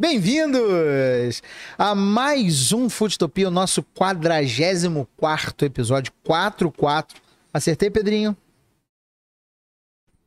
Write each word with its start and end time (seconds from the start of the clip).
Bem-vindos 0.00 1.42
a 1.76 1.94
mais 1.94 2.72
um 2.72 2.88
Futopia, 2.88 3.48
o 3.48 3.50
nosso 3.50 3.82
44 3.82 5.66
episódio, 5.66 6.10
44. 6.24 7.20
Acertei, 7.52 7.90
Pedrinho? 7.90 8.34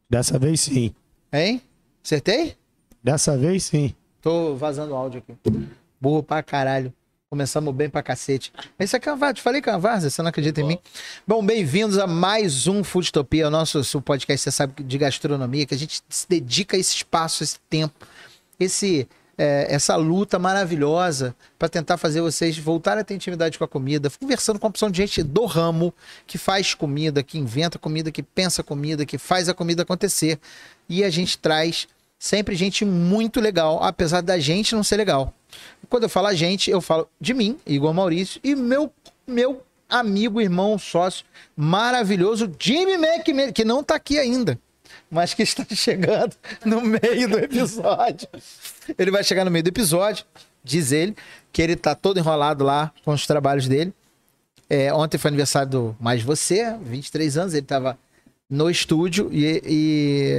Dessa 0.07 0.38
vez 0.38 0.61
sim. 0.61 0.93
Hein? 1.33 1.59
Acertei? 2.05 2.55
Dessa 3.04 3.36
vez 3.36 3.64
sim. 3.64 3.96
Tô 4.21 4.55
vazando 4.55 4.93
o 4.93 4.96
áudio 4.96 5.23
aqui. 5.28 5.36
Burro 6.00 6.21
pra 6.21 6.43
caralho. 6.43 6.93
Começamos 7.28 7.74
bem 7.74 7.89
pra 7.89 8.04
cacete. 8.04 8.54
Esse 8.78 8.96
é 8.96 9.00
Canvas, 9.00 9.33
te 9.33 9.42
falei 9.42 9.60
Canvas, 9.60 10.04
você 10.04 10.21
não 10.21 10.29
acredita 10.29 10.61
em 10.61 10.65
mim? 10.65 10.79
Bom, 11.25 11.43
bem-vindos 11.43 11.97
a 11.97 12.05
mais 12.05 12.68
um 12.68 12.83
Foodtopia, 12.83 13.47
o 13.47 13.50
nosso, 13.50 13.79
nosso 13.79 14.00
podcast, 14.04 14.43
você 14.43 14.51
sabe, 14.51 14.83
de 14.83 14.97
gastronomia, 15.00 15.65
que 15.65 15.74
a 15.74 15.78
gente 15.79 16.00
se 16.07 16.29
dedica 16.29 16.78
a 16.78 16.79
esse 16.79 16.93
espaço, 16.97 17.43
esse 17.43 17.60
tempo, 17.61 18.05
esse, 18.60 19.07
é, 19.37 19.68
essa 19.69 19.96
luta 19.96 20.37
maravilhosa 20.37 21.36
para 21.57 21.69
tentar 21.69 21.97
fazer 21.97 22.21
vocês 22.21 22.57
voltarem 22.57 23.01
a 23.01 23.04
ter 23.04 23.15
intimidade 23.15 23.57
com 23.57 23.64
a 23.64 23.68
comida, 23.68 24.09
conversando 24.19 24.59
com 24.59 24.68
a 24.68 24.69
opção 24.69 24.89
de 24.89 24.97
gente 24.97 25.23
do 25.23 25.46
ramo, 25.46 25.93
que 26.28 26.37
faz 26.37 26.73
comida, 26.73 27.23
que 27.23 27.37
inventa 27.37 27.79
comida, 27.79 28.11
que 28.11 28.21
pensa 28.21 28.64
comida, 28.64 29.06
que 29.06 29.18
faz 29.18 29.50
a 29.50 29.54
comida 29.54 29.83
acontecer. 29.83 30.39
E 30.87 31.04
a 31.04 31.09
gente 31.09 31.37
traz 31.37 31.87
sempre 32.19 32.56
gente 32.56 32.86
muito 32.86 33.42
legal, 33.42 33.83
apesar 33.83 34.22
da 34.22 34.39
gente 34.39 34.75
não 34.75 34.83
ser 34.83 34.97
legal. 34.97 35.34
Quando 35.89 36.03
eu 36.03 36.09
falo 36.09 36.28
a 36.28 36.34
gente, 36.34 36.72
eu 36.72 36.80
falo 36.80 37.08
de 37.20 37.34
mim, 37.34 37.59
Igor 37.66 37.94
Maurício, 37.94 38.39
e 38.44 38.56
meu, 38.56 38.92
meu 39.28 39.61
amigo, 39.89 40.42
irmão, 40.42 40.78
sócio 40.80 41.25
maravilhoso, 41.56 42.52
Jimmy 42.59 42.97
Mac, 42.97 43.25
que 43.53 43.66
não 43.66 43.84
tá 43.84 43.95
aqui 43.95 44.17
ainda, 44.17 44.58
mas 45.09 45.33
que 45.33 45.44
está 45.44 45.66
chegando 45.75 46.36
no 46.66 46.81
meio 46.81 47.30
do 47.30 47.40
episódio. 47.40 48.28
Ele 48.98 49.12
vai 49.12 49.23
chegar 49.23 49.45
no 49.45 49.52
meio 49.52 49.64
do 49.64 49.70
episódio, 49.70 50.26
diz 50.64 50.92
ele, 50.92 51.16
que 51.52 51.62
ele 51.62 51.76
tá 51.76 51.95
todo 51.95 52.17
enrolado 52.17 52.64
lá 52.64 52.92
com 53.04 53.12
os 53.12 53.28
trabalhos 53.28 53.67
dele. 53.67 53.94
É, 54.70 54.94
ontem 54.94 55.17
foi 55.17 55.30
aniversário 55.30 55.70
do 55.70 55.95
Mais 56.00 56.23
Você, 56.23 56.76
23 56.82 57.38
anos, 57.38 57.54
ele 57.54 57.66
tava 57.66 57.98
no 58.50 58.70
estúdio 58.70 59.30
e, 59.32 59.62
e 59.66 60.34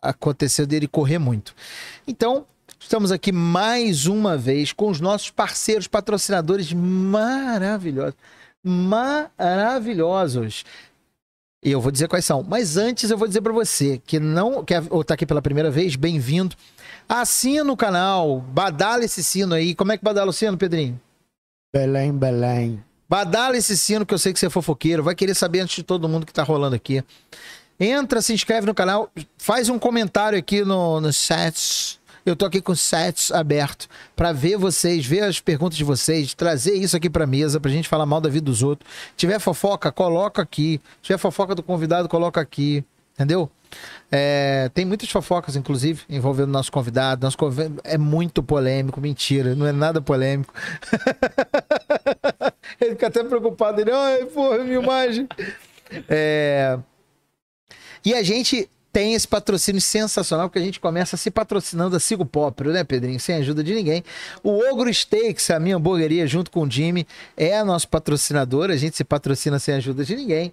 aconteceu 0.00 0.66
dele 0.66 0.88
correr 0.88 1.18
muito. 1.18 1.54
Então, 2.06 2.46
Estamos 2.80 3.12
aqui 3.12 3.32
mais 3.32 4.06
uma 4.06 4.36
vez 4.36 4.72
com 4.72 4.88
os 4.88 5.00
nossos 5.00 5.30
parceiros, 5.30 5.88
patrocinadores 5.88 6.72
maravilhosos. 6.72 8.14
Maravilhosos. 8.64 10.64
E 11.64 11.72
eu 11.72 11.80
vou 11.80 11.90
dizer 11.90 12.08
quais 12.08 12.24
são. 12.24 12.42
Mas 12.42 12.76
antes 12.76 13.10
eu 13.10 13.18
vou 13.18 13.26
dizer 13.26 13.40
para 13.40 13.52
você 13.52 14.00
que 14.06 14.20
não 14.20 14.64
quer 14.64 14.82
ou 14.90 15.02
tá 15.02 15.14
aqui 15.14 15.26
pela 15.26 15.42
primeira 15.42 15.70
vez, 15.70 15.96
bem-vindo. 15.96 16.54
Assina 17.08 17.70
o 17.72 17.76
canal, 17.76 18.40
badala 18.40 19.04
esse 19.04 19.24
sino 19.24 19.54
aí. 19.54 19.74
Como 19.74 19.90
é 19.90 19.98
que 19.98 20.04
badala 20.04 20.30
o 20.30 20.32
sino, 20.32 20.56
Pedrinho? 20.56 21.00
Belém, 21.72 22.12
Belém. 22.12 22.82
Badala 23.08 23.56
esse 23.56 23.76
sino 23.76 24.04
que 24.04 24.12
eu 24.12 24.18
sei 24.18 24.32
que 24.32 24.38
você 24.38 24.46
é 24.46 24.50
fofoqueiro, 24.50 25.02
vai 25.02 25.14
querer 25.14 25.34
saber 25.34 25.60
antes 25.60 25.76
de 25.76 25.82
todo 25.82 26.08
mundo 26.08 26.26
que 26.26 26.32
tá 26.32 26.42
rolando 26.42 26.76
aqui. 26.76 27.02
Entra, 27.80 28.20
se 28.20 28.32
inscreve 28.32 28.66
no 28.66 28.74
canal, 28.74 29.10
faz 29.38 29.68
um 29.68 29.78
comentário 29.78 30.38
aqui 30.38 30.62
no, 30.64 31.00
no 31.00 31.12
chat 31.12 31.97
eu 32.28 32.36
tô 32.36 32.44
aqui 32.44 32.60
com 32.60 32.74
sets 32.74 33.32
aberto 33.32 33.88
para 34.14 34.32
ver 34.32 34.56
vocês, 34.56 35.04
ver 35.04 35.24
as 35.24 35.40
perguntas 35.40 35.76
de 35.76 35.84
vocês, 35.84 36.34
trazer 36.34 36.74
isso 36.74 36.96
aqui 36.96 37.08
para 37.08 37.26
mesa 37.26 37.60
pra 37.60 37.70
gente 37.70 37.88
falar 37.88 38.06
mal 38.06 38.20
da 38.20 38.28
vida 38.28 38.44
dos 38.44 38.62
outros. 38.62 38.90
Se 39.10 39.16
tiver 39.16 39.38
fofoca, 39.38 39.90
coloca 39.90 40.42
aqui. 40.42 40.80
Se 40.96 41.08
tiver 41.08 41.18
fofoca 41.18 41.54
do 41.54 41.62
convidado, 41.62 42.08
coloca 42.08 42.40
aqui. 42.40 42.84
Entendeu? 43.14 43.50
É, 44.10 44.70
tem 44.72 44.84
muitas 44.84 45.10
fofocas, 45.10 45.56
inclusive, 45.56 46.02
envolvendo 46.08 46.50
nosso 46.50 46.70
convidado. 46.70 47.24
Nosso 47.24 47.36
convidado 47.36 47.80
é 47.82 47.98
muito 47.98 48.42
polêmico, 48.42 49.00
mentira, 49.00 49.54
não 49.54 49.66
é 49.66 49.72
nada 49.72 50.00
polêmico. 50.00 50.54
ele 52.80 52.92
fica 52.92 53.08
até 53.08 53.24
preocupado, 53.24 53.80
ele, 53.80 53.90
ai, 53.90 54.24
porra, 54.26 54.58
minha 54.58 54.80
imagem. 54.80 55.28
É... 56.08 56.78
E 58.04 58.14
a 58.14 58.22
gente 58.22 58.70
tem 58.98 59.14
esse 59.14 59.28
patrocínio 59.28 59.80
sensacional, 59.80 60.48
porque 60.48 60.58
a 60.58 60.62
gente 60.62 60.80
começa 60.80 61.16
se 61.16 61.30
patrocinando 61.30 61.94
a 61.94 62.00
Sigo 62.00 62.26
Popro, 62.26 62.72
né, 62.72 62.82
Pedrinho? 62.82 63.20
Sem 63.20 63.36
ajuda 63.36 63.62
de 63.62 63.72
ninguém. 63.72 64.02
O 64.42 64.58
Ogro 64.72 64.92
Steaks, 64.92 65.52
a 65.52 65.60
minha 65.60 65.76
hamburgueria, 65.76 66.26
junto 66.26 66.50
com 66.50 66.62
o 66.62 66.68
Jimmy, 66.68 67.06
é 67.36 67.62
nosso 67.62 67.86
patrocinador. 67.86 68.70
A 68.70 68.76
gente 68.76 68.96
se 68.96 69.04
patrocina 69.04 69.60
sem 69.60 69.76
ajuda 69.76 70.04
de 70.04 70.16
ninguém. 70.16 70.52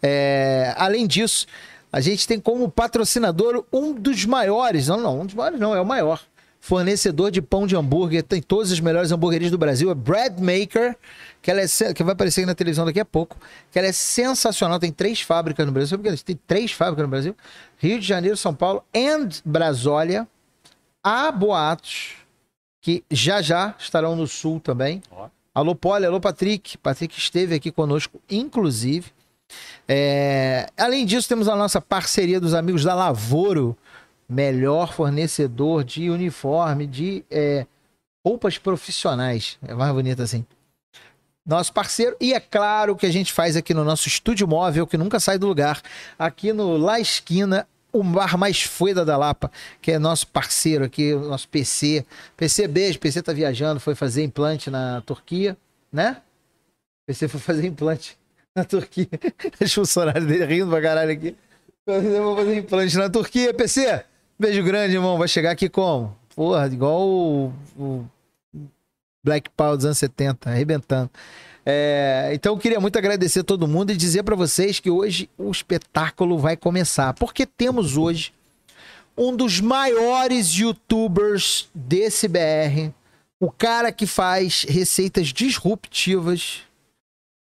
É... 0.00 0.72
Além 0.76 1.04
disso, 1.04 1.48
a 1.92 2.00
gente 2.00 2.28
tem 2.28 2.38
como 2.38 2.70
patrocinador 2.70 3.64
um 3.72 3.92
dos 3.92 4.24
maiores, 4.24 4.86
não, 4.86 5.00
não, 5.00 5.22
um 5.22 5.26
dos 5.26 5.34
maiores 5.34 5.58
não, 5.58 5.74
é 5.74 5.80
o 5.80 5.84
maior. 5.84 6.22
Fornecedor 6.60 7.30
de 7.30 7.40
pão 7.40 7.66
de 7.66 7.74
hambúrguer, 7.74 8.22
tem 8.22 8.42
todas 8.42 8.70
as 8.70 8.80
melhores 8.80 9.10
hamburguerias 9.10 9.50
do 9.50 9.58
Brasil, 9.58 9.90
é 9.90 9.94
Bread 9.94 10.40
Maker 10.40 10.96
que 11.42 11.50
ela 11.50 11.60
é 11.60 11.94
que 11.94 12.02
vai 12.02 12.12
aparecer 12.12 12.46
na 12.46 12.54
televisão 12.54 12.84
daqui 12.84 13.00
a 13.00 13.04
pouco, 13.04 13.36
que 13.70 13.78
ela 13.78 13.88
é 13.88 13.92
sensacional, 13.92 14.78
tem 14.78 14.92
três 14.92 15.20
fábricas 15.20 15.64
no 15.64 15.72
Brasil, 15.72 15.88
sabe 15.88 16.02
por 16.02 16.16
que 16.16 16.24
tem 16.24 16.38
três 16.46 16.72
fábricas 16.72 17.02
no 17.02 17.08
Brasil? 17.08 17.36
Rio 17.78 17.98
de 17.98 18.06
Janeiro, 18.06 18.36
São 18.36 18.54
Paulo 18.54 18.84
e 18.92 19.08
Brasólia. 19.44 20.28
Há 21.02 21.32
boatos 21.32 22.16
que 22.80 23.02
já 23.10 23.40
já 23.40 23.74
estarão 23.78 24.14
no 24.14 24.26
sul 24.26 24.60
também. 24.60 25.02
Ó. 25.10 25.28
Alô, 25.54 25.74
Poli, 25.74 26.04
alô, 26.04 26.20
Patrick. 26.20 26.76
Patrick 26.78 27.18
esteve 27.18 27.54
aqui 27.54 27.72
conosco, 27.72 28.20
inclusive. 28.30 29.10
É... 29.88 30.68
Além 30.76 31.04
disso, 31.04 31.28
temos 31.28 31.48
a 31.48 31.56
nossa 31.56 31.80
parceria 31.80 32.38
dos 32.38 32.54
amigos 32.54 32.84
da 32.84 32.94
Lavoro, 32.94 33.76
melhor 34.30 34.94
fornecedor 34.94 35.84
de 35.84 36.08
uniforme, 36.08 36.86
de 36.86 37.24
é... 37.30 37.66
roupas 38.24 38.56
profissionais. 38.56 39.58
É 39.66 39.74
mais 39.74 39.92
bonito 39.92 40.22
assim 40.22 40.46
nosso 41.50 41.72
parceiro. 41.72 42.16
E 42.20 42.32
é 42.32 42.40
claro 42.40 42.96
que 42.96 43.06
a 43.06 43.12
gente 43.12 43.32
faz 43.32 43.56
aqui 43.56 43.74
no 43.74 43.84
nosso 43.84 44.08
estúdio 44.08 44.46
móvel, 44.46 44.86
que 44.86 44.96
nunca 44.96 45.18
sai 45.18 45.38
do 45.38 45.46
lugar, 45.46 45.82
aqui 46.18 46.52
no 46.52 46.76
La 46.76 47.00
Esquina, 47.00 47.66
o 47.92 48.04
bar 48.04 48.38
mais 48.38 48.62
foda 48.62 49.04
da 49.04 49.16
Lapa, 49.16 49.50
que 49.82 49.90
é 49.90 49.98
nosso 49.98 50.26
parceiro 50.28 50.84
aqui, 50.84 51.14
nosso 51.14 51.48
PC. 51.48 52.06
PC, 52.36 52.68
beijo. 52.68 52.98
PC 52.98 53.22
tá 53.22 53.32
viajando, 53.32 53.80
foi 53.80 53.94
fazer 53.94 54.22
implante 54.22 54.70
na 54.70 55.00
Turquia, 55.00 55.56
né? 55.92 56.18
PC 57.06 57.26
foi 57.26 57.40
fazer 57.40 57.66
implante 57.66 58.16
na 58.54 58.64
Turquia. 58.64 59.08
Deixa 59.58 59.80
o 59.80 59.84
funcionário 59.84 60.24
dele 60.24 60.44
rindo 60.44 60.70
pra 60.70 60.80
caralho 60.80 61.10
aqui. 61.10 61.36
Eu 61.86 62.22
vou 62.22 62.36
fazer 62.36 62.58
implante 62.58 62.96
na 62.96 63.10
Turquia, 63.10 63.52
PC. 63.52 64.04
Beijo 64.40 64.62
grande, 64.62 64.94
irmão. 64.94 65.18
Vai 65.18 65.28
chegar 65.28 65.50
aqui 65.50 65.68
como? 65.68 66.16
Porra, 66.34 66.66
igual 66.66 67.06
o, 67.06 67.52
o 67.78 68.06
Black 69.22 69.50
Power 69.50 69.76
dos 69.76 69.84
anos 69.84 69.98
70, 69.98 70.48
arrebentando. 70.48 71.10
É, 71.66 72.30
então 72.32 72.54
eu 72.54 72.58
queria 72.58 72.80
muito 72.80 72.96
agradecer 72.96 73.40
a 73.40 73.44
todo 73.44 73.68
mundo 73.68 73.92
e 73.92 73.96
dizer 73.96 74.22
para 74.22 74.34
vocês 74.34 74.80
que 74.80 74.88
hoje 74.88 75.28
o 75.36 75.50
espetáculo 75.50 76.38
vai 76.38 76.56
começar, 76.56 77.12
porque 77.12 77.44
temos 77.44 77.98
hoje 77.98 78.32
um 79.14 79.36
dos 79.36 79.60
maiores 79.60 80.48
youtubers 80.54 81.68
desse 81.74 82.26
BR, 82.26 82.94
o 83.38 83.50
cara 83.50 83.92
que 83.92 84.06
faz 84.06 84.64
receitas 84.66 85.34
disruptivas 85.34 86.62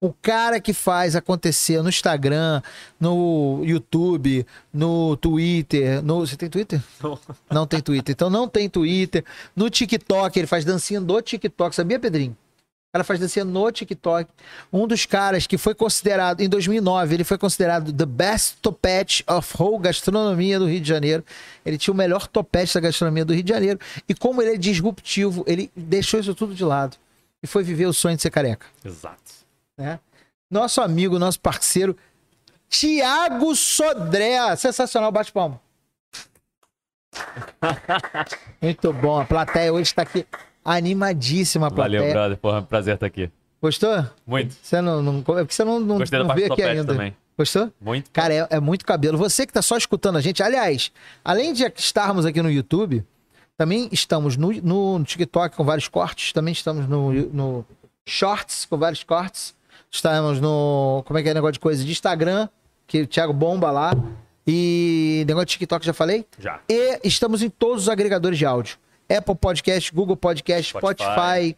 o 0.00 0.12
cara 0.12 0.60
que 0.60 0.72
faz 0.72 1.16
acontecer 1.16 1.82
no 1.82 1.88
Instagram, 1.88 2.60
no 3.00 3.62
YouTube, 3.64 4.46
no 4.72 5.16
Twitter. 5.16 6.02
No... 6.02 6.20
Você 6.20 6.36
tem 6.36 6.50
Twitter? 6.50 6.82
Não. 7.02 7.18
Não 7.50 7.66
tem 7.66 7.80
Twitter. 7.80 8.12
Então 8.12 8.28
não 8.28 8.46
tem 8.46 8.68
Twitter. 8.68 9.24
No 9.54 9.70
TikTok, 9.70 10.38
ele 10.38 10.46
faz 10.46 10.64
dancinha 10.64 11.00
do 11.00 11.20
TikTok. 11.20 11.74
Sabia, 11.74 11.98
Pedrinho? 11.98 12.32
O 12.32 12.92
cara 12.92 13.04
faz 13.04 13.18
dancinha 13.18 13.44
no 13.44 13.70
TikTok. 13.70 14.30
Um 14.72 14.86
dos 14.86 15.06
caras 15.06 15.46
que 15.46 15.58
foi 15.58 15.74
considerado, 15.74 16.40
em 16.40 16.48
2009, 16.48 17.14
ele 17.14 17.24
foi 17.24 17.36
considerado 17.36 17.92
the 17.92 18.06
best 18.06 18.56
topete 18.60 19.24
of 19.26 19.54
whole 19.58 19.78
gastronomia 19.78 20.58
do 20.58 20.66
Rio 20.66 20.80
de 20.80 20.88
Janeiro. 20.88 21.24
Ele 21.64 21.78
tinha 21.78 21.92
o 21.92 21.96
melhor 21.96 22.26
topete 22.26 22.74
da 22.74 22.80
gastronomia 22.80 23.24
do 23.24 23.34
Rio 23.34 23.42
de 23.42 23.52
Janeiro. 23.52 23.80
E 24.08 24.14
como 24.14 24.40
ele 24.40 24.54
é 24.54 24.56
disruptivo, 24.58 25.42
ele 25.46 25.70
deixou 25.74 26.20
isso 26.20 26.34
tudo 26.34 26.54
de 26.54 26.64
lado. 26.64 26.96
E 27.42 27.46
foi 27.46 27.62
viver 27.62 27.86
o 27.86 27.92
sonho 27.92 28.16
de 28.16 28.22
ser 28.22 28.30
careca. 28.30 28.66
Exato 28.84 29.35
né? 29.76 30.00
Nosso 30.50 30.80
amigo, 30.80 31.18
nosso 31.18 31.40
parceiro, 31.40 31.96
Tiago 32.68 33.54
Sodré. 33.54 34.54
Sensacional, 34.56 35.10
bate 35.10 35.32
palma. 35.32 35.60
Muito 38.60 38.92
bom. 38.92 39.20
A 39.20 39.24
plateia 39.24 39.72
hoje 39.72 39.82
está 39.82 40.02
aqui 40.02 40.26
animadíssima. 40.64 41.68
A 41.68 41.70
plateia. 41.70 42.00
Valeu, 42.00 42.14
brother. 42.14 42.36
Porra, 42.38 42.62
prazer 42.62 42.94
estar 42.94 43.06
aqui. 43.06 43.30
Gostou? 43.60 44.04
Muito. 44.26 44.54
Você 44.62 44.80
não, 44.80 45.02
não, 45.02 45.18
é 45.18 45.22
porque 45.22 45.54
você 45.54 45.64
não, 45.64 45.80
não, 45.80 45.98
Gostei 45.98 46.18
não 46.18 46.26
da 46.26 46.34
veio 46.34 46.52
aqui 46.52 46.62
ainda. 46.62 46.92
Também. 46.92 47.16
Gostou? 47.36 47.72
Muito. 47.80 48.10
Cara, 48.10 48.34
é, 48.34 48.46
é, 48.50 48.60
muito 48.60 48.84
cabelo. 48.84 49.18
Você 49.18 49.46
que 49.46 49.52
tá 49.52 49.62
só 49.62 49.76
escutando 49.76 50.16
a 50.16 50.20
gente, 50.20 50.42
aliás, 50.42 50.92
além 51.24 51.52
de 51.52 51.64
estarmos 51.76 52.24
aqui 52.24 52.40
no 52.40 52.50
YouTube, 52.50 53.04
também 53.56 53.88
estamos 53.90 54.36
no, 54.36 54.52
no, 54.52 54.98
no 54.98 55.04
TikTok 55.04 55.56
com 55.56 55.64
vários 55.64 55.88
cortes, 55.88 56.32
também 56.32 56.52
estamos 56.52 56.86
no, 56.88 57.12
no 57.12 57.64
Shorts 58.06 58.66
com 58.66 58.76
vários 58.76 59.02
cortes. 59.02 59.55
Estamos 59.90 60.40
no. 60.40 61.02
Como 61.06 61.18
é 61.18 61.22
que 61.22 61.28
é 61.28 61.34
negócio 61.34 61.54
de 61.54 61.60
coisa? 61.60 61.84
De 61.84 61.90
Instagram, 61.90 62.48
que 62.86 63.02
o 63.02 63.06
Thiago 63.06 63.32
bomba 63.32 63.70
lá. 63.70 63.92
E 64.46 65.24
negócio 65.26 65.46
de 65.46 65.52
TikTok, 65.52 65.84
já 65.84 65.92
falei? 65.92 66.24
Já. 66.38 66.60
E 66.68 67.00
estamos 67.02 67.42
em 67.42 67.50
todos 67.50 67.84
os 67.84 67.88
agregadores 67.88 68.38
de 68.38 68.46
áudio. 68.46 68.78
Apple 69.08 69.34
Podcast, 69.34 69.92
Google 69.92 70.16
Podcast, 70.16 70.70
Spotify, 70.70 71.04
Spotify. 71.04 71.56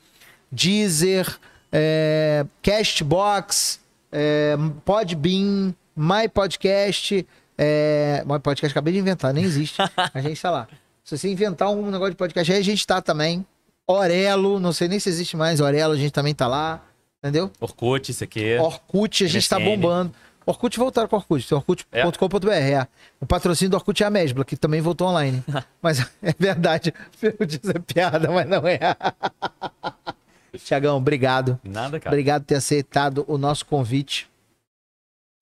Deezer, 0.50 1.38
é, 1.70 2.46
Castbox, 2.62 3.80
é, 4.10 4.56
Podbean, 4.84 5.74
My 5.96 6.28
Podcast. 6.32 7.26
É, 7.56 8.22
My 8.24 8.38
Podcast 8.38 8.72
acabei 8.72 8.94
de 8.94 9.00
inventar, 9.00 9.34
nem 9.34 9.44
existe. 9.44 9.82
A 10.14 10.20
gente 10.20 10.40
tá 10.40 10.50
lá. 10.50 10.68
Se 11.04 11.16
você 11.16 11.30
inventar 11.30 11.70
um 11.70 11.90
negócio 11.90 12.12
de 12.12 12.16
podcast, 12.16 12.52
aí 12.52 12.58
a 12.58 12.64
gente 12.64 12.86
tá 12.86 13.00
também. 13.00 13.44
Orelo, 13.86 14.60
não 14.60 14.72
sei 14.72 14.88
nem 14.88 15.00
se 15.00 15.08
existe 15.08 15.36
mais. 15.36 15.60
Orelo, 15.60 15.94
a 15.94 15.96
gente 15.96 16.12
também 16.12 16.34
tá 16.34 16.46
lá. 16.46 16.82
Entendeu? 17.22 17.50
Orkut, 17.60 18.10
isso 18.10 18.22
aqui. 18.22 18.56
Orkut, 18.58 19.24
a 19.24 19.28
gente 19.28 19.48
tá 19.48 19.58
MSN. 19.58 19.64
bombando. 19.64 20.14
Orkut 20.46 20.78
voltaram 20.78 21.08
com 21.08 21.16
o 21.16 21.18
Orkut, 21.18 21.54
orkut.com.br. 21.54 22.50
É. 22.52 22.86
O 23.20 23.26
patrocínio 23.26 23.70
do 23.70 23.76
Orkut 23.76 24.02
é 24.02 24.06
a 24.06 24.10
Mesbla, 24.10 24.44
que 24.44 24.56
também 24.56 24.80
voltou 24.80 25.08
online. 25.08 25.44
mas 25.82 26.00
é 26.22 26.34
verdade, 26.38 26.94
eu 27.20 27.46
disse 27.46 27.70
é 27.70 27.78
piada, 27.78 28.30
mas 28.30 28.48
não 28.48 28.66
é. 28.66 28.78
Tiagão, 30.64 30.96
obrigado. 30.96 31.60
Nada, 31.62 32.00
cara. 32.00 32.14
Obrigado 32.14 32.42
por 32.42 32.48
ter 32.48 32.54
aceitado 32.54 33.24
o 33.28 33.36
nosso 33.36 33.66
convite. 33.66 34.28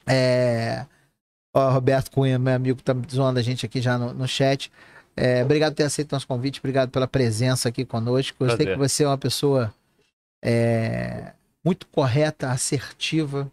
É... 0.07 0.85
Ó, 1.55 1.71
Roberto 1.71 2.11
Cunha, 2.11 2.39
meu 2.39 2.55
amigo, 2.55 2.83
tá 2.83 2.95
zoando 3.11 3.39
a 3.39 3.43
gente 3.43 3.65
aqui 3.65 3.81
já 3.81 3.97
no, 3.97 4.13
no 4.13 4.27
chat. 4.27 4.73
É, 5.17 5.43
obrigado 5.43 5.73
por 5.73 5.77
ter 5.79 5.85
aceito 5.85 6.13
o 6.13 6.15
nosso 6.17 6.27
convite, 6.27 6.59
obrigado 6.59 6.91
pela 6.91 7.07
presença 7.07 7.69
aqui 7.69 7.85
conosco. 7.85 8.37
Eu 8.45 8.49
sei 8.49 8.57
Prazer. 8.57 8.73
que 8.75 8.79
você 8.79 9.05
é 9.05 9.09
uma 9.09 9.17
pessoa 9.17 9.73
é, 10.45 11.33
muito 11.67 11.87
correta, 11.89 12.49
assertiva, 12.51 13.51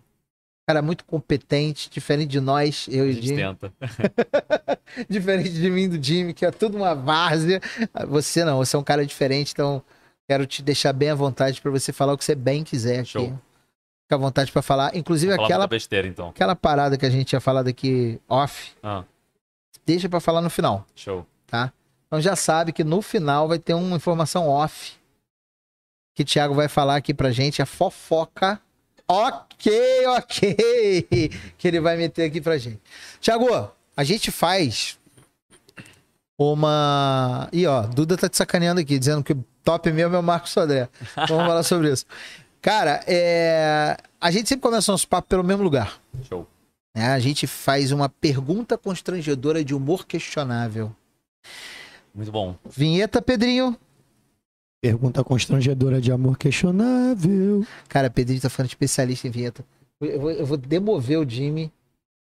cara 0.67 0.81
muito 0.83 1.03
competente, 1.03 1.89
diferente 1.89 2.29
de 2.29 2.39
nós, 2.39 2.87
eu 2.91 3.09
e 3.09 3.13
Jimmy. 3.13 3.37
tenta. 3.37 3.73
Diferente 5.09 5.49
de 5.51 5.69
mim 5.71 5.89
do 5.89 6.01
Jimmy, 6.01 6.33
que 6.33 6.45
é 6.45 6.51
tudo 6.51 6.77
uma 6.77 6.93
várzea. 6.93 7.59
Você 8.07 8.45
não, 8.45 8.57
você 8.57 8.75
é 8.75 8.79
um 8.79 8.83
cara 8.83 9.03
diferente, 9.05 9.51
então 9.51 9.81
quero 10.29 10.45
te 10.45 10.61
deixar 10.61 10.93
bem 10.93 11.09
à 11.09 11.15
vontade 11.15 11.59
para 11.59 11.71
você 11.71 11.91
falar 11.91 12.13
o 12.13 12.17
que 12.17 12.23
você 12.23 12.35
bem 12.35 12.63
quiser 12.63 12.99
aqui. 12.99 13.09
Show. 13.09 13.27
Fica 14.05 14.15
à 14.15 14.17
vontade 14.17 14.51
para 14.51 14.61
falar. 14.61 14.95
Inclusive 14.95 15.33
Falar 15.35 15.47
aquela, 15.47 15.67
besteira, 15.67 16.07
então. 16.07 16.29
aquela 16.29 16.55
parada 16.55 16.97
que 16.97 17.05
a 17.05 17.09
gente 17.09 17.25
tinha 17.25 17.41
falado 17.41 17.67
aqui 17.67 18.21
off, 18.29 18.73
Ah, 18.83 19.03
deixa 19.85 20.07
para 20.07 20.19
falar 20.19 20.41
no 20.41 20.49
final, 20.51 20.85
show. 20.95 21.25
tá? 21.47 21.73
Então 22.07 22.21
já 22.21 22.35
sabe 22.35 22.71
que 22.71 22.83
no 22.83 23.01
final 23.01 23.47
vai 23.47 23.57
ter 23.57 23.73
uma 23.73 23.95
informação 23.95 24.47
off 24.47 24.93
que 26.13 26.23
o 26.23 26.25
Thiago 26.25 26.53
vai 26.53 26.67
falar 26.67 26.95
aqui 26.95 27.13
pra 27.13 27.31
gente, 27.31 27.61
a 27.61 27.65
fofoca. 27.65 28.59
Ok, 29.07 30.07
ok. 30.07 31.07
Que 31.57 31.67
ele 31.67 31.79
vai 31.79 31.97
meter 31.97 32.25
aqui 32.25 32.39
pra 32.41 32.57
gente. 32.57 32.79
Thiago, 33.19 33.47
a 33.95 34.03
gente 34.03 34.31
faz 34.31 34.97
uma. 36.37 37.47
Ih, 37.51 37.67
ó, 37.67 37.81
Duda 37.81 38.17
tá 38.17 38.29
te 38.29 38.37
sacaneando 38.37 38.81
aqui, 38.81 38.97
dizendo 38.97 39.23
que 39.23 39.33
o 39.33 39.43
top 39.63 39.91
mesmo 39.91 40.15
é 40.15 40.19
o 40.19 40.23
Marcos 40.23 40.51
Sodré. 40.51 40.89
Vamos 41.27 41.45
falar 41.47 41.63
sobre 41.63 41.91
isso. 41.91 42.05
Cara, 42.61 43.03
é... 43.05 43.97
a 44.21 44.31
gente 44.31 44.47
sempre 44.47 44.63
começa 44.63 44.91
nosso 44.91 45.07
papo 45.07 45.27
pelo 45.27 45.43
mesmo 45.43 45.63
lugar. 45.63 45.99
Show. 46.29 46.47
né? 46.95 47.07
A 47.07 47.19
gente 47.19 47.45
faz 47.45 47.91
uma 47.91 48.07
pergunta 48.07 48.77
constrangedora 48.77 49.63
de 49.63 49.75
humor 49.75 50.05
questionável. 50.05 50.95
Muito 52.15 52.31
bom. 52.31 52.55
Vinheta, 52.65 53.21
Pedrinho. 53.21 53.77
Pergunta 54.83 55.23
constrangedora 55.23 56.01
de 56.01 56.11
amor 56.11 56.37
questionável. 56.37 57.65
Cara, 57.87 58.09
Pedrinho 58.09 58.41
tá 58.41 58.49
ficando 58.49 58.65
especialista 58.65 59.25
em 59.25 59.31
vinheta. 59.31 59.63
Eu 60.01 60.19
vou, 60.19 60.29
eu 60.29 60.45
vou 60.45 60.57
demover 60.57 61.17
o 61.17 61.29
Jimmy 61.29 61.71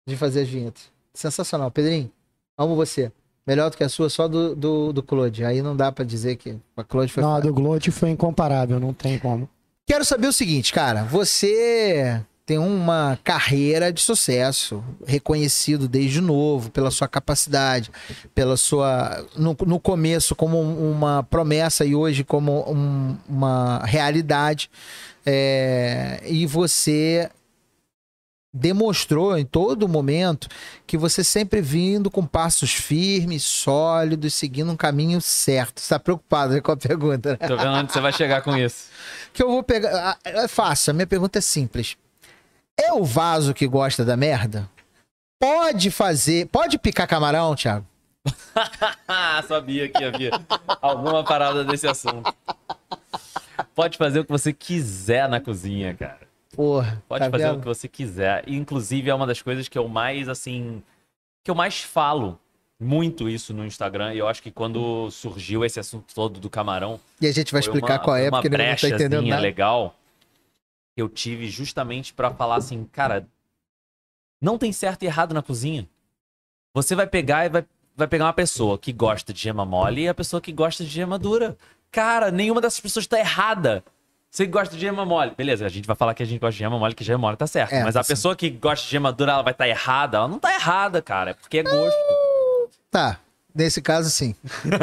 de 0.06 0.18
fazer 0.18 0.42
as 0.42 0.50
vinhetas. 0.50 0.92
Sensacional. 1.14 1.72
Pedrinho, 1.72 2.12
amo 2.58 2.76
você. 2.76 3.14
Melhor 3.48 3.70
do 3.70 3.78
que 3.78 3.84
a 3.86 3.88
sua, 3.88 4.10
só 4.10 4.28
do, 4.28 4.58
do, 4.58 4.92
do 4.92 5.02
Claude. 5.02 5.46
Aí 5.46 5.62
não 5.62 5.74
dá 5.74 5.90
pra 5.90 6.04
dizer 6.04 6.36
que 6.36 6.58
a 6.76 6.84
Claude 6.84 7.14
foi. 7.14 7.24
Não, 7.24 7.34
a 7.34 7.40
do 7.40 7.54
Glote 7.54 7.92
foi 7.92 8.10
incomparável, 8.10 8.78
não 8.78 8.94
tem 8.94 9.18
como. 9.18 9.48
Quero 9.88 10.04
saber 10.04 10.28
o 10.28 10.34
seguinte, 10.34 10.74
cara. 10.74 11.06
Você 11.06 12.22
tem 12.50 12.58
uma 12.58 13.20
carreira 13.24 13.94
de 13.94 14.02
sucesso, 14.02 14.84
reconhecido 15.06 15.88
desde 15.88 16.20
novo 16.20 16.72
pela 16.72 16.90
sua 16.90 17.08
capacidade, 17.08 17.92
pela 18.34 18.58
sua. 18.58 19.24
No, 19.36 19.56
no 19.68 19.80
começo, 19.80 20.36
como 20.36 20.60
uma 20.60 21.22
promessa 21.22 21.86
e 21.86 21.94
hoje 21.94 22.24
como 22.24 22.68
um- 22.68 23.16
uma 23.30 23.86
realidade. 23.86 24.68
É, 25.24 26.24
e 26.26 26.48
você 26.48 27.30
demonstrou 28.52 29.38
em 29.38 29.46
todo 29.46 29.88
momento 29.88 30.48
que 30.88 30.98
você 30.98 31.24
sempre 31.24 31.62
vindo 31.62 32.10
com 32.10 32.26
passos 32.26 32.74
firmes, 32.74 33.44
sólidos, 33.44 34.34
seguindo 34.34 34.72
um 34.72 34.76
caminho 34.76 35.22
certo. 35.22 35.80
Você 35.80 35.90
tá 35.90 36.00
preocupado 36.00 36.60
com 36.64 36.72
a 36.72 36.78
pergunta, 36.78 37.38
né? 37.40 37.48
Tô 37.48 37.56
vendo 37.56 37.70
onde 37.74 37.94
você 37.94 38.02
vai 38.02 38.12
chegar 38.12 38.42
com 38.42 38.58
isso. 38.58 38.86
que 39.34 39.44
eu 39.44 39.50
vou 39.50 39.62
pegar. 39.62 39.92
ah, 39.94 40.18
É 40.24 40.48
fácil, 40.48 40.90
a 40.90 40.94
minha 40.96 41.06
pergunta 41.06 41.38
é 41.38 41.42
simples. 41.42 41.96
É 42.82 42.94
o 42.94 43.04
vaso 43.04 43.54
que 43.54 43.68
gosta 43.68 44.06
da 44.06 44.16
merda? 44.16 44.70
Pode 45.40 45.92
fazer. 45.92 46.48
Pode 46.48 46.78
picar 46.78 47.08
camarão, 47.08 47.56
Thiago? 47.56 47.86
Sabia 49.48 49.88
que 49.88 50.04
havia 50.04 50.32
alguma 50.82 51.24
parada 51.24 51.64
desse 51.64 51.88
assunto. 51.88 52.34
Pode 53.74 53.98
fazer 53.98 54.20
o 54.20 54.26
que 54.26 54.32
você 54.32 54.52
quiser 54.54 55.28
na 55.30 55.40
cozinha, 55.40 55.94
cara. 55.94 56.28
Porra. 56.56 57.02
Pode 57.08 57.26
tá 57.26 57.32
fazer 57.32 57.44
vendo? 57.46 57.58
o 57.58 57.60
que 57.62 57.66
você 57.68 57.88
quiser. 57.88 58.44
Inclusive, 58.48 59.10
é 59.10 59.16
uma 59.16 59.28
das 59.28 59.42
coisas 59.42 59.68
que 59.68 59.78
eu 59.78 59.88
mais, 59.88 60.28
assim. 60.28 60.84
que 61.44 61.50
eu 61.50 61.56
mais 61.56 61.82
falo 61.82 62.40
muito 62.80 63.30
isso 63.30 63.54
no 63.54 63.66
Instagram. 63.66 64.14
E 64.14 64.18
eu 64.20 64.28
acho 64.28 64.42
que 64.42 64.52
quando 64.52 65.10
surgiu 65.12 65.64
esse 65.64 65.80
assunto 65.80 66.14
todo 66.14 66.40
do 66.40 66.50
camarão. 66.50 67.00
E 67.22 67.28
a 67.28 67.32
gente 67.32 67.52
vai 67.52 67.60
explicar 67.62 67.94
uma- 67.94 68.00
qual 68.00 68.18
é, 68.18 68.30
porque 68.30 68.50
não 68.50 68.58
tá 68.58 68.88
entendendo 68.90 69.28
nada. 69.28 69.42
legal 69.42 69.96
que 71.00 71.02
eu 71.02 71.08
tive 71.08 71.48
justamente 71.48 72.14
pra 72.14 72.30
falar 72.30 72.58
assim, 72.58 72.84
cara, 72.92 73.26
não 74.42 74.58
tem 74.58 74.74
certo 74.74 75.04
e 75.04 75.06
errado 75.06 75.34
na 75.34 75.42
cozinha. 75.42 75.88
Você 76.74 76.94
vai 76.94 77.08
pegar 77.08 77.46
e 77.46 77.50
vai, 77.50 77.66
vai 77.96 78.06
pegar 78.06 78.26
uma 78.26 78.34
pessoa 78.34 78.78
que 78.78 78.92
gosta 78.92 79.32
de 79.32 79.40
gema 79.40 79.66
mole 79.66 80.02
e 80.02 80.10
a 80.10 80.14
pessoa 80.14 80.42
que 80.42 80.52
gosta 80.52 80.84
de 80.84 80.90
gema 80.90 81.18
dura. 81.18 81.58
Cara, 81.90 82.32
nenhuma 82.32 82.60
dessas 82.60 82.82
pessoas 82.82 83.08
tá 83.08 83.18
errada. 83.18 83.82
Você 84.30 84.46
que 84.46 84.52
gosta 84.52 84.76
de 84.76 84.82
gema 84.82 85.06
mole. 85.06 85.32
Beleza, 85.38 85.66
a 85.66 85.70
gente 85.70 85.88
vai 85.88 85.96
falar 85.96 86.14
que 86.14 86.22
a 86.22 86.26
gente 86.26 86.40
gosta 86.40 86.52
de 86.52 86.60
gema 86.60 86.78
mole, 86.78 86.94
que 86.94 87.04
gema 87.04 87.18
mole 87.18 87.38
tá 87.38 87.48
certo. 87.48 87.72
É, 87.72 87.82
Mas 87.82 87.96
a 87.96 88.04
sim. 88.04 88.10
pessoa 88.10 88.36
que 88.36 88.50
gosta 88.50 88.84
de 88.86 88.92
gema 88.92 89.14
dura, 89.14 89.32
ela 89.32 89.42
vai 89.42 89.54
estar 89.54 89.70
errada. 89.70 90.18
Ela 90.18 90.28
não 90.28 90.38
tá 90.38 90.54
errada, 90.54 91.02
cara. 91.02 91.32
É 91.32 91.34
porque 91.34 91.60
é 91.60 91.64
gosto. 91.64 91.98
Tá. 92.92 93.20
Nesse 93.56 93.82
caso, 93.82 94.10
sim. 94.10 94.36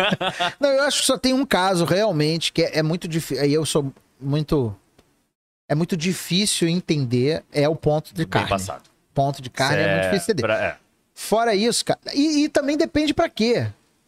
não, 0.58 0.70
eu 0.70 0.82
acho 0.84 1.00
que 1.00 1.06
só 1.06 1.18
tem 1.18 1.34
um 1.34 1.44
caso 1.44 1.84
realmente 1.84 2.52
que 2.54 2.62
é, 2.62 2.78
é 2.78 2.82
muito 2.82 3.06
difícil. 3.06 3.44
Aí 3.44 3.52
eu 3.52 3.66
sou 3.66 3.92
muito. 4.18 4.74
É 5.68 5.74
muito 5.74 5.96
difícil 5.96 6.68
entender. 6.68 7.44
É 7.52 7.68
o 7.68 7.74
ponto 7.76 8.08
de 8.14 8.24
Bem 8.24 8.28
carne. 8.28 8.48
passado. 8.48 8.84
Ponto 9.14 9.40
de 9.42 9.50
carne 9.50 9.82
é, 9.82 9.92
muito 9.94 10.04
difícil 10.12 10.32
entender. 10.32 10.42
pra- 10.42 10.64
é. 10.64 10.76
Fora 11.14 11.54
isso, 11.54 11.84
cara. 11.84 11.98
E, 12.14 12.44
e 12.44 12.48
também 12.48 12.76
depende 12.76 13.14
pra 13.14 13.28
quê. 13.28 13.66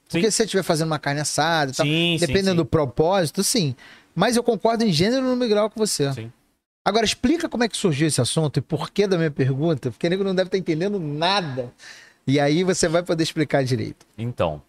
Porque 0.09 0.27
Sim. 0.27 0.31
se 0.31 0.37
você 0.39 0.45
estiver 0.45 0.63
fazendo 0.63 0.87
uma 0.89 0.99
carne 0.99 1.21
assada 1.21 1.71
e 1.71 1.75
tal, 1.75 1.87
Sim, 1.87 2.17
sim, 2.19 2.27
dependendo 2.27 2.51
sim. 2.53 2.57
do 2.57 2.65
propósito, 2.67 3.43
sim. 3.43 3.75
Mas 4.15 4.37
eu 4.37 4.43
concordo 4.43 4.85
em 4.85 4.93
gênero 4.93 5.35
no 5.37 5.49
grau 5.49 5.69
com 5.71 5.79
você. 5.79 6.13
Sim. 6.13 6.33
Agora, 6.87 7.05
explica 7.05 7.49
como 7.49 7.65
é 7.65 7.69
que 7.69 7.77
surgiu 7.77 8.07
esse 8.09 8.21
assunto 8.21 8.59
e 8.59 8.63
por 8.63 8.91
que 8.91 9.07
da 9.07 9.17
minha 9.19 9.31
pergunta, 9.31 9.91
porque 9.91 10.07
o 10.07 10.11
nego 10.11 10.25
não 10.25 10.35
deve 10.35 10.49
estar 10.49 10.57
entendendo 10.59 10.99
nada. 10.99 11.73
E 12.27 12.39
aí 12.41 12.63
você 12.65 12.89
vai 12.89 13.03
poder 13.03 13.23
explicar 13.23 13.63
direito. 13.65 14.07
Então, 14.17 14.63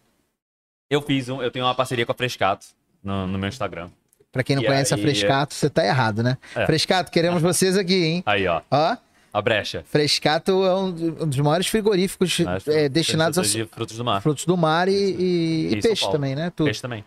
eu 0.89 1.01
fiz 1.01 1.29
um, 1.29 1.41
eu 1.41 1.51
tenho 1.51 1.65
uma 1.65 1.75
parceria 1.75 2.05
com 2.05 2.11
a 2.11 2.15
Frescato 2.15 2.67
no, 3.03 3.25
no 3.27 3.37
meu 3.39 3.47
Instagram. 3.47 3.89
Pra 4.31 4.43
quem 4.43 4.55
não 4.55 4.63
E 4.63 4.65
conhece 4.67 4.93
aí- 4.93 4.99
a 4.99 5.03
Frescato, 5.03 5.53
você 5.55 5.69
tá 5.69 5.83
errado, 5.85 6.21
né? 6.21 6.37
É. 6.55 6.65
Frescato, 6.65 7.11
queremos 7.11 7.41
vocês 7.43 7.75
aqui, 7.77 7.95
hein? 8.05 8.23
Aí, 8.25 8.47
ó, 8.47 8.61
Ó, 8.69 8.97
a 9.33 9.41
brecha. 9.41 9.83
Frescato 9.87 10.51
é 10.65 10.75
um 10.75 10.91
dos 10.91 11.37
maiores 11.39 11.67
frigoríficos 11.67 12.39
Mas, 12.41 12.67
é, 12.67 12.87
destinados 12.87 13.37
a 13.39 13.41
de 13.41 13.65
frutos 13.65 13.97
do 13.97 14.05
mar. 14.05 14.21
frutos 14.21 14.45
do 14.45 14.55
mar 14.57 14.87
e, 14.87 14.91
e- 14.93 15.73
e 15.73 15.81
peixe 15.81 16.09
também, 16.11 16.35
né? 16.35 16.51
Tudo. 16.55 16.65
Peixe 16.65 16.81
também. 16.81 17.03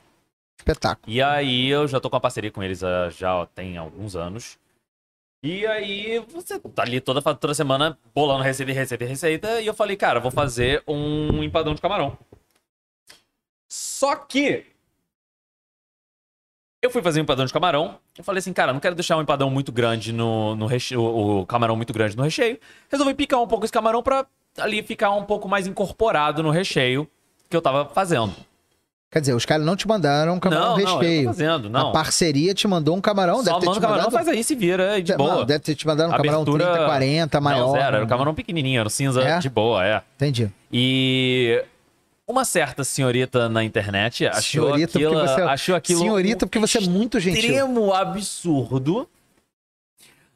Espetáculo. 0.58 1.12
E 1.12 1.20
aí 1.22 1.68
eu 1.68 1.86
já 1.88 1.98
tô 2.00 2.08
com 2.10 2.16
uma 2.16 2.20
parceria 2.20 2.50
com 2.50 2.62
eles 2.62 2.80
já 3.16 3.34
ó, 3.36 3.46
tem 3.46 3.76
alguns 3.76 4.14
anos. 4.16 4.58
E 5.44 5.66
aí 5.66 6.24
você 6.32 6.56
tá 6.60 6.82
ali 6.82 7.00
toda, 7.00 7.20
toda 7.34 7.52
semana 7.52 7.98
bolando 8.14 8.44
receita, 8.44 8.70
e 8.70 8.74
receita, 8.74 9.02
e 9.04 9.06
receita. 9.08 9.60
E 9.60 9.66
eu 9.66 9.74
falei, 9.74 9.96
cara, 9.96 10.20
vou 10.20 10.30
fazer 10.30 10.82
um 10.86 11.42
empadão 11.42 11.74
de 11.74 11.80
camarão. 11.80 12.16
Só 13.68 14.14
que 14.16 14.66
eu 16.82 16.90
fui 16.90 17.00
fazer 17.00 17.20
um 17.20 17.22
empadão 17.22 17.46
de 17.46 17.52
camarão. 17.52 17.94
Eu 18.18 18.24
falei 18.24 18.40
assim, 18.40 18.52
cara, 18.52 18.72
não 18.72 18.80
quero 18.80 18.94
deixar 18.94 19.16
um 19.16 19.22
empadão 19.22 19.48
muito 19.48 19.70
grande 19.70 20.12
no, 20.12 20.56
no 20.56 20.66
recheio, 20.66 21.00
o 21.00 21.40
o 21.40 21.46
camarão 21.46 21.76
muito 21.76 21.92
grande 21.92 22.16
no 22.16 22.22
recheio. 22.24 22.58
Resolvi 22.90 23.14
picar 23.14 23.40
um 23.40 23.46
pouco 23.46 23.64
esse 23.64 23.72
camarão 23.72 24.02
pra 24.02 24.26
ali 24.58 24.82
ficar 24.82 25.10
um 25.12 25.22
pouco 25.24 25.48
mais 25.48 25.66
incorporado 25.66 26.42
no 26.42 26.50
recheio 26.50 27.08
que 27.48 27.56
eu 27.56 27.62
tava 27.62 27.84
fazendo. 27.86 28.34
Quer 29.10 29.20
dizer, 29.20 29.34
os 29.34 29.44
caras 29.44 29.64
não 29.66 29.76
te 29.76 29.86
mandaram 29.86 30.34
um 30.34 30.40
camarão 30.40 30.68
não, 30.68 30.78
não, 30.78 30.98
recheio. 30.98 31.22
tô 31.24 31.28
fazendo, 31.28 31.68
não. 31.70 31.88
A 31.90 31.92
parceria 31.92 32.54
te 32.54 32.66
mandou 32.66 32.96
um 32.96 33.00
camarão, 33.00 33.44
Só 33.44 33.58
deve 33.58 33.66
ter 33.66 33.72
te 33.74 33.80
camarão, 33.80 34.04
mandado... 34.04 34.12
faz 34.12 34.26
aí, 34.28 34.42
se 34.42 34.54
vira, 34.54 34.96
é 34.98 35.00
de 35.02 35.12
Não, 35.12 35.18
boa. 35.18 35.44
deve 35.44 35.58
ter 35.60 35.74
te 35.74 35.86
mandado 35.86 36.08
um 36.08 36.12
camarão 36.16 36.40
Abertura- 36.42 36.64
30, 36.72 36.84
40, 36.86 37.40
maior. 37.42 37.60
Não, 37.66 37.72
zero, 37.72 37.84
era 37.84 37.98
né? 37.98 38.04
um 38.04 38.06
camarão 38.08 38.34
pequenininho, 38.34 38.80
era 38.80 38.86
um 38.86 38.90
cinza 38.90 39.22
É? 39.22 39.38
de 39.38 39.50
boa, 39.50 39.84
é. 39.86 40.00
Entendi. 40.16 40.50
E 40.72 41.62
uma 42.32 42.44
certa 42.44 42.82
senhorita 42.82 43.48
na 43.48 43.62
internet 43.62 44.26
achou 44.26 44.64
Senhorita, 44.64 44.92
porque 44.92 45.04
aquilo, 45.06 45.20
você- 45.28 45.42
achou 45.42 45.74
aquilo 45.76 46.00
Senhorita, 46.00 46.44
um 46.44 46.48
porque 46.48 46.58
você 46.58 46.78
é 46.78 46.80
muito 46.80 47.20
gentil. 47.20 47.40
extremo 47.40 47.92
absurdo. 47.94 49.08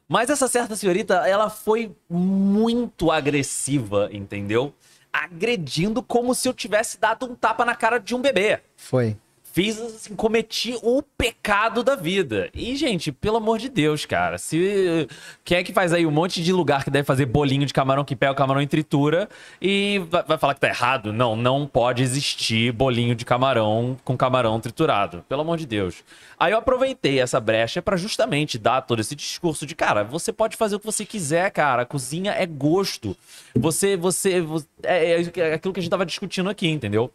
Mas 0.07 0.29
essa 0.29 0.47
certa 0.47 0.75
senhorita, 0.75 1.15
ela 1.27 1.49
foi 1.49 1.91
muito 2.09 3.11
agressiva, 3.11 4.07
entendeu? 4.11 4.73
Agredindo 5.11 6.01
como 6.01 6.33
se 6.33 6.47
eu 6.47 6.53
tivesse 6.53 6.97
dado 6.97 7.25
um 7.25 7.35
tapa 7.35 7.65
na 7.65 7.75
cara 7.75 7.97
de 7.97 8.15
um 8.15 8.21
bebê. 8.21 8.61
Foi. 8.77 9.17
Fiz, 9.57 9.81
assim, 9.81 10.15
cometi 10.15 10.77
o 10.83 11.01
pecado 11.01 11.81
da 11.81 11.95
vida. 11.95 12.47
E, 12.53 12.75
gente, 12.75 13.11
pelo 13.11 13.37
amor 13.37 13.57
de 13.57 13.69
Deus, 13.69 14.05
cara, 14.05 14.37
se. 14.37 15.07
Quem 15.43 15.57
é 15.57 15.63
que 15.63 15.73
faz 15.73 15.91
aí 15.91 16.05
um 16.05 16.11
monte 16.11 16.43
de 16.43 16.53
lugar 16.53 16.83
que 16.83 16.91
deve 16.91 17.07
fazer 17.07 17.25
bolinho 17.25 17.65
de 17.65 17.73
camarão 17.73 18.05
que 18.05 18.15
pega 18.15 18.33
o 18.33 18.35
camarão 18.35 18.61
em 18.61 18.67
tritura 18.67 19.27
e 19.59 19.99
vai, 20.27 20.37
falar 20.37 20.53
que 20.53 20.59
tá 20.59 20.67
errado? 20.67 21.11
Não, 21.11 21.35
não 21.35 21.65
pode 21.65 22.03
existir 22.03 22.71
bolinho 22.71 23.15
de 23.15 23.25
camarão 23.25 23.97
com 24.05 24.15
camarão 24.15 24.59
triturado. 24.59 25.25
Pelo 25.27 25.41
amor 25.41 25.57
de 25.57 25.65
Deus. 25.65 26.03
Aí 26.39 26.51
eu 26.51 26.59
aproveitei 26.59 27.19
essa 27.19 27.39
brecha 27.39 27.81
pra 27.81 27.97
justamente 27.97 28.59
dar 28.59 28.81
todo 28.81 28.99
esse 28.99 29.15
discurso 29.15 29.65
de, 29.65 29.73
cara, 29.73 30.03
você 30.03 30.31
pode 30.31 30.55
fazer 30.55 30.75
o 30.75 30.79
que 30.79 30.85
você 30.85 31.03
quiser, 31.03 31.49
cara. 31.49 31.81
A 31.81 31.85
cozinha 31.87 32.31
é 32.33 32.45
gosto. 32.45 33.17
Você, 33.55 33.97
você. 33.97 34.39
você- 34.39 34.67
é, 34.83 35.13
é 35.35 35.53
aquilo 35.55 35.73
que 35.73 35.79
a 35.79 35.81
gente 35.81 35.89
tava 35.89 36.05
discutindo 36.05 36.47
aqui, 36.47 36.67
entendeu? 36.67 37.11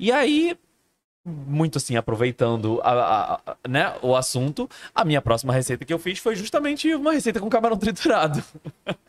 E 0.00 0.10
aí, 0.12 0.56
muito 1.28 1.76
assim, 1.78 1.96
aproveitando 1.96 2.80
a- 2.84 3.40
a- 3.44 3.56
né, 3.68 3.92
o 4.00 4.14
assunto, 4.14 4.70
a 4.94 5.04
minha 5.04 5.20
próxima 5.20 5.52
receita 5.52 5.84
que 5.84 5.92
eu 5.92 5.98
fiz 5.98 6.20
foi 6.20 6.36
justamente 6.36 6.94
uma 6.94 7.12
receita 7.12 7.40
com 7.40 7.48
camarão 7.50 7.76
triturado. 7.76 8.42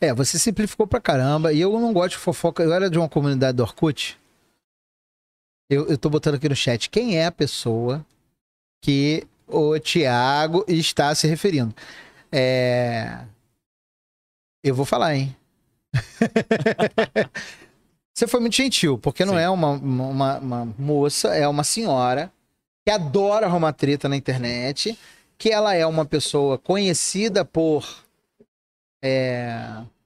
É, 0.00 0.12
você 0.14 0.38
simplificou 0.38 0.86
pra 0.86 1.00
caramba. 1.00 1.52
E 1.52 1.60
eu 1.60 1.72
não 1.78 1.92
gosto 1.92 2.10
de 2.12 2.18
fofoca. 2.18 2.62
Eu 2.62 2.72
era 2.72 2.88
de 2.88 2.98
uma 2.98 3.08
comunidade 3.08 3.56
do 3.56 3.62
Orkut. 3.62 4.18
Eu, 5.70 5.86
eu 5.88 5.98
tô 5.98 6.08
botando 6.08 6.34
aqui 6.36 6.48
no 6.48 6.56
chat. 6.56 6.88
Quem 6.88 7.16
é 7.16 7.26
a 7.26 7.32
pessoa 7.32 8.04
que 8.82 9.26
o 9.46 9.78
Thiago 9.78 10.64
está 10.68 11.14
se 11.14 11.26
referindo? 11.26 11.74
É... 12.30 13.24
Eu 14.64 14.74
vou 14.74 14.84
falar, 14.84 15.14
hein? 15.16 15.36
Você 18.18 18.26
foi 18.26 18.40
muito 18.40 18.56
gentil, 18.56 18.98
porque 18.98 19.24
não 19.24 19.34
Sim. 19.34 19.40
é 19.40 19.48
uma, 19.48 19.70
uma, 19.70 20.38
uma 20.38 20.74
moça, 20.76 21.36
é 21.36 21.46
uma 21.46 21.62
senhora 21.62 22.32
que 22.84 22.90
adora 22.90 23.46
arrumar 23.46 23.72
treta 23.72 24.08
na 24.08 24.16
internet, 24.16 24.98
que 25.38 25.50
ela 25.50 25.72
é 25.72 25.86
uma 25.86 26.04
pessoa 26.04 26.58
conhecida 26.58 27.44
por 27.44 27.86
é, 29.00 29.56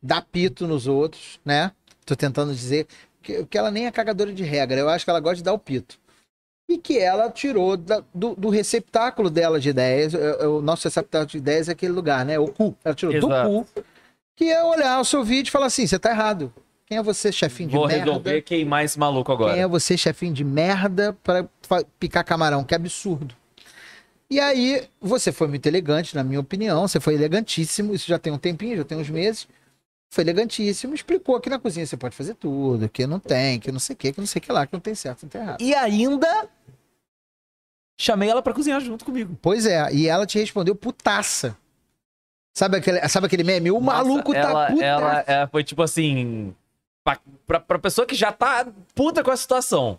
dar 0.03 0.21
pito 0.31 0.67
nos 0.67 0.87
outros, 0.87 1.41
né? 1.43 1.73
Tô 2.05 2.15
tentando 2.15 2.53
dizer 2.53 2.87
que, 3.23 3.47
que 3.47 3.57
ela 3.57 3.71
nem 3.71 3.87
é 3.87 3.91
cagadora 3.91 4.31
de 4.31 4.43
regra, 4.43 4.79
eu 4.79 4.91
acho 4.91 5.07
que 5.07 5.11
ela 5.11 5.19
gosta 5.19 5.37
de 5.37 5.45
dar 5.45 5.55
o 5.55 5.59
pito. 5.59 5.99
E 6.69 6.77
que 6.77 6.99
ela 6.99 7.31
tirou 7.31 7.79
da- 7.79 8.05
do, 8.15 8.35
do 8.35 8.51
receptáculo 8.51 9.31
dela 9.31 9.59
de 9.59 9.71
ideias, 9.71 10.13
é 10.13 10.47
o 10.47 10.61
nosso 10.61 10.85
receptáculo 10.85 11.31
de 11.31 11.39
ideias 11.39 11.67
é 11.71 11.73
aquele 11.73 11.93
lugar, 11.93 12.27
né? 12.27 12.39
O 12.39 12.49
cu. 12.49 12.77
Ela 12.85 12.95
tirou 12.95 13.15
Exato. 13.15 13.49
do 13.49 13.65
cu, 13.65 13.83
que 14.37 14.51
é 14.51 14.63
olhar 14.63 15.01
o 15.01 15.05
seu 15.07 15.25
vídeo 15.25 15.49
e 15.49 15.51
falar 15.51 15.65
assim, 15.65 15.87
você 15.87 15.99
tá 15.99 16.11
errado. 16.11 16.53
Quem 16.93 16.99
é 16.99 17.03
você, 17.03 17.33
chefinho 17.33 17.71
de 17.71 17.75
Vou 17.75 17.87
merda? 17.87 18.05
resolver 18.05 18.43
queimar 18.43 18.85
esse 18.85 18.99
maluco 18.99 19.33
agora. 19.33 19.55
Quem 19.55 19.63
é 19.63 19.67
você, 19.67 19.97
chefinho 19.97 20.35
de 20.35 20.45
merda, 20.45 21.15
pra 21.25 21.49
fa- 21.63 21.83
picar 21.99 22.23
camarão? 22.23 22.63
Que 22.65 22.75
absurdo. 22.75 23.35
E 24.29 24.39
aí, 24.39 24.87
você 25.01 25.33
foi 25.33 25.49
muito 25.49 25.65
elegante, 25.67 26.15
na 26.15 26.23
minha 26.23 26.39
opinião. 26.39 26.87
Você 26.87 27.01
foi 27.01 27.15
elegantíssimo. 27.15 27.95
Isso 27.95 28.07
já 28.07 28.19
tem 28.19 28.31
um 28.31 28.37
tempinho, 28.37 28.77
já 28.77 28.85
tem 28.85 28.99
uns 28.99 29.09
meses. 29.09 29.49
Foi 30.13 30.23
elegantíssimo. 30.23 30.95
Explicou 30.95 31.41
que 31.41 31.49
na 31.49 31.59
cozinha 31.59 31.87
você 31.87 31.97
pode 31.97 32.15
fazer 32.15 32.35
tudo, 32.35 32.87
que 32.91 33.07
não 33.07 33.19
tem, 33.19 33.59
que 33.59 33.73
não 33.73 33.79
sei 33.81 33.95
o 33.95 33.97
que, 33.97 34.13
que 34.13 34.21
não 34.21 34.27
sei 34.27 34.39
o 34.41 34.43
que 34.43 34.53
lá, 34.53 34.67
que 34.67 34.75
não 34.75 34.81
tem 34.81 34.95
certo, 34.95 35.23
não 35.23 35.31
tem 35.31 35.41
errado. 35.41 35.63
E 35.63 35.75
ainda 35.75 36.47
chamei 37.99 38.29
ela 38.29 38.43
pra 38.43 38.53
cozinhar 38.53 38.83
junto 38.83 39.03
comigo. 39.03 39.35
Pois 39.41 39.65
é, 39.65 39.91
e 39.95 40.09
ela 40.09 40.27
te 40.27 40.39
respondeu 40.39 40.75
putaça. 40.75 41.57
Sabe 42.55 42.77
aquele, 42.77 43.09
sabe 43.09 43.27
aquele 43.27 43.45
meme? 43.45 43.71
O 43.71 43.81
maluco 43.81 44.35
Nossa, 44.35 44.43
tá 44.43 44.51
ela, 44.51 44.67
putaça. 44.67 44.85
ela, 44.85 45.25
ela 45.27 45.47
foi 45.49 45.65
tipo 45.65 45.83
assim. 45.83 46.55
Pra, 47.05 47.19
pra, 47.47 47.61
pra 47.61 47.79
pessoa 47.79 48.07
que 48.07 48.15
já 48.15 48.31
tá 48.31 48.67
puta 48.95 49.23
com 49.25 49.31
a 49.31 49.37
situação. 49.37 49.99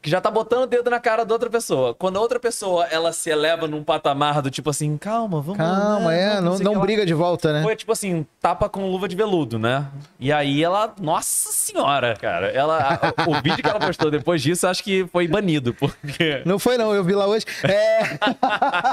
Que 0.00 0.10
já 0.10 0.20
tá 0.20 0.30
botando 0.30 0.62
o 0.62 0.66
dedo 0.66 0.88
na 0.88 1.00
cara 1.00 1.24
da 1.24 1.34
outra 1.34 1.50
pessoa. 1.50 1.92
Quando 1.92 2.16
a 2.16 2.20
outra 2.20 2.38
pessoa 2.38 2.84
ela 2.86 3.12
se 3.12 3.28
eleva 3.28 3.66
num 3.66 3.82
patamar 3.82 4.40
do 4.40 4.50
tipo 4.50 4.70
assim, 4.70 4.96
calma, 4.96 5.40
vamos. 5.40 5.56
Calma, 5.56 6.10
né, 6.10 6.36
é, 6.36 6.40
não, 6.40 6.58
não 6.58 6.74
lá. 6.74 6.80
briga 6.80 7.04
de 7.04 7.14
volta, 7.14 7.52
né? 7.52 7.62
Foi 7.64 7.74
tipo 7.74 7.90
assim, 7.90 8.24
tapa 8.40 8.68
com 8.68 8.88
luva 8.88 9.08
de 9.08 9.16
veludo, 9.16 9.58
né? 9.58 9.88
E 10.20 10.30
aí 10.30 10.62
ela, 10.62 10.94
nossa 11.00 11.50
senhora, 11.50 12.14
cara. 12.14 12.48
Ela, 12.48 13.00
o 13.26 13.42
vídeo 13.42 13.64
que 13.64 13.68
ela 13.68 13.80
postou 13.80 14.08
depois 14.08 14.40
disso, 14.40 14.68
acho 14.68 14.84
que 14.84 15.08
foi 15.08 15.26
banido, 15.26 15.74
porque. 15.74 16.42
Não 16.46 16.60
foi, 16.60 16.78
não, 16.78 16.94
eu 16.94 17.02
vi 17.02 17.14
lá 17.14 17.26
hoje. 17.26 17.44
É. 17.64 18.18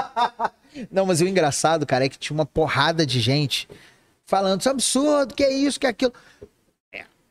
não, 0.90 1.06
mas 1.06 1.20
o 1.20 1.28
engraçado, 1.28 1.86
cara, 1.86 2.06
é 2.06 2.08
que 2.08 2.18
tinha 2.18 2.34
uma 2.34 2.46
porrada 2.46 3.06
de 3.06 3.20
gente 3.20 3.68
falando 4.26 4.60
isso 4.60 4.68
é 4.68 4.72
absurdo, 4.72 5.34
que 5.34 5.44
é 5.44 5.52
isso, 5.52 5.78
que 5.78 5.86
é 5.86 5.90
aquilo. 5.90 6.12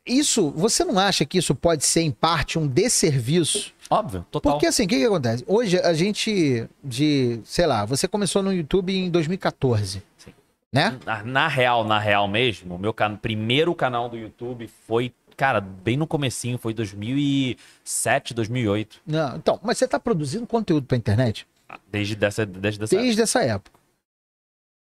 Isso, 0.05 0.51
você 0.51 0.83
não 0.83 0.99
acha 0.99 1.25
que 1.25 1.37
isso 1.37 1.55
pode 1.55 1.85
ser, 1.85 2.01
em 2.01 2.11
parte, 2.11 2.59
um 2.59 2.67
desserviço? 2.67 3.73
Óbvio, 3.89 4.25
total. 4.29 4.53
Porque 4.53 4.67
assim, 4.67 4.83
o 4.83 4.87
que, 4.87 4.97
que 4.97 5.05
acontece? 5.05 5.45
Hoje 5.47 5.79
a 5.79 5.93
gente, 5.93 6.67
de, 6.83 7.39
sei 7.45 7.65
lá, 7.65 7.85
você 7.85 8.07
começou 8.07 8.43
no 8.43 8.51
YouTube 8.51 8.93
em 8.93 9.09
2014. 9.09 10.03
Sim. 10.17 10.33
Né? 10.71 10.99
Na, 11.05 11.23
na 11.23 11.47
real, 11.47 11.85
na 11.85 11.99
real 11.99 12.27
mesmo, 12.27 12.75
o 12.75 12.79
meu 12.79 12.93
can... 12.93 13.15
primeiro 13.15 13.73
canal 13.73 14.09
do 14.09 14.17
YouTube 14.17 14.69
foi, 14.85 15.13
cara, 15.37 15.61
bem 15.61 15.95
no 15.95 16.05
comecinho, 16.05 16.57
foi 16.57 16.73
2007, 16.73 18.33
2008. 18.33 19.01
Não, 19.07 19.37
então, 19.37 19.59
mas 19.63 19.77
você 19.77 19.87
tá 19.87 19.99
produzindo 19.99 20.45
conteúdo 20.45 20.85
pra 20.85 20.97
internet? 20.97 21.47
Desde 21.89 22.15
dessa, 22.15 22.45
desde 22.45 22.79
dessa 22.79 22.95
desde 22.97 23.21
essa 23.21 23.41
época. 23.41 23.82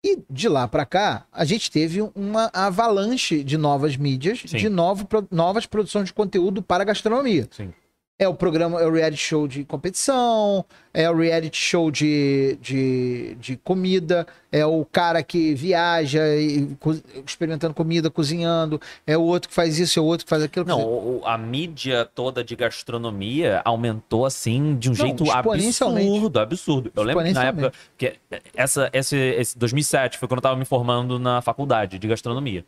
E 0.05 0.19
de 0.31 0.49
lá 0.49 0.69
pra 0.69 0.87
cá, 0.87 1.27
a 1.33 1.45
gente 1.45 1.71
teve 1.71 2.01
uma 2.15 2.51
avalanche 2.53 3.43
de 3.43 3.57
novas 3.57 3.97
mídias, 3.97 4.43
Sim. 4.47 4.57
de 4.57 4.69
novo, 4.69 5.09
novas 5.31 5.67
produções 5.67 6.07
de 6.07 6.15
conteúdo 6.15 6.63
para 6.63 6.83
a 6.83 6.87
gastronomia. 6.87 7.49
Sim. 7.51 7.73
É 8.21 8.27
o 8.27 8.35
programa, 8.35 8.81
é 8.83 8.85
o 8.87 8.91
reality 8.93 9.17
show 9.23 9.47
de 9.47 9.63
competição, 9.65 10.65
é 10.93 11.09
o 11.09 11.17
reality 11.17 11.57
show 11.57 11.89
de, 11.89 12.59
de, 12.61 13.37
de 13.37 13.57
comida, 13.59 14.27
é 14.51 14.67
o 14.67 14.85
cara 14.85 15.23
que 15.23 15.55
viaja 15.55 16.27
e 16.35 16.75
co- 16.81 16.97
experimentando 17.25 17.75
comida, 17.75 18.11
cozinhando, 18.11 18.81
é 19.07 19.17
o 19.17 19.23
outro 19.23 19.49
que 19.49 19.55
faz 19.55 19.79
isso, 19.79 20.01
é 20.01 20.03
o 20.03 20.05
outro 20.05 20.27
que 20.27 20.31
faz 20.31 20.43
aquilo. 20.43 20.67
Não, 20.67 20.81
o- 20.83 21.23
a 21.25 21.39
mídia 21.39 22.05
toda 22.13 22.43
de 22.43 22.57
gastronomia 22.57 23.63
aumentou 23.65 24.27
assim 24.27 24.75
de 24.75 24.89
um 24.91 24.95
Não, 24.95 25.07
jeito 25.07 25.31
absurdo, 25.31 26.41
absurdo. 26.41 26.93
Eu 26.97 27.05
lembro 27.05 27.23
que 27.25 27.33
na 27.35 27.45
época 27.45 27.73
que 27.97 28.17
essa 28.53 28.91
esse, 28.93 29.17
esse 29.17 29.57
2007 29.57 30.19
foi 30.19 30.27
quando 30.27 30.39
eu 30.39 30.43
tava 30.43 30.57
me 30.57 30.65
formando 30.65 31.21
na 31.21 31.41
faculdade 31.41 32.01
de 32.01 32.09
gastronomia. 32.09 32.65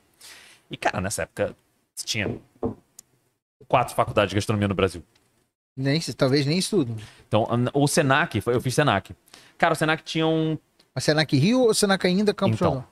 E 0.70 0.76
cara, 0.76 1.00
nessa 1.00 1.22
época 1.22 1.56
tinha 2.04 2.36
quatro 3.66 3.96
faculdades 3.96 4.30
de 4.30 4.36
gastronomia 4.36 4.68
no 4.68 4.74
Brasil. 4.76 5.02
Nem, 5.76 6.00
talvez 6.16 6.44
nem 6.46 6.58
estudo. 6.58 6.96
Então, 7.26 7.46
o 7.72 7.86
Senac, 7.86 8.42
eu 8.46 8.60
fiz 8.60 8.74
Senac. 8.74 9.14
Cara, 9.56 9.72
o 9.72 9.76
Senac 9.76 10.02
tinha 10.02 10.26
um 10.26 10.58
Mas 10.94 11.04
Senac 11.04 11.36
Rio 11.36 11.62
ou 11.62 11.74
Senac 11.74 12.06
ainda 12.06 12.34
Campos 12.34 12.56
Então, 12.56 12.72
Jordão? 12.72 12.90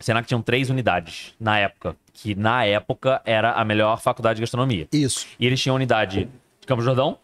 Senac 0.00 0.26
tinham 0.26 0.42
três 0.42 0.68
unidades 0.68 1.34
na 1.38 1.58
época, 1.58 1.96
que 2.12 2.34
na 2.34 2.64
época 2.64 3.22
era 3.24 3.52
a 3.52 3.64
melhor 3.64 4.00
faculdade 4.00 4.36
de 4.36 4.42
gastronomia. 4.42 4.88
Isso. 4.92 5.26
E 5.38 5.46
eles 5.46 5.60
tinham 5.60 5.76
unidade 5.76 6.28
de 6.60 6.66
Campo 6.66 6.82
Jordão, 6.82 7.18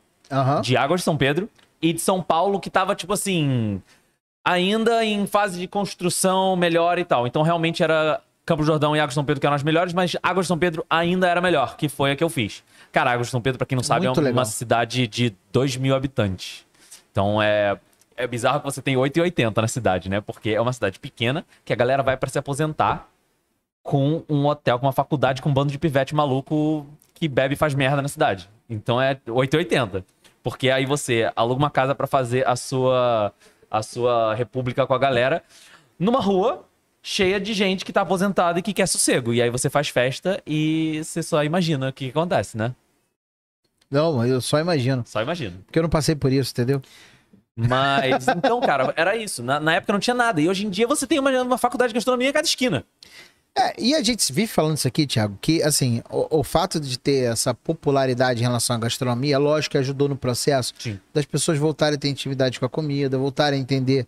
de 0.62 0.76
Águas 0.76 1.00
de 1.00 1.04
São 1.04 1.16
Pedro 1.16 1.48
e 1.82 1.92
de 1.92 2.00
São 2.00 2.22
Paulo, 2.22 2.60
que 2.60 2.70
tava, 2.70 2.94
tipo 2.94 3.12
assim, 3.12 3.82
ainda 4.44 5.04
em 5.04 5.26
fase 5.26 5.58
de 5.58 5.66
construção 5.66 6.54
melhor 6.54 6.98
e 6.98 7.04
tal. 7.04 7.26
Então, 7.26 7.42
realmente 7.42 7.82
era 7.82 8.22
Campo 8.48 8.62
Jordão 8.62 8.96
e 8.96 9.00
Águas 9.00 9.12
São 9.12 9.26
Pedro 9.26 9.42
que 9.42 9.46
eram 9.46 9.56
as 9.56 9.62
melhores, 9.62 9.92
mas 9.92 10.16
Águas 10.22 10.46
de 10.46 10.48
São 10.48 10.58
Pedro 10.58 10.82
ainda 10.88 11.28
era 11.28 11.38
melhor, 11.38 11.76
que 11.76 11.86
foi 11.86 12.12
a 12.12 12.16
que 12.16 12.24
eu 12.24 12.30
fiz. 12.30 12.64
Cara, 12.90 13.12
Águas 13.12 13.26
de 13.26 13.30
São 13.30 13.42
Pedro, 13.42 13.58
pra 13.58 13.66
quem 13.66 13.76
não 13.76 13.82
sabe, 13.82 14.06
Muito 14.06 14.20
é 14.20 14.22
uma 14.22 14.30
legal. 14.30 14.44
cidade 14.46 15.06
de 15.06 15.36
2 15.52 15.76
mil 15.76 15.94
habitantes. 15.94 16.64
Então, 17.12 17.42
é... 17.42 17.78
É 18.16 18.26
bizarro 18.26 18.58
que 18.60 18.64
você 18.64 18.80
tem 18.80 18.96
8,80 18.96 19.60
na 19.60 19.68
cidade, 19.68 20.08
né? 20.08 20.20
Porque 20.22 20.50
é 20.50 20.60
uma 20.60 20.72
cidade 20.72 20.98
pequena 20.98 21.44
que 21.62 21.74
a 21.74 21.76
galera 21.76 22.02
vai 22.02 22.16
pra 22.16 22.28
se 22.28 22.38
aposentar 22.38 23.06
com 23.82 24.24
um 24.28 24.46
hotel, 24.46 24.78
com 24.78 24.86
uma 24.86 24.92
faculdade, 24.92 25.42
com 25.42 25.50
um 25.50 25.52
bando 25.52 25.70
de 25.70 25.78
pivete 25.78 26.14
maluco 26.14 26.86
que 27.14 27.28
bebe 27.28 27.54
e 27.54 27.56
faz 27.56 27.74
merda 27.74 28.02
na 28.02 28.08
cidade. 28.08 28.48
Então 28.68 29.00
é 29.00 29.20
880. 29.26 30.04
Porque 30.42 30.70
aí 30.70 30.84
você 30.84 31.30
aluga 31.36 31.60
uma 31.60 31.70
casa 31.70 31.94
pra 31.94 32.06
fazer 32.06 32.48
a 32.48 32.56
sua 32.56 33.32
a 33.70 33.82
sua 33.82 34.34
república 34.34 34.86
com 34.86 34.94
a 34.94 34.98
galera 34.98 35.42
numa 35.98 36.20
rua 36.20 36.67
cheia 37.08 37.40
de 37.40 37.54
gente 37.54 37.86
que 37.86 37.92
tá 37.92 38.02
aposentada 38.02 38.58
e 38.58 38.62
que 38.62 38.74
quer 38.74 38.86
sossego. 38.86 39.32
E 39.32 39.40
aí 39.40 39.48
você 39.48 39.70
faz 39.70 39.88
festa 39.88 40.42
e 40.46 41.00
você 41.02 41.22
só 41.22 41.42
imagina 41.42 41.88
o 41.88 41.92
que, 41.92 42.04
que 42.04 42.10
acontece, 42.10 42.56
né? 42.56 42.74
Não, 43.90 44.24
eu 44.26 44.42
só 44.42 44.60
imagino. 44.60 45.02
Só 45.06 45.22
imagina. 45.22 45.56
Porque 45.64 45.78
eu 45.78 45.82
não 45.82 45.88
passei 45.88 46.14
por 46.14 46.30
isso, 46.30 46.52
entendeu? 46.52 46.82
Mas, 47.56 48.28
então, 48.36 48.60
cara, 48.60 48.92
era 48.94 49.16
isso. 49.16 49.42
Na, 49.42 49.58
na 49.58 49.76
época 49.76 49.94
não 49.94 50.00
tinha 50.00 50.12
nada. 50.12 50.38
E 50.38 50.50
hoje 50.50 50.66
em 50.66 50.70
dia 50.70 50.86
você 50.86 51.06
tem 51.06 51.18
uma, 51.18 51.30
uma 51.42 51.56
faculdade 51.56 51.92
de 51.92 51.94
gastronomia 51.94 52.28
em 52.28 52.32
cada 52.32 52.46
esquina. 52.46 52.84
É, 53.56 53.74
e 53.78 53.94
a 53.94 54.02
gente 54.02 54.30
vive 54.30 54.46
falando 54.46 54.76
isso 54.76 54.86
aqui, 54.86 55.06
Thiago, 55.06 55.38
que 55.40 55.62
assim, 55.62 56.02
o, 56.10 56.40
o 56.40 56.44
fato 56.44 56.78
de 56.78 56.98
ter 56.98 57.32
essa 57.32 57.54
popularidade 57.54 58.40
em 58.40 58.42
relação 58.42 58.76
à 58.76 58.78
gastronomia, 58.78 59.38
lógico 59.38 59.72
que 59.72 59.78
ajudou 59.78 60.10
no 60.10 60.16
processo 60.16 60.74
Sim. 60.78 61.00
das 61.14 61.24
pessoas 61.24 61.56
voltarem 61.56 61.96
a 61.96 61.98
ter 61.98 62.08
intimidade 62.10 62.60
com 62.60 62.66
a 62.66 62.68
comida, 62.68 63.16
voltarem 63.16 63.58
a 63.58 63.62
entender 63.62 64.06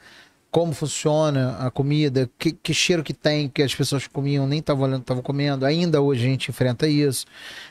como 0.51 0.73
funciona 0.73 1.57
a 1.59 1.71
comida, 1.71 2.29
que, 2.39 2.53
que 2.53 2.75
cheiro 2.75 3.05
que 3.05 3.15
tem, 3.15 3.49
que 3.49 3.63
as 3.63 3.75
pessoas 3.75 4.07
comiam, 4.07 4.47
nem 4.47 4.59
estavam 4.59 4.85
olhando, 4.85 5.03
estavam 5.03 5.23
comendo. 5.23 5.65
Ainda 5.65 6.01
hoje 6.01 6.27
a 6.27 6.29
gente 6.29 6.51
enfrenta 6.51 6.89
isso. 6.89 7.27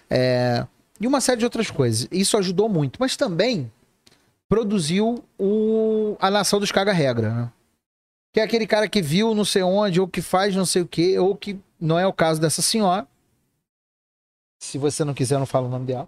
É, 0.10 0.66
e 1.00 1.06
uma 1.06 1.22
série 1.22 1.40
de 1.40 1.46
outras 1.46 1.70
coisas. 1.70 2.08
Isso 2.12 2.38
ajudou 2.38 2.70
muito, 2.70 2.98
mas 3.00 3.18
também 3.18 3.72
produziu 4.48 5.24
o, 5.38 6.18
a 6.20 6.32
nação 6.32 6.60
dos 6.60 6.72
caga-regra, 6.72 7.34
né? 7.34 7.52
Que 8.34 8.40
é 8.40 8.44
aquele 8.44 8.68
cara 8.68 8.88
que 8.88 9.02
viu 9.02 9.34
não 9.36 9.46
sei 9.46 9.64
onde, 9.64 10.00
ou 10.00 10.08
que 10.08 10.22
faz 10.22 10.56
não 10.56 10.66
sei 10.66 10.82
o 10.82 10.88
que, 10.88 11.18
ou 11.18 11.36
que 11.36 11.60
não 11.80 11.98
é 11.98 12.06
o 12.06 12.14
caso 12.14 12.40
dessa 12.40 12.62
senhora. 12.62 13.08
Se 14.62 14.78
você 14.78 15.04
não 15.04 15.14
quiser, 15.14 15.36
eu 15.36 15.40
não 15.40 15.46
falo 15.46 15.68
o 15.68 15.70
nome 15.70 15.86
dela. 15.86 16.08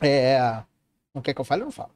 É. 0.00 0.62
Não 1.14 1.22
quer 1.22 1.34
que 1.34 1.40
eu 1.40 1.44
fale, 1.44 1.62
eu 1.62 1.66
não 1.66 1.72
falo. 1.72 1.90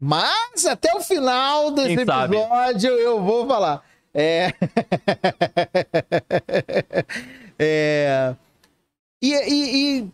Mas 0.00 0.66
até 0.66 0.94
o 0.94 1.00
final 1.00 1.70
desse 1.70 1.96
Quem 1.96 2.04
sabe? 2.04 2.36
episódio 2.36 2.90
eu 2.90 3.22
vou 3.22 3.46
falar. 3.46 3.82
É. 4.12 4.52
é... 7.58 8.34
E, 9.22 9.32
e- 9.34 9.98
e 10.00 10.08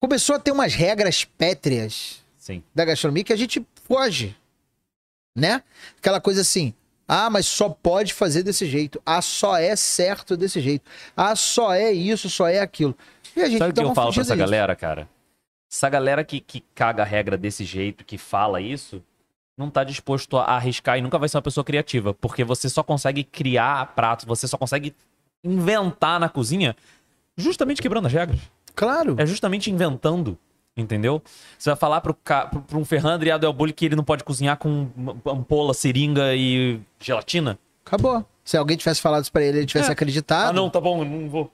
começou 0.00 0.36
a 0.36 0.38
ter 0.38 0.52
umas 0.52 0.74
regras 0.74 1.24
pétreas 1.24 2.22
Sim. 2.38 2.62
da 2.74 2.84
gastronomia 2.84 3.24
que 3.24 3.32
a 3.32 3.36
gente 3.36 3.64
foge, 3.84 4.36
né? 5.36 5.62
Aquela 5.98 6.20
coisa 6.20 6.40
assim, 6.42 6.72
ah, 7.08 7.28
mas 7.28 7.46
só 7.46 7.68
pode 7.68 8.14
fazer 8.14 8.42
desse 8.44 8.66
jeito, 8.66 9.02
ah, 9.04 9.20
só 9.20 9.56
é 9.56 9.74
certo 9.74 10.36
desse 10.36 10.60
jeito, 10.60 10.88
ah, 11.16 11.34
só 11.34 11.74
é 11.74 11.92
isso, 11.92 12.30
só 12.30 12.46
é 12.48 12.60
aquilo. 12.60 12.96
E 13.36 13.42
a 13.42 13.48
gente 13.48 13.58
Sabe 13.58 13.72
o 13.72 13.74
que 13.74 13.80
eu 13.80 13.94
falo 13.94 14.12
pra 14.12 14.22
essa 14.22 14.34
disso. 14.34 14.36
galera, 14.36 14.76
cara? 14.76 15.08
Essa 15.70 15.88
galera 15.88 16.24
que, 16.24 16.40
que 16.40 16.64
caga 16.74 17.02
a 17.02 17.06
regra 17.06 17.36
desse 17.38 17.64
jeito, 17.64 18.04
que 18.04 18.18
fala 18.18 18.60
isso, 18.60 19.02
não 19.56 19.70
tá 19.70 19.84
disposto 19.84 20.36
a 20.36 20.44
arriscar 20.44 20.98
e 20.98 21.00
nunca 21.00 21.18
vai 21.18 21.28
ser 21.28 21.36
uma 21.36 21.42
pessoa 21.42 21.62
criativa. 21.64 22.12
Porque 22.14 22.42
você 22.42 22.68
só 22.68 22.82
consegue 22.82 23.22
criar 23.22 23.94
pratos, 23.94 24.24
você 24.24 24.48
só 24.48 24.58
consegue 24.58 24.94
inventar 25.44 26.18
na 26.18 26.28
cozinha 26.28 26.74
justamente 27.36 27.80
quebrando 27.80 28.06
as 28.06 28.12
regras. 28.12 28.40
Claro. 28.74 29.14
É 29.18 29.24
justamente 29.24 29.70
inventando. 29.70 30.36
Entendeu? 30.76 31.22
Você 31.58 31.68
vai 31.70 31.76
falar 31.76 32.00
pro, 32.00 32.14
ca... 32.14 32.46
pro, 32.46 32.78
um 32.78 32.84
Ferran 32.84 33.14
Adriado 33.14 33.46
que 33.74 33.84
ele 33.84 33.96
não 33.96 34.04
pode 34.04 34.24
cozinhar 34.24 34.56
com 34.56 34.88
ampola, 35.26 35.74
seringa 35.74 36.34
e 36.34 36.80
gelatina? 36.98 37.58
Acabou. 37.84 38.24
Se 38.44 38.56
alguém 38.56 38.76
tivesse 38.76 39.00
falado 39.00 39.22
isso 39.22 39.32
pra 39.32 39.42
ele, 39.42 39.58
ele 39.58 39.66
tivesse 39.66 39.90
É. 39.90 39.92
acreditado. 39.92 40.50
Ah, 40.50 40.52
não, 40.52 40.70
tá 40.70 40.80
bom, 40.80 41.02
eu 41.02 41.04
não 41.04 41.28
vou. 41.28 41.52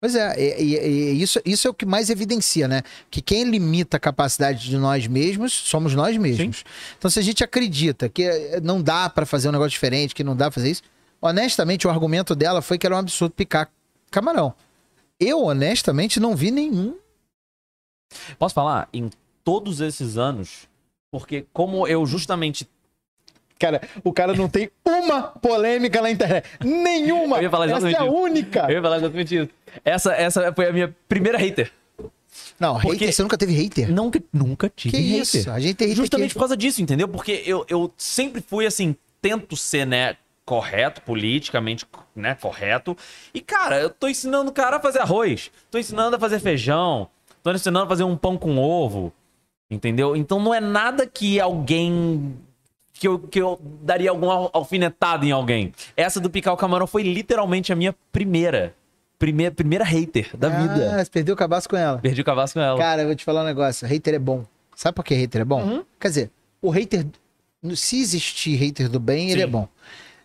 Pois 0.00 0.14
é, 0.14 0.34
e, 0.62 0.76
e- 0.76 1.22
isso, 1.22 1.40
isso 1.44 1.66
é 1.66 1.70
o 1.70 1.74
que 1.74 1.84
mais 1.84 2.08
evidencia, 2.08 2.68
né? 2.68 2.82
Que 3.10 3.20
quem 3.20 3.44
limita 3.44 3.96
a 3.96 4.00
capacidade 4.00 4.68
de 4.68 4.76
nós 4.76 5.06
mesmos 5.08 5.52
somos 5.52 5.92
nós 5.94 6.16
mesmos. 6.16 6.64
Então, 6.96 7.10
se 7.10 7.18
a 7.18 7.22
gente 7.22 7.42
acredita 7.42 8.08
que 8.08 8.22
eh, 8.22 8.60
não 8.60 8.80
dá 8.80 9.10
pra 9.10 9.26
fazer 9.26 9.48
um 9.48 9.52
negócio 9.52 9.70
diferente, 9.70 10.14
que 10.14 10.22
não 10.22 10.36
dá 10.36 10.44
pra 10.46 10.52
fazer 10.52 10.70
isso, 10.70 10.82
honestamente, 11.20 11.86
o 11.86 11.90
argumento 11.90 12.36
dela 12.36 12.62
foi 12.62 12.78
que 12.78 12.86
era 12.86 12.94
um 12.94 12.98
absurdo 12.98 13.32
picar 13.32 13.68
camarão. 14.08 14.54
Eu, 15.18 15.42
honestamente, 15.42 16.20
não 16.20 16.36
vi 16.36 16.52
nenhum. 16.52 16.96
Posso 18.38 18.54
falar? 18.54 18.88
Em 18.92 19.10
todos 19.42 19.80
esses 19.80 20.16
anos, 20.16 20.68
porque 21.10 21.44
como 21.52 21.88
eu 21.88 22.06
justamente 22.06 22.68
Cara, 23.58 23.80
o 24.04 24.12
cara 24.12 24.34
não 24.34 24.48
tem 24.48 24.70
uma 24.86 25.22
polêmica 25.22 26.00
na 26.00 26.10
internet. 26.10 26.46
Nenhuma! 26.64 27.38
Eu 27.38 27.42
ia 27.44 27.50
falar 27.50 27.68
Essa 27.68 27.90
é 27.90 27.96
a 27.98 28.04
isso. 28.04 28.12
única! 28.14 28.60
Eu 28.68 28.76
ia 28.76 28.82
falar 28.82 28.96
exatamente 28.98 29.36
isso. 29.36 29.50
Essa, 29.84 30.12
essa 30.14 30.52
foi 30.52 30.68
a 30.68 30.72
minha 30.72 30.94
primeira 31.08 31.36
hater. 31.38 31.72
Não, 32.60 32.74
Porque- 32.78 33.04
hater, 33.04 33.12
você 33.12 33.22
nunca 33.22 33.36
teve 33.38 33.52
hater? 33.52 33.90
Nunca, 33.92 34.22
nunca 34.32 34.68
tive 34.74 34.96
que 34.96 35.02
hater. 35.02 35.22
isso? 35.22 35.50
A 35.50 35.58
gente 35.58 35.74
tem 35.74 35.88
hater 35.88 35.96
Justamente 35.96 36.28
que... 36.28 36.34
por 36.34 36.40
causa 36.40 36.56
disso, 36.56 36.80
entendeu? 36.80 37.08
Porque 37.08 37.42
eu, 37.44 37.64
eu 37.68 37.92
sempre 37.96 38.40
fui 38.40 38.64
assim, 38.64 38.94
tento 39.20 39.56
ser, 39.56 39.84
né, 39.86 40.16
correto, 40.44 41.02
politicamente, 41.02 41.84
né, 42.14 42.34
correto. 42.40 42.96
E, 43.34 43.40
cara, 43.40 43.80
eu 43.80 43.90
tô 43.90 44.06
ensinando 44.08 44.50
o 44.50 44.54
cara 44.54 44.76
a 44.76 44.80
fazer 44.80 45.00
arroz, 45.00 45.50
tô 45.70 45.78
ensinando 45.78 46.14
a 46.16 46.18
fazer 46.18 46.38
feijão, 46.38 47.08
tô 47.42 47.50
ensinando 47.52 47.84
a 47.86 47.88
fazer 47.88 48.04
um 48.04 48.16
pão 48.16 48.36
com 48.38 48.56
ovo, 48.56 49.12
entendeu? 49.70 50.14
Então 50.16 50.40
não 50.40 50.54
é 50.54 50.60
nada 50.60 51.06
que 51.06 51.38
alguém. 51.40 52.36
Que 52.98 53.06
eu, 53.06 53.18
que 53.18 53.40
eu 53.40 53.60
daria 53.82 54.10
alguma 54.10 54.50
alfinetada 54.52 55.24
em 55.24 55.30
alguém. 55.30 55.72
Essa 55.96 56.18
do 56.20 56.28
picar 56.28 56.52
o 56.52 56.56
camarão 56.56 56.86
foi 56.86 57.02
literalmente 57.02 57.72
a 57.72 57.76
minha 57.76 57.94
primeira. 58.10 58.74
Primeira, 59.18 59.52
primeira 59.52 59.84
hater 59.84 60.36
da 60.36 60.48
vida. 60.48 60.94
Ah, 60.94 61.04
você 61.04 61.10
perdeu 61.10 61.34
o 61.34 61.38
cabaço 61.38 61.68
com 61.68 61.76
ela. 61.76 61.98
Perdi 61.98 62.20
o 62.20 62.24
cavaço 62.24 62.54
com 62.54 62.60
ela. 62.60 62.78
Cara, 62.78 63.02
eu 63.02 63.06
vou 63.06 63.14
te 63.14 63.24
falar 63.24 63.42
um 63.42 63.46
negócio. 63.46 63.86
Hater 63.86 64.14
é 64.14 64.18
bom. 64.18 64.44
Sabe 64.74 64.94
por 64.94 65.04
que 65.04 65.14
hater 65.14 65.42
é 65.42 65.44
bom? 65.44 65.62
Uhum. 65.62 65.84
Quer 65.98 66.08
dizer, 66.08 66.30
o 66.60 66.70
hater. 66.70 67.06
Se 67.74 68.00
existir 68.00 68.56
hater 68.56 68.88
do 68.88 69.00
bem, 69.00 69.30
ele 69.30 69.40
Sim. 69.40 69.44
é 69.44 69.46
bom. 69.46 69.68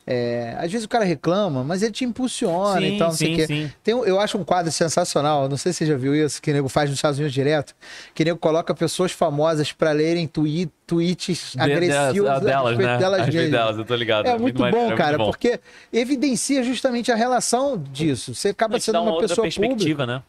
É, 0.06 0.56
às 0.60 0.70
vezes 0.72 0.84
o 0.86 0.90
cara 0.90 1.06
reclama, 1.06 1.64
mas 1.64 1.82
ele 1.82 1.94
te 1.94 2.04
impulsiona 2.04 2.82
sim, 2.82 2.96
e 2.96 2.98
tal, 2.98 3.08
não 3.10 3.16
sei 3.16 3.28
o 3.28 3.32
sim, 3.32 3.36
quê. 3.38 3.48
sim. 3.48 3.72
Tem, 3.82 3.94
eu 3.94 4.20
acho 4.20 4.38
um 4.38 4.44
quadro 4.44 4.70
sensacional, 4.72 5.48
não 5.48 5.56
sei 5.56 5.72
se 5.72 5.78
você 5.80 5.86
já 5.86 5.96
viu 5.96 6.14
isso, 6.14 6.42
que 6.42 6.52
o 6.52 6.54
nego 6.54 6.68
faz 6.68 6.90
nos 6.90 6.98
Estados 6.98 7.18
Unidos 7.20 7.34
direto, 7.34 7.74
que 8.14 8.22
o 8.22 8.26
nego 8.26 8.38
coloca 8.38 8.74
pessoas 8.76 9.14
famosas 9.14 9.72
pra 9.72 9.92
lerem 9.94 10.28
tweets 10.28 11.54
De- 11.56 11.62
agressivos 11.62 12.14
de- 12.14 12.28
a 12.28 12.40
delas, 12.40 12.78
né? 12.78 12.98
delas 12.98 13.28
mesmas. 13.28 13.52
delas, 13.52 13.78
eu 13.78 13.86
tô 13.86 13.96
ligado. 13.96 14.26
É 14.28 14.38
muito 14.38 14.60
maneiro, 14.60 14.88
bom, 14.88 14.94
é 14.94 14.98
cara, 14.98 15.18
muito 15.18 15.28
bom. 15.28 15.32
porque 15.32 15.60
evidencia 15.92 16.62
justamente 16.64 17.10
a 17.12 17.16
relação 17.16 17.78
disso. 17.78 18.36
Você 18.36 18.50
acaba 18.50 18.78
sendo 18.80 19.02
uma, 19.02 19.12
outra 19.12 19.28
pessoa 19.30 19.48
pública. 19.50 20.06
né? 20.06 20.22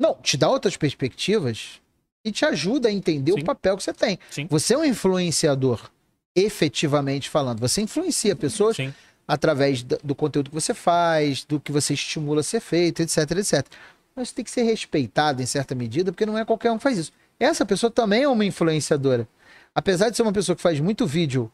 Não, 0.00 0.14
te 0.14 0.36
dá 0.36 0.48
outras 0.48 0.76
perspectivas 0.76 1.80
e 2.24 2.32
te 2.32 2.44
ajuda 2.44 2.88
a 2.88 2.92
entender 2.92 3.32
Sim. 3.32 3.40
o 3.40 3.44
papel 3.44 3.76
que 3.76 3.82
você 3.82 3.92
tem. 3.92 4.18
Sim. 4.30 4.46
Você 4.50 4.74
é 4.74 4.78
um 4.78 4.84
influenciador, 4.84 5.90
efetivamente 6.34 7.28
falando. 7.28 7.60
Você 7.60 7.80
influencia 7.82 8.34
pessoas 8.34 8.76
Sim. 8.76 8.92
através 9.26 9.82
do 9.82 10.14
conteúdo 10.14 10.50
que 10.50 10.54
você 10.54 10.74
faz, 10.74 11.44
do 11.44 11.60
que 11.60 11.72
você 11.72 11.94
estimula 11.94 12.40
a 12.40 12.44
ser 12.44 12.60
feito, 12.60 13.02
etc, 13.02 13.18
etc. 13.32 13.66
Mas 14.14 14.28
isso 14.28 14.34
tem 14.34 14.44
que 14.44 14.50
ser 14.50 14.62
respeitado 14.62 15.42
em 15.42 15.46
certa 15.46 15.74
medida, 15.74 16.12
porque 16.12 16.26
não 16.26 16.36
é 16.36 16.44
qualquer 16.44 16.70
um 16.70 16.76
que 16.76 16.82
faz 16.82 16.98
isso. 16.98 17.12
Essa 17.40 17.64
pessoa 17.64 17.90
também 17.90 18.22
é 18.22 18.28
uma 18.28 18.44
influenciadora. 18.44 19.26
Apesar 19.74 20.10
de 20.10 20.16
ser 20.16 20.22
uma 20.22 20.32
pessoa 20.32 20.54
que 20.54 20.62
faz 20.62 20.78
muito 20.80 21.06
vídeo 21.06 21.50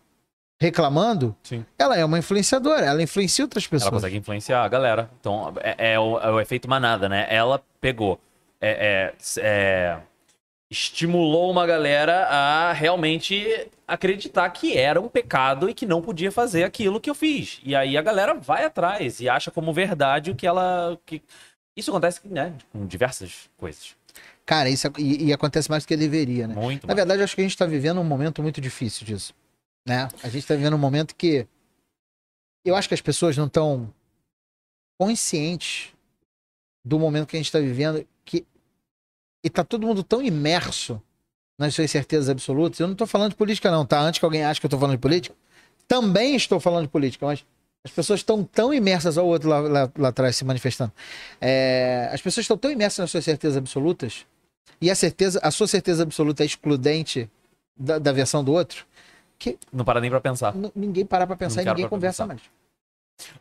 reclamando, 0.61 1.37
Sim. 1.43 1.65
ela 1.79 1.97
é 1.97 2.05
uma 2.05 2.19
influenciadora, 2.19 2.85
ela 2.85 3.01
influencia 3.01 3.45
outras 3.45 3.65
Ela 3.65 3.71
pessoas. 3.71 3.93
consegue 3.95 4.17
influenciar 4.17 4.65
a 4.65 4.69
galera. 4.69 5.09
Então, 5.21 5.55
é, 5.61 5.93
é 5.93 6.01
o, 6.01 6.19
é 6.19 6.31
o 6.33 6.41
efeito 6.41 6.69
manada, 6.69 7.09
né? 7.09 7.27
Ela 7.31 7.63
pegou. 7.81 8.19
é, 8.61 9.15
é, 9.15 9.41
é, 9.41 9.99
estimulou 10.71 11.51
uma 11.51 11.67
galera 11.67 12.27
a 12.27 12.73
realmente 12.73 13.69
acreditar 13.87 14.49
que 14.51 14.77
era 14.77 15.01
um 15.01 15.09
pecado 15.09 15.69
e 15.69 15.75
que 15.75 15.87
não 15.87 16.03
podia 16.03 16.31
fazer 16.31 16.65
aquilo 16.65 17.01
que 17.01 17.09
eu 17.09 17.15
fiz. 17.15 17.61
E 17.65 17.75
aí 17.75 17.97
a 17.97 18.03
galera 18.03 18.35
vai 18.35 18.65
atrás 18.65 19.21
e 19.21 19.29
acha 19.29 19.51
como 19.51 19.73
verdade 19.73 20.31
o 20.31 20.37
que 20.37 20.47
ela. 20.47 20.99
Que... 21.07 21.23
Isso 21.77 21.91
acontece 21.91 22.21
né, 22.27 22.55
com 22.71 22.87
diversas 22.87 23.49
coisas. 23.57 23.97
Cara, 24.45 24.69
isso 24.69 24.87
é- 24.87 24.93
e, 24.99 25.27
e 25.27 25.33
acontece 25.33 25.71
mais 25.71 25.85
do 25.85 25.89
que 25.89 25.97
deveria, 25.97 26.47
né? 26.47 26.55
Muito. 26.55 26.87
Na 26.87 26.95
mais. 26.95 26.97
verdade, 26.97 27.23
acho 27.23 27.35
que 27.35 27.41
a 27.41 27.45
gente 27.45 27.53
está 27.53 27.67
vivendo 27.67 28.01
um 28.01 28.05
momento 28.05 28.43
muito 28.43 28.61
difícil 28.61 29.07
disso. 29.07 29.35
Né? 29.87 30.09
A 30.23 30.29
gente 30.29 30.43
está 30.43 30.55
vivendo 30.55 30.75
um 30.75 30.79
momento 30.79 31.15
que 31.15 31.47
eu 32.65 32.77
acho 32.77 32.89
que 32.89 32.95
as 32.95 33.01
pessoas 33.01 33.37
não 33.37 33.47
estão 33.47 33.93
conscientes 35.01 35.93
do 36.85 36.99
momento 36.99 37.27
que 37.27 37.37
a 37.37 37.39
gente 37.39 37.47
está 37.47 37.59
vivendo 37.59 38.07
e 39.45 39.49
tá 39.51 39.65
todo 39.65 39.87
mundo 39.87 40.03
tão 40.03 40.23
imerso 40.23 41.01
nas 41.59 41.75
suas 41.75 41.91
certezas 41.91 42.29
absolutas. 42.29 42.79
Eu 42.81 42.87
não 42.87 42.93
estou 42.93 43.07
falando 43.07 43.31
de 43.31 43.37
política 43.37 43.71
não, 43.71 43.85
tá? 43.85 44.01
Antes 44.01 44.19
que 44.19 44.25
alguém 44.25 44.45
ache 44.45 44.61
que 44.61 44.67
eu 44.67 44.69
estou 44.69 44.79
falando 44.81 44.97
de 44.97 45.01
política, 45.01 45.35
também 45.87 46.37
estou 46.37 46.61
falando 46.61 46.83
de 46.83 46.89
política, 46.89 47.25
mas 47.27 47.45
as 47.85 47.91
pessoas 47.91 48.21
estão 48.21 48.45
tão 48.45 48.73
imersas 48.75 49.17
ao 49.17 49.27
outro 49.27 49.49
lá, 49.49 49.61
lá- 49.61 49.91
lá 49.97 50.09
atrás 50.09 50.37
se 50.37 50.45
manifestando. 50.45 50.93
É, 51.41 52.11
as 52.13 52.21
pessoas 52.21 52.45
estão 52.45 52.59
tão 52.59 52.71
imersas 52.71 52.99
nas 52.99 53.11
suas 53.11 53.25
certezas 53.25 53.57
absolutas 53.57 54.27
e 54.81 54.91
a 54.91 54.95
certeza, 54.95 55.41
a 55.43 55.51
sua 55.51 55.67
certeza 55.67 56.03
absoluta 56.03 56.43
é 56.43 56.47
excludente 56.47 57.29
da, 57.77 57.99
da 57.99 58.13
versão 58.13 58.43
do 58.45 58.53
outro, 58.53 58.85
Não 59.73 59.85
para 59.85 60.01
nem 60.01 60.11
pra 60.11 60.21
pensar. 60.21 60.55
ninguém 60.75 61.07
para 61.07 61.27
pra 61.27 61.37
pensar 61.37 61.63
e 61.63 61.65
ninguém 61.65 61.89
conversa 61.89 62.25
pensar. 62.25 62.35
mais. 62.35 62.43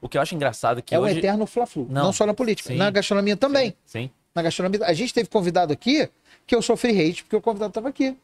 O 0.01 0.07
que 0.09 0.17
eu 0.17 0.21
acho 0.21 0.33
engraçado 0.33 0.79
é 0.79 0.81
que 0.81 0.95
é 0.95 0.99
o 0.99 1.03
hoje. 1.03 1.19
eterno 1.19 1.45
fla-flu. 1.45 1.85
Não. 1.89 2.05
Não. 2.05 2.13
só 2.13 2.25
na 2.25 2.33
política, 2.33 2.69
Sim. 2.69 2.77
na 2.77 2.89
gastronomia 2.89 3.35
também. 3.37 3.75
Sim. 3.85 4.09
Na 4.37 4.43
gastronomia, 4.43 4.85
a 4.85 4.93
gente 4.93 5.11
teve 5.11 5.27
convidado 5.29 5.73
aqui 5.73 6.07
que 6.45 6.53
eu 6.53 6.61
sofri 6.61 6.91
hate 6.91 7.23
porque 7.23 7.35
o 7.35 7.41
convidado 7.41 7.71
estava 7.71 7.89
aqui. 7.89 8.15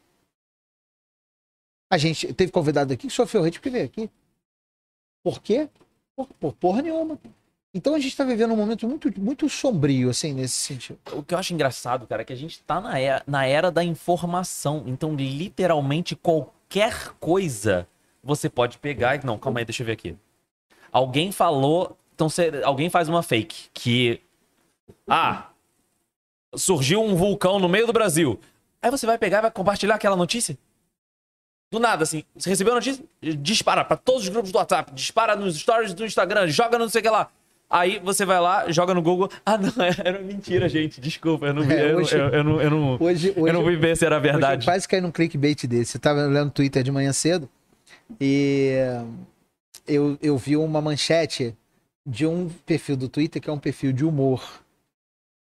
A 1.92 1.98
gente 1.98 2.32
teve 2.32 2.52
convidado 2.52 2.92
aqui 2.92 3.08
que 3.08 3.12
sofreu 3.12 3.42
hate 3.42 3.58
porque 3.58 3.68
veio 3.68 3.84
aqui. 3.84 4.08
Por 5.24 5.42
quê? 5.42 5.68
Por, 6.14 6.28
por 6.38 6.52
porra 6.52 6.82
nenhuma. 6.82 7.18
Então 7.74 7.96
a 7.96 7.98
gente 7.98 8.12
está 8.12 8.22
vivendo 8.22 8.52
um 8.54 8.56
momento 8.56 8.86
muito, 8.88 9.20
muito 9.20 9.48
sombrio, 9.48 10.08
assim, 10.08 10.32
nesse 10.32 10.54
sentido. 10.54 11.00
O 11.12 11.24
que 11.24 11.34
eu 11.34 11.38
acho 11.38 11.52
engraçado, 11.52 12.06
cara, 12.06 12.22
é 12.22 12.24
que 12.24 12.32
a 12.32 12.36
gente 12.36 12.62
tá 12.62 12.80
na 12.80 12.96
era, 12.96 13.22
na 13.26 13.44
era 13.44 13.68
da 13.72 13.82
informação. 13.82 14.84
Então, 14.86 15.16
literalmente, 15.16 16.14
qualquer 16.14 17.08
coisa 17.18 17.88
você 18.22 18.48
pode 18.48 18.78
pegar 18.78 19.16
e. 19.16 19.26
Não, 19.26 19.36
calma 19.36 19.58
aí, 19.58 19.64
deixa 19.64 19.82
eu 19.82 19.86
ver 19.86 19.94
aqui. 19.94 20.16
Alguém 20.92 21.32
falou 21.32 21.98
Então 22.14 22.28
cê- 22.28 22.62
alguém 22.62 22.88
faz 22.88 23.08
uma 23.08 23.20
fake 23.24 23.68
que. 23.74 24.20
Ah, 25.08 25.50
surgiu 26.56 27.02
um 27.02 27.14
vulcão 27.14 27.58
no 27.58 27.68
meio 27.68 27.86
do 27.86 27.92
Brasil. 27.92 28.38
Aí 28.82 28.90
você 28.90 29.06
vai 29.06 29.16
pegar 29.18 29.38
e 29.38 29.42
vai 29.42 29.50
compartilhar 29.50 29.94
aquela 29.94 30.16
notícia? 30.16 30.56
Do 31.72 31.80
nada, 31.80 32.02
assim. 32.04 32.22
Você 32.36 32.50
recebeu 32.50 32.72
a 32.72 32.76
notícia? 32.76 33.02
Dispara 33.38 33.84
pra 33.84 33.96
todos 33.96 34.22
os 34.24 34.28
grupos 34.28 34.52
do 34.52 34.58
WhatsApp, 34.58 34.92
dispara 34.94 35.34
nos 35.34 35.56
stories 35.58 35.92
do 35.94 36.04
Instagram, 36.04 36.46
joga 36.48 36.78
no 36.78 36.84
não 36.84 36.90
sei 36.90 37.00
o 37.00 37.02
que 37.04 37.10
lá. 37.10 37.28
Aí 37.68 37.98
você 37.98 38.24
vai 38.24 38.38
lá, 38.38 38.70
joga 38.70 38.94
no 38.94 39.02
Google. 39.02 39.28
Ah, 39.44 39.56
não, 39.58 39.72
era 39.84 40.20
mentira, 40.20 40.68
gente. 40.68 41.00
Desculpa, 41.00 41.46
eu 41.46 41.54
não 41.54 41.62
vi. 41.62 41.72
É, 41.74 41.92
eu, 41.92 41.96
hoje- 41.96 42.16
eu, 42.16 42.28
eu 42.28 42.44
não, 42.44 42.60
eu, 42.62 42.70
não, 42.70 42.92
Hoje, 43.00 43.30
hoje, 43.30 43.34
eu 43.36 43.52
não 43.52 43.64
vi 43.64 43.74
ver 43.76 43.96
se 43.96 44.04
era 44.04 44.16
hoje 44.18 44.22
verdade. 44.22 44.64
quase 44.66 44.86
caí 44.86 45.00
num 45.00 45.10
clickbait 45.10 45.66
desse. 45.66 45.96
Eu 45.96 46.00
tava 46.00 46.26
lendo 46.26 46.50
Twitter 46.50 46.82
de 46.82 46.92
manhã 46.92 47.12
cedo 47.12 47.48
e 48.20 48.74
eu, 49.88 50.16
eu 50.22 50.36
vi 50.36 50.56
uma 50.56 50.80
manchete 50.80 51.56
de 52.06 52.26
um 52.26 52.48
perfil 52.66 52.96
do 52.96 53.08
Twitter 53.08 53.40
que 53.40 53.48
é 53.48 53.52
um 53.52 53.58
perfil 53.58 53.92
de 53.92 54.04
humor. 54.04 54.62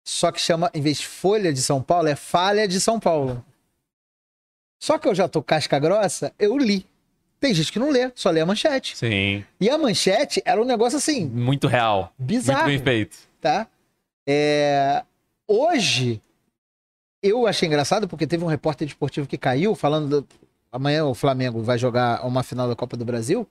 Só 0.06 0.32
que 0.32 0.40
chama, 0.42 0.70
em 0.74 0.82
vez 0.82 0.98
de 1.00 1.08
Folha 1.08 1.54
de 1.54 1.62
São 1.62 1.82
Paulo, 1.82 2.08
é 2.08 2.16
Falha 2.16 2.68
de 2.68 2.80
São 2.82 3.00
Paulo. 3.00 3.44
Só 4.82 4.98
que 4.98 5.08
eu 5.08 5.16
já 5.16 5.28
tô 5.30 5.42
casca 5.42 5.80
grossa, 5.80 6.34
eu 6.38 6.58
li. 6.58 6.86
Tem 7.40 7.54
gente 7.54 7.72
que 7.72 7.80
não 7.80 7.90
lê, 7.90 8.12
só 8.16 8.30
lê 8.30 8.42
a 8.42 8.46
manchete. 8.46 8.98
Sim. 8.98 9.46
E 9.60 9.70
a 9.70 9.78
manchete 9.78 10.42
era 10.46 10.62
um 10.62 10.66
negócio 10.66 10.98
assim, 10.98 11.26
Muito 11.26 11.68
real. 11.68 12.14
bizarro. 12.18 12.64
Muito 12.70 12.84
bem 12.84 12.84
feito. 12.84 13.18
tá? 13.42 13.68
É, 14.28 15.04
Hoje, 15.48 16.22
eu 17.22 17.46
achei 17.46 17.68
engraçado 17.68 18.08
porque 18.08 18.26
teve 18.26 18.44
um 18.44 18.48
repórter 18.48 18.88
esportivo 18.88 19.28
que 19.28 19.38
caiu 19.38 19.76
falando. 19.76 20.22
do- 20.22 20.28
Amanhã 20.72 21.06
o 21.06 21.14
Flamengo 21.14 21.62
vai 21.62 21.78
jogar 21.78 22.26
uma 22.26 22.42
final 22.44 22.68
da 22.68 22.76
Copa 22.76 22.98
do 22.98 23.06
Brasil, 23.06 23.48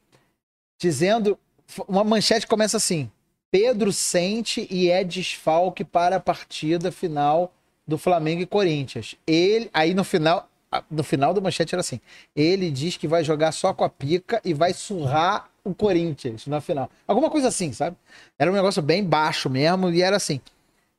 dizendo. 0.80 1.38
Uma 1.86 2.02
manchete 2.02 2.46
começa 2.46 2.76
assim: 2.78 3.10
Pedro 3.52 3.92
sente 3.92 4.66
e 4.70 4.90
é 4.90 5.04
desfalque 5.04 5.84
para 5.84 6.16
a 6.16 6.20
partida 6.20 6.90
final 6.90 7.52
do 7.86 7.98
Flamengo 7.98 8.40
e 8.40 8.46
Corinthians. 8.46 9.14
Ele, 9.26 9.68
aí 9.74 9.92
no 9.92 10.02
final, 10.02 10.48
no 10.90 11.04
final 11.04 11.34
da 11.34 11.40
manchete 11.42 11.74
era 11.74 11.80
assim: 11.80 12.00
ele 12.34 12.70
diz 12.70 12.96
que 12.96 13.06
vai 13.06 13.22
jogar 13.22 13.52
só 13.52 13.74
com 13.74 13.84
a 13.84 13.90
pica 13.90 14.40
e 14.42 14.54
vai 14.54 14.72
surrar 14.72 15.50
o 15.62 15.74
Corinthians 15.74 16.46
na 16.46 16.62
final. 16.62 16.90
Alguma 17.06 17.28
coisa 17.28 17.48
assim, 17.48 17.74
sabe? 17.74 17.94
Era 18.38 18.50
um 18.50 18.54
negócio 18.54 18.80
bem 18.80 19.04
baixo 19.04 19.50
mesmo 19.50 19.90
e 19.90 20.00
era 20.00 20.16
assim. 20.16 20.40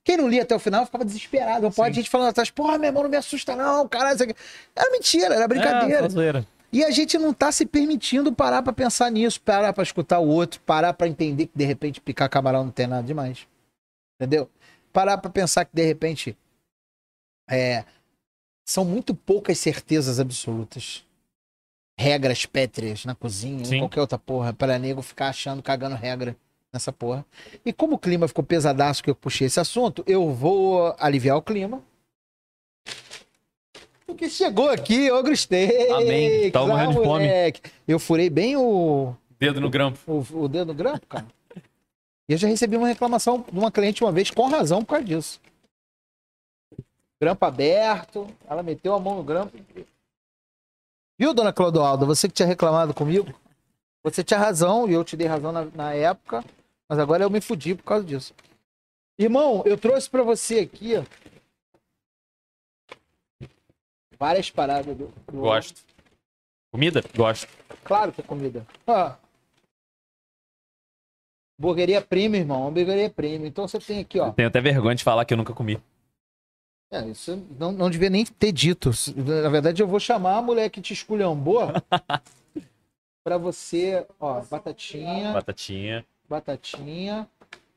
Quem 0.04 0.18
não 0.18 0.30
lia 0.30 0.44
até 0.44 0.56
o 0.56 0.60
final 0.60 0.86
ficava 0.86 1.04
desesperado. 1.04 1.64
Não 1.64 1.72
pode 1.72 1.96
Sim. 1.96 2.02
gente 2.02 2.10
falando 2.12 2.30
atrás, 2.30 2.52
porra, 2.52 2.78
meu 2.78 2.90
irmão, 2.90 3.02
não 3.02 3.10
me 3.10 3.18
assusta, 3.18 3.56
não, 3.56 3.88
caralho. 3.88 4.14
isso 4.14 4.24
aqui." 4.24 4.36
Era 4.76 4.92
mentira, 4.92 5.34
era 5.34 5.48
brincadeira. 5.48 6.00
É, 6.00 6.02
só 6.04 6.10
zoeira. 6.10 6.46
E 6.74 6.84
a 6.84 6.90
gente 6.90 7.20
não 7.20 7.32
tá 7.32 7.52
se 7.52 7.68
permitindo 7.68 8.34
parar 8.34 8.64
pra 8.64 8.74
pensar 8.74 9.12
nisso, 9.12 9.40
parar 9.40 9.72
pra 9.74 9.84
escutar 9.84 10.18
o 10.18 10.28
outro, 10.28 10.60
parar 10.62 10.92
pra 10.96 11.08
entender 11.08 11.46
que 11.46 11.56
de 11.56 11.64
repente 11.64 12.02
picar 12.02 12.28
camarão 12.28 12.64
não 12.64 12.72
tem 12.72 12.88
nada 12.88 13.06
demais. 13.06 13.48
Entendeu? 14.20 14.50
Parar 14.92 15.20
pra 15.20 15.30
pensar 15.30 15.66
que 15.66 15.76
de 15.76 15.86
repente 15.86 16.36
é, 17.48 17.86
são 18.66 18.84
muito 18.84 19.14
poucas 19.14 19.60
certezas 19.60 20.20
absolutas. 20.20 21.06
Regras 21.96 22.48
pétreas 22.48 23.06
na 23.06 23.14
cozinha, 23.14 23.64
em 23.64 23.80
qualquer 23.80 24.02
outra 24.02 24.18
porra, 24.18 24.52
para 24.52 24.80
nego 24.80 25.04
ficar 25.04 25.28
achando, 25.28 25.62
cagando 25.62 25.96
regra 25.96 26.36
nessa 26.74 26.92
porra. 26.92 27.24
E 27.64 27.72
como 27.72 27.98
o 27.98 28.00
clima 28.00 28.28
ficou 28.28 28.44
pesadaço 28.44 29.04
que 29.04 29.12
eu 29.12 29.16
puxei 29.16 29.46
esse 29.46 29.60
assunto, 29.60 30.04
eu 30.08 30.34
vou 30.34 30.96
aliviar 30.98 31.38
o 31.38 31.42
clima. 31.42 31.84
Porque 34.06 34.30
chegou 34.30 34.70
aqui, 34.70 35.12
ô 35.12 35.22
gostei. 35.24 35.92
Amém. 35.92 36.52
Tava 36.52 36.68
morrendo 36.68 36.94
de 36.94 37.04
fome. 37.04 37.28
Eu 37.88 38.00
furei 38.00 38.30
bem 38.30 38.56
o, 38.56 39.16
Dedo 39.40 39.60
no 39.60 39.70
grampo. 39.70 40.00
o, 40.08 40.44
o 40.44 40.48
dedo 40.48 40.68
no 40.68 40.74
grampo, 40.74 41.06
cara. 41.08 41.26
E 42.28 42.34
eu 42.34 42.38
já 42.38 42.48
recebi 42.48 42.78
uma 42.78 42.88
reclamação 42.88 43.46
de 43.52 43.58
uma 43.58 43.72
cliente 43.72 44.04
uma 44.04 44.12
vez, 44.12 44.32
com 44.32 44.48
razão, 44.48 44.84
por 44.84 44.92
causa 44.92 45.06
disso. 45.06 45.42
Grampo 47.22 47.46
aberto, 47.46 48.28
ela 48.48 48.64
meteu 48.64 48.94
a 48.94 49.00
mão 49.00 49.16
no 49.18 49.24
grampo. 49.24 49.58
Viu, 51.18 51.34
dona 51.34 51.54
Clodoalda? 51.54 52.06
Você 52.06 52.28
que 52.28 52.34
tinha 52.34 52.48
reclamado 52.48 52.94
comigo, 52.94 53.34
você 54.04 54.24
tinha 54.24 54.40
razão, 54.40 54.90
e 54.90 54.94
eu 54.94 55.04
te 55.04 55.16
dei 55.16 55.28
razão 55.28 55.52
na, 55.52 55.66
na 55.74 55.94
época, 55.94 56.44
mas 56.88 57.00
agora 57.00 57.24
eu 57.24 57.30
me 57.30 57.40
fudi 57.40 57.76
por 57.76 57.84
causa 57.84 58.06
disso. 58.06 58.34
Irmão, 59.18 59.62
eu 59.66 59.78
trouxe 59.78 60.10
pra 60.10 60.24
você 60.24 60.60
aqui, 60.60 60.96
ó, 60.98 61.04
várias 64.20 64.50
paradas 64.50 64.96
do, 64.96 65.08
do- 65.32 65.40
Gosto. 65.42 65.82
Comida? 66.72 67.04
Gosto. 67.16 67.48
Claro 67.84 68.12
que 68.12 68.22
é 68.22 68.24
comida. 68.24 68.66
Ó. 68.88 69.14
Hamburgueria 71.60 72.02
premium, 72.02 72.40
irmão. 72.42 72.68
Hamburgueria 72.68 73.10
premium. 73.10 73.48
Então 73.48 73.68
você 73.68 73.80
tem 73.80 74.00
aqui, 74.00 74.20
ó. 74.20 74.32
Tenho 74.32 74.48
até 74.48 74.60
vergonha 74.60 74.96
de 74.96 75.04
falar 75.04 75.24
que 75.26 75.34
eu 75.34 75.38
nunca 75.38 75.54
comi. 75.54 75.80
É, 76.92 77.08
isso 77.08 77.36
não, 77.60 77.72
não 77.72 77.90
devia 77.90 78.10
nem 78.10 78.26
ter 78.26 78.52
dito. 78.52 78.92
Na 79.16 79.50
verdade, 79.50 79.82
eu 79.82 79.88
vou 79.88 80.00
chamar 80.00 80.38
a 80.38 80.42
mulher 80.42 80.70
que 80.70 80.82
te 80.82 80.94
esculhambou 80.94 81.62
pra 83.24 83.38
você, 83.38 84.06
ó, 84.20 84.42
batatinha, 84.42 85.34
Batatinha. 85.34 86.06
batatinha. 86.30 87.28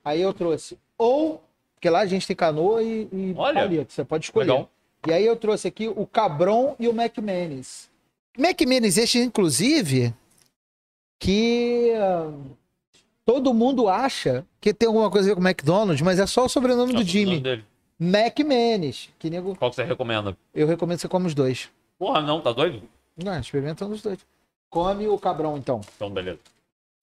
Aí 0.05 0.20
eu 0.20 0.35
trouxe. 0.35 0.79
Ou, 0.99 1.42
porque 1.75 1.88
lá 1.88 2.01
a 2.01 2.07
gente 2.07 2.27
tem 2.27 2.37
canoa 2.37 2.83
e, 2.83 3.09
e 3.12 3.35
Olha, 3.37 3.61
palito. 3.62 3.92
Você 3.92 4.05
pode 4.05 4.25
escolher. 4.27 4.51
Legal. 4.53 4.70
E 5.07 5.12
aí 5.12 5.25
eu 5.25 5.37
trouxe 5.37 5.69
aqui 5.69 5.88
o 5.88 6.07
Cabron 6.07 6.75
e 6.79 6.88
o 6.88 6.90
McManus. 6.90 7.88
McManus 8.37 8.99
este, 8.99 9.19
inclusive, 9.19 10.12
que 11.19 11.92
ah, 11.97 12.33
todo 13.25 13.55
mundo 13.55 13.88
acha 13.88 14.45
que 14.61 14.75
tem 14.75 14.87
alguma 14.88 15.11
coisa 15.11 15.29
a 15.29 15.31
ver 15.31 15.35
com 15.37 15.40
o 15.40 15.47
McDonald's, 15.49 16.03
mas 16.03 16.19
é 16.19 16.27
só 16.27 16.45
o 16.45 16.49
sobrenome 16.49 16.92
do 16.92 17.03
é 17.03 17.05
Jimmy. 17.05 17.40
dele? 17.40 17.64
McManus. 17.99 19.09
Que 19.19 19.31
nego, 19.31 19.57
Qual 19.57 19.71
que 19.71 19.77
você 19.77 19.85
recomenda? 19.85 20.37
eu 20.55 20.66
recomendo 20.66 20.97
que 20.97 21.03
você 21.03 21.09
come 21.09 21.27
os 21.27 21.35
dois. 21.35 21.71
Porra, 21.99 22.21
não, 22.21 22.40
tá 22.40 22.53
doido? 22.53 22.83
Não, 23.16 23.38
experimenta 23.38 23.87
um 23.87 23.90
dos 23.90 24.03
dois. 24.03 24.19
Come 24.69 25.09
o 25.09 25.19
Cabron, 25.19 25.57
então. 25.57 25.81
Então, 25.97 26.11
beleza. 26.11 26.38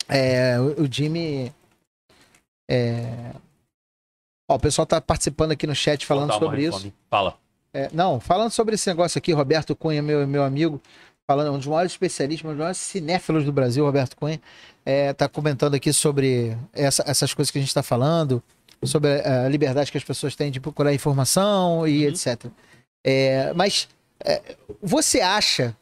É, 0.07 0.59
o, 0.59 0.83
o 0.83 0.91
Jimmy. 0.91 1.51
É... 2.69 3.33
Ó, 4.47 4.55
o 4.55 4.59
pessoal 4.59 4.85
tá 4.85 5.01
participando 5.01 5.51
aqui 5.53 5.65
no 5.65 5.73
chat 5.73 6.05
falando 6.05 6.29
uma 6.31 6.39
sobre 6.39 6.61
isso. 6.63 6.77
refome. 6.77 6.93
Fala. 7.09 7.37
É, 7.73 7.89
não, 7.91 8.19
falando 8.19 8.51
sobre 8.51 8.75
esse 8.75 8.88
negócio 8.88 9.17
aqui, 9.17 9.31
Roberto 9.31 9.75
Cunha, 9.75 10.01
meu, 10.01 10.27
meu 10.27 10.43
amigo, 10.43 10.79
falando, 11.25 11.51
um 11.53 11.57
dos 11.57 11.65
maiores 11.67 11.91
especialistas, 11.93 12.45
um 12.45 12.49
dos 12.49 12.59
maiores 12.59 12.77
cinéfilos 12.77 13.45
do 13.45 13.51
Brasil, 13.51 13.83
Roberto 13.83 14.15
Cunha, 14.15 14.39
é, 14.86 15.12
tá 15.13 15.27
comentando 15.27 15.73
aqui 15.73 15.91
sobre 15.91 16.55
essa- 16.71 17.03
essas 17.07 17.33
coisas 17.33 17.49
que 17.49 17.57
a 17.57 17.62
gente 17.62 17.69
está 17.69 17.81
falando, 17.81 18.43
sobre 18.83 19.21
a, 19.21 19.45
a 19.45 19.49
liberdade 19.49 19.91
que 19.91 19.97
as 19.97 20.03
pessoas 20.03 20.36
têm 20.36 20.51
de 20.51 20.59
procurar 20.59 20.93
informação 20.93 21.88
e 21.88 22.03
Uhum. 22.05 22.12
etc. 22.12 22.45
É, 23.03 23.51
mas 23.55 23.88
é, 24.23 24.41
você 24.81 25.19
acha, 25.21 25.75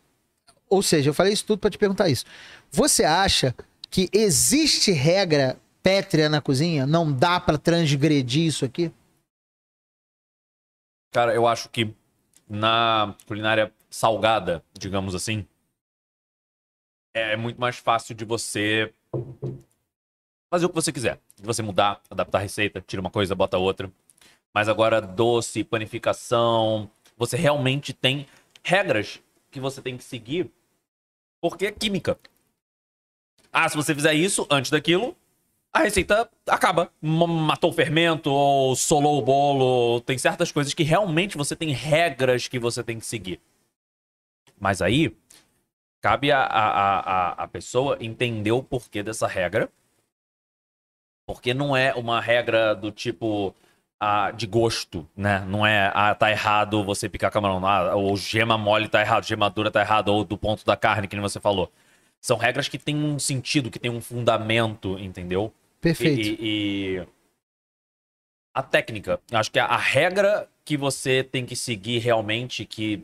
ou 0.70 0.82
seja, 0.82 1.10
eu 1.10 1.14
falei 1.14 1.34
isso 1.34 1.46
tudo 1.46 1.60
para 1.60 1.70
te 1.72 1.78
perguntar 1.78 2.08
isso. 2.10 2.26
Você 2.72 3.04
acha 3.04 3.54
que 3.90 4.08
existe 4.14 4.92
regra 4.92 5.58
pétrea 5.84 6.30
na 6.30 6.40
cozinha? 6.40 6.86
Não 6.86 7.12
dá 7.12 7.40
para 7.40 7.58
transgredir 7.58 8.46
isso 8.46 8.64
aqui? 8.64 8.92
Cara, 11.12 11.36
eu 11.36 11.46
acho 11.46 11.68
que 11.70 11.94
na 12.48 13.16
culinária 13.28 13.74
salgada, 13.90 14.64
digamos 14.74 15.14
assim, 15.14 15.46
é 17.14 17.36
muito 17.36 17.60
mais 17.60 17.78
fácil 17.78 18.16
de 18.16 18.24
você 18.24 18.94
fazer 20.50 20.66
o 20.66 20.70
que 20.70 20.76
você 20.76 20.92
quiser. 20.94 21.20
De 21.36 21.46
você 21.46 21.62
mudar, 21.62 22.02
adaptar 22.10 22.38
a 22.38 22.42
receita, 22.42 22.80
tira 22.80 23.02
uma 23.02 23.12
coisa, 23.12 23.36
bota 23.36 23.58
outra. 23.58 23.92
Mas 24.54 24.70
agora, 24.70 25.02
doce, 25.02 25.66
panificação, 25.66 26.90
você 27.18 27.36
realmente 27.36 27.92
tem 27.94 28.26
regras 28.64 29.22
que 29.50 29.60
você 29.60 29.82
tem 29.82 29.98
que 29.98 30.04
seguir 30.06 30.50
porque 31.42 31.66
é 31.66 31.72
química. 31.72 32.18
Ah, 33.52 33.68
se 33.68 33.76
você 33.76 33.94
fizer 33.94 34.14
isso 34.14 34.48
antes 34.50 34.72
daquilo, 34.72 35.18
a 35.74 35.80
receita 35.80 36.30
acaba. 36.48 36.92
Matou 37.02 37.70
o 37.70 37.74
fermento, 37.74 38.30
ou 38.32 38.76
solou 38.76 39.18
o 39.18 39.22
bolo. 39.22 40.02
Tem 40.02 40.18
certas 40.18 40.52
coisas 40.52 40.74
que 40.74 40.84
realmente 40.84 41.38
você 41.38 41.56
tem 41.56 41.72
regras 41.72 42.48
que 42.48 42.60
você 42.60 42.84
tem 42.84 43.00
que 43.00 43.06
seguir. 43.06 43.40
Mas 44.60 44.82
aí, 44.82 45.16
cabe 46.02 46.32
a, 46.32 46.40
a, 46.42 46.70
a, 46.70 47.00
a- 47.00 47.44
a 47.44 47.48
pessoa 47.48 47.98
entender 48.00 48.52
o 48.52 48.64
porquê 48.64 49.04
dessa 49.04 49.28
regra. 49.28 49.70
Porque 51.26 51.54
não 51.54 51.76
é 51.76 51.94
uma 51.94 52.20
regra 52.20 52.76
do 52.76 52.92
tipo 52.92 53.56
ah, 54.00 54.32
de 54.32 54.46
gosto, 54.48 55.08
né? 55.16 55.40
Não 55.48 55.66
é, 55.66 55.92
ah, 55.94 56.14
tá 56.16 56.30
errado 56.32 56.84
você 56.84 57.08
picar 57.08 57.32
camarão. 57.32 57.66
Ah, 57.66 57.96
ou 57.96 58.18
gema 58.18 58.58
mole 58.58 58.88
tá 58.90 59.02
errado, 59.02 59.24
gema 59.26 59.50
dura 59.50 59.72
tá 59.72 59.82
errado, 59.82 60.10
ou 60.10 60.24
do 60.26 60.38
ponto 60.38 60.66
da 60.66 60.76
carne, 60.76 61.08
que 61.08 61.16
nem 61.16 61.22
você 61.22 61.40
falou. 61.40 61.72
São 62.22 62.38
regras 62.38 62.68
que 62.68 62.78
têm 62.78 62.96
um 62.96 63.18
sentido, 63.18 63.72
que 63.72 63.80
têm 63.80 63.90
um 63.92 64.00
fundamento, 64.02 64.98
entendeu? 65.00 65.52
Perfeito. 65.82 66.20
E, 66.22 66.98
e- 67.00 67.08
a 68.54 68.62
técnica. 68.62 69.20
Eu 69.32 69.38
Acho 69.40 69.52
que 69.52 69.60
a, 69.60 69.66
a 69.66 69.78
regra 69.78 70.48
que 70.64 70.78
você 70.78 71.24
tem 71.24 71.46
que 71.46 71.56
seguir 71.56 72.00
realmente, 72.00 72.66
que 72.66 73.04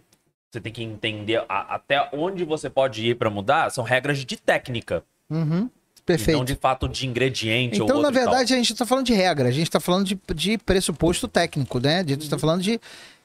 você 0.51 0.59
tem 0.61 0.71
que 0.71 0.83
entender 0.83 1.43
a- 1.49 1.75
até 1.75 2.09
onde 2.13 2.43
você 2.43 2.69
pode 2.69 3.05
ir 3.05 3.15
pra 3.15 3.29
mudar, 3.29 3.69
são 3.71 3.83
regras 3.83 4.19
de 4.19 4.37
técnica. 4.37 5.03
Uhum. 5.29 5.69
Perfeito. 6.05 6.37
Não 6.37 6.45
de 6.45 6.55
fato 6.55 6.87
de 6.87 7.05
ingrediente 7.05 7.81
ou 7.81 7.85
Então, 7.87 8.01
na 8.01 8.09
e 8.09 8.13
verdade, 8.13 8.53
a 8.53 8.57
gente 8.57 8.71
está 8.71 8.85
falando 8.85 9.05
de 9.05 9.13
regra, 9.13 9.49
a 9.49 9.51
gente 9.51 9.67
está 9.67 9.79
falando 9.79 10.05
de, 10.05 10.17
de 10.33 10.57
pressuposto 10.57 11.27
técnico, 11.27 11.79
né? 11.79 11.99
A 11.99 12.03
gente 12.07 12.21
está 12.21 12.37
falando 12.39 12.61
de. 12.61 12.79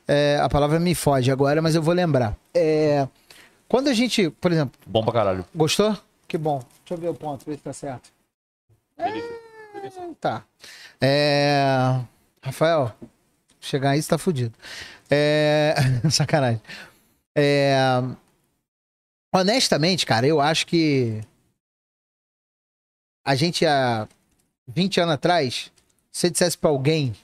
é, 0.08 0.38
a 0.42 0.48
palavra 0.48 0.80
me 0.80 0.92
foge 0.94 1.30
agora, 1.30 1.62
mas 1.62 1.76
eu 1.76 1.82
vou 1.82 1.94
lembrar. 1.94 2.36
É, 2.52 3.06
quando 3.72 3.88
a 3.88 3.94
gente, 3.94 4.28
por 4.28 4.52
exemplo, 4.52 4.78
Bom 4.86 5.02
pra 5.02 5.14
caralho. 5.14 5.46
gostou? 5.54 5.96
Que 6.28 6.36
bom. 6.36 6.58
Deixa 6.84 6.92
eu 6.94 6.98
ver 6.98 7.08
o 7.08 7.14
ponto, 7.14 7.42
ver 7.46 7.56
se 7.56 7.62
tá 7.62 7.72
certo. 7.72 8.10
É, 8.98 9.10
tá. 10.20 10.44
É, 11.00 11.98
Rafael, 12.42 12.94
chegar 13.58 13.90
aí, 13.90 14.02
você 14.02 14.10
tá 14.10 14.18
fudido. 14.18 14.54
É, 15.10 15.74
Sacanagem. 16.10 16.60
É, 17.34 17.74
Honestamente, 19.34 20.04
cara, 20.04 20.26
eu 20.26 20.38
acho 20.38 20.66
que 20.66 21.22
a 23.24 23.34
gente 23.34 23.64
há 23.64 24.06
20 24.68 25.00
anos 25.00 25.14
atrás, 25.14 25.72
se 26.10 26.20
você 26.20 26.30
dissesse 26.30 26.58
pra 26.58 26.68
alguém 26.68 27.14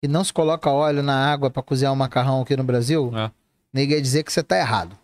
que 0.00 0.06
não 0.06 0.22
se 0.22 0.32
coloca 0.32 0.70
óleo 0.70 1.02
na 1.02 1.32
água 1.32 1.50
pra 1.50 1.60
cozinhar 1.60 1.92
um 1.92 1.96
macarrão 1.96 2.42
aqui 2.42 2.56
no 2.56 2.62
Brasil, 2.62 3.10
É. 3.16 3.30
nego 3.72 3.90
ia 3.92 4.00
dizer 4.00 4.22
que 4.22 4.32
você 4.32 4.44
tá 4.44 4.56
errado. 4.56 4.96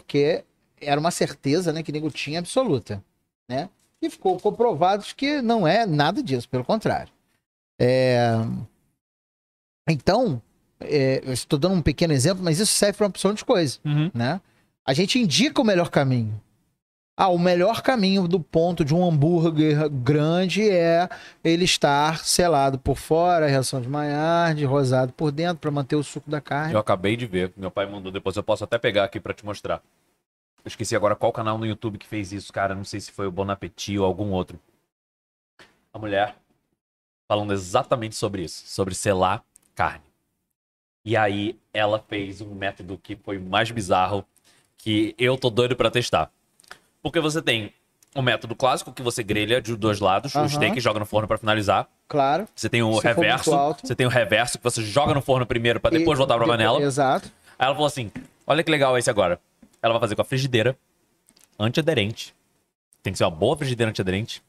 Porque 0.00 0.44
era 0.78 1.00
uma 1.00 1.10
certeza, 1.10 1.72
né, 1.72 1.82
que 1.82 1.90
nego 1.90 2.10
tinha 2.10 2.38
absoluta, 2.38 3.02
né? 3.48 3.70
E 4.02 4.10
ficou 4.10 4.38
comprovado 4.38 5.02
que 5.16 5.40
não 5.40 5.66
é 5.66 5.86
nada 5.86 6.22
disso, 6.22 6.46
pelo 6.48 6.64
contrário. 6.64 7.10
É, 7.80 8.30
Então, 9.88 10.42
é, 10.80 11.22
eu 11.24 11.32
estou 11.32 11.58
dando 11.58 11.74
um 11.76 11.82
pequeno 11.82 12.12
exemplo, 12.12 12.44
mas 12.44 12.60
isso 12.60 12.72
serve 12.72 12.98
para 12.98 13.04
uma 13.04 13.10
opção 13.10 13.32
de 13.32 13.44
coisa 13.44 13.78
Uhum. 13.84 14.10
né? 14.12 14.40
A 14.84 14.92
gente 14.92 15.18
indica 15.18 15.60
o 15.62 15.64
melhor 15.64 15.88
caminho. 15.90 16.40
Ah, 17.18 17.28
o 17.28 17.38
melhor 17.38 17.80
caminho 17.80 18.28
do 18.28 18.38
ponto 18.38 18.84
de 18.84 18.94
um 18.94 19.02
hambúrguer 19.02 19.88
grande 19.88 20.68
é 20.68 21.08
ele 21.42 21.64
estar 21.64 22.18
selado 22.18 22.78
por 22.78 22.98
fora, 22.98 23.46
reação 23.46 23.80
de 23.80 23.88
Maillard, 23.88 24.62
rosado 24.66 25.14
por 25.14 25.32
dentro 25.32 25.56
para 25.56 25.70
manter 25.70 25.96
o 25.96 26.02
suco 26.02 26.30
da 26.30 26.42
carne. 26.42 26.74
Eu 26.74 26.78
acabei 26.78 27.16
de 27.16 27.24
ver. 27.24 27.54
Meu 27.56 27.70
pai 27.70 27.86
mandou 27.86 28.12
depois. 28.12 28.36
Eu 28.36 28.42
posso 28.42 28.64
até 28.64 28.76
pegar 28.76 29.04
aqui 29.04 29.18
pra 29.18 29.32
te 29.32 29.46
mostrar. 29.46 29.82
Eu 30.62 30.68
esqueci 30.68 30.94
agora 30.94 31.16
qual 31.16 31.32
canal 31.32 31.56
no 31.56 31.64
YouTube 31.64 31.96
que 31.96 32.06
fez 32.06 32.32
isso, 32.32 32.52
cara. 32.52 32.74
Não 32.74 32.84
sei 32.84 33.00
se 33.00 33.10
foi 33.10 33.26
o 33.26 33.32
Bon 33.32 33.48
Appetit 33.50 33.98
ou 33.98 34.04
algum 34.04 34.32
outro. 34.32 34.60
A 35.94 35.98
mulher 35.98 36.36
falando 37.26 37.54
exatamente 37.54 38.14
sobre 38.14 38.42
isso. 38.42 38.62
Sobre 38.66 38.94
selar 38.94 39.42
carne. 39.74 40.04
E 41.02 41.16
aí 41.16 41.58
ela 41.72 41.98
fez 41.98 42.42
um 42.42 42.54
método 42.54 42.98
que 42.98 43.16
foi 43.16 43.38
mais 43.38 43.70
bizarro 43.70 44.22
que 44.76 45.14
eu 45.16 45.38
tô 45.38 45.48
doido 45.48 45.74
pra 45.74 45.90
testar. 45.90 46.30
Porque 47.06 47.20
você 47.20 47.40
tem 47.40 47.72
o 48.16 48.20
método 48.20 48.56
clássico 48.56 48.92
que 48.92 49.00
você 49.00 49.22
grelha 49.22 49.62
de 49.62 49.76
dois 49.76 50.00
lados, 50.00 50.34
o 50.34 50.48
steak 50.48 50.80
joga 50.80 50.98
no 50.98 51.06
forno 51.06 51.28
pra 51.28 51.38
finalizar. 51.38 51.88
Claro. 52.08 52.48
Você 52.52 52.68
tem 52.68 52.82
o 52.82 53.00
Se 53.00 53.06
reverso, 53.06 53.52
você 53.80 53.94
tem 53.94 54.04
o 54.04 54.10
reverso 54.10 54.58
que 54.58 54.64
você 54.64 54.82
joga 54.82 55.14
no 55.14 55.22
forno 55.22 55.46
primeiro 55.46 55.78
pra 55.78 55.88
depois 55.88 56.16
E- 56.16 56.18
voltar 56.18 56.36
pra 56.36 56.44
panela. 56.48 56.82
Exato. 56.82 57.30
Aí 57.56 57.64
ela 57.66 57.76
falou 57.76 57.86
assim: 57.86 58.10
olha 58.44 58.64
que 58.64 58.70
legal 58.72 58.98
esse 58.98 59.08
agora. 59.08 59.40
Ela 59.80 59.92
vai 59.94 60.00
fazer 60.00 60.16
com 60.16 60.22
a 60.22 60.24
frigideira 60.24 60.76
antiaderente. 61.56 62.34
Tem 63.04 63.12
que 63.12 63.18
ser 63.18 63.24
uma 63.24 63.30
boa 63.30 63.56
frigideira 63.56 63.90
antiaderente. 63.90 64.42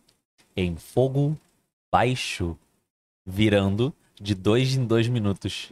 Em 0.55 0.75
fogo 0.77 1.37
baixo, 1.93 2.57
virando 3.23 3.93
de 4.19 4.33
dois 4.33 4.73
em 4.73 4.83
dois 4.83 5.07
minutos. 5.07 5.71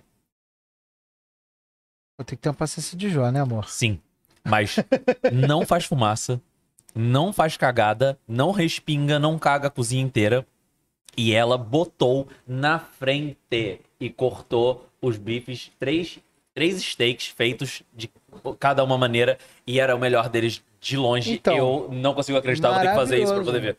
Vou 2.15 2.24
ter 2.24 2.36
que 2.36 2.43
ter 2.43 2.50
uma 2.50 2.56
paciência 2.56 2.95
de 2.95 3.10
Jó, 3.10 3.32
né, 3.32 3.41
amor? 3.41 3.67
Sim. 3.69 4.00
Mas 4.48 4.76
não 5.34 5.65
faz 5.65 5.86
fumaça, 5.86 6.39
não 6.95 7.34
faz 7.34 7.58
cagada, 7.58 8.17
não 8.25 8.51
respinga, 8.51 9.19
não 9.19 9.38
caga 9.38 9.67
a 9.67 9.71
cozinha 9.71 10.01
inteira. 10.01 10.45
E 11.17 11.34
ela 11.34 11.58
botou 11.58 12.27
na 12.47 12.79
frente 12.79 13.79
e 13.99 14.10
cortou 14.10 14.88
os 15.01 15.17
bifes, 15.17 15.71
três, 15.79 16.19
três 16.53 16.81
steaks 16.81 17.27
feitos 17.27 17.84
de 17.93 18.10
cada 18.60 18.84
uma 18.84 18.97
maneira. 18.97 19.38
E 19.67 19.79
era 19.79 19.95
o 19.95 19.99
melhor 19.99 20.29
deles 20.29 20.63
de 20.79 20.97
longe. 20.97 21.34
Então, 21.34 21.55
eu 21.55 21.89
não 21.91 22.13
consigo 22.13 22.38
acreditar, 22.38 22.71
vou 22.71 22.79
ter 22.81 22.89
que 22.89 22.95
fazer 22.95 23.21
isso 23.21 23.34
pra 23.34 23.43
poder 23.43 23.60
ver. 23.60 23.77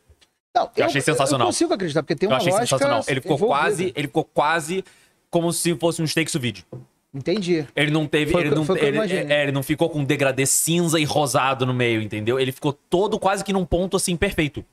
Não, 0.55 0.71
Eu 0.75 0.87
achei 0.87 1.01
sensacional. 1.03 1.47
Eu 1.47 1.53
consigo 1.53 1.75
acreditar, 1.75 2.03
porque 2.03 2.17
tem 2.17 2.27
Eu 2.27 2.31
uma 2.31 2.39
achei 2.39 2.51
lógica 2.51 2.67
sensacional. 2.67 3.05
Ele 3.07 3.21
ficou 3.21 3.39
quase, 3.39 3.93
ele 3.95 4.09
ficou 4.09 4.25
quase 4.25 4.85
como 5.31 5.53
se 5.53 5.75
fosse 5.77 6.01
um 6.01 6.07
steak 6.07 6.31
sous 6.31 6.41
vide. 6.41 6.67
Entendi. 7.15 7.67
Ele 7.75 7.91
não 7.91 8.07
teve. 8.07 8.31
Foi 8.33 8.43
ele, 8.43 8.51
não, 8.55 8.65
ele, 9.05 9.33
é, 9.33 9.43
ele 9.45 9.53
não 9.53 9.63
ficou 9.63 9.89
com 9.89 10.05
degradê 10.05 10.45
cinza 10.45 11.01
e 11.01 11.05
rosado 11.05 11.65
no 11.65 11.73
meio, 11.73 12.03
entendeu? 12.03 12.39
Ele 12.39 12.53
ficou 12.53 12.73
todo 12.73 13.19
quase 13.19 13.43
que 13.43 13.53
num 13.53 13.65
ponto 13.65 13.97
assim 13.97 14.17
perfeito. 14.17 14.65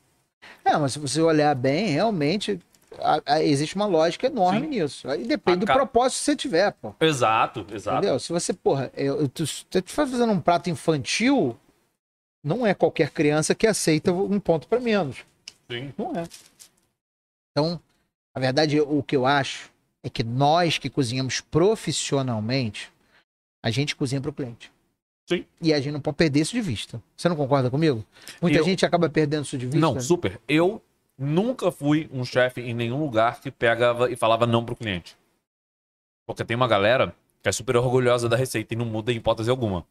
É, 0.65 0.75
mas 0.77 0.93
se 0.93 0.99
você 0.99 1.21
olhar 1.21 1.55
bem, 1.55 1.87
realmente 1.87 2.59
a- 2.99 3.21
a- 3.25 3.43
existe 3.43 3.75
uma 3.75 3.85
lógica 3.85 4.27
enorme 4.27 4.61
Sim. 4.61 4.67
nisso. 4.67 5.09
Aí 5.09 5.23
depende 5.25 5.59
do 5.59 5.65
propósito 5.65 6.19
que 6.19 6.25
você 6.25 6.35
tiver, 6.35 6.71
pô. 6.73 6.93
Exato, 6.99 7.65
exato. 7.71 7.97
Entendeu? 7.99 8.19
Se 8.19 8.31
você, 8.33 8.53
porra, 8.53 8.91
eu, 8.95 9.21
eu, 9.21 9.27
tu, 9.29 9.45
tu 9.69 9.83
fazendo 9.87 10.31
um 10.33 10.39
prato 10.41 10.69
infantil, 10.69 11.57
não 12.43 12.67
é 12.67 12.73
qualquer 12.73 13.09
criança 13.09 13.55
que 13.55 13.65
aceita 13.65 14.11
um 14.11 14.39
ponto 14.39 14.67
para 14.67 14.79
menos. 14.81 15.17
Sim. 15.71 15.93
Não 15.97 16.11
é. 16.19 16.23
Então, 17.51 17.79
a 18.35 18.39
verdade, 18.39 18.81
o 18.81 19.01
que 19.01 19.15
eu 19.15 19.25
acho 19.25 19.71
é 20.03 20.09
que 20.09 20.23
nós 20.23 20.77
que 20.77 20.89
cozinhamos 20.89 21.39
profissionalmente, 21.41 22.91
a 23.63 23.69
gente 23.71 23.95
cozinha 23.95 24.19
para 24.21 24.29
o 24.29 24.33
cliente. 24.33 24.71
Sim. 25.27 25.45
E 25.61 25.73
a 25.73 25.79
gente 25.79 25.93
não 25.93 26.01
pode 26.01 26.17
perder 26.17 26.41
isso 26.41 26.51
de 26.51 26.61
vista. 26.61 27.01
Você 27.15 27.29
não 27.29 27.35
concorda 27.35 27.69
comigo? 27.71 28.05
Muita 28.41 28.57
Eu- 28.59 28.65
gente 28.65 28.85
acaba 28.85 29.09
perdendo 29.09 29.45
isso 29.45 29.57
de 29.57 29.65
vista. 29.65 29.79
Não, 29.79 29.99
super. 30.01 30.39
Eu 30.47 30.81
nunca 31.17 31.71
fui 31.71 32.09
um 32.11 32.25
chefe 32.25 32.59
em 32.61 32.73
nenhum 32.73 32.99
lugar 32.99 33.39
que 33.39 33.49
pegava 33.49 34.11
e 34.11 34.15
falava 34.17 34.45
não 34.45 34.65
pro 34.65 34.75
cliente. 34.75 35.15
Porque 36.27 36.43
tem 36.43 36.55
uma 36.57 36.67
galera 36.67 37.15
que 37.41 37.47
é 37.47 37.51
super 37.51 37.77
orgulhosa 37.77 38.27
da 38.27 38.35
receita 38.35 38.73
e 38.73 38.77
não 38.77 38.85
muda 38.85 39.13
em 39.13 39.15
hipótese 39.17 39.49
alguma. 39.49 39.85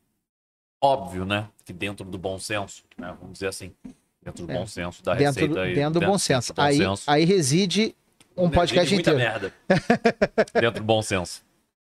Óbvio, 0.83 1.25
né? 1.25 1.49
Que 1.65 1.73
dentro 1.73 2.05
do 2.05 2.19
bom 2.19 2.39
senso, 2.39 2.83
né? 2.99 3.15
Vamos 3.19 3.35
dizer 3.35 3.49
assim. 3.49 3.73
Dentro 4.23 4.47
do 4.47 4.53
É. 4.53 4.55
bom 4.57 4.67
senso 4.67 5.03
da 5.03 5.15
dentro, 5.15 5.41
receita. 5.41 5.55
do- 5.55 5.67
e 5.67 5.75
dentro 5.75 6.01
do 6.01 6.07
bom 6.07 6.19
senso. 6.19 6.53
do 6.53 6.57
bom 6.57 6.63
aí, 6.63 6.77
senso. 6.77 7.11
aí 7.11 7.25
reside 7.25 7.95
um 8.37 8.51
podcast 8.51 8.89
tem 8.89 8.97
muita 8.97 9.11
inteiro. 9.13 9.19
merda. 9.33 9.55
dentro 10.61 10.81
do 10.81 10.87
bom 10.87 11.03
senso. 11.03 11.43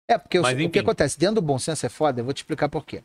É, 0.10 0.18
porque 0.18 0.38
eu- 0.38 0.42
Mas, 0.42 0.60
o 0.60 0.70
que 0.70 0.80
acontece? 0.80 1.18
Dentro 1.18 1.36
do 1.36 1.42
bom 1.42 1.58
senso 1.60 1.86
é 1.86 1.90
foda, 1.90 2.20
eu 2.22 2.26
vou 2.26 2.34
te 2.34 2.38
explicar 2.38 2.68
por 2.70 2.86
quê. 2.86 3.02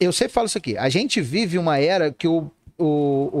Eu 0.00 0.12
sempre 0.12 0.32
falo 0.32 0.46
isso 0.46 0.56
aqui. 0.58 0.78
A 0.78 0.88
gente 0.88 1.20
vive 1.20 1.58
uma 1.58 1.78
era 1.78 2.10
que 2.12 2.26
o. 2.26 2.50
o, 2.78 2.84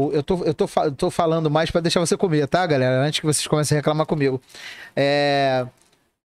o- 0.08 0.10
eu, 0.12 0.22
tô, 0.22 0.44
eu 0.44 0.52
tô, 0.52 0.66
fa- 0.66 0.90
tô 0.90 1.10
falando 1.10 1.50
mais 1.50 1.70
pra 1.70 1.80
deixar 1.80 2.00
você 2.00 2.16
comer, 2.16 2.46
tá, 2.46 2.66
galera? 2.66 3.00
Antes 3.02 3.20
que 3.20 3.26
vocês 3.26 3.46
comecem 3.46 3.76
a 3.76 3.78
reclamar 3.78 4.04
comigo. 4.06 4.40
É, 4.94 5.66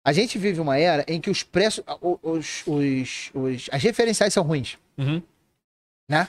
a 0.06 0.14
gente 0.14 0.38
vive 0.38 0.60
uma 0.60 0.78
era 0.78 1.04
em 1.08 1.20
que 1.20 1.30
os 1.32 1.42
preços. 1.42 1.84
Os, 2.22 2.64
os, 2.68 3.32
os, 3.34 3.70
as 3.72 3.82
referenciais 3.82 4.34
são 4.34 4.44
ruins. 4.44 4.78
Uhum. 4.98 5.22
né? 6.08 6.28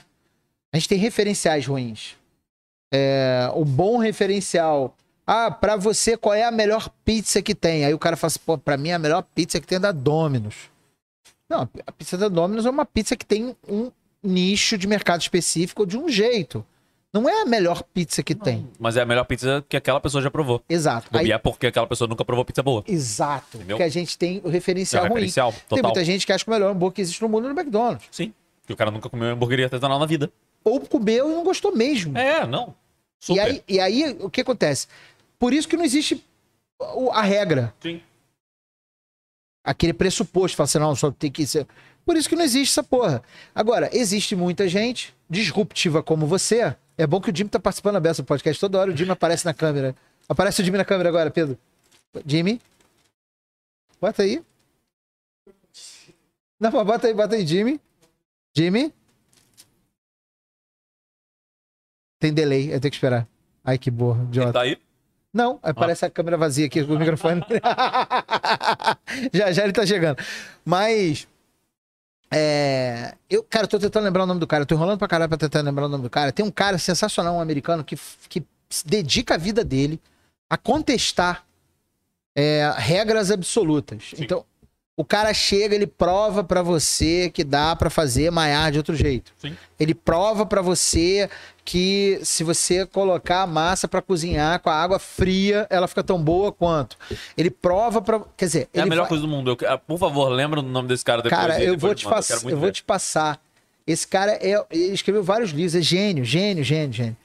A 0.73 0.77
gente 0.77 0.89
tem 0.89 0.97
referenciais 0.97 1.65
ruins. 1.67 2.15
É, 2.91 3.49
o 3.53 3.63
bom 3.63 3.97
referencial. 3.97 4.95
Ah, 5.27 5.49
pra 5.49 5.75
você, 5.75 6.15
qual 6.15 6.33
é 6.35 6.43
a 6.43 6.51
melhor 6.51 6.89
pizza 7.03 7.41
que 7.41 7.55
tem? 7.55 7.83
Aí 7.85 7.93
o 7.93 7.99
cara 7.99 8.15
fala 8.15 8.27
assim, 8.27 8.39
pô, 8.45 8.57
pra 8.57 8.77
mim 8.77 8.91
a 8.91 8.99
melhor 8.99 9.23
pizza 9.33 9.59
que 9.59 9.65
tem 9.67 9.77
é 9.77 9.79
da 9.79 9.91
Domino's. 9.91 10.55
Não, 11.49 11.67
a 11.85 11.91
pizza 11.91 12.17
da 12.17 12.27
Domino's 12.27 12.65
é 12.65 12.69
uma 12.69 12.85
pizza 12.85 13.15
que 13.15 13.25
tem 13.25 13.55
um 13.67 13.91
nicho 14.23 14.77
de 14.77 14.87
mercado 14.87 15.21
específico 15.21 15.85
de 15.85 15.97
um 15.97 16.09
jeito. 16.09 16.65
Não 17.13 17.29
é 17.29 17.41
a 17.41 17.45
melhor 17.45 17.81
pizza 17.93 18.21
que 18.21 18.35
tem. 18.35 18.67
Mas 18.77 18.97
é 18.97 19.01
a 19.01 19.05
melhor 19.05 19.23
pizza 19.23 19.63
que 19.69 19.77
aquela 19.77 20.01
pessoa 20.01 20.21
já 20.21 20.29
provou. 20.29 20.61
Exato. 20.67 21.07
Aí- 21.13 21.19
Bobear 21.23 21.39
porque 21.39 21.67
aquela 21.67 21.87
pessoa 21.87 22.07
nunca 22.09 22.25
provou 22.25 22.43
pizza 22.43 22.61
boa. 22.61 22.83
exato. 22.87 23.55
Entendeu? 23.57 23.77
Porque 23.77 23.83
a 23.83 23.89
gente 23.89 24.17
tem 24.17 24.37
o 24.37 24.37
Isso 24.39 24.47
é 24.47 24.51
referencial 24.51 25.03
um 25.03 25.07
ruim. 25.07 25.13
referencial, 25.15 25.51
Tem 25.51 25.61
total. 25.69 25.83
muita 25.85 26.03
gente 26.03 26.25
que 26.25 26.33
acha 26.33 26.43
que 26.43 26.49
o 26.51 26.53
melhor 26.53 26.71
hambúrguer 26.71 26.95
que 26.95 27.01
existe 27.01 27.21
no 27.21 27.29
mundo 27.29 27.47
é 27.47 27.53
no 27.53 27.57
McDonald's. 27.59 28.05
Sim. 28.11 28.33
Que 28.67 28.73
o 28.73 28.75
cara 28.75 28.91
nunca 28.91 29.09
comeu 29.09 29.29
hamburgueria 29.29 29.65
artesanal 29.65 29.97
na 29.97 30.05
vida. 30.05 30.29
Ou 30.63 30.81
comeu 30.81 31.31
e 31.31 31.35
não 31.35 31.43
gostou 31.43 31.73
mesmo. 31.75 32.17
É, 32.17 32.45
não. 32.45 32.75
E 33.21 33.25
Super. 33.27 33.41
aí, 33.45 33.63
e 33.67 33.79
aí, 33.79 34.17
o 34.19 34.29
que 34.29 34.41
acontece? 34.41 34.87
Por 35.45 35.53
isso 35.53 35.67
que 35.67 35.77
não 35.77 35.85
existe 35.85 36.25
a 37.13 37.21
regra. 37.21 37.71
Sim. 37.79 38.01
Aquele 39.63 39.93
pressuposto, 39.93 40.57
fala 40.57 40.65
assim, 40.65 40.79
não, 40.79 40.95
só 40.95 41.11
tem 41.11 41.31
que 41.31 41.45
ser. 41.45 41.67
Por 42.03 42.17
isso 42.17 42.27
que 42.27 42.35
não 42.35 42.43
existe 42.43 42.71
essa 42.71 42.81
porra. 42.81 43.21
Agora, 43.53 43.87
existe 43.95 44.35
muita 44.35 44.67
gente 44.67 45.15
disruptiva 45.29 46.01
como 46.01 46.25
você. 46.25 46.75
É 46.97 47.05
bom 47.05 47.21
que 47.21 47.29
o 47.29 47.35
Jimmy 47.35 47.51
tá 47.51 47.59
participando 47.59 48.01
do 48.01 48.23
podcast. 48.23 48.59
Toda 48.59 48.79
hora 48.79 48.91
o 48.91 48.97
Jimmy 48.97 49.11
aparece 49.11 49.45
na 49.45 49.53
câmera. 49.53 49.95
Aparece 50.27 50.63
o 50.63 50.65
Jimmy 50.65 50.79
na 50.79 50.83
câmera 50.83 51.09
agora, 51.09 51.29
Pedro. 51.29 51.59
Jimmy. 52.25 52.59
Bota 54.01 54.23
aí. 54.23 54.43
Não, 56.59 56.71
bota 56.71 57.05
aí, 57.05 57.13
bota 57.13 57.35
aí, 57.35 57.45
Jimmy. 57.45 57.79
Jimmy. 58.57 58.91
Tem 62.19 62.33
delay, 62.33 62.73
eu 62.73 62.81
tenho 62.81 62.89
que 62.89 62.97
esperar. 62.97 63.27
Ai, 63.63 63.77
que 63.77 63.91
boa, 63.91 64.15
Ele 64.15 64.25
idiota. 64.25 64.53
tá 64.53 64.61
aí? 64.61 64.75
Não, 65.35 65.59
aparece 65.61 66.05
a 66.05 66.09
câmera 66.09 66.37
vazia 66.37 66.65
aqui 66.65 66.81
com 66.81 66.93
o 66.93 66.97
microfone. 66.97 67.41
já 69.33 69.51
já 69.51 69.63
ele 69.65 69.73
tá 69.73 69.85
chegando. 69.85 70.17
Mas 70.63 71.27
É, 72.33 73.15
eu, 73.29 73.43
cara, 73.43 73.65
eu 73.65 73.67
tô 73.67 73.77
tentando 73.77 74.05
lembrar 74.05 74.23
o 74.23 74.25
nome 74.25 74.39
do 74.39 74.47
cara. 74.47 74.63
Eu 74.63 74.65
tô 74.65 74.75
enrolando 74.75 74.97
pra 74.97 75.09
caralho 75.09 75.27
pra 75.27 75.37
tentar 75.37 75.59
lembrar 75.61 75.87
o 75.87 75.89
nome 75.89 76.03
do 76.03 76.09
cara. 76.09 76.31
Tem 76.31 76.45
um 76.45 76.49
cara 76.49 76.77
sensacional, 76.77 77.35
um 77.35 77.41
americano, 77.41 77.83
que, 77.83 77.97
que 78.29 78.41
se 78.69 78.87
dedica 78.87 79.33
a 79.33 79.37
vida 79.37 79.61
dele 79.61 79.99
a 80.49 80.55
contestar 80.57 81.43
é, 82.33 82.73
regras 82.77 83.29
absolutas. 83.29 84.13
Então, 84.17 84.45
o 84.97 85.03
cara 85.03 85.33
chega, 85.33 85.75
ele 85.75 85.87
prova 85.87 86.43
pra 86.43 86.61
você 86.61 87.29
que 87.29 87.43
dá 87.43 87.75
pra 87.75 87.89
fazer 87.89 88.31
maiar 88.31 88.71
de 88.71 88.77
outro 88.77 88.95
jeito. 88.95 89.31
Sim. 89.37 89.55
Ele 89.79 89.93
prova 89.93 90.45
pra 90.45 90.61
você 90.61 91.29
que 91.65 92.19
se 92.23 92.43
você 92.43 92.85
colocar 92.85 93.41
a 93.41 93.47
massa 93.47 93.87
pra 93.87 94.01
cozinhar 94.01 94.59
com 94.61 94.69
a 94.69 94.75
água 94.75 94.97
fria, 94.99 95.67
ela 95.69 95.87
fica 95.87 96.03
tão 96.03 96.21
boa 96.21 96.51
quanto. 96.51 96.97
Ele 97.37 97.49
prova 97.49 98.01
pra. 98.01 98.21
Quer 98.37 98.45
dizer, 98.45 98.69
É 98.73 98.81
a 98.81 98.85
melhor 98.85 99.03
fa- 99.03 99.09
coisa 99.09 99.21
do 99.23 99.27
mundo. 99.27 99.57
Eu- 99.59 99.69
ah, 99.69 99.77
por 99.77 99.97
favor, 99.97 100.29
lembra 100.29 100.59
o 100.59 100.63
nome 100.63 100.87
desse 100.87 101.03
cara 101.03 101.21
depois. 101.21 101.41
Cara, 101.41 101.55
eu 101.55 101.75
depois 101.75 101.81
vou 101.81 101.95
te 101.95 102.05
passar, 102.05 102.35
muito 102.41 102.49
eu 102.55 102.57
vou 102.59 102.71
te 102.71 102.83
passar. 102.83 103.39
Esse 103.87 104.07
cara 104.07 104.31
é, 104.41 104.65
escreveu 104.71 105.23
vários 105.23 105.51
livros, 105.51 105.75
é 105.75 105.81
gênio, 105.81 106.23
gênio, 106.23 106.63
gênio, 106.63 106.63
gênio, 106.63 106.93
gênio. 106.93 107.17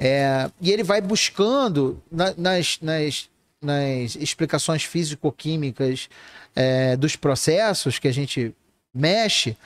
É, 0.00 0.50
e 0.60 0.70
ele 0.70 0.82
vai 0.82 1.00
buscando 1.00 2.00
na- 2.10 2.32
nas, 2.36 2.78
nas, 2.80 3.28
nas 3.62 4.16
explicações 4.16 4.84
físico-químicas 4.84 6.08
é, 6.56 6.96
dos 6.96 7.14
processos 7.16 7.98
que 7.98 8.08
a 8.08 8.12
gente 8.12 8.54
mexe 8.92 9.56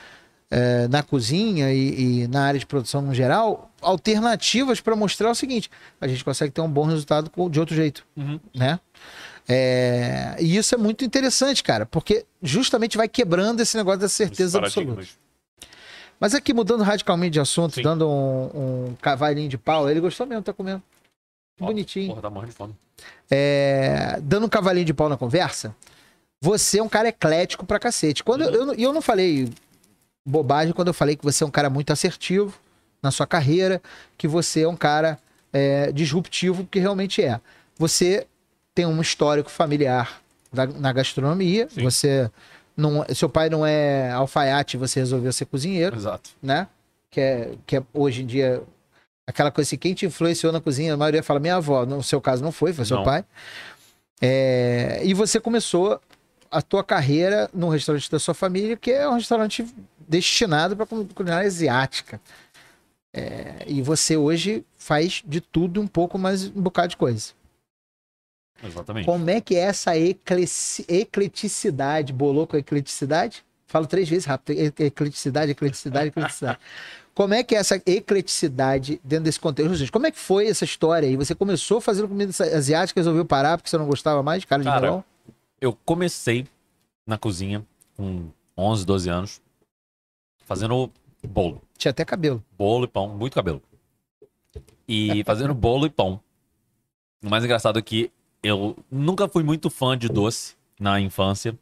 é, 0.51 0.87
na 0.89 1.01
cozinha 1.01 1.73
e, 1.73 2.23
e 2.23 2.27
na 2.27 2.45
área 2.45 2.59
de 2.59 2.65
produção 2.65 3.01
no 3.01 3.13
geral, 3.13 3.71
alternativas 3.81 4.81
para 4.81 4.95
mostrar 4.95 5.31
o 5.31 5.35
seguinte: 5.35 5.71
a 5.99 6.07
gente 6.07 6.23
consegue 6.23 6.51
ter 6.51 6.61
um 6.61 6.69
bom 6.69 6.83
resultado 6.85 7.31
de 7.49 7.59
outro 7.59 7.75
jeito 7.75 8.05
Uhum. 8.15 8.39
né? 8.53 8.79
É, 9.47 10.35
e 10.39 10.57
isso 10.57 10.73
é 10.73 10.77
muito 10.77 11.05
interessante, 11.05 11.63
cara, 11.63 11.85
porque 11.85 12.25
justamente 12.41 12.97
vai 12.97 13.07
quebrando 13.07 13.61
esse 13.61 13.77
negócio 13.77 13.99
da 13.99 14.09
certeza 14.09 14.57
absoluta. 14.57 15.03
Mas 16.19 16.33
aqui, 16.33 16.53
mudando 16.53 16.81
radicalmente 16.81 17.33
de 17.33 17.39
assunto, 17.39 17.75
Sim. 17.75 17.83
dando 17.83 18.09
um, 18.09 18.87
um 18.87 18.95
cavalinho 19.01 19.49
de 19.49 19.57
pau, 19.57 19.89
ele 19.89 19.99
gostou 19.99 20.25
mesmo, 20.25 20.41
tá 20.41 20.53
comendo. 20.53 20.81
Bonitinho. 21.59 22.09
Porra, 22.09 22.21
tá 22.21 22.29
morrendo 22.29 22.49
de 22.51 22.55
fome. 22.55 22.75
É, 23.29 24.19
dando 24.21 24.45
um 24.45 24.49
cavalinho 24.49 24.85
de 24.85 24.93
pau 24.93 25.09
na 25.09 25.17
conversa, 25.17 25.75
você 26.41 26.79
é 26.79 26.83
um 26.83 26.89
cara 26.89 27.09
eclético 27.09 27.65
pra 27.65 27.79
cacete. 27.79 28.23
Quando 28.23 28.43
eu, 28.43 28.51
eu, 28.67 28.75
e 28.75 28.83
eu 28.83 28.93
não 28.93 29.01
falei 29.01 29.49
bobagem 30.25 30.73
quando 30.73 30.87
eu 30.89 30.93
falei 30.93 31.15
que 31.15 31.23
você 31.23 31.43
é 31.43 31.47
um 31.47 31.51
cara 31.51 31.69
muito 31.69 31.91
assertivo 31.91 32.53
na 33.01 33.11
sua 33.11 33.27
carreira, 33.27 33.81
que 34.17 34.27
você 34.27 34.61
é 34.61 34.67
um 34.67 34.75
cara 34.75 35.19
é, 35.53 35.91
disruptivo, 35.91 36.63
porque 36.63 36.79
realmente 36.79 37.23
é. 37.23 37.39
Você 37.77 38.25
tem 38.73 38.85
um 38.85 39.01
histórico 39.01 39.49
familiar 39.49 40.21
da- 40.51 40.65
na 40.67 40.91
gastronomia, 40.91 41.67
Sim. 41.69 41.83
você 41.83 42.29
não, 42.75 43.05
seu 43.13 43.29
pai 43.29 43.49
não 43.49 43.65
é 43.65 44.11
alfaiate, 44.11 44.75
você 44.77 44.99
resolveu 44.99 45.31
ser 45.31 45.45
cozinheiro 45.45 45.95
Exato. 45.95 46.29
né? 46.41 46.67
Que 47.09 47.21
é, 47.21 47.51
que 47.65 47.77
é 47.77 47.83
hoje 47.93 48.23
em 48.23 48.25
dia 48.25 48.61
aquela 49.27 49.51
coisa 49.51 49.67
assim, 49.67 49.77
quem 49.77 49.93
te 49.93 50.05
influenciou 50.05 50.53
na 50.53 50.61
cozinha, 50.61 50.93
a 50.93 50.97
maioria 50.97 51.23
fala 51.23 51.39
minha 51.39 51.55
avó, 51.55 51.83
no 51.85 52.03
seu 52.03 52.21
caso 52.21 52.43
não 52.43 52.51
foi, 52.51 52.73
foi 52.73 52.85
seu 52.85 52.97
Não. 52.97 53.03
pai. 53.03 53.25
É, 54.21 55.01
e 55.03 55.13
você 55.13 55.39
começou 55.39 55.99
a 56.49 56.61
tua 56.61 56.83
carreira 56.83 57.49
no 57.53 57.69
restaurante 57.69 58.09
da 58.09 58.19
sua 58.19 58.33
família, 58.33 58.77
que 58.77 58.91
é 58.91 59.07
um 59.09 59.15
restaurante 59.15 59.65
destinado 60.07 60.75
para 60.75 60.85
culinária 60.85 61.47
asiática. 61.47 62.21
É, 63.13 63.63
e 63.65 63.81
você 63.81 64.17
hoje 64.17 64.65
faz 64.77 65.23
de 65.25 65.41
tudo 65.41 65.81
um 65.81 65.87
pouco 65.87 66.17
mais 66.17 66.47
um 66.47 66.61
bocado 66.61 66.89
de 66.89 66.97
coisa. 66.97 67.33
Exatamente. 68.63 69.05
Como 69.05 69.29
é 69.29 69.41
que 69.41 69.55
é 69.55 69.59
essa 69.59 69.91
ecleticidade? 69.97 72.13
Bolou 72.13 72.47
com 72.47 72.55
a 72.55 72.59
ecleticidade? 72.59 73.43
Falo 73.67 73.87
três 73.87 74.07
vezes 74.07 74.25
rápido. 74.25 74.57
Ecleticidade, 74.79 75.51
ecleticidade, 75.51 76.07
ecleticidade. 76.09 76.59
Como 77.15 77.33
é 77.33 77.43
que 77.43 77.55
é 77.55 77.59
essa 77.59 77.81
ecleticidade 77.85 78.99
dentro 79.01 79.23
desse 79.23 79.39
contexto? 79.39 79.77
Seja, 79.77 79.91
como 79.91 80.05
é 80.05 80.11
que 80.11 80.19
foi 80.19 80.47
essa 80.47 80.65
história 80.65 81.07
aí? 81.07 81.15
Você 81.15 81.33
começou 81.33 81.79
fazendo 81.79 82.09
comida 82.09 82.31
asiática, 82.53 82.99
resolveu 82.99 83.23
parar 83.23 83.57
porque 83.57 83.69
você 83.69 83.77
não 83.77 83.87
gostava 83.87 84.21
mais 84.21 84.41
de 84.41 84.47
cara 84.47 84.61
de 84.61 84.67
Cara, 84.67 84.81
melão? 84.81 85.03
Eu 85.61 85.71
comecei 85.85 86.45
na 87.07 87.17
cozinha 87.17 87.65
com 87.95 88.27
11, 88.57 88.85
12 88.85 89.09
anos, 89.09 89.41
fazendo 90.45 90.91
bolo. 91.25 91.61
Tinha 91.77 91.91
até 91.91 92.03
cabelo. 92.03 92.43
Bolo 92.57 92.83
e 92.83 92.87
pão, 92.87 93.07
muito 93.07 93.33
cabelo. 93.33 93.61
E 94.85 95.23
fazendo 95.23 95.53
bolo 95.53 95.85
e 95.85 95.89
pão. 95.89 96.19
O 97.23 97.29
mais 97.29 97.45
engraçado 97.45 97.79
é 97.79 97.81
que 97.81 98.11
eu 98.43 98.75
nunca 98.91 99.29
fui 99.29 99.41
muito 99.41 99.69
fã 99.69 99.97
de 99.97 100.09
doce 100.09 100.55
na 100.77 100.99
infância. 100.99 101.57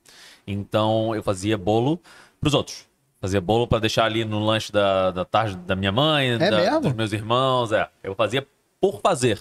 Então 0.47 1.13
eu 1.13 1.21
fazia 1.21 1.59
bolo 1.59 1.99
pros 2.41 2.55
outros. 2.55 2.87
Fazia 3.23 3.39
bolo 3.39 3.65
pra 3.65 3.79
deixar 3.79 4.03
ali 4.03 4.25
no 4.25 4.43
lanche 4.43 4.69
da, 4.69 5.09
da 5.11 5.23
tarde 5.23 5.55
da 5.55 5.77
minha 5.77 5.93
mãe, 5.93 6.37
da- 6.37 6.51
mesmo? 6.51 6.81
dos 6.81 6.93
meus 6.93 7.13
irmãos. 7.13 7.71
É. 7.71 7.87
Eu 8.03 8.13
fazia 8.15 8.45
por 8.81 8.99
fazer. 8.99 9.39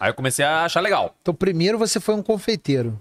Aí 0.00 0.10
eu 0.10 0.14
comecei 0.14 0.44
a 0.44 0.64
achar 0.64 0.80
legal. 0.80 1.14
Então, 1.22 1.32
primeiro 1.32 1.78
você 1.78 2.00
foi 2.00 2.12
um 2.16 2.22
confeiteiro. 2.24 3.00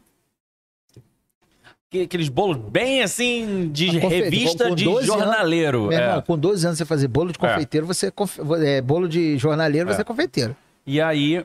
Que- 1.90 2.04
Aqueles 2.04 2.30
bolos 2.30 2.58
bem 2.58 3.02
assim, 3.02 3.70
de 3.72 3.88
revista 3.98 4.70
de 4.74 4.86
12 4.86 4.98
anos. 4.98 5.06
jornaleiro. 5.08 5.88
Meu 5.88 5.98
irmão, 6.00 6.20
é. 6.20 6.22
com 6.22 6.38
12 6.38 6.64
anos 6.66 6.78
você 6.78 6.86
fazer 6.86 7.08
bolo 7.08 7.32
de 7.32 7.38
É. 7.38 7.42
confeiteiro, 7.50 7.88
você 7.88 8.08
é, 8.08 8.12
confe- 8.12 8.40
é, 8.64 8.82
bolo 8.82 9.10
de 9.10 9.36
jornaleiro, 9.40 9.90
É. 9.90 9.94
você 9.96 10.02
é 10.02 10.04
confeiteiro. 10.04 10.56
E 10.86 11.02
aí, 11.02 11.44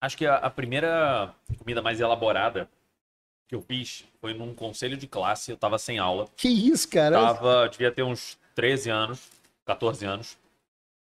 acho 0.00 0.16
que 0.16 0.24
a, 0.26 0.36
a 0.36 0.48
primeira 0.50 1.34
comida 1.58 1.82
mais 1.82 2.00
elaborada 2.00 2.66
que 3.48 3.54
eu 3.54 3.62
fiz 3.62 4.04
foi 4.20 4.34
num 4.34 4.54
conselho 4.54 4.96
de 4.96 5.06
classe. 5.06 5.50
Eu 5.50 5.56
tava 5.56 5.78
sem 5.78 5.98
aula. 5.98 6.28
Que 6.36 6.48
isso, 6.48 6.88
cara? 6.88 7.18
Tava, 7.18 7.68
devia 7.68 7.90
ter 7.90 8.02
uns 8.02 8.38
13 8.54 8.90
anos, 8.90 9.28
14 9.64 10.04
anos. 10.04 10.38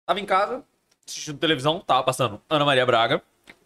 Tava 0.06 0.20
em 0.20 0.26
casa, 0.26 0.64
assistindo 1.06 1.40
televisão, 1.40 1.80
tava 1.80 2.04
passando 2.04 2.40
Ana 2.48 2.64
Maria 2.64 2.86
Braga. 2.86 3.22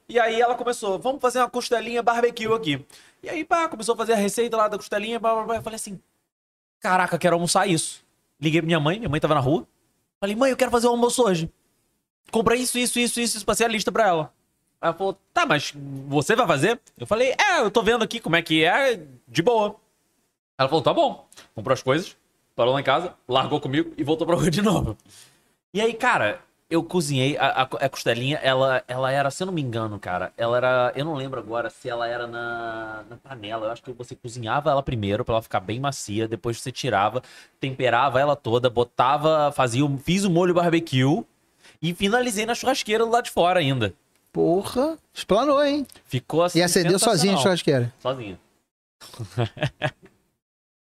E 0.08 0.18
aí 0.18 0.42
ela 0.42 0.56
começou, 0.56 0.98
vamos 0.98 1.22
fazer 1.22 1.40
uma 1.40 1.50
costelinha 1.50 2.02
barbecue 2.02 2.52
aqui. 2.54 2.84
E 3.22 3.30
aí, 3.30 3.44
pá, 3.44 3.68
começou 3.68 3.94
a 3.94 3.98
fazer 3.98 4.14
a 4.14 4.16
receita 4.16 4.56
lá 4.56 4.68
da 4.68 4.78
costelinha, 4.78 5.20
blá, 5.20 5.36
blá, 5.36 5.44
blá. 5.44 5.56
Eu 5.58 5.62
falei 5.62 5.76
assim, 5.76 6.00
caraca, 6.80 7.20
quero 7.20 7.36
almoçar 7.36 7.68
isso. 7.68 8.04
Liguei 8.42 8.62
pra 8.62 8.66
minha 8.66 8.80
mãe, 8.80 8.98
minha 8.98 9.10
mãe 9.10 9.20
tava 9.20 9.36
na 9.36 9.42
rua. 9.42 9.68
Falei, 10.20 10.36
mãe, 10.36 10.50
eu 10.50 10.58
quero 10.58 10.72
fazer 10.72 10.88
um 10.88 10.92
almoço 10.92 11.22
hoje. 11.22 11.52
Compra 12.32 12.56
isso, 12.56 12.80
isso, 12.80 13.00
isso, 13.00 13.20
isso, 13.20 13.46
passei 13.46 13.66
a 13.66 13.70
lista 13.70 13.92
pra 13.92 14.08
ela. 14.08 14.34
Ela 14.82 14.94
falou, 14.94 15.18
tá, 15.34 15.46
mas 15.46 15.74
você 16.08 16.36
vai 16.36 16.48
fazer? 16.48 16.80
Eu 16.98 17.06
falei, 17.06 17.34
é, 17.38 17.60
eu 17.60 17.70
tô 17.72 17.82
vendo 17.84 18.04
aqui 18.04 18.20
como 18.20 18.36
é 18.36 18.42
que 18.42 18.64
é, 18.64 19.02
de 19.28 19.42
boa. 19.42 19.76
Ela 20.58 20.70
falou, 20.70 20.82
tá 20.84 20.94
bom. 20.94 21.28
Comprou 21.54 21.74
as 21.74 21.84
coisas, 21.84 22.16
parou 22.56 22.74
lá 22.74 22.80
em 22.80 22.84
casa, 22.84 23.14
largou 23.28 23.60
comigo 23.60 23.94
e 23.98 24.04
voltou 24.04 24.26
pra 24.26 24.36
rua 24.36 24.50
de 24.50 24.62
novo. 24.62 24.98
E 25.74 25.82
aí, 25.82 25.94
cara, 25.94 26.40
eu 26.70 26.82
cozinhei 26.84 27.38
a, 27.38 27.48
a- 27.48 27.62
a 27.64 27.90
costelinha, 27.90 28.38
ela, 28.38 28.82
ela 28.88 29.12
era, 29.12 29.30
se 29.32 29.44
eu 29.44 29.48
não 29.48 29.54
me 29.54 29.62
engano, 29.62 30.00
cara, 30.00 30.32
ela 30.38 30.56
era, 30.58 30.94
eu 30.96 31.04
não 31.04 31.14
lembro 31.16 31.40
agora 31.40 31.70
se 31.70 31.90
ela 31.90 32.08
era 32.08 32.26
na, 32.26 33.04
na 33.10 33.18
panela. 33.18 33.68
Eu 33.68 33.72
acho 33.72 33.84
que 33.84 33.92
você 33.92 34.16
cozinhava 34.16 34.72
ela 34.72 34.82
primeiro 34.84 35.26
pra 35.26 35.36
ela 35.36 35.42
ficar 35.42 35.60
bem 35.60 35.80
macia, 35.80 36.28
depois 36.28 36.60
você 36.62 36.72
tirava, 36.72 37.22
temperava 37.60 38.20
ela 38.20 38.36
toda, 38.36 38.70
botava, 38.70 39.52
fazia, 39.52 39.84
fiz 40.04 40.24
o 40.24 40.30
molho 40.30 40.54
barbecue 40.54 41.24
e 41.82 41.94
finalizei 41.94 42.46
na 42.46 42.56
churrasqueira 42.56 43.04
do 43.06 43.12
lado 43.12 43.26
de 43.26 43.32
fora 43.32 43.60
ainda. 43.60 43.94
Porra, 44.32 44.98
explanou, 45.14 45.64
hein? 45.64 45.86
Ficou 46.06 46.44
assim. 46.44 46.60
E 46.60 46.64
acendeu 46.64 47.00
sozinho 47.00 47.34
a 47.34 47.38
sensacional. 47.38 47.42
churrasqueira. 47.44 47.94
Sozinho. 48.00 48.40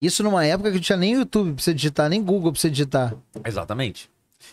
Isso 0.00 0.22
numa 0.22 0.44
época 0.44 0.70
que 0.70 0.76
não 0.76 0.82
tinha 0.82 0.98
nem 0.98 1.14
YouTube 1.14 1.54
pra 1.54 1.62
você 1.62 1.72
digitar, 1.72 2.08
nem 2.10 2.22
Google 2.22 2.52
pra 2.52 2.60
você 2.60 2.68
digitar. 2.68 3.14
Exatamente. 3.44 4.10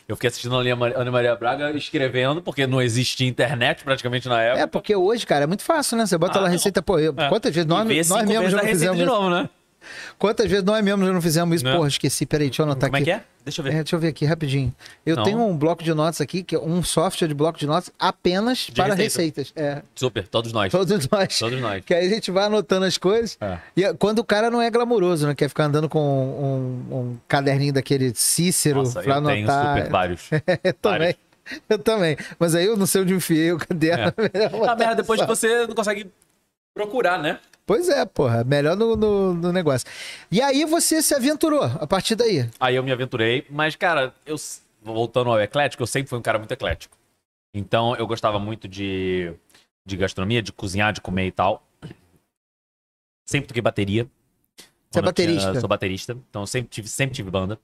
Eu 0.08 0.16
fiquei 0.16 0.30
assistindo 0.30 0.56
a 0.58 0.62
Ana 0.62 1.12
Maria 1.12 1.36
Braga 1.36 1.72
escrevendo, 1.72 2.42
porque 2.42 2.66
não 2.66 2.82
existia 2.82 3.28
internet 3.28 3.84
praticamente 3.84 4.30
na 4.30 4.42
época. 4.42 4.62
É, 4.64 4.68
porque 4.68 4.96
hoje, 4.96 5.26
cara, 5.26 5.44
é 5.44 5.48
muito 5.48 5.64
fácil, 5.64 5.98
né? 5.98 6.06
Você 6.06 6.18
bota 6.18 6.38
Ah, 6.38 6.42
lá 6.42 6.48
a 6.48 6.50
não. 6.50 6.54
receita, 6.56 6.82
pô, 6.82 6.98
eu- 6.98 7.14
É. 7.18 7.28
quantas 7.28 7.54
vezes 7.54 7.68
nós, 7.68 7.80
nós 7.86 8.26
mesmos 8.28 8.52
já 8.52 8.60
fizemos 8.60 8.98
de 8.98 9.06
novo, 9.06 9.30
né? 9.30 9.50
Quantas 10.18 10.50
vezes 10.50 10.64
nós 10.64 10.84
mesmos 10.84 11.06
já 11.08 11.14
não 11.14 11.22
fizemos 11.22 11.56
isso? 11.56 11.66
Né? 11.66 11.76
Porra, 11.76 11.88
esqueci, 11.88 12.26
peraí, 12.26 12.48
deixa 12.48 12.62
eu 12.62 12.66
anotar 12.66 12.90
Como 12.90 12.98
é 12.98 13.00
aqui. 13.00 13.06
que 13.06 13.12
é? 13.12 13.24
Deixa 13.44 13.60
eu 13.62 13.64
ver. 13.64 13.72
É, 13.72 13.74
deixa 13.78 13.96
eu 13.96 14.00
ver 14.00 14.08
aqui 14.10 14.24
rapidinho. 14.26 14.72
Eu 15.04 15.16
Não. 15.16 15.24
tenho 15.24 15.40
um 15.40 15.58
bloco 15.58 15.84
de 15.84 15.92
notas 15.96 16.22
aqui, 16.22 16.44
que 16.44 16.56
é 16.56 16.60
um 16.60 16.84
software 16.84 17.28
de 17.28 17.34
bloco 17.34 17.58
de 17.58 17.66
notas 17.66 17.92
apenas 18.00 18.70
para 18.70 18.94
receita. 18.94 19.42
receitas. 19.42 19.54
É, 19.56 19.82
Super, 19.96 20.28
todos 20.28 20.54
nós. 20.54 20.72
todos 20.72 21.10
nós. 21.10 21.40
Todos 21.40 21.60
nós. 21.60 21.84
Que 21.84 21.94
aí 21.96 22.06
a 22.06 22.10
gente 22.10 22.30
vai 22.30 22.46
anotando 22.46 22.86
as 22.86 22.98
coisas. 23.00 23.38
É. 23.42 23.58
E 23.76 23.84
é- 23.84 23.94
quando 23.96 24.20
o 24.20 24.24
cara 24.24 24.52
não 24.52 24.62
é 24.62 24.70
glamuroso, 24.70 25.26
né? 25.26 25.34
Quer 25.34 25.50
ficar 25.50 25.66
andando 25.66 25.90
com 25.90 26.00
um, 26.00 26.96
um 26.96 27.18
caderninho 27.28 27.74
daquele 27.74 28.14
Cícero 28.14 28.80
Nossa, 28.84 29.02
pra 29.02 29.16
eu 29.18 29.24
tenho 29.24 29.50
anotar. 29.50 29.78
super 29.78 29.90
vários. 29.90 30.30
eu 30.64 30.74
também. 30.76 31.16
Eu 31.68 31.80
também. 31.80 32.18
Mas 32.40 32.54
aí 32.54 32.66
eu 32.68 32.78
não 32.78 32.86
sei 32.86 33.02
onde 33.02 33.16
enfiei 33.16 33.52
o 33.52 33.58
caderno. 33.58 34.14
é 34.34 34.46
A 34.46 34.50
botar 34.50 34.76
merda 34.76 34.96
depois 34.98 35.20
só. 35.20 35.26
que 35.26 35.36
você 35.36 35.66
não 35.66 35.74
consegue 35.74 36.08
procurar, 36.74 37.18
né? 37.22 37.40
Pois 37.66 37.88
é, 37.90 38.06
porra. 38.06 38.44
Melhor 38.44 38.76
no, 38.76 38.96
no, 38.96 39.34
no 39.34 39.52
negócio. 39.54 39.88
E 40.32 40.42
aí 40.42 40.66
você 40.66 41.02
se 41.02 41.14
aventurou 41.14 41.64
a 41.64 41.88
partir 41.88 42.16
daí. 42.16 42.50
Aí 42.60 42.76
eu 42.76 42.84
me 42.84 42.92
aventurei, 42.92 43.46
mas, 43.50 43.76
cara, 43.76 44.14
eu 44.26 44.36
voltando 44.82 45.30
ao 45.30 45.40
eclético, 45.40 45.84
eu 45.84 45.88
sempre 45.88 46.10
fui 46.10 46.18
um 46.20 46.22
cara 46.24 46.38
muito 46.40 46.52
eclético. 46.52 46.98
Então 47.54 47.96
eu 47.96 48.08
gostava 48.08 48.40
muito 48.40 48.68
de, 48.68 49.34
de 49.86 49.98
gastronomia, 49.98 50.42
de 50.42 50.52
cozinhar, 50.52 50.92
de 50.94 51.02
comer 51.02 51.28
e 51.28 51.32
tal. 51.32 51.64
Sempre 53.28 53.48
toquei 53.48 53.62
bateria. 53.62 54.04
Você 54.90 55.00
é 55.00 55.00
eu 55.00 55.02
tinha- 55.02 55.04
baterista? 55.04 55.60
sou 55.60 55.70
baterista, 55.70 56.18
então 56.30 56.42
eu 56.42 56.48
sempre 56.48 56.70
tive, 56.70 56.88
sempre 56.88 57.16
tive 57.16 57.30
banda. 57.30 57.58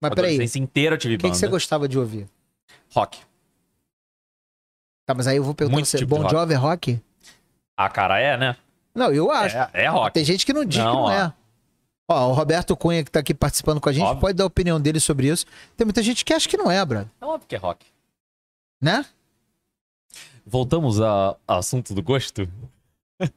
Mas 0.00 0.12
a 0.12 0.14
peraí, 0.14 0.32
o 0.32 0.34
adolescência 0.34 0.58
inteira 0.58 0.94
eu 0.94 0.98
tive 0.98 1.16
que, 1.16 1.22
que 1.22 1.28
banda. 1.28 1.38
você 1.38 1.46
gostava 1.48 1.88
de 1.88 1.98
ouvir? 1.98 2.28
Rock. 2.92 3.18
Tá, 5.06 5.14
mas 5.14 5.26
aí 5.26 5.38
eu 5.38 5.42
vou 5.44 5.54
perguntar 5.54 5.74
Muito 5.76 5.86
você, 5.86 5.98
tipo 5.98 6.14
de 6.16 6.22
Bon. 6.22 6.28
Jovi 6.28 6.52
é 6.52 6.56
rock? 6.56 7.00
Ah, 7.80 7.88
cara, 7.88 8.18
é, 8.18 8.36
né? 8.36 8.56
Não, 8.92 9.12
eu 9.12 9.30
acho. 9.30 9.56
É, 9.56 9.70
é 9.72 9.86
rock. 9.86 10.12
Tem 10.12 10.24
gente 10.24 10.44
que 10.44 10.52
não 10.52 10.64
diz 10.64 10.82
Não, 10.82 10.90
que 10.90 10.96
não 10.96 11.02
ó. 11.04 11.12
é. 11.12 11.32
Ó, 12.10 12.30
o 12.30 12.32
Roberto 12.32 12.76
Cunha, 12.76 13.04
que 13.04 13.10
tá 13.10 13.20
aqui 13.20 13.32
participando 13.32 13.80
com 13.80 13.88
a 13.88 13.92
gente, 13.92 14.02
Óbvio. 14.04 14.20
pode 14.20 14.34
dar 14.36 14.42
a 14.42 14.46
opinião 14.48 14.80
dele 14.80 14.98
sobre 14.98 15.28
isso. 15.28 15.46
Tem 15.76 15.84
muita 15.84 16.02
gente 16.02 16.24
que 16.24 16.32
acha 16.34 16.48
que 16.48 16.56
não 16.56 16.68
é, 16.68 16.84
brother. 16.84 17.06
É 17.20 17.24
óbvio 17.24 17.46
que 17.46 17.54
é 17.54 17.58
rock. 17.58 17.86
Né? 18.82 19.04
Voltamos 20.44 21.00
ao 21.00 21.38
assunto 21.46 21.94
do 21.94 22.02
gosto? 22.02 22.48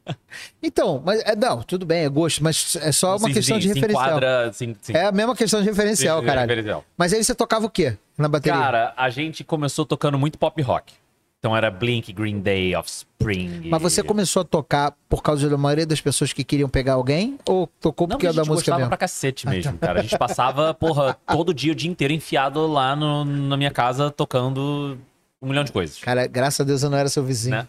Então, 0.62 1.02
mas 1.04 1.22
é, 1.26 1.36
não, 1.36 1.64
tudo 1.64 1.88
bem, 1.88 2.04
é 2.04 2.10
gosto, 2.10 2.44
mas 2.44 2.76
é 2.82 2.92
só 2.92 3.18
uma 3.18 3.28
Sim, 3.28 3.34
questão 3.34 3.56
sim, 3.56 3.62
de 3.62 3.68
referencial. 3.70 4.06
enquadra, 4.06 4.54
sim, 4.54 4.76
sim. 4.80 4.94
É 4.94 5.06
a 5.08 5.12
mesma 5.12 5.36
questão 5.36 5.60
de 5.60 5.68
referencial, 5.68 6.20
Sim, 6.20 6.26
caralho. 6.28 6.48
referencial. 6.48 6.86
Mas 6.96 7.14
aí 7.14 7.24
você 7.24 7.34
tocava 7.34 7.66
o 7.66 7.70
quê 7.70 7.98
na 8.16 8.28
bateria? 8.30 8.60
Cara, 8.60 8.94
a 8.96 9.10
gente 9.10 9.44
começou 9.44 9.84
tocando 9.84 10.20
muito 10.20 10.38
pop 10.38 10.62
rock. 10.62 10.94
Então 11.42 11.58
era 11.58 11.72
Blink, 11.72 12.14
Green 12.14 12.40
Day, 12.40 12.76
Offspring. 12.76 13.68
mas 13.68 13.82
você 13.82 14.04
começou 14.04 14.44
a 14.44 14.46
tocar 14.46 14.96
por 15.10 15.24
causa 15.24 15.50
da 15.50 15.58
maioria 15.58 15.88
das 15.88 16.00
pessoas 16.00 16.32
que 16.32 16.44
queriam 16.44 16.70
pegar 16.70 16.94
alguém? 16.94 17.40
Ou 17.48 17.66
tocou 17.80 18.08
porque 18.08 18.28
a 18.28 18.30
é 18.30 18.34
da 18.34 18.46
música 18.46 18.76
mesmo? 18.76 18.90
pra 18.90 18.98
cacete 18.98 19.48
mesmo, 19.50 19.76
cara. 19.80 20.02
A 20.02 20.04
gente 20.04 20.16
passava, 20.20 20.72
porra, 20.72 21.18
todo 21.26 21.52
dia, 21.52 21.72
o 21.72 21.76
dia 21.76 21.90
inteiro 21.90 22.14
enfiado 22.14 22.68
lá 22.68 22.96
no- 22.96 23.26
na 23.26 23.58
minha 23.58 23.72
casa 23.72 24.12
tocando 24.12 25.00
um 25.42 25.48
milhão 25.48 25.64
de 25.64 25.72
coisas. 25.72 25.98
Cara, 25.98 26.28
graças 26.28 26.60
a 26.60 26.64
Deus 26.64 26.84
eu 26.84 26.92
não 26.92 26.98
era 27.00 27.10
seu 27.10 27.24
vizinho. 27.24 27.56
Né? 27.56 27.68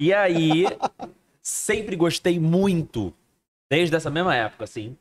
E 0.00 0.12
aí, 0.12 0.66
sempre 1.40 1.94
gostei 1.94 2.40
muito, 2.40 3.14
desde 3.70 3.94
essa 3.94 4.10
mesma 4.10 4.34
época, 4.34 4.64
assim, 4.64 4.96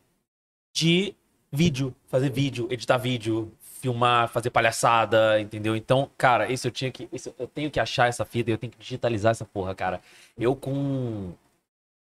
de 0.75 1.15
vídeo, 1.51 1.95
fazer 2.07 2.29
vídeo, 2.29 2.67
editar 2.69 2.99
vídeo, 2.99 3.51
filmar, 3.81 4.29
fazer 4.29 4.51
palhaçada, 4.51 5.41
entendeu? 5.41 5.75
Então, 5.75 6.09
cara, 6.17 6.51
isso 6.51 6.67
eu 6.67 6.71
tinha 6.71 6.91
que. 6.91 7.09
isso 7.11 7.33
eu 7.37 7.47
tenho 7.47 7.71
que 7.71 7.79
achar 7.79 8.07
essa 8.07 8.23
fita 8.23 8.49
e 8.49 8.53
eu 8.53 8.57
tenho 8.57 8.71
que 8.71 8.79
digitalizar 8.79 9.31
essa 9.31 9.45
porra, 9.45 9.73
cara. 9.73 9.99
Eu 10.37 10.55
com. 10.55 11.33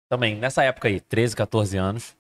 Também, 0.09 0.37
nessa 0.37 0.65
época 0.65 0.89
aí, 0.89 1.01
13, 1.01 1.37
14 1.37 1.77
anos. 1.77 2.17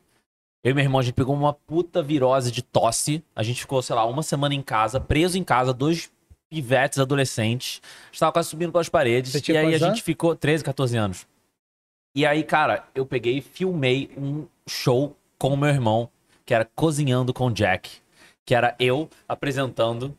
Eu 0.62 0.72
e 0.72 0.74
meu 0.74 0.82
irmão, 0.82 0.98
a 0.98 1.02
gente 1.02 1.14
pegou 1.14 1.34
uma 1.34 1.54
puta 1.54 2.02
virose 2.02 2.50
de 2.50 2.60
tosse. 2.60 3.22
A 3.34 3.42
gente 3.42 3.60
ficou, 3.60 3.80
sei 3.80 3.94
lá, 3.94 4.04
uma 4.04 4.22
semana 4.22 4.54
em 4.54 4.62
casa, 4.62 5.00
preso 5.00 5.38
em 5.38 5.44
casa, 5.44 5.72
dois 5.72 6.10
pivetes 6.50 6.98
adolescentes. 6.98 7.80
A 7.82 8.06
gente 8.06 8.20
tava 8.20 8.32
quase 8.32 8.48
subindo 8.48 8.72
pelas 8.72 8.88
paredes. 8.88 9.32
Você 9.32 9.52
e 9.52 9.56
aí 9.56 9.74
a 9.74 9.78
gente 9.78 10.02
ficou 10.02 10.34
13, 10.34 10.64
14 10.64 10.96
anos. 10.96 11.26
E 12.14 12.26
aí, 12.26 12.42
cara, 12.42 12.84
eu 12.94 13.06
peguei 13.06 13.38
e 13.38 13.40
filmei 13.40 14.10
um 14.16 14.46
show 14.68 15.16
com 15.38 15.50
o 15.50 15.56
meu 15.56 15.68
irmão, 15.68 16.08
que 16.44 16.52
era 16.52 16.64
Cozinhando 16.64 17.32
com 17.32 17.50
Jack. 17.50 18.00
Que 18.46 18.54
era 18.54 18.74
eu 18.78 19.10
apresentando, 19.28 20.16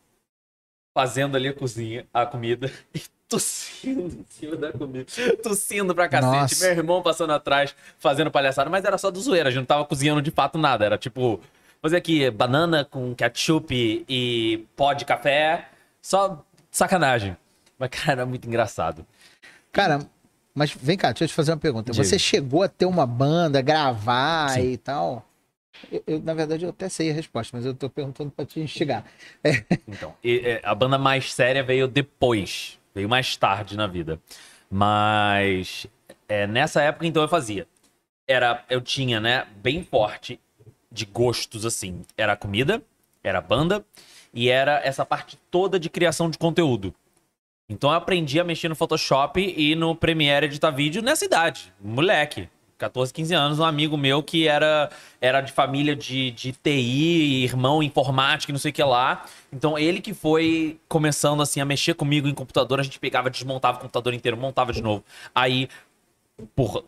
fazendo 0.93 1.35
ali 1.35 1.47
a 1.47 1.53
cozinha, 1.53 2.05
a 2.13 2.25
comida, 2.25 2.71
e 2.93 3.01
tossindo 3.27 4.01
em 4.01 4.25
cima 4.29 4.55
da 4.55 4.71
comida. 4.71 5.05
Tossindo 5.41 5.95
pra 5.95 6.07
cacete. 6.07 6.35
Nossa. 6.35 6.65
Meu 6.65 6.77
irmão 6.77 7.01
passando 7.01 7.33
atrás, 7.33 7.75
fazendo 7.97 8.29
palhaçada, 8.29 8.69
mas 8.69 8.85
era 8.85 8.97
só 8.97 9.09
do 9.09 9.19
zoeira, 9.19 9.49
a 9.49 9.51
gente 9.51 9.61
não 9.61 9.65
tava 9.65 9.85
cozinhando 9.85 10.21
de 10.21 10.31
fato 10.31 10.57
nada. 10.57 10.85
Era 10.85 10.97
tipo, 10.97 11.39
fazer 11.81 11.97
aqui 11.97 12.29
banana 12.29 12.85
com 12.85 13.15
ketchup 13.15 14.05
e 14.07 14.65
pó 14.75 14.93
de 14.93 15.05
café, 15.05 15.69
só 16.01 16.43
sacanagem. 16.69 17.35
Mas, 17.77 17.89
cara, 17.89 18.11
era 18.11 18.25
muito 18.25 18.47
engraçado. 18.47 19.05
Cara, 19.71 19.99
mas 20.53 20.71
vem 20.71 20.97
cá, 20.97 21.09
deixa 21.11 21.25
eu 21.25 21.27
te 21.27 21.33
fazer 21.33 21.51
uma 21.51 21.57
pergunta. 21.57 21.91
Diga. 21.91 22.03
Você 22.03 22.17
chegou 22.17 22.63
a 22.63 22.67
ter 22.67 22.85
uma 22.85 23.05
banda, 23.05 23.61
gravar 23.61 24.49
Sim. 24.49 24.71
e 24.71 24.77
tal? 24.77 25.23
Eu, 25.91 26.03
eu, 26.07 26.21
na 26.21 26.33
verdade, 26.33 26.65
eu 26.65 26.69
até 26.69 26.89
sei 26.89 27.09
a 27.09 27.13
resposta, 27.13 27.55
mas 27.55 27.65
eu 27.65 27.73
tô 27.73 27.89
perguntando 27.89 28.31
pra 28.31 28.45
te 28.45 28.59
instigar. 28.59 29.05
Então, 29.87 30.13
e, 30.23 30.39
é, 30.39 30.61
a 30.63 30.75
banda 30.75 30.97
mais 30.97 31.33
séria 31.33 31.63
veio 31.63 31.87
depois, 31.87 32.79
veio 32.93 33.07
mais 33.07 33.35
tarde 33.37 33.77
na 33.77 33.87
vida. 33.87 34.19
Mas 34.69 35.87
é, 36.27 36.45
nessa 36.45 36.81
época, 36.81 37.05
então, 37.05 37.21
eu 37.21 37.29
fazia. 37.29 37.67
Era, 38.27 38.63
eu 38.69 38.81
tinha, 38.81 39.19
né, 39.19 39.47
bem 39.57 39.83
forte 39.83 40.39
de 40.91 41.05
gostos, 41.05 41.65
assim. 41.65 42.01
Era 42.17 42.35
comida, 42.35 42.81
era 43.23 43.39
a 43.39 43.41
banda 43.41 43.85
e 44.33 44.49
era 44.49 44.81
essa 44.83 45.05
parte 45.05 45.37
toda 45.49 45.79
de 45.79 45.89
criação 45.89 46.29
de 46.29 46.37
conteúdo. 46.37 46.93
Então 47.69 47.89
eu 47.89 47.97
aprendi 47.97 48.39
a 48.39 48.43
mexer 48.43 48.69
no 48.69 48.75
Photoshop 48.75 49.41
e 49.41 49.75
no 49.75 49.95
Premiere 49.95 50.45
editar 50.45 50.71
vídeo 50.71 51.01
nessa 51.01 51.25
idade, 51.25 51.73
moleque. 51.81 52.49
14, 52.77 53.11
15 53.11 53.33
anos, 53.33 53.59
um 53.59 53.63
amigo 53.63 53.97
meu 53.97 54.21
que 54.21 54.47
era, 54.47 54.89
era 55.19 55.41
de 55.41 55.51
família 55.51 55.95
de, 55.95 56.31
de 56.31 56.51
TI, 56.51 57.43
irmão 57.43 57.81
informática 57.81 58.51
e 58.51 58.53
não 58.53 58.59
sei 58.59 58.69
o 58.71 58.73
que 58.73 58.83
lá. 58.83 59.25
Então 59.51 59.77
ele 59.77 59.99
que 59.99 60.13
foi 60.13 60.79
começando 60.87 61.41
assim 61.41 61.59
a 61.59 61.65
mexer 61.65 61.95
comigo 61.95 62.27
em 62.27 62.33
computador, 62.33 62.79
a 62.79 62.83
gente 62.83 62.99
pegava, 62.99 63.29
desmontava 63.29 63.77
o 63.77 63.81
computador 63.81 64.13
inteiro, 64.13 64.37
montava 64.37 64.71
de 64.71 64.81
novo. 64.81 65.03
Aí, 65.33 65.67
por 66.55 66.83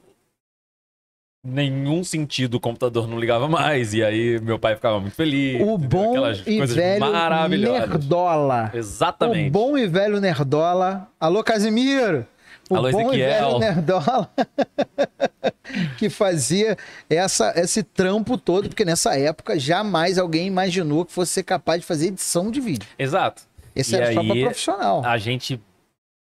nenhum 1.43 2.03
sentido 2.03 2.55
o 2.55 2.59
computador 2.59 3.07
não 3.07 3.19
ligava 3.19 3.47
mais. 3.47 3.93
E 3.93 4.03
aí 4.03 4.39
meu 4.41 4.59
pai 4.59 4.75
ficava 4.75 4.99
muito 4.99 5.15
feliz. 5.15 5.61
O 5.61 5.77
bom 5.77 6.15
e 6.45 6.65
velho. 6.65 7.59
Nerdola. 7.59 8.71
Exatamente. 8.73 9.47
O 9.47 9.51
bom 9.51 9.77
e 9.77 9.87
velho 9.87 10.19
Nerdola. 10.19 11.07
Alô, 11.19 11.43
Casimiro! 11.43 12.27
O 12.69 12.75
Alô, 12.75 12.91
bom 12.91 13.13
e 13.13 13.21
Ezequiel. 13.21 13.59
velho 13.59 13.59
Nerdola. 13.59 14.29
que 15.97 16.09
fazia 16.09 16.77
essa, 17.09 17.53
esse 17.59 17.83
trampo 17.83 18.37
todo, 18.37 18.69
porque 18.69 18.85
nessa 18.85 19.17
época 19.17 19.57
jamais 19.59 20.17
alguém 20.17 20.47
imaginou 20.47 21.05
que 21.05 21.11
fosse 21.11 21.33
ser 21.33 21.43
capaz 21.43 21.81
de 21.81 21.87
fazer 21.87 22.07
edição 22.07 22.49
de 22.51 22.59
vídeo. 22.61 22.87
Exato. 22.97 23.43
Esse 23.75 23.93
E 23.93 23.97
era 23.97 24.13
só 24.13 24.19
aí, 24.21 24.41
profissional. 24.43 25.05
A 25.05 25.17
gente 25.17 25.61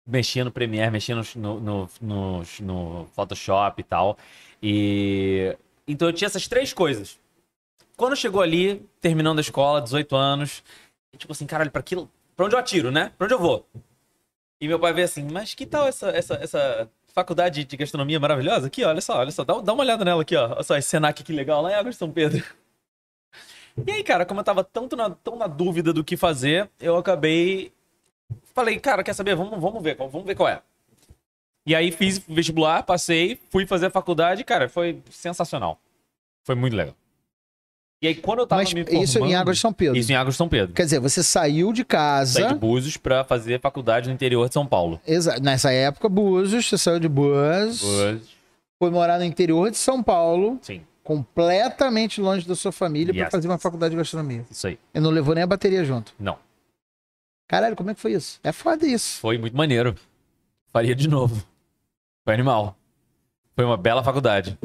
mexia 0.05 0.43
no 0.43 0.51
Premiere, 0.51 0.91
mexia 0.91 1.15
no, 1.15 1.23
no, 1.35 1.89
no, 2.01 2.41
no- 2.61 3.07
Photoshop 3.15 3.81
e 3.81 3.83
tal. 3.83 4.17
E. 4.61 5.55
Então 5.87 6.07
eu 6.09 6.13
tinha 6.13 6.27
essas 6.27 6.47
três 6.47 6.73
coisas. 6.73 7.17
Quando 7.95 8.15
chegou 8.15 8.41
ali, 8.41 8.85
terminando 9.01 9.37
a 9.39 9.41
escola, 9.41 9.81
18 9.81 10.15
anos, 10.15 10.63
tipo 11.17 11.31
assim, 11.33 11.45
caralho, 11.45 11.71
pra, 11.71 11.79
aquilo, 11.79 12.09
pra 12.35 12.45
onde 12.45 12.53
eu 12.55 12.59
atiro, 12.59 12.91
né? 12.91 13.11
Pra 13.17 13.25
onde 13.25 13.33
eu 13.33 13.39
vou? 13.39 13.65
E 14.61 14.67
meu 14.67 14.79
pai 14.79 14.93
veio 14.93 15.05
assim, 15.05 15.27
mas 15.31 15.53
que 15.53 15.65
tal 15.65 15.87
essa, 15.87 16.09
essa, 16.09 16.35
essa 16.35 16.89
faculdade 17.17 17.63
de 17.63 17.77
gastronomia 17.77 18.19
maravilhosa? 18.19 18.67
Aqui, 18.67 18.83
olha 18.83 19.01
só, 19.01 19.17
olha 19.17 19.31
só, 19.31 19.43
dá, 19.43 19.59
dá 19.59 19.73
uma 19.73 19.81
olhada 19.81 20.05
nela 20.05 20.21
aqui, 20.21 20.35
ó. 20.35 20.51
Olha 20.51 20.63
só, 20.63 20.77
esse 20.77 20.87
Senac 20.87 21.23
que 21.23 21.33
legal, 21.33 21.63
lá 21.63 21.71
em 21.71 21.73
Águas 21.73 21.95
de 21.95 21.99
São 21.99 22.11
Pedro. 22.11 22.43
E 23.85 23.91
aí, 23.91 24.03
cara, 24.03 24.25
como 24.25 24.39
eu 24.39 24.43
tava 24.43 24.63
tanto 24.63 24.95
na, 24.95 25.09
tão 25.09 25.35
na 25.35 25.47
dúvida 25.47 25.91
do 25.91 26.03
que 26.03 26.15
fazer, 26.15 26.69
eu 26.79 26.95
acabei. 26.95 27.71
Falei, 28.53 28.79
cara, 28.79 29.03
quer 29.03 29.13
saber? 29.13 29.35
Vamos, 29.35 29.59
vamos 29.59 29.81
ver, 29.81 29.95
vamos 29.95 30.25
ver 30.25 30.35
qual 30.35 30.49
é. 30.49 30.61
E 31.65 31.75
aí 31.75 31.91
fiz 31.91 32.19
vestibular, 32.19 32.83
passei, 32.83 33.39
fui 33.49 33.65
fazer 33.65 33.87
a 33.87 33.91
faculdade, 33.91 34.43
cara, 34.43 34.69
foi 34.69 35.01
sensacional. 35.09 35.79
Foi 36.43 36.55
muito 36.55 36.75
legal. 36.75 36.95
E 38.01 38.07
aí, 38.07 38.15
quando 38.15 38.39
eu 38.39 38.47
tava 38.47 38.61
Mas 38.61 38.71
me 38.73 38.83
formando... 38.83 39.03
isso 39.03 39.17
em 39.25 39.33
Águas 39.35 39.57
de 39.57 39.61
São 39.61 39.73
Pedro. 39.73 39.97
Isso 39.97 40.11
em 40.11 40.15
Águas 40.15 40.35
de 40.35 40.37
São 40.37 40.47
Pedro. 40.47 40.73
Quer 40.73 40.83
dizer, 40.83 40.99
você 40.99 41.23
saiu 41.23 41.73
de 41.73 41.79
Saí 41.81 41.85
casa. 41.85 42.47
de 42.47 42.53
Búzios 42.55 42.95
pra 42.95 43.23
fazer 43.23 43.59
faculdade 43.59 44.07
no 44.07 44.13
interior 44.13 44.47
de 44.47 44.53
São 44.53 44.67
Paulo. 44.67 45.01
Exa- 45.05 45.39
Nessa 45.39 45.71
época, 45.71 46.07
Búzios, 46.07 46.67
você 46.69 46.77
saiu 46.77 46.99
de 46.99 47.09
Búzios, 47.09 47.81
foi 48.77 48.91
morar 48.91 49.17
no 49.17 49.25
interior 49.25 49.71
de 49.71 49.77
São 49.77 50.03
Paulo, 50.03 50.59
Sim, 50.61 50.81
completamente 51.03 52.21
longe 52.21 52.47
da 52.47 52.55
sua 52.55 52.71
família, 52.71 53.11
pra 53.13 53.23
Yes. 53.23 53.31
fazer 53.31 53.47
uma 53.47 53.57
faculdade 53.57 53.91
de 53.91 53.97
gastronomia. 53.97 54.45
isso 54.51 54.67
aí. 54.67 54.77
E 54.93 54.99
não 54.99 55.09
levou 55.09 55.33
nem 55.33 55.43
a 55.43 55.47
bateria 55.47 55.83
junto. 55.83 56.13
Não, 56.19 56.37
Caralho, 57.47 57.75
como 57.77 57.89
é 57.89 57.95
que 57.95 58.01
foi 58.01 58.11
isso? 58.11 58.39
É 58.43 58.51
foda 58.51 58.85
isso. 58.85 59.19
foi 59.21 59.37
muito 59.37 59.55
maneiro. 59.57 59.95
Faria 60.71 60.93
de 60.93 61.07
novo. 61.07 61.43
Foi 62.25 62.33
animal. 62.33 62.77
Foi 63.55 63.63
uma 63.65 63.77
bela 63.77 64.03
faculdade. 64.03 64.55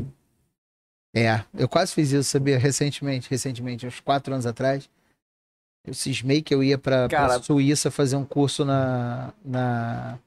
É, 1.15 1.43
eu 1.55 1.69
quase 1.69 1.93
fiz 1.93 2.11
isso, 2.11 2.31
sabia? 2.31 2.59
Recentemente, 2.59 3.29
recentemente, 3.31 3.87
uns 3.87 4.01
quatro 4.01 4.33
anos 4.33 4.47
atrás. 4.47 4.89
Eu 5.87 5.93
cismei 5.95 6.41
que 6.41 6.55
eu 6.55 6.63
ia 6.63 6.79
pra, 6.79 7.09
pra 7.09 7.19
Cara- 7.19 7.43
Suíça 7.43 7.91
fazer 7.91 8.17
um 8.17 8.25
curso 8.25 8.65
na, 8.65 9.33
na 9.45 10.19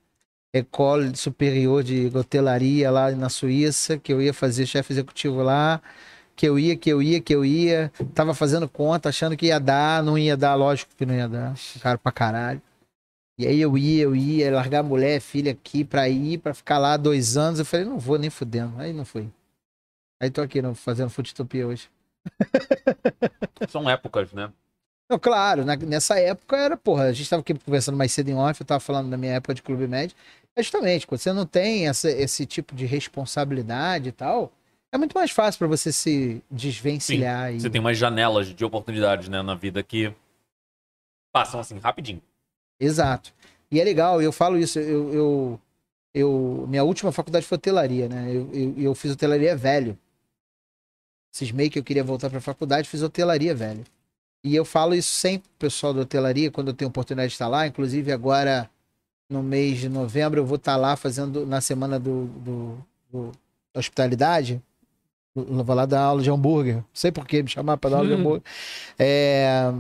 École 0.53 1.15
Superior 1.15 1.83
de 1.83 2.07
Hotelaria 2.13 2.91
lá 2.91 3.11
na 3.11 3.29
Suíça, 3.29 3.97
que 3.97 4.11
eu 4.13 4.21
ia 4.21 4.33
fazer 4.33 4.65
chefe 4.65 4.93
executivo 4.93 5.41
lá, 5.41 5.81
que 6.36 6.45
eu 6.47 6.59
ia, 6.59 6.75
que 6.75 6.89
eu 6.89 7.01
ia, 7.01 7.21
que 7.21 7.33
eu 7.33 7.43
ia. 7.45 7.91
Tava 8.13 8.33
fazendo 8.33 8.67
conta, 8.67 9.09
achando 9.09 9.36
que 9.36 9.47
ia 9.47 9.59
dar, 9.59 10.03
não 10.03 10.17
ia 10.17 10.36
dar, 10.38 10.55
lógico 10.55 10.91
que 10.95 11.05
não 11.05 11.15
ia 11.15 11.27
dar. 11.27 11.55
Caro 11.81 11.97
pra 11.99 12.11
caralho. 12.11 12.61
E 13.39 13.47
aí 13.47 13.59
eu 13.59 13.77
ia, 13.77 14.03
eu 14.03 14.15
ia, 14.15 14.51
largar 14.53 14.79
a 14.79 14.83
mulher, 14.83 15.19
filha 15.19 15.51
aqui 15.53 15.83
pra 15.83 16.07
ir, 16.07 16.38
pra 16.38 16.53
ficar 16.53 16.77
lá 16.77 16.95
dois 16.95 17.36
anos. 17.38 17.59
Eu 17.59 17.65
falei, 17.65 17.86
não 17.86 17.97
vou 17.97 18.17
nem 18.19 18.29
fudendo. 18.29 18.73
Aí 18.77 18.93
não 18.93 19.03
fui. 19.05 19.27
Aí 20.22 20.30
tô 20.30 20.41
aqui 20.41 20.61
fazendo 20.76 21.09
Futopia 21.09 21.68
hoje. 21.68 21.89
São 23.70 23.89
épocas, 23.89 24.32
né? 24.34 24.51
Não, 25.09 25.20
claro, 25.20 25.63
na- 25.63 25.76
nessa 25.76 26.20
época 26.20 26.57
era, 26.57 26.76
porra, 26.76 27.03
a 27.05 27.13
gente 27.13 27.30
tava 27.30 27.41
aqui 27.41 27.53
conversando 27.53 27.97
mais 27.97 28.11
cedo 28.11 28.30
em 28.30 28.34
off, 28.36 28.59
eu 28.59 28.66
tava 28.66 28.80
falando 28.80 29.09
da 29.09 29.18
minha 29.18 29.34
época 29.34 29.53
de 29.53 29.61
Clube 29.61 29.88
Médio. 29.88 30.16
É 30.55 30.63
justamente, 30.63 31.05
quando 31.05 31.20
você 31.20 31.32
não 31.34 31.45
tem 31.45 31.88
essa- 31.88 32.09
esse 32.09 32.45
tipo 32.45 32.74
de 32.74 32.86
responsabilidade 32.86 34.09
e 34.09 34.11
tal, 34.11 34.51
É 34.93 34.97
muito 34.97 35.13
mais 35.13 35.30
fácil 35.30 35.59
pra 35.59 35.68
você 35.68 35.91
se 35.91 36.41
desvencilhar 36.49 37.53
e 37.53 37.59
Você 37.59 37.70
tem 37.70 37.82
umas 37.82 37.97
janelas 37.97 38.47
de 38.47 38.63
oportunidades, 38.63 39.28
né, 39.28 39.41
na 39.41 39.53
vida 39.53 39.84
que 39.84 40.13
passam 41.34 41.59
assim, 41.59 41.78
rapidinho. 41.80 42.22
Exato. 42.80 43.34
E 43.70 43.82
é 43.82 43.84
legal, 43.84 44.22
eu 44.22 44.32
falo 44.32 44.57
isso, 44.57 44.80
eu, 44.80 45.13
eu, 45.13 45.61
eu- 46.13 46.66
minha 46.70 46.84
última 46.86 47.11
faculdade 47.11 47.45
foi 47.45 47.57
hotelaria, 47.57 48.07
né? 48.07 48.34
Eu, 48.34 48.49
eu, 48.53 48.74
eu 48.78 48.95
fiz 48.95 49.11
hotelaria 49.11 49.53
velho. 49.57 49.97
Cismei 51.36 51.69
que 51.69 51.77
eu 51.77 51.83
queria 51.83 52.01
voltar 52.01 52.29
pra 52.29 52.39
faculdade, 52.39 52.88
fiz 52.88 53.01
hotelaria 53.01 53.53
velho. 53.53 53.83
E 54.41 54.55
eu 54.55 54.63
falo 54.63 54.95
isso 54.95 55.11
sempre 55.11 55.49
pro 55.59 55.67
pessoal 55.67 55.93
da 55.93 55.99
hotelaria, 56.03 56.49
quando 56.49 56.69
eu 56.69 56.73
tenho 56.73 56.88
oportunidade 56.88 57.27
de 57.29 57.33
estar 57.33 57.49
lá. 57.49 57.67
Inclusive, 57.67 58.09
agora, 58.09 58.69
no 59.29 59.43
mês 59.43 59.79
de 59.79 59.89
novembro, 59.89 60.39
eu 60.39 60.45
vou 60.45 60.55
estar 60.55 60.77
lá 60.77 60.95
fazendo, 60.95 61.45
na 61.45 61.59
semana 61.59 61.99
do, 61.99 62.27
do, 62.27 62.77
do- 63.11 63.31
da 63.73 63.79
hospitalidade, 63.81 64.61
eu 65.36 65.61
vou 65.61 65.75
lá 65.75 65.86
dar 65.86 66.03
aula 66.03 66.21
de 66.23 66.29
hambúrguer. 66.31 66.75
Não 66.75 66.86
sei 66.93 67.11
por 67.11 67.27
que 67.27 67.43
me 67.43 67.49
chamar 67.49 67.75
pra 67.75 67.89
dar 67.89 67.97
aula 67.97 68.07
de 68.07 68.13
hambúrguer. 68.21 68.43
É, 68.97 69.73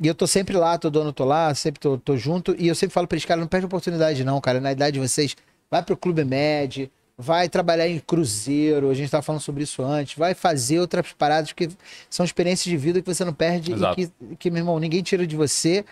e 0.00 0.06
eu 0.08 0.14
tô 0.14 0.26
sempre 0.26 0.56
lá, 0.56 0.78
todo 0.78 0.98
ano 0.98 1.10
eu 1.10 1.12
tô 1.12 1.26
lá, 1.26 1.54
sempre 1.54 1.78
tô, 1.78 1.98
tô 1.98 2.16
junto. 2.16 2.56
E 2.58 2.68
eu 2.68 2.74
sempre 2.74 2.94
falo 2.94 3.06
pra 3.06 3.16
eles, 3.16 3.26
cara, 3.26 3.38
não 3.38 3.46
perde 3.48 3.66
oportunidade 3.66 4.24
não, 4.24 4.40
cara. 4.40 4.62
Na 4.62 4.72
idade 4.72 4.98
de 4.98 5.06
vocês, 5.06 5.36
vai 5.70 5.82
pro 5.82 5.94
Clube 5.94 6.24
Med, 6.24 6.90
vai 7.22 7.48
trabalhar 7.48 7.88
em 7.88 7.98
cruzeiro, 8.00 8.90
a 8.90 8.94
gente 8.94 9.10
tava 9.10 9.22
falando 9.22 9.40
sobre 9.40 9.62
isso 9.62 9.82
antes, 9.82 10.16
vai 10.16 10.34
fazer 10.34 10.80
outras 10.80 11.12
paradas, 11.12 11.52
que 11.52 11.68
são 12.10 12.24
experiências 12.24 12.68
de 12.70 12.76
vida 12.76 13.00
que 13.00 13.06
você 13.14 13.24
não 13.24 13.32
perde 13.32 13.72
Exato. 13.72 14.00
e 14.00 14.06
que, 14.08 14.36
que, 14.36 14.50
meu 14.50 14.60
irmão, 14.60 14.78
ninguém 14.78 15.02
tira 15.02 15.26
de 15.26 15.36
você. 15.36 15.84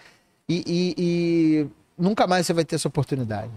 E, 0.48 0.64
e- 0.66 0.94
e 0.98 1.68
nunca 1.96 2.26
mais 2.26 2.44
você 2.46 2.52
vai 2.52 2.64
ter 2.64 2.74
essa 2.74 2.88
oportunidade. 2.88 3.52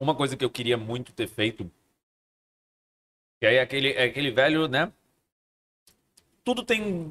Uma 0.00 0.14
coisa 0.14 0.36
que 0.36 0.44
eu 0.44 0.50
queria 0.50 0.76
muito 0.76 1.12
ter 1.12 1.28
feito, 1.28 1.70
que 3.40 3.46
aí 3.46 3.56
é 3.56 3.62
aquele, 3.62 3.92
é 3.92 4.04
aquele 4.04 4.32
velho, 4.32 4.66
né? 4.66 4.90
Tudo 6.44 6.62
tem. 6.64 7.10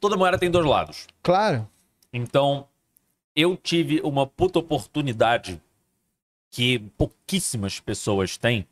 Toda 0.00 0.16
moeda 0.16 0.38
tem 0.38 0.50
dois 0.50 0.64
lados. 0.66 1.06
Claro, 1.22 1.68
Então, 2.12 2.66
eu 3.34 3.56
tive 3.56 4.00
uma 4.02 4.26
puta 4.26 4.58
oportunidade 4.58 5.60
que 6.50 6.78
pouquíssimas 6.96 7.78
pessoas 7.78 8.38
têm, 8.38 8.66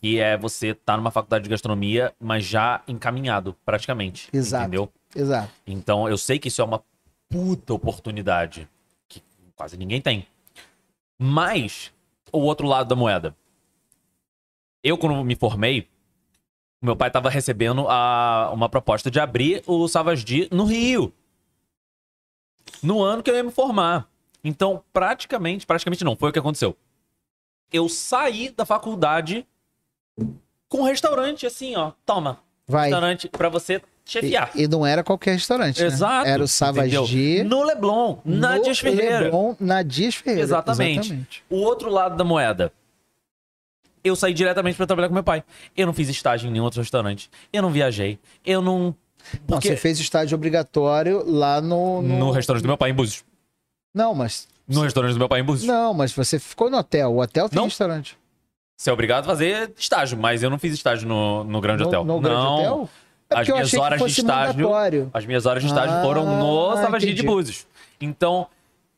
que 0.00 0.18
é 0.18 0.36
você 0.36 0.68
estar 0.68 0.96
numa 0.96 1.10
faculdade 1.10 1.44
de 1.44 1.50
gastronomia, 1.50 2.14
mas 2.20 2.44
já 2.44 2.82
encaminhado, 2.86 3.56
praticamente. 3.64 4.28
Exato. 4.32 4.64
Entendeu? 4.64 4.92
exato. 5.14 5.50
Então, 5.66 6.08
eu 6.08 6.18
sei 6.18 6.38
que 6.38 6.48
isso 6.48 6.60
é 6.60 6.64
uma 6.64 6.82
puta 7.28 7.74
oportunidade 7.74 8.68
que 9.08 9.22
quase 9.54 9.76
ninguém 9.76 10.00
tem. 10.00 10.26
Mas, 11.18 11.92
o 12.30 12.38
outro 12.38 12.66
lado 12.66 12.88
da 12.88 12.96
moeda. 12.96 13.34
Eu, 14.82 14.98
quando 14.98 15.24
me 15.24 15.34
formei, 15.34 15.88
meu 16.80 16.94
pai 16.94 17.10
tava 17.10 17.30
recebendo 17.30 17.88
a, 17.88 18.50
uma 18.52 18.68
proposta 18.68 19.10
de 19.10 19.18
abrir 19.18 19.62
o 19.66 19.88
Savasdi 19.88 20.48
no 20.52 20.64
Rio. 20.64 21.12
No 22.82 23.02
ano 23.02 23.22
que 23.22 23.30
eu 23.30 23.34
ia 23.34 23.42
me 23.42 23.50
formar. 23.50 24.08
Então, 24.44 24.84
praticamente, 24.92 25.66
praticamente 25.66 26.04
não, 26.04 26.14
foi 26.14 26.30
o 26.30 26.32
que 26.32 26.38
aconteceu. 26.38 26.76
Eu 27.72 27.88
saí 27.88 28.50
da 28.50 28.64
faculdade 28.64 29.44
com 30.68 30.78
um 30.78 30.84
restaurante 30.84 31.46
assim, 31.46 31.76
ó. 31.76 31.92
Toma, 32.04 32.38
Vai. 32.66 32.84
restaurante 32.84 33.28
pra 33.28 33.48
você 33.48 33.80
chefiar. 34.04 34.50
E, 34.54 34.62
e 34.62 34.68
não 34.68 34.86
era 34.86 35.02
qualquer 35.02 35.32
restaurante, 35.32 35.80
né? 35.80 35.86
Exato. 35.86 36.28
Era 36.28 36.42
o? 36.42 36.48
Savagi. 36.48 37.42
No 37.44 37.62
Leblon, 37.62 38.18
na 38.24 38.56
no 38.56 38.62
Dias 38.64 38.78
Ferreira. 38.78 39.20
Leblon, 39.20 39.54
na 39.58 39.82
Dias 39.82 40.14
Ferreira. 40.14 40.42
Exatamente. 40.42 41.44
O 41.50 41.56
outro 41.56 41.90
lado 41.90 42.16
da 42.16 42.24
moeda. 42.24 42.72
Eu 44.02 44.14
saí 44.14 44.32
diretamente 44.32 44.76
pra 44.76 44.86
trabalhar 44.86 45.08
com 45.08 45.14
meu 45.14 45.24
pai. 45.24 45.42
Eu 45.76 45.84
não 45.84 45.92
fiz 45.92 46.08
estágio 46.08 46.48
em 46.48 46.52
nenhum 46.52 46.62
outro 46.64 46.80
restaurante. 46.80 47.28
Eu 47.52 47.60
não 47.60 47.70
viajei. 47.70 48.18
Eu 48.44 48.62
não. 48.62 48.94
Não, 49.48 49.56
Porque... 49.58 49.68
você 49.68 49.76
fez 49.76 49.98
estágio 49.98 50.36
obrigatório 50.36 51.24
lá 51.26 51.60
no. 51.60 52.00
No... 52.02 52.18
No, 52.18 52.30
restaurante 52.30 52.62
do 52.62 52.68
meu 52.68 52.78
pai 52.78 52.90
em 52.90 52.94
Búzios. 52.94 53.24
Não, 53.92 54.14
mas. 54.14 54.46
No 54.68 54.82
restaurante 54.82 55.14
do 55.14 55.18
meu 55.18 55.28
pai 55.28 55.40
em 55.40 55.44
Búzios. 55.44 55.66
Não, 55.66 55.92
mas 55.92 56.12
você 56.12 56.38
ficou 56.38 56.70
no 56.70 56.78
hotel. 56.78 57.12
O 57.12 57.20
hotel 57.20 57.48
tem 57.48 57.56
Não. 57.56 57.64
restaurante. 57.64 58.16
Você 58.76 58.90
é 58.90 58.92
obrigado 58.92 59.24
a 59.24 59.26
fazer 59.26 59.72
estágio, 59.76 60.18
mas 60.18 60.42
eu 60.42 60.50
não 60.50 60.58
fiz 60.58 60.74
estágio 60.74 61.08
no, 61.08 61.44
no 61.44 61.60
Grande 61.60 61.82
no, 61.82 61.88
Hotel. 61.88 62.04
No 62.04 62.20
grande 62.20 62.36
não. 62.36 62.54
hotel? 62.56 62.90
É 63.30 63.38
As 63.40 63.48
minhas 63.48 63.74
horas 63.74 64.00
de 64.02 64.20
estágio- 64.20 64.54
mandatório. 64.68 65.10
As 65.12 65.26
minhas 65.26 65.46
horas 65.46 65.62
de 65.62 65.68
estágio 65.68 65.96
Ah, 65.96 66.02
foram 66.02 66.24
no 66.38 66.76
Savagi 66.76 67.12
de. 67.12 67.22
Búzios. 67.22 67.66
Então, 68.00 68.46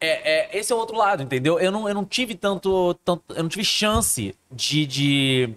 é, 0.01 0.55
é- 0.55 0.59
esse 0.59 0.71
é 0.73 0.77
o 0.77 0.79
outro 0.79 0.97
lado, 0.97 1.23
entendeu? 1.23 1.59
Eu 1.59 1.71
não, 1.73 1.89
eu 1.89 1.95
não 1.95 2.05
tive 2.05 2.35
tanto, 2.35 2.93
tanto. 3.05 3.23
Eu 3.35 3.43
não 3.45 3.49
tive 3.49 3.65
chance 3.65 4.35
de, 4.51 4.85
de 4.87 5.51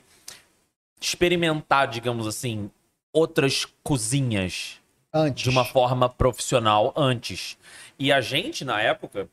experimentar, 1.01 1.87
digamos 1.87 2.27
assim, 2.27 2.69
outras 3.11 3.67
cozinhas 3.83 4.79
Antes. 5.13 5.43
de 5.43 5.49
uma 5.49 5.65
forma 5.65 6.07
profissional 6.07 6.93
antes. 6.95 7.57
E 7.99 8.11
a 8.11 8.21
gente, 8.21 8.63
na 8.63 8.81
época, 8.81 9.27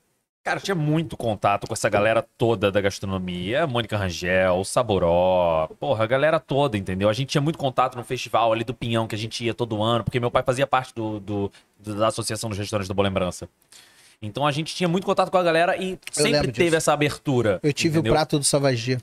cara, 0.48 0.60
tinha 0.60 0.74
muito 0.74 1.16
contato 1.16 1.66
com 1.66 1.74
essa 1.74 1.88
galera 1.90 2.22
toda 2.38 2.70
da 2.72 2.80
gastronomia. 2.80 3.66
Mônica 3.66 3.96
Rangel, 3.96 4.64
Saboró, 4.64 5.68
porra, 5.78 6.04
a 6.04 6.06
galera 6.06 6.40
toda, 6.40 6.78
entendeu? 6.78 7.08
A 7.08 7.12
gente 7.12 7.28
tinha 7.28 7.40
muito 7.42 7.58
contato 7.58 7.96
no 7.96 8.02
festival 8.04 8.52
ali 8.52 8.64
do 8.64 8.72
Pinhão, 8.72 9.06
que 9.06 9.14
a 9.14 9.18
gente 9.18 9.44
ia 9.44 9.52
todo 9.52 9.82
ano, 9.82 10.04
porque 10.04 10.18
meu 10.18 10.30
pai 10.30 10.42
fazia 10.42 10.66
parte 10.66 10.94
do, 10.94 11.20
do- 11.20 11.52
da 11.78 12.06
Associação 12.08 12.48
dos 12.48 12.58
Restaurantes 12.58 12.88
da 12.88 12.94
Boa 12.94 13.06
Lembrança. 13.06 13.48
Então 14.22 14.46
a 14.46 14.50
gente 14.50 14.74
tinha 14.74 14.88
muito 14.88 15.04
contato 15.04 15.30
com 15.30 15.36
a 15.36 15.42
galera 15.42 15.76
e 15.76 15.98
sempre 16.10 16.50
teve 16.50 16.64
disso. 16.64 16.76
essa 16.76 16.92
abertura. 16.94 17.60
Eu 17.62 17.72
tive 17.72 17.98
entendeu? 17.98 18.12
o 18.12 18.14
prato 18.16 18.38
do 18.38 18.44
Savagi. 18.44 18.98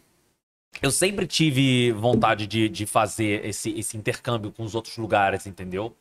Eu 0.82 0.92
sempre 0.92 1.26
tive 1.28 1.92
vontade 1.94 2.48
de, 2.48 2.68
de 2.68 2.86
fazer 2.86 3.46
esse, 3.46 3.70
esse 3.80 3.96
intercâmbio 3.96 4.52
com 4.52 4.64
os 4.64 4.74
outros 4.76 4.98
lugares, 4.98 5.46
entendeu? 5.46 5.96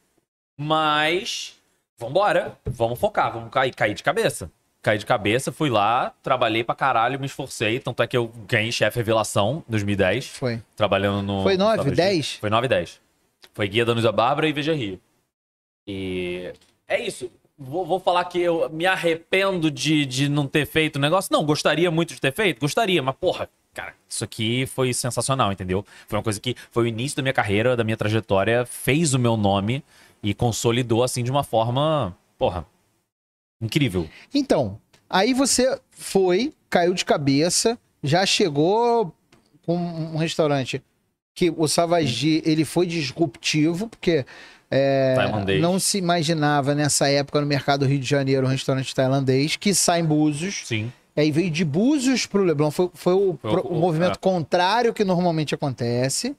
Mas, 0.58 1.54
vambora, 1.98 2.58
vamos 2.64 2.98
focar, 2.98 3.32
vamos 3.32 3.50
cair, 3.50 3.74
cair 3.74 3.94
de 3.94 4.02
cabeça. 4.02 4.50
Caí 4.84 4.98
de 4.98 5.06
cabeça, 5.06 5.50
fui 5.50 5.70
lá, 5.70 6.12
trabalhei 6.22 6.62
pra 6.62 6.74
caralho, 6.74 7.18
me 7.18 7.24
esforcei. 7.24 7.80
Tanto 7.80 8.02
é 8.02 8.06
que 8.06 8.14
eu 8.14 8.30
ganhei 8.46 8.70
chefe 8.70 8.98
revelação 8.98 9.64
em 9.66 9.70
2010, 9.70 10.26
Foi. 10.28 10.60
trabalhando 10.76 11.22
no. 11.22 11.42
Foi 11.42 11.56
no 11.56 11.64
nove, 11.64 11.76
Savage. 11.78 11.96
dez? 11.96 12.32
Foi 12.34 12.50
9 12.50 12.66
e 12.66 12.68
10. 12.68 13.00
Foi 13.54 13.66
guia 13.66 13.84
da 13.86 13.92
Anusa 13.92 14.12
Bárbara 14.12 14.46
e 14.46 14.52
Veja 14.52 14.74
Rio. 14.74 15.00
E 15.88 16.52
é 16.86 17.00
isso. 17.00 17.30
Vou, 17.56 17.86
vou 17.86 17.98
falar 17.98 18.26
que 18.26 18.38
eu 18.40 18.68
me 18.68 18.84
arrependo 18.84 19.70
de, 19.70 20.04
de 20.04 20.28
não 20.28 20.46
ter 20.46 20.66
feito 20.66 20.96
o 20.96 20.98
negócio. 20.98 21.32
Não, 21.32 21.44
gostaria 21.46 21.90
muito 21.90 22.12
de 22.12 22.20
ter 22.20 22.32
feito? 22.34 22.60
Gostaria, 22.60 23.02
mas 23.02 23.14
porra, 23.16 23.48
cara, 23.72 23.94
isso 24.06 24.22
aqui 24.22 24.66
foi 24.66 24.92
sensacional, 24.92 25.50
entendeu? 25.50 25.82
Foi 26.06 26.18
uma 26.18 26.22
coisa 26.22 26.38
que 26.38 26.54
foi 26.70 26.84
o 26.84 26.86
início 26.86 27.16
da 27.16 27.22
minha 27.22 27.32
carreira, 27.32 27.74
da 27.74 27.84
minha 27.84 27.96
trajetória, 27.96 28.66
fez 28.66 29.14
o 29.14 29.18
meu 29.18 29.34
nome 29.36 29.82
e 30.22 30.34
consolidou 30.34 31.02
assim 31.02 31.24
de 31.24 31.30
uma 31.30 31.42
forma, 31.44 32.14
porra, 32.36 32.66
incrível. 33.64 34.08
Então, 34.34 34.78
aí 35.08 35.32
você 35.34 35.78
foi, 35.90 36.52
caiu 36.70 36.94
de 36.94 37.04
cabeça, 37.04 37.78
já 38.02 38.24
chegou 38.26 39.14
com 39.66 39.76
um 39.76 40.16
restaurante 40.16 40.82
que 41.34 41.52
o 41.56 41.66
Savagi, 41.66 42.42
ele 42.44 42.64
foi 42.64 42.86
disruptivo, 42.86 43.88
porque 43.88 44.24
é, 44.70 45.14
não 45.60 45.78
se 45.80 45.98
imaginava 45.98 46.74
nessa 46.74 47.08
época 47.08 47.40
no 47.40 47.46
mercado 47.46 47.80
do 47.80 47.86
Rio 47.86 47.98
de 47.98 48.06
Janeiro 48.08 48.46
um 48.46 48.50
restaurante 48.50 48.94
tailandês 48.94 49.56
que 49.56 49.74
sai 49.74 50.00
em 50.00 50.04
Búzios. 50.04 50.62
Sim. 50.64 50.92
Aí 51.16 51.30
veio 51.30 51.50
de 51.50 51.64
Búzios 51.64 52.26
pro 52.26 52.42
Leblon. 52.42 52.70
Foi, 52.70 52.90
foi 52.92 53.14
o, 53.14 53.38
Foi 53.40 53.52
o- 53.60 53.68
o 53.68 53.80
movimento 53.80 54.16
é. 54.16 54.20
contrário 54.20 54.92
que 54.92 55.04
normalmente 55.04 55.54
acontece. 55.54 56.34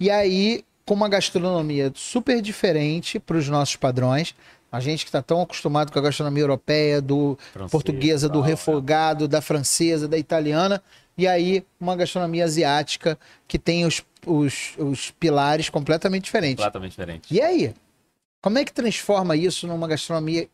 E 0.00 0.10
aí, 0.10 0.64
com 0.86 0.94
uma 0.94 1.08
gastronomia 1.08 1.92
super 1.94 2.40
diferente 2.40 3.18
para 3.18 3.36
os 3.36 3.48
nossos 3.48 3.76
padrões. 3.76 4.34
A 4.74 4.80
gente 4.80 5.04
que 5.04 5.08
está 5.08 5.22
tão 5.22 5.40
acostumado 5.40 5.92
com 5.92 5.98
a 5.98 6.02
gastronomia 6.02 6.42
europeia, 6.42 7.00
do 7.00 7.38
portuguesa, 7.70 8.28
do 8.28 8.40
tal, 8.40 8.44
é. 8.44 8.48
refogado, 8.48 9.28
da 9.28 9.40
francesa, 9.40 10.08
da 10.08 10.18
italiana. 10.18 10.82
E 11.16 11.28
aí, 11.28 11.64
uma 11.80 11.94
gastronomia 11.94 12.44
asiática 12.44 13.16
que 13.46 13.56
tem 13.56 13.86
os, 13.86 14.02
os, 14.26 14.74
os 14.76 15.12
pilares 15.12 15.68
completamente 15.68 16.24
diferentes. 16.24 16.56
Completamente 16.56 16.90
diferente. 16.90 17.32
E 17.32 17.40
aí? 17.40 17.72
Como 18.42 18.58
é 18.58 18.64
que 18.64 18.72
transforma 18.72 19.36
isso 19.36 19.66
numa 19.68 19.86
gastronomia 19.86 20.48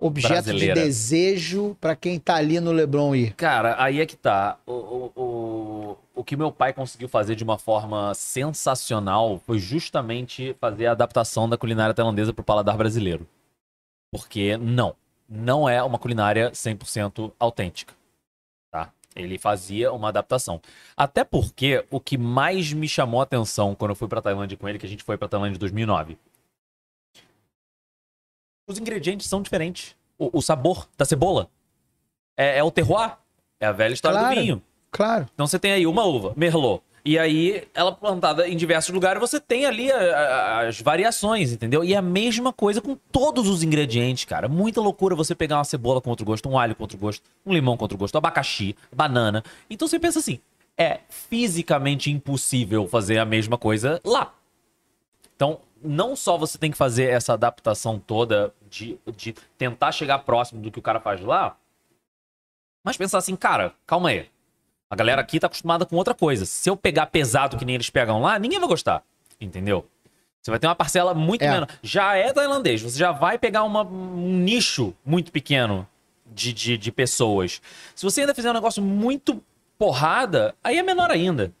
objeto 0.00 0.44
Brasileira. 0.44 0.74
de 0.74 0.80
desejo 0.80 1.76
para 1.80 1.94
quem 1.94 2.18
tá 2.18 2.36
ali 2.36 2.58
no 2.58 2.72
Leblon 2.72 3.14
ir? 3.14 3.34
Cara, 3.34 3.76
aí 3.78 4.00
é 4.00 4.06
que 4.06 4.16
tá. 4.16 4.58
O, 4.66 4.72
o, 4.72 5.12
o, 5.14 5.96
o 6.14 6.24
que 6.24 6.36
meu 6.36 6.50
pai 6.50 6.72
conseguiu 6.72 7.08
fazer 7.08 7.34
de 7.34 7.44
uma 7.44 7.58
forma 7.58 8.12
sensacional 8.14 9.40
foi 9.46 9.58
justamente 9.58 10.56
fazer 10.60 10.86
a 10.86 10.92
adaptação 10.92 11.48
da 11.48 11.58
culinária 11.58 11.94
tailandesa 11.94 12.32
pro 12.32 12.42
paladar 12.42 12.76
brasileiro. 12.76 13.28
Porque 14.12 14.56
não, 14.56 14.96
não 15.28 15.68
é 15.68 15.82
uma 15.82 15.98
culinária 15.98 16.50
100% 16.50 17.32
autêntica. 17.38 17.94
Tá? 18.72 18.90
Ele 19.14 19.38
fazia 19.38 19.92
uma 19.92 20.08
adaptação. 20.08 20.60
Até 20.96 21.22
porque 21.22 21.84
o 21.90 22.00
que 22.00 22.18
mais 22.18 22.72
me 22.72 22.88
chamou 22.88 23.20
a 23.20 23.24
atenção 23.24 23.74
quando 23.74 23.90
eu 23.90 23.96
fui 23.96 24.08
pra 24.08 24.22
Tailândia 24.22 24.56
com 24.56 24.68
ele, 24.68 24.78
que 24.78 24.86
a 24.86 24.88
gente 24.88 25.04
foi 25.04 25.16
pra 25.16 25.28
Tailândia 25.28 25.56
em 25.56 25.60
2009, 25.60 26.18
os 28.70 28.78
ingredientes 28.78 29.26
são 29.28 29.42
diferentes. 29.42 29.94
O, 30.18 30.38
o 30.38 30.42
sabor 30.42 30.88
da 30.96 31.04
cebola 31.04 31.48
é, 32.36 32.58
é 32.58 32.64
o 32.64 32.70
terroir. 32.70 33.16
É 33.58 33.66
a 33.66 33.72
velha 33.72 33.92
história 33.92 34.18
Claro. 34.18 34.34
do 34.34 34.40
vinho. 34.40 34.62
Claro. 34.90 35.28
Então 35.34 35.46
você 35.46 35.58
tem 35.58 35.72
aí 35.72 35.86
uma 35.86 36.04
uva, 36.04 36.32
Merlot. 36.36 36.82
E 37.02 37.18
aí, 37.18 37.66
ela 37.74 37.92
plantada 37.92 38.46
em 38.46 38.54
diversos 38.54 38.92
lugares, 38.94 39.18
você 39.20 39.40
tem 39.40 39.64
ali 39.64 39.90
a- 39.90 39.96
a- 39.96 40.66
as 40.68 40.80
variações, 40.82 41.50
entendeu? 41.50 41.82
E 41.82 41.94
é 41.94 41.96
a 41.96 42.02
mesma 42.02 42.52
coisa 42.52 42.80
com 42.82 42.94
todos 43.10 43.48
os 43.48 43.62
ingredientes, 43.62 44.26
cara. 44.26 44.48
Muita 44.48 44.82
loucura 44.82 45.14
você 45.14 45.34
pegar 45.34 45.56
uma 45.56 45.64
cebola 45.64 46.00
com 46.02 46.10
outro 46.10 46.26
gosto, 46.26 46.46
um 46.48 46.58
alho 46.58 46.74
com 46.74 46.82
outro 46.82 46.98
gosto, 46.98 47.22
um 47.46 47.54
limão 47.54 47.74
com 47.76 47.84
outro 47.84 47.96
gosto, 47.96 48.16
abacaxi, 48.18 48.76
banana. 48.94 49.42
Então 49.70 49.88
você 49.88 49.98
pensa 49.98 50.18
assim, 50.18 50.40
é 50.76 51.00
fisicamente 51.08 52.10
impossível 52.10 52.86
fazer 52.86 53.18
a 53.18 53.24
mesma 53.24 53.56
coisa 53.56 53.98
lá. 54.04 54.34
Então, 55.36 55.58
não 55.82 56.14
só 56.14 56.36
você 56.36 56.58
tem 56.58 56.70
que 56.70 56.76
fazer 56.76 57.04
essa 57.04 57.32
adaptação 57.32 57.98
toda 57.98 58.52
de, 58.70 58.98
de 59.16 59.32
tentar 59.58 59.92
chegar 59.92 60.20
próximo 60.20 60.62
do 60.62 60.70
que 60.70 60.78
o 60.78 60.82
cara 60.82 61.00
faz 61.00 61.20
lá, 61.20 61.56
mas 62.84 62.96
pensar 62.96 63.18
assim, 63.18 63.36
cara, 63.36 63.74
calma 63.86 64.08
aí. 64.10 64.28
A 64.88 64.96
galera 64.96 65.20
aqui 65.20 65.38
tá 65.38 65.46
acostumada 65.46 65.84
com 65.86 65.94
outra 65.96 66.14
coisa. 66.14 66.44
Se 66.46 66.68
eu 66.68 66.76
pegar 66.76 67.06
pesado 67.06 67.56
que 67.56 67.64
nem 67.64 67.74
eles 67.74 67.90
pegam 67.90 68.20
lá, 68.20 68.38
ninguém 68.38 68.58
vai 68.58 68.68
gostar. 68.68 69.02
Entendeu? 69.40 69.86
Você 70.42 70.50
vai 70.50 70.58
ter 70.58 70.66
uma 70.66 70.74
parcela 70.74 71.12
muito 71.14 71.42
É. 71.42 71.50
menor. 71.50 71.68
Já 71.82 72.16
é 72.16 72.32
tailandês, 72.32 72.80
você 72.82 72.98
já 72.98 73.12
vai 73.12 73.38
pegar 73.38 73.62
uma- 73.62 73.82
um 73.82 74.38
nicho 74.38 74.94
muito 75.04 75.30
pequeno 75.30 75.86
de, 76.26 76.52
de, 76.52 76.78
de 76.78 76.90
pessoas. 76.90 77.60
Se 77.94 78.02
você 78.04 78.22
ainda 78.22 78.34
fizer 78.34 78.50
um 78.50 78.54
negócio 78.54 78.82
muito 78.82 79.42
porrada, 79.78 80.54
aí 80.64 80.78
é 80.78 80.82
menor 80.82 81.10
ainda. 81.10 81.52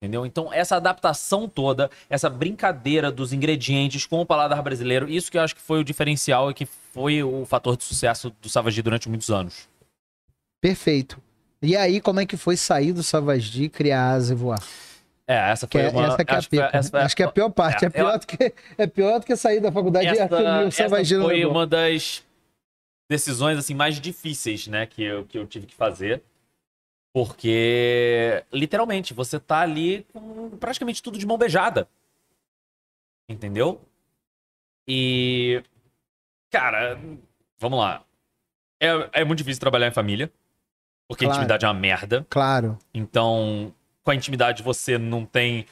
Entendeu? 0.00 0.24
Então, 0.24 0.52
essa 0.52 0.76
adaptação 0.76 1.48
toda, 1.48 1.90
essa 2.08 2.30
brincadeira 2.30 3.10
dos 3.10 3.32
ingredientes 3.32 4.06
com 4.06 4.20
o 4.20 4.26
paladar 4.26 4.62
brasileiro, 4.62 5.08
isso 5.10 5.28
que 5.30 5.36
eu 5.36 5.42
acho 5.42 5.56
que 5.56 5.60
foi 5.60 5.80
o 5.80 5.84
diferencial 5.84 6.50
e 6.50 6.54
que 6.54 6.66
foi 6.66 7.20
o 7.22 7.44
fator 7.44 7.76
de 7.76 7.82
sucesso 7.82 8.32
do 8.40 8.48
Savage 8.48 8.80
durante 8.80 9.08
muitos 9.08 9.28
anos. 9.28 9.68
Perfeito. 10.60 11.20
E 11.60 11.76
aí, 11.76 12.00
como 12.00 12.20
é 12.20 12.26
que 12.26 12.36
foi 12.36 12.56
sair 12.56 12.92
do 12.92 13.02
Savage 13.02 13.64
e 13.64 13.68
criar 13.68 14.10
asa 14.12 14.32
e 14.32 14.36
voar? 14.36 14.62
É, 15.26 15.50
essa 15.50 15.66
Que 15.66 15.78
foi 15.78 15.86
é- 15.88 15.90
uma... 15.90 16.06
essa 16.06 16.24
que 16.24 16.30
é 16.30 16.34
a 16.34 16.38
acho 16.38 16.48
que 16.48 16.56
foi- 16.56 16.64
pica. 16.66 16.76
essa 16.78 16.98
a- 16.98 17.04
Acho 17.04 17.16
que 17.16 17.22
é 17.22 17.26
a 17.26 17.32
pior 17.32 17.50
parte. 17.50 17.84
É, 17.84 17.88
É, 17.88 17.90
pior 17.90 18.12
eu- 18.14 18.18
do 18.20 18.26
que, 18.26 18.54
é 18.78 18.86
pior 18.86 19.18
do 19.18 19.26
que 19.26 19.36
sair 19.36 19.60
da 19.60 19.72
faculdade 19.72 20.06
e 20.06 20.10
assumir 20.10 20.42
o 20.42 20.68
essa, 20.68 20.70
Savage 20.84 21.14
essa 21.16 21.24
foi 21.24 21.44
uma 21.44 21.66
das 21.66 22.22
decisões 23.10 23.58
assim 23.58 23.74
mais 23.74 24.00
difíceis, 24.00 24.68
né, 24.68 24.86
que 24.86 25.02
eu, 25.02 25.24
que 25.24 25.36
eu 25.36 25.44
tive 25.46 25.66
que 25.66 25.74
fazer. 25.74 26.22
Porque, 27.12 28.44
literalmente, 28.52 29.12
você 29.14 29.38
tá 29.40 29.60
ali 29.60 30.06
com 30.12 30.50
praticamente 30.58 31.02
tudo 31.02 31.18
de 31.18 31.26
mão 31.26 31.38
beijada. 31.38 31.88
Entendeu? 33.28 33.80
E. 34.86 35.62
Cara, 36.50 36.98
vamos 37.58 37.78
lá. 37.78 38.02
É, 38.80 39.20
é 39.20 39.24
muito 39.24 39.38
difícil 39.38 39.60
trabalhar 39.60 39.88
em 39.88 39.92
família. 39.92 40.30
Porque 41.06 41.24
a 41.24 41.28
Claro. 41.28 41.38
intimidade 41.38 41.64
é 41.64 41.68
uma 41.68 41.74
merda. 41.74 42.26
Claro. 42.28 42.78
Então, 42.92 43.74
com 44.04 44.10
a 44.10 44.14
intimidade, 44.14 44.62
você 44.62 44.98
não 44.98 45.24
tem 45.24 45.66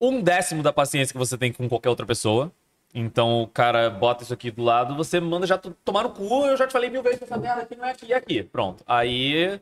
um 0.00 0.20
décimo 0.22 0.62
da 0.62 0.72
paciência 0.72 1.12
que 1.12 1.18
você 1.18 1.36
tem 1.36 1.52
com 1.52 1.68
qualquer 1.68 1.88
outra 1.90 2.06
pessoa. 2.06 2.52
Então, 2.94 3.42
o 3.42 3.46
cara 3.48 3.90
bota 3.90 4.22
isso 4.22 4.32
aqui 4.32 4.50
do 4.50 4.62
lado, 4.62 4.94
você 4.96 5.20
manda 5.20 5.46
já 5.46 5.58
to- 5.58 5.76
tomar 5.84 6.04
no 6.04 6.10
cu. 6.10 6.46
Eu 6.46 6.56
já 6.56 6.66
te 6.66 6.72
falei 6.72 6.88
mil 6.88 7.02
vezes 7.02 7.18
que 7.18 7.24
essa 7.24 7.36
merda 7.36 7.62
aqui 7.62 7.74
não 7.76 7.84
é 7.84 7.90
aqui, 7.90 8.12
é 8.12 8.16
aqui. 8.16 8.42
Pronto. 8.44 8.82
Aí 8.86 9.60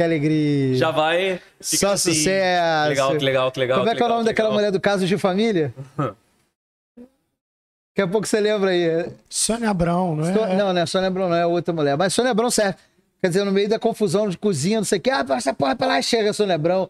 Que 0.00 0.04
alegria. 0.04 0.74
já 0.76 0.90
vai. 0.90 1.38
Só 1.60 1.92
assim, 1.92 2.14
sucesso. 2.14 2.82
Que 2.84 2.88
legal, 2.88 3.10
que 3.18 3.24
legal, 3.24 3.52
que 3.52 3.60
legal. 3.60 3.78
Como 3.80 3.90
é 3.90 3.94
que 3.94 4.02
é 4.02 4.06
o 4.06 4.08
nome 4.08 4.24
daquela 4.24 4.48
legal. 4.48 4.58
mulher 4.58 4.72
do 4.72 4.80
caso 4.80 5.06
de 5.06 5.18
família? 5.18 5.74
Daqui 6.96 8.00
a 8.02 8.08
pouco 8.08 8.26
você 8.26 8.40
lembra 8.40 8.70
aí. 8.70 9.12
Sônia 9.28 9.68
Abrão, 9.68 10.16
não 10.16 10.26
é? 10.26 10.32
So- 10.32 10.46
Não, 10.56 10.72
não 10.72 10.80
é 10.80 10.86
Sônia 10.86 11.08
Abrão, 11.08 11.28
não 11.28 11.36
é 11.36 11.44
outra 11.44 11.74
mulher. 11.74 11.98
Mas 11.98 12.14
Sônia 12.14 12.30
Abrão 12.30 12.50
serve. 12.50 12.78
Quer 13.20 13.28
dizer, 13.28 13.44
no 13.44 13.52
meio 13.52 13.68
da 13.68 13.78
confusão 13.78 14.26
de 14.26 14.38
cozinha, 14.38 14.78
não 14.78 14.84
sei 14.84 14.98
o 14.98 15.02
quê. 15.02 15.10
Ah, 15.10 15.22
essa 15.32 15.52
porra 15.52 15.76
pra 15.76 15.86
lá 15.86 15.98
e 15.98 16.02
chega 16.02 16.30
a 16.30 16.32
Sônia 16.32 16.54
Abrão. 16.54 16.88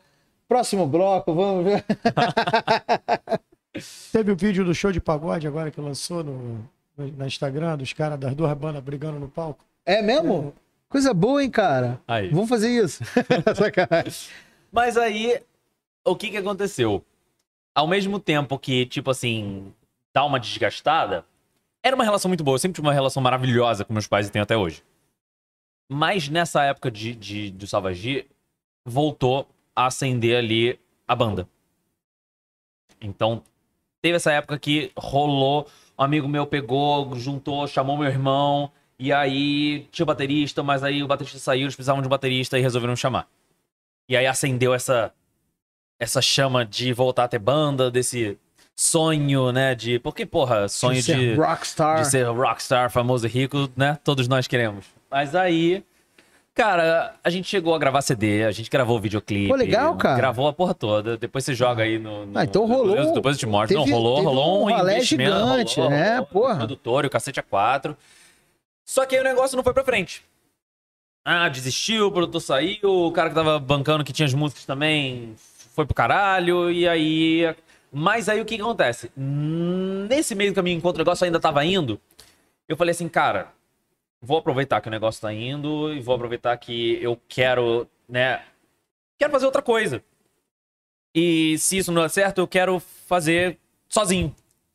Próximo 0.49 0.87
bloco, 0.87 1.35
vamos 1.35 1.65
ver. 1.65 1.85
Teve 4.13 4.31
o 4.31 4.37
vídeo 4.37 4.65
do 4.65 4.73
show 4.75 4.93
de 4.93 5.01
pagode 5.01 5.49
agora 5.49 5.71
que 5.73 5.81
lançou 5.81 6.23
no, 6.23 6.59
no 6.97 7.13
na 7.17 7.27
Instagram, 7.27 7.77
dos 7.77 7.93
caras 7.93 8.21
das 8.21 8.35
duas 8.37 8.57
bandas 8.57 8.81
brigando 8.83 9.19
no 9.19 9.29
palco. 9.29 9.65
É 9.85 10.01
mesmo? 10.01 10.55
Coisa 10.91 11.15
boa, 11.15 11.41
hein, 11.41 11.49
cara? 11.49 12.01
Aí. 12.07 12.31
Vamos 12.31 12.49
fazer 12.49 12.69
isso. 12.69 13.05
Mas 14.73 14.97
aí, 14.97 15.41
o 16.05 16.17
que 16.17 16.31
que 16.31 16.37
aconteceu? 16.37 17.05
Ao 17.73 17.87
mesmo 17.87 18.19
tempo 18.19 18.59
que, 18.59 18.85
tipo 18.87 19.09
assim, 19.09 19.73
dá 20.13 20.25
uma 20.25 20.41
desgastada, 20.41 21.25
era 21.81 21.95
uma 21.95 22.03
relação 22.03 22.29
muito 22.29 22.43
boa. 22.43 22.57
Eu 22.57 22.59
sempre 22.59 22.75
tive 22.75 22.89
uma 22.89 22.93
relação 22.93 23.23
maravilhosa 23.23 23.85
com 23.85 23.93
meus 23.93 24.09
pais 24.09 24.27
e 24.27 24.33
tenho 24.33 24.43
até 24.43 24.57
hoje. 24.57 24.83
Mas 25.89 26.29
nessa 26.29 26.65
época 26.65 26.91
de, 26.91 27.15
de, 27.15 27.53
do 27.53 27.69
Savagi, 27.69 28.27
voltou 28.85 29.49
a 29.77 29.87
acender 29.87 30.37
ali 30.37 30.77
a 31.07 31.15
banda. 31.15 31.49
Então, 33.01 33.45
teve 34.03 34.17
essa 34.17 34.33
época 34.33 34.59
que 34.59 34.91
rolou, 34.97 35.69
um 35.97 36.03
amigo 36.03 36.27
meu 36.27 36.49
pegou, 36.49 37.15
juntou, 37.15 37.65
chamou 37.69 37.97
meu 37.97 38.09
irmão, 38.09 38.73
e 39.01 39.13
aí 39.13 39.87
tinha 39.91 40.05
o 40.05 40.07
baterista, 40.07 40.63
mas 40.63 40.85
aí 40.85 41.03
o 41.03 41.07
baterista 41.09 41.39
saiu, 41.39 41.63
eles 41.63 41.75
precisavam 41.75 42.03
de 42.03 42.07
um 42.07 42.11
baterista 42.11 42.59
e 42.59 42.63
resolveram 42.63 42.95
chamar. 42.95 43.27
E 44.09 44.17
aí 44.17 44.27
acendeu 44.27 44.73
essa 44.75 45.13
essa 45.99 46.23
chama 46.23 46.65
de 46.65 46.93
voltar 46.93 47.25
a 47.25 47.29
ter 47.29 47.39
banda, 47.39 47.91
desse 47.91 48.39
sonho, 48.75 49.53
né, 49.53 49.75
de... 49.75 49.99
Porque, 49.99 50.25
porra, 50.25 50.67
sonho 50.67 50.95
de, 50.95 51.03
ser 51.03 51.39
rockstar. 51.39 52.01
de 52.01 52.11
ser 52.11 52.23
rockstar, 52.27 52.91
famoso 52.91 53.27
e 53.27 53.29
rico, 53.29 53.69
né? 53.77 53.99
Todos 54.03 54.27
nós 54.27 54.47
queremos. 54.47 54.87
Mas 55.11 55.35
aí, 55.35 55.85
cara, 56.55 57.15
a 57.23 57.29
gente 57.29 57.47
chegou 57.49 57.75
a 57.75 57.79
gravar 57.79 58.01
CD, 58.01 58.45
a 58.45 58.51
gente 58.51 58.71
gravou 58.71 58.97
o 58.97 59.01
videoclipe. 59.01 59.49
Pô, 59.49 59.57
legal, 59.57 59.95
cara. 59.97 60.17
Gravou 60.17 60.49
a 60.49 60.53
porra 60.55 60.73
toda. 60.73 61.19
Depois 61.19 61.45
você 61.45 61.55
joga 61.55 61.83
aí 61.83 61.99
no. 61.99 62.25
no- 62.25 62.39
Ah, 62.39 62.45
então 62.45 62.65
rolou- 62.67 62.97
Depois, 62.97 63.13
depois 63.13 63.37
eu 63.37 63.41
te 63.41 63.47
mostro. 63.47 63.77
Não, 63.77 63.85
teve- 63.85 63.95
rolou, 63.95 64.15
teve 64.17 64.27
rolou 64.27 64.61
um 64.63 64.65
um 64.65 64.71
investimento. 64.71 65.31
gigante, 65.33 65.77
rolou, 65.77 65.91
né? 65.91 66.11
rolou, 66.13 66.27
Porra. 66.27 66.57
Produtor, 66.57 67.05
e 67.05 67.07
o 67.09 67.11
cacete 67.11 67.39
a 67.39 67.43
quatro. 67.43 67.95
Só 68.91 69.07
que 69.07 69.15
aí 69.15 69.21
o 69.21 69.25
negócio 69.25 69.57
não 69.57 69.63
foi 69.63 69.73
pra 69.73 69.85
frente. 69.85 70.25
Ah, 71.25 71.49
desistiu, 71.49 72.09
o 72.09 72.11
produtor 72.11 72.41
saiu, 72.41 73.07
o 73.07 73.13
cara 73.13 73.29
que 73.29 73.37
tava 73.37 73.57
bancando, 73.57 74.03
que 74.03 74.13
tinha 74.13 74.27
as 74.27 74.35
músicas 74.35 74.65
também, 74.65 75.33
foi 75.37 75.87
pro 75.87 75.95
caralho, 75.95 76.73
e 76.73 76.89
aí. 76.89 77.55
Mas 77.93 78.29
aí 78.29 78.41
o 78.41 78.45
que, 78.45 78.61
acontece? 78.61 79.13
Nesse 79.17 80.35
meio 80.35 80.53
caminho, 80.53 80.79
enquanto 80.79 80.97
o 80.97 80.99
negócio 80.99 81.25
ainda 81.25 81.39
tava 81.39 81.65
indo, 81.65 82.01
eu 82.69 82.77
falei 82.77 82.91
assim, 82.91 83.09
cara, 83.09 83.53
vou 84.21 84.39
aproveitar 84.39 84.81
que 84.81 84.89
o 84.89 84.91
negócio 84.91 85.23
tá 85.23 85.33
indo 85.33 85.95
e 85.95 86.01
vou 86.01 86.17
aproveitar 86.17 86.57
que 86.57 86.99
eu 87.01 87.17
quero, 87.29 87.89
né? 88.09 88.43
Quero 89.17 89.31
fazer 89.31 89.47
outra 89.47 89.63
coisa. 89.63 90.03
E 91.15 91.57
se 91.59 91.79
isso 91.79 91.93
não 91.93 92.03
der 92.03 92.09
certo, 92.09 92.39
eu 92.39 92.49
quero 92.49 92.81
fazer 92.81 93.57
sozinho. 93.89 94.35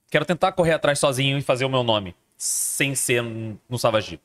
Quero 0.09 0.23
tentar 0.23 0.53
correr 0.53 0.71
atrás 0.71 0.99
sozinho 0.99 1.37
e 1.37 1.41
fazer 1.41 1.65
o 1.65 1.69
meu 1.69 1.83
nome, 1.83 2.15
sem 2.37 2.95
ser 2.95 3.21
no 3.23 3.77
Savagi. 3.79 4.19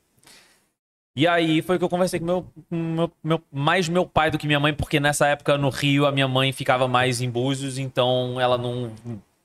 E 1.15 1.27
aí 1.27 1.61
foi 1.61 1.77
que 1.77 1.83
eu 1.83 1.89
conversei 1.89 2.19
com 2.19 2.25
meu, 2.25 2.47
meu, 2.69 3.11
meu- 3.23 3.43
mais 3.51 3.89
meu 3.89 4.05
pai 4.07 4.31
do 4.31 4.37
que 4.37 4.47
minha 4.47 4.59
mãe, 4.59 4.73
porque 4.73 4.99
nessa 4.99 5.27
época 5.27 5.57
no 5.57 5.69
Rio 5.69 6.05
a 6.05 6.11
minha 6.11 6.27
mãe 6.27 6.53
ficava 6.53 6.87
mais 6.87 7.19
em 7.21 7.29
Búzios, 7.29 7.77
então 7.77 8.39
ela 8.39 8.57
não 8.57 8.93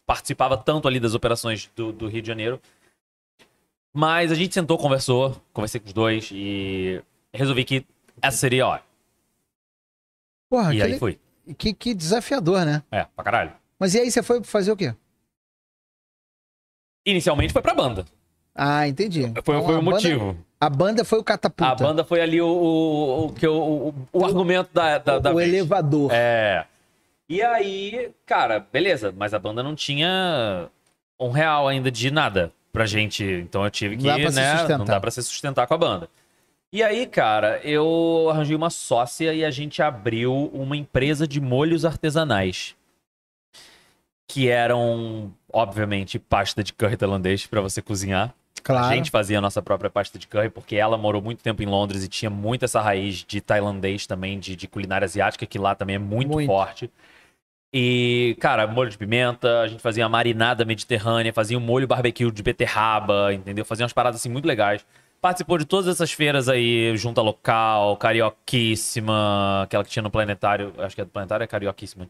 participava 0.07 0.57
tanto 0.57 0.87
ali 0.87 1.01
das 1.01 1.15
operações 1.15 1.69
do, 1.75 1.93
do 1.93 2.07
Rio 2.07 2.23
de 2.23 2.29
Janeiro. 2.29 2.61
Mas 3.93 4.31
a 4.31 4.35
gente 4.37 4.55
sentou, 4.55 4.79
conversou, 4.79 5.41
conversei 5.53 5.81
com 5.81 5.87
os 5.89 5.93
dois 5.93 6.31
e 6.33 7.03
resolvi 7.35 7.65
que 7.65 7.85
essa 8.23 8.37
seria 8.37 8.65
a 8.65 8.69
hora. 8.69 8.83
Porra, 10.49 10.73
e 10.75 10.77
que, 10.77 10.83
aí 10.83 10.99
foi. 10.99 11.19
que, 11.59 11.73
que 11.75 11.95
desafiador, 11.95 12.65
né? 12.65 12.83
É, 12.93 13.05
pra 13.05 13.25
caralho. 13.25 13.53
Mas 13.79 13.95
e 13.95 14.01
aí, 14.01 14.11
você 14.11 14.23
foi 14.23 14.45
fazer 14.45 14.71
o 14.71 14.77
quê? 14.77 14.95
Inicialmente 17.05 17.53
foi 17.53 17.63
pra 17.63 17.75
banda. 17.75 18.05
Ah, 18.57 18.89
entendi. 18.89 19.21
Foi, 19.23 19.29
Então, 19.31 19.43
foi 19.67 19.75
o 19.75 19.79
banda- 19.79 19.83
motivo. 19.83 20.37
A 20.59 20.71
banda 20.71 21.05
foi 21.05 21.19
o 21.19 21.25
catapulta. 21.25 21.71
A 21.71 21.75
banda 21.75 22.03
foi 22.05 22.21
ali 22.23 22.41
o, 22.41 22.47
o, 22.49 23.27
o, 23.27 23.33
que 23.33 23.47
o, 23.47 23.93
o 24.13 24.25
argumento 24.25 24.71
da, 24.73 24.97
da, 24.97 25.19
da 25.19 25.31
o 25.33 25.37
vez. 25.37 25.49
elevador. 25.53 26.11
É. 26.13 26.65
E 27.29 27.43
aí, 27.43 28.11
cara, 28.25 28.65
beleza, 28.73 29.13
mas 29.15 29.35
a 29.35 29.39
banda 29.39 29.63
não 29.63 29.75
tinha 29.75 30.69
um 31.21 31.29
real 31.31 31.69
ainda 31.69 31.91
de 31.91 32.11
nada 32.11 32.51
pra 32.73 32.87
gente. 32.87 33.23
Então 33.23 33.65
eu 33.65 33.71
tive 33.71 33.97
Não 33.97 34.03
que, 34.03 34.09
dá 34.09 34.15
pra 34.19 34.31
se 34.31 34.37
né? 34.37 34.53
sustentar. 34.57 34.79
Não 34.79 34.85
dá 34.87 35.01
pra 35.01 35.11
se 35.11 35.23
sustentar 35.23 35.67
com 35.67 35.75
a 35.75 35.79
banda. 35.79 36.09
E 36.73 36.83
aí, 36.83 37.07
cara, 37.07 37.61
eu 37.63 38.29
arranjei 38.31 38.57
uma 38.57 38.71
sócia 38.71 39.35
e 39.35 39.45
a 39.45 39.51
gente 39.51 39.83
abriu 39.83 40.51
uma 40.55 40.77
empresa 40.77 41.27
de 41.29 41.41
molhos 41.41 41.85
artesanais. 41.85 42.75
Que 44.29 44.49
eram, 44.49 45.33
obviamente, 45.53 46.19
pasta 46.19 46.63
de 46.65 46.73
curry 46.73 46.97
tailandês 46.97 47.47
pra 47.47 47.61
você 47.61 47.81
cozinhar. 47.81 48.35
Claro. 48.63 48.87
A 48.87 48.95
gente 48.95 49.11
fazia 49.11 49.39
a 49.39 49.41
nossa 49.41 49.63
própria 49.63 49.91
pasta 49.91 50.19
de 50.19 50.27
curry, 50.27 50.49
porque 50.51 50.77
ela 50.77 50.97
morou 50.97 51.23
muito 51.23 51.43
tempo 51.43 51.63
em 51.63 51.67
Londres 51.67 52.05
e 52.05 52.09
tinha 52.09 52.31
muito 52.31 52.65
essa 52.65 52.81
raiz 52.81 53.25
de 53.25 53.41
tailandês 53.41 54.07
também, 54.07 54.39
de, 54.39 54.57
de 54.57 54.67
culinária 54.67 55.05
asiática, 55.05 55.47
que 55.47 55.59
lá 55.59 55.75
também 55.75 55.97
é 55.97 55.99
muito, 55.99 56.33
Muito. 56.33 56.47
forte. 56.47 56.91
E, 57.73 58.37
cara, 58.41 58.67
molho 58.67 58.91
de 58.91 58.97
pimenta, 58.97 59.61
a 59.61 59.69
gente 59.69 59.83
fazia 59.83 60.07
a 60.07 60.09
marinada 60.09 60.65
mediterrânea, 60.65 61.33
fazia 61.33 61.59
um 61.59 61.61
molho 61.61 61.87
barbecue 61.87 62.31
de 62.31 62.43
beterraba, 62.43 63.35
entendeu? 63.35 63.65
Fazia 63.65 63.85
umas 63.85 63.93
paradas 63.93 64.21
assim 64.21 64.31
muito 64.31 64.47
legais. 64.47 64.87
Participou 65.21 65.59
de 65.59 65.65
todas 65.65 65.89
essas 65.89 66.13
feiras 66.13 66.49
aí, 66.49 66.97
Junta 66.97 67.21
Local, 67.21 67.97
Carioquíssima, 67.97 69.63
aquela 69.65 69.85
que 69.85 69.91
tinha 69.91 70.03
no 70.03 70.11
Planetário, 70.11 70.73
acho 70.79 70.95
que 70.95 71.01
é 71.01 71.05
do 71.05 71.11
Planetário, 71.11 71.45
é 71.45 71.47
Carioquíssima. 71.47 72.09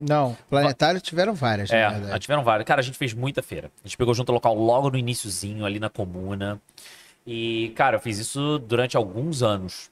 Não, 0.00 0.36
planetário 0.50 1.00
tiveram 1.00 1.34
várias, 1.34 1.70
É, 1.70 1.82
na 1.82 1.90
verdade. 1.98 2.20
tiveram 2.20 2.44
várias. 2.44 2.66
Cara, 2.66 2.80
a 2.80 2.84
gente 2.84 2.98
fez 2.98 3.14
muita 3.14 3.42
feira. 3.42 3.70
A 3.82 3.86
gente 3.88 3.96
pegou 3.96 4.12
junto 4.14 4.30
o 4.30 4.32
local 4.34 4.54
logo 4.54 4.90
no 4.90 4.98
iniciozinho, 4.98 5.64
ali 5.64 5.78
na 5.78 5.88
comuna. 5.88 6.60
E, 7.26 7.72
cara, 7.76 7.96
eu 7.96 8.00
fiz 8.00 8.18
isso 8.18 8.58
durante 8.58 8.96
alguns 8.96 9.42
anos. 9.42 9.90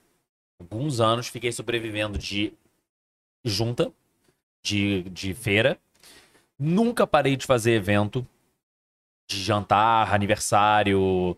Alguns 0.60 1.00
anos, 1.00 1.28
fiquei 1.28 1.50
sobrevivendo 1.50 2.18
de 2.18 2.52
junta, 3.44 3.90
de, 4.62 5.02
de 5.04 5.32
feira. 5.34 5.78
Nunca 6.58 7.06
parei 7.06 7.36
de 7.36 7.46
fazer 7.46 7.72
evento, 7.72 8.26
de 9.30 9.40
jantar, 9.42 10.12
aniversário. 10.14 11.36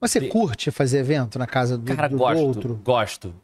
Você 0.00 0.20
de- 0.20 0.28
curte 0.28 0.70
fazer 0.70 0.98
evento 0.98 1.38
na 1.38 1.46
casa 1.46 1.76
do, 1.76 1.94
Cara, 1.94 2.08
do 2.08 2.16
gosto, 2.16 2.44
outro? 2.44 2.74
gosto. 2.84 3.34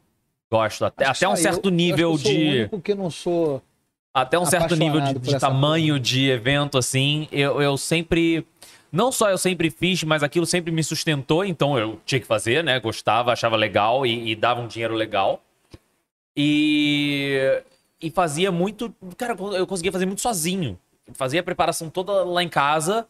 Gosto. 0.51 0.85
Até, 0.85 1.05
Acho 1.07 1.19
que 1.19 1.25
até 1.25 1.35
um 1.35 1.37
certo 1.37 1.67
eu- 1.69 1.73
nível 1.73 2.11
eu 2.11 2.15
acho 2.15 2.23
que 2.23 2.29
eu 2.29 2.33
sou 2.33 2.41
o 2.41 2.45
de. 2.53 2.59
único 2.61 2.81
que 2.81 2.95
não 2.95 3.11
sou. 3.11 3.63
Até 4.13 4.39
um 4.39 4.47
certo 4.47 4.75
nível 4.75 5.01
de, 5.01 5.15
de 5.15 5.39
tamanho 5.39 5.95
coisa. 5.95 6.01
de 6.01 6.31
evento, 6.31 6.79
assim, 6.79 7.29
eu, 7.31 7.61
eu 7.61 7.77
sempre. 7.77 8.47
Não 8.91 9.13
só 9.13 9.31
eu 9.31 9.37
sempre 9.37 9.71
fiz, 9.71 10.03
mas 10.03 10.23
aquilo 10.23 10.47
sempre 10.47 10.73
me 10.73 10.83
sustentou, 10.83 11.45
então 11.45 11.79
eu 11.79 12.01
tinha 12.07 12.21
que 12.21 12.27
fazer, 12.27 12.65
né? 12.65 12.81
Gostava, 12.81 13.33
achava 13.33 13.55
legal 13.55 14.07
e, 14.07 14.31
e 14.31 14.35
dava 14.35 14.61
um 14.61 14.67
dinheiro 14.67 14.95
legal. 14.95 15.43
E. 16.37 17.63
E 18.01 18.11
fazia 18.11 18.51
muito. 18.51 18.95
Cara, 19.17 19.37
eu 19.55 19.67
conseguia 19.67 19.93
fazer 19.93 20.07
muito 20.07 20.23
sozinho. 20.23 20.79
Fazia 21.15 21.41
a 21.41 21.43
preparação 21.43 21.91
toda 21.91 22.25
lá 22.25 22.43
em 22.43 22.49
casa, 22.49 23.07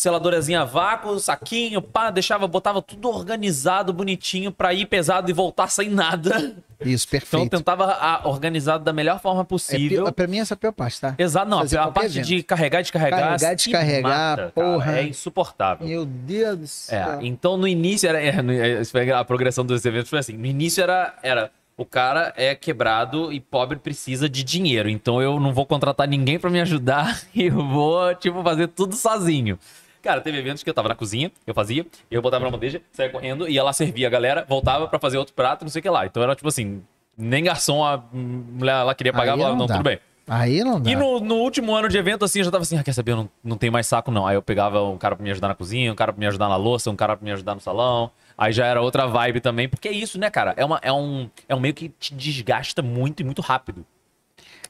seladorazinha 0.00 0.60
a 0.60 0.64
vácuo, 0.66 1.18
saquinho, 1.18 1.80
pá, 1.80 2.10
deixava, 2.10 2.46
botava 2.46 2.82
tudo 2.82 3.08
organizado, 3.08 3.94
bonitinho, 3.94 4.52
pra 4.52 4.74
ir 4.74 4.84
pesado 4.84 5.30
e 5.30 5.32
voltar 5.32 5.68
sem 5.68 5.88
nada. 5.88 6.54
Isso, 6.84 7.06
Então 7.08 7.18
perfeito. 7.40 7.50
tentava 7.56 7.86
a, 7.92 8.28
organizado 8.28 8.84
da 8.84 8.92
melhor 8.92 9.18
forma 9.18 9.40
É 9.40 9.44
possível. 9.44 10.04
pi- 10.04 10.12
pra 10.12 10.26
mim, 10.26 10.38
essa 10.40 10.52
é 10.52 10.56
a 10.56 10.58
pior 10.58 10.72
parte, 10.72 11.00
tá? 11.00 11.14
Exato, 11.16 11.48
não. 11.48 11.60
fazer 11.60 11.78
A 11.78 11.86
parte 11.90 12.10
evento. 12.18 12.26
de 12.26 12.42
carregar 12.42 12.80
e 12.80 12.82
descarregar. 12.82 13.20
Carregar 13.20 13.52
e 13.52 13.56
descarregar, 13.56 14.02
mata, 14.02 14.36
cara, 14.36 14.52
porra. 14.54 14.98
é 14.98 15.02
insuportável. 15.04 15.86
Meu 15.88 16.04
Deus 16.04 16.58
do 16.58 16.66
céu. 16.66 17.12
É, 17.12 17.18
então 17.26 17.56
no 17.56 17.66
início 17.66 18.06
era. 18.06 18.20
é, 18.20 18.42
no- 18.42 18.52
é, 18.52 18.82
a 19.14 19.24
progressão 19.24 19.64
dos 19.64 19.82
eventos 19.86 20.10
foi 20.10 20.18
assim. 20.18 20.34
No 20.34 20.44
início 20.44 20.82
era. 20.82 21.14
era 21.22 21.50
o 21.78 21.84
cara 21.84 22.32
é 22.38 22.54
quebrado 22.54 23.30
e 23.32 23.38
pobre 23.40 23.78
precisa 23.78 24.28
de 24.30 24.42
dinheiro. 24.42 24.88
Então 24.90 25.20
eu 25.22 25.38
não 25.40 25.52
vou 25.54 25.64
contratar 25.66 26.06
ninguém 26.08 26.38
pra 26.38 26.48
me 26.50 26.58
ajudar 26.60 27.20
e 27.34 27.48
vou, 27.50 28.14
tipo, 28.14 28.42
fazer 28.42 28.68
tudo 28.68 28.94
sozinho. 28.96 29.58
Cara, 30.06 30.20
teve 30.20 30.38
eventos 30.38 30.62
que 30.62 30.70
eu 30.70 30.74
tava 30.74 30.88
na 30.88 30.94
cozinha, 30.94 31.32
eu 31.46 31.52
fazia, 31.52 31.84
eu 32.08 32.22
botava 32.22 32.44
na 32.44 32.50
bandeja, 32.50 32.80
saia 32.92 33.10
correndo, 33.10 33.48
ia 33.48 33.62
lá 33.62 33.72
servir 33.72 34.06
a 34.06 34.08
galera, 34.08 34.46
voltava 34.48 34.86
pra 34.86 34.98
fazer 35.00 35.18
outro 35.18 35.34
prato, 35.34 35.62
não 35.62 35.68
sei 35.68 35.80
o 35.80 35.82
que 35.82 35.90
lá. 35.90 36.06
Então 36.06 36.22
era 36.22 36.36
tipo 36.36 36.46
assim, 36.48 36.80
nem 37.18 37.42
garçom 37.42 37.84
a 37.84 38.02
mulher 38.12 38.82
lá 38.84 38.94
queria 38.94 39.12
pagar, 39.12 39.32
falava, 39.36 39.50
não 39.56 39.58
não, 39.58 39.66
tudo 39.66 39.82
bem. 39.82 39.98
Aí 40.28 40.62
não 40.64 40.80
dá. 40.80 40.90
E 40.90 40.94
no, 40.96 41.20
no 41.20 41.36
último 41.36 41.74
ano 41.74 41.88
de 41.88 41.96
evento, 41.98 42.24
assim, 42.24 42.40
eu 42.40 42.44
já 42.44 42.50
tava 42.50 42.62
assim, 42.62 42.76
ah, 42.78 42.82
quer 42.84 42.92
saber, 42.92 43.12
eu 43.12 43.16
não, 43.16 43.30
não 43.44 43.56
tenho 43.56 43.72
mais 43.72 43.86
saco, 43.86 44.10
não. 44.10 44.26
Aí 44.26 44.34
eu 44.36 44.42
pegava 44.42 44.82
um 44.82 44.96
cara 44.98 45.14
pra 45.16 45.22
me 45.24 45.30
ajudar 45.30 45.48
na 45.48 45.54
cozinha, 45.54 45.92
um 45.92 45.94
cara 45.96 46.12
pra 46.12 46.18
me 46.20 46.26
ajudar 46.26 46.48
na 46.48 46.56
louça, 46.56 46.90
um 46.90 46.96
cara 46.96 47.16
pra 47.16 47.24
me 47.24 47.30
ajudar 47.32 47.54
no 47.54 47.60
salão. 47.60 48.10
Aí 48.38 48.52
já 48.52 48.66
era 48.66 48.80
outra 48.82 49.06
vibe 49.06 49.40
também, 49.40 49.68
porque 49.68 49.88
é 49.88 49.92
isso, 49.92 50.18
né, 50.18 50.28
cara? 50.30 50.52
É, 50.56 50.64
uma, 50.64 50.78
é, 50.82 50.92
um, 50.92 51.28
é 51.48 51.54
um 51.54 51.60
meio 51.60 51.74
que 51.74 51.88
te 51.88 52.12
desgasta 52.14 52.82
muito 52.82 53.20
e 53.20 53.24
muito 53.24 53.40
rápido. 53.40 53.84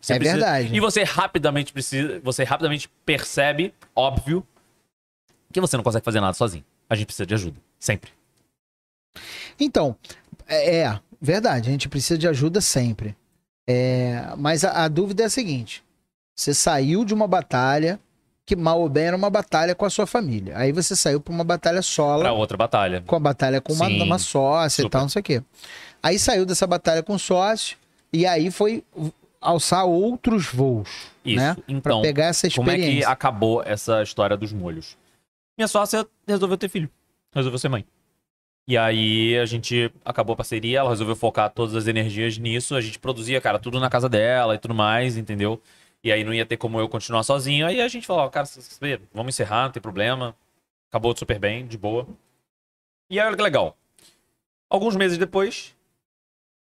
Você 0.01 0.13
É 0.13 0.19
precisa- 0.19 0.39
verdade. 0.39 0.77
E 0.77 0.79
você 0.81 1.03
rapidamente 1.05 1.73
precisa, 1.73 2.21
você 2.23 2.45
rapidamente 2.45 2.89
percebe, 3.05 3.73
óbvio, 3.95 4.47
que 5.61 5.61
você 5.69 5.77
não 5.77 5.85
consegue 5.85 6.05
fazer 6.05 6.21
nada 6.21 6.35
sozinho. 6.35 6.65
A 6.89 6.95
gente 6.95 7.07
precisa 7.07 7.27
de 7.27 7.35
ajuda, 7.35 7.57
sempre. 7.79 8.11
Então, 9.59 9.97
é, 10.47 10.79
é, 10.81 11.01
verdade, 11.21 11.69
a 11.69 11.73
gente 11.73 11.89
precisa 11.89 12.19
de 12.19 12.29
ajuda 12.29 12.61
sempre. 12.61 13.17
É, 13.69 14.29
mas 14.37 14.65
a, 14.65 14.85
a 14.85 14.89
dúvida 14.89 15.23
é 15.23 15.27
a 15.27 15.31
seguinte: 15.31 15.83
você 16.35 16.55
saiu 16.55 17.05
de 17.05 17.13
uma 17.15 17.27
batalha 17.27 17.99
que 18.45 18.55
mal 18.55 18.81
ou 18.81 18.89
bem 18.89 19.07
era 19.07 19.17
uma 19.17 19.29
batalha 19.31 19.75
com 19.75 19.85
a 19.85 19.91
sua 19.91 20.07
família. 20.07 20.57
Aí 20.57 20.71
você 20.71 20.95
saiu 20.95 21.21
para 21.21 21.33
uma 21.35 21.43
batalha 21.43 21.83
solo, 21.83 22.21
Pra 22.21 22.33
outra 22.33 22.57
batalha. 22.57 23.03
com 23.05 23.17
a 23.17 23.21
batalha 23.21 23.61
com 23.61 23.73
uma, 23.73 23.87
Sim, 23.87 24.01
uma 24.03 24.19
sócia 24.19 24.83
e 24.83 24.85
super. 24.85 24.91
tal, 24.91 25.03
não 25.03 25.09
sei 25.09 25.21
o 25.21 25.23
quê. 25.25 25.43
Aí 26.03 26.17
saiu 26.19 26.47
dessa 26.47 26.65
batalha 26.67 27.03
com 27.03 27.19
sócio 27.19 27.77
e 28.13 28.25
aí 28.25 28.53
foi 28.53 28.85
alçar 29.41 29.85
outros 29.85 30.47
voos, 30.47 30.89
Isso. 31.25 31.37
né? 31.37 31.55
Pra 31.55 31.65
Então, 31.67 32.03
pegar 32.03 32.27
essa 32.27 32.49
como 32.51 32.71
é 32.71 32.75
experiência. 32.75 33.07
que 33.07 33.13
acabou 33.13 33.63
essa 33.67 34.01
história 34.03 34.37
dos 34.37 34.53
molhos? 34.53 34.97
Minha 35.57 35.69
sócia 35.69 36.07
resolveu 36.27 36.59
ter 36.59 36.69
filho. 36.69 36.91
Resolveu 37.33 37.59
ser 37.59 37.69
mãe. 37.69 37.85
E 38.69 38.77
aí 38.77 39.39
a 39.39 39.47
gente 39.47 39.93
acabou 40.05 40.35
a 40.35 40.37
parceria, 40.37 40.81
ela 40.81 40.91
resolveu 40.91 41.15
focar 41.15 41.51
todas 41.51 41.75
as 41.75 41.87
energias 41.87 42.37
nisso. 42.37 42.75
A 42.75 42.81
gente 42.81 42.99
produzia, 42.99 43.41
cara, 43.41 43.59
tudo 43.59 43.79
na 43.79 43.89
casa 43.89 44.09
dela 44.09 44.55
e 44.55 44.59
tudo 44.59 44.75
mais, 44.75 45.17
entendeu? 45.17 45.63
E 46.03 46.11
aí 46.11 46.25
não 46.25 46.35
ia 46.35 46.45
ter 46.45 46.57
como 46.57 46.81
eu 46.81 46.89
continuar 46.89 47.23
sozinho. 47.23 47.67
Aí 47.67 47.81
a 47.81 47.89
gente 47.89 48.07
falou, 48.07 48.25
ó, 48.25 48.29
cara, 48.29 48.47
vamos 49.15 49.35
encerrar, 49.35 49.65
não 49.65 49.73
tem 49.73 49.83
problema. 49.83 50.37
Acabou 50.91 51.17
super 51.17 51.39
bem, 51.39 51.67
de 51.67 51.79
boa. 51.79 52.07
E 53.09 53.21
aí 53.21 53.27
olha 53.27 53.37
que 53.37 53.43
legal. 53.43 53.77
Alguns 54.69 54.97
meses 54.97 55.17
depois, 55.17 55.77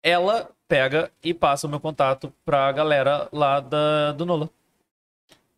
ela 0.03 0.51
pega 0.67 1.13
e 1.23 1.35
passa 1.35 1.67
o 1.67 1.71
meu 1.71 1.79
contato 1.79 2.33
pra 2.45 2.73
galera 2.73 3.29
lá 3.31 3.61
da, 3.61 4.13
do 4.13 4.25
Nola. 4.25 4.49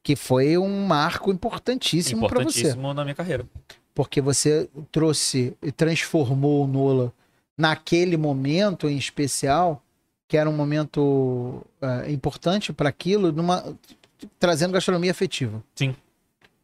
Que 0.05 0.15
foi 0.15 0.57
um 0.57 0.87
marco 0.87 1.33
importantíssimo 1.33 2.29
para 2.29 2.45
você. 2.45 2.61
Importantíssimo 2.61 2.95
na 2.95 3.03
minha 3.03 3.15
carreira. 3.17 3.45
Porque 3.93 4.21
você 4.21 4.69
trouxe 4.93 5.57
e 5.61 5.73
transformou 5.73 6.65
o 6.65 6.69
Nola 6.69 7.13
naquele 7.59 8.17
momento 8.17 8.89
em 8.89 8.97
especial, 8.97 9.83
que 10.29 10.37
era 10.37 10.49
um 10.49 10.53
momento 10.53 11.65
eh, 11.81 12.13
importante 12.13 12.73
para 12.73 12.89
aquilo, 12.89 13.33
numa, 13.33 13.77
trazendo 14.39 14.73
gastronomia 14.73 15.11
afetiva. 15.11 15.63
Sim. 15.75 15.97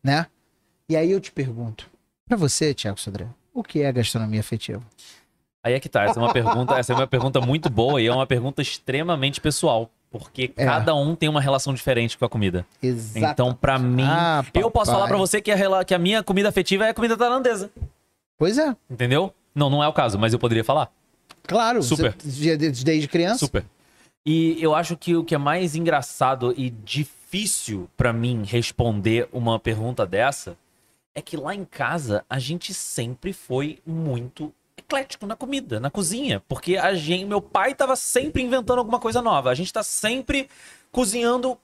Né? 0.03 0.27
E 0.89 0.97
aí 0.97 1.11
eu 1.11 1.21
te 1.21 1.33
pergunto, 1.33 1.89
para 2.29 2.37
você, 2.37 2.75
Tiago 2.75 3.01
Sodré, 3.01 3.27
o 3.55 3.63
que 3.63 3.83
é 3.83 3.93
gastronomia 3.93 4.41
afetiva? 4.41 4.83
Aí 5.63 5.75
é 5.75 5.81
que 5.81 5.89
tá, 5.89 6.05
essa 6.05 6.19
é 6.19 6.23
uma 6.23 6.33
pergunta, 6.33 6.79
essa 6.79 6.93
é 6.93 6.97
uma 6.97 7.07
pergunta 7.07 7.41
muito 7.41 7.69
boa 7.69 8.01
e 8.01 8.07
é 8.07 8.13
uma 8.13 8.27
pergunta 8.27 8.63
extremamente 8.63 9.41
pessoal, 9.41 9.91
porque 10.11 10.53
É. 10.57 10.65
cada 10.65 10.95
um 10.95 11.15
tem 11.15 11.29
uma 11.29 11.41
relação 11.41 11.73
diferente 11.73 12.19
com 12.19 12.25
a 12.25 12.29
comida. 12.29 12.67
Exato. 12.83 13.33
Então, 13.33 13.55
pra 13.55 13.79
mim, 13.79 14.05
Ah, 14.07 14.45
eu 14.55 14.71
posso 14.71 14.91
falar 14.91 15.07
pra 15.09 15.17
você 15.17 15.41
que 15.41 15.51
a, 15.53 15.85
que 15.85 15.95
a 15.95 15.99
minha 15.99 16.23
comida 16.23 16.49
afetiva 16.49 16.87
é 16.87 16.91
a 16.91 16.95
comida 16.95 17.17
tailandesa, 17.17 17.71
Pois 18.39 18.57
é, 18.59 18.75
entendeu? 18.91 19.33
Não, 19.55 19.69
não 19.69 19.85
é 19.85 19.89
o 19.89 19.93
caso, 19.93 20.19
mas 20.19 20.33
eu 20.33 20.39
poderia 20.39 20.65
falar. 20.65 20.91
claro. 21.47 21.83
Super. 21.83 22.15
Você, 22.19 22.57
desde 22.57 22.85
desde 22.85 23.09
criança. 23.09 23.39
Super. 23.41 23.65
E 24.25 24.57
eu 24.63 24.75
acho 24.75 24.97
que 24.97 25.15
o 25.17 25.25
que 25.25 25.35
é 25.35 25.39
mais 25.39 25.75
engraçado 25.75 26.53
e 26.57 26.71
difícil 26.71 27.89
pra 27.97 28.13
mim 28.13 28.43
responder 28.45 29.29
uma 29.33 29.59
pergunta 29.59 30.07
dessa 30.07 30.57
é 31.15 31.21
que 31.23 31.37
lá 31.37 31.55
em 31.55 31.65
casa 31.65 32.25
a 32.29 32.39
gente 32.39 32.73
sempre 32.75 33.33
foi 33.33 33.79
muito 33.87 34.53
eclético 34.91 35.25
na 35.27 35.37
comida, 35.37 35.79
na 35.79 35.89
cozinha, 35.91 36.43
porque 36.49 36.77
a 36.77 36.93
gente, 36.95 37.25
meu 37.25 37.41
pai 37.41 37.75
tava 37.75 37.95
sempre 37.95 38.43
inventando 38.43 38.79
alguma 38.81 38.99
coisa 38.99 39.23
nova. 39.23 39.51
A 39.51 39.55
gente 39.55 39.73
tá 39.73 39.83
sempre 39.85 40.49
cozinhando 40.91 41.57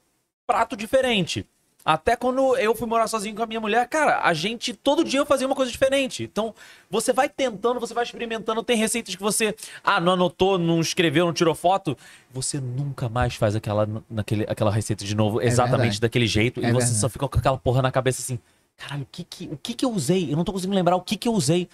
prato 0.47 0.77
diferente. 0.77 1.45
Até 1.85 2.17
quando 2.17 2.57
eu 2.57 2.75
fui 2.75 2.87
morar 2.87 3.07
sozinho 3.07 3.35
com 3.37 3.45
a 3.45 3.47
minha 3.47 3.61
mulher, 3.61 3.89
cara, 3.89 4.21
a 4.23 4.35
gente 4.35 4.75
todo 4.75 5.05
dia 5.05 5.21
eu 5.21 5.27
fazia 5.27 5.47
uma 5.47 5.55
coisa 5.55 5.71
diferente. 5.71 6.25
Então, 6.25 6.53
você 6.91 7.13
vai 7.13 7.29
tentando, 7.29 7.79
você 7.79 7.95
vai 7.95 8.03
experimentando, 8.03 8.61
tem 8.65 8.77
receitas 8.77 9.15
que 9.15 9.23
você, 9.23 9.55
ah, 9.85 10.01
não 10.01 10.15
anotou, 10.15 10.59
não 10.59 10.81
escreveu, 10.81 11.27
não 11.27 11.33
tirou 11.33 11.55
foto, 11.55 11.97
você 12.31 12.59
nunca 12.61 13.09
mais 13.09 13.37
faz 13.37 13.55
aquela, 13.55 13.89
naquele, 14.11 14.45
aquela 14.49 14.71
receita 14.73 15.05
de 15.05 15.15
novo, 15.15 15.41
exatamente 15.41 15.79
verdade. 15.83 16.01
daquele 16.01 16.27
jeito, 16.27 16.59
É 16.61 16.65
e 16.65 16.67
você 16.73 16.79
verdade. 16.87 16.99
só 17.01 17.09
fica 17.09 17.29
com 17.29 17.39
aquela 17.39 17.57
porra 17.59 17.81
na 17.83 17.93
cabeça 17.93 18.21
assim, 18.21 18.41
caralho, 18.77 19.03
o 19.05 19.09
que 19.13 19.23
que, 19.23 19.45
o 19.53 19.57
que 19.57 19.73
que 19.75 19.85
eu 19.85 19.93
usei? 19.93 20.33
Eu 20.33 20.37
não 20.37 20.43
tô 20.45 20.53
conseguindo 20.53 20.75
lembrar 20.75 20.97
o 20.97 21.01
que 21.01 21.17
que 21.17 21.29
eu 21.29 21.33
usei. 21.35 21.69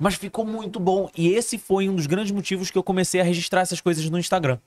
Mas 0.00 0.14
ficou 0.14 0.44
muito 0.44 0.78
bom. 0.78 1.10
E 1.16 1.28
esse 1.28 1.58
foi 1.58 1.88
um 1.88 1.94
dos 1.96 2.06
grandes 2.06 2.30
motivos 2.32 2.70
que 2.70 2.78
eu 2.78 2.82
comecei 2.84 3.20
a 3.20 3.24
registrar 3.24 3.62
essas 3.62 3.80
coisas 3.80 4.08
no 4.08 4.18
Instagram. 4.18 4.58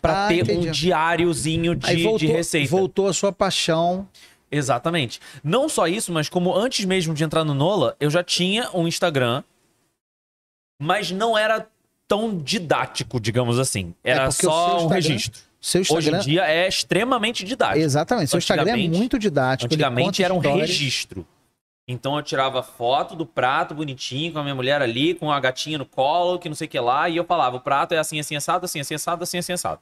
Pra 0.00 0.26
Ah, 0.26 0.28
ter 0.28 0.40
entendi. 0.42 0.68
um 0.68 0.70
diáriozinho 0.72 1.74
de, 1.74 2.02
voltou, 2.02 2.18
de 2.18 2.26
receita. 2.26 2.70
voltou 2.70 3.08
a 3.08 3.12
sua 3.12 3.32
paixão. 3.32 4.06
Exatamente. 4.50 5.20
Não 5.42 5.68
só 5.68 5.86
isso, 5.86 6.12
mas 6.12 6.28
como 6.28 6.54
antes 6.54 6.84
mesmo 6.84 7.14
de 7.14 7.24
entrar 7.24 7.44
no 7.44 7.54
Nola, 7.54 7.96
eu 7.98 8.10
já 8.10 8.22
tinha 8.22 8.68
um 8.74 8.86
Instagram, 8.86 9.42
mas 10.80 11.10
não 11.10 11.38
era 11.38 11.66
tão 12.06 12.36
didático, 12.38 13.18
digamos 13.18 13.58
assim. 13.58 13.94
Era 14.04 14.28
o 14.28 14.32
só 14.32 14.84
um 14.84 14.88
registro. 14.88 15.40
Seu 15.60 15.80
Hoje 15.82 15.92
Instagram. 16.08 16.18
em 16.18 16.24
dia 16.24 16.44
é 16.44 16.68
extremamente 16.68 17.44
didático. 17.44 17.78
Exatamente. 17.78 18.28
Seu 18.30 18.38
Instagram 18.38 18.72
é 18.72 18.88
muito 18.88 19.18
didático. 19.18 19.66
Antigamente 19.72 20.22
era 20.22 20.34
um 20.34 20.38
histórias. 20.38 20.68
registro. 20.68 21.26
Então 21.92 22.16
eu 22.16 22.22
tirava 22.22 22.62
foto 22.62 23.14
do 23.14 23.26
prato 23.26 23.74
bonitinho 23.74 24.32
com 24.32 24.38
a 24.38 24.42
minha 24.42 24.54
mulher 24.54 24.80
ali, 24.80 25.14
com 25.14 25.30
a 25.30 25.38
gatinha 25.38 25.78
no 25.78 25.86
colo, 25.86 26.38
que 26.38 26.48
não 26.48 26.56
sei 26.56 26.66
o 26.66 26.70
que 26.70 26.80
lá, 26.80 27.08
e 27.08 27.16
eu 27.16 27.24
falava: 27.24 27.56
o 27.56 27.60
prato 27.60 27.92
é 27.92 27.98
assim, 27.98 28.18
assim, 28.18 28.34
assado, 28.34 28.64
assim, 28.64 28.80
assim, 28.80 28.94
assado, 28.94 29.22
assim, 29.22 29.38
assim, 29.38 29.52
assado. 29.52 29.80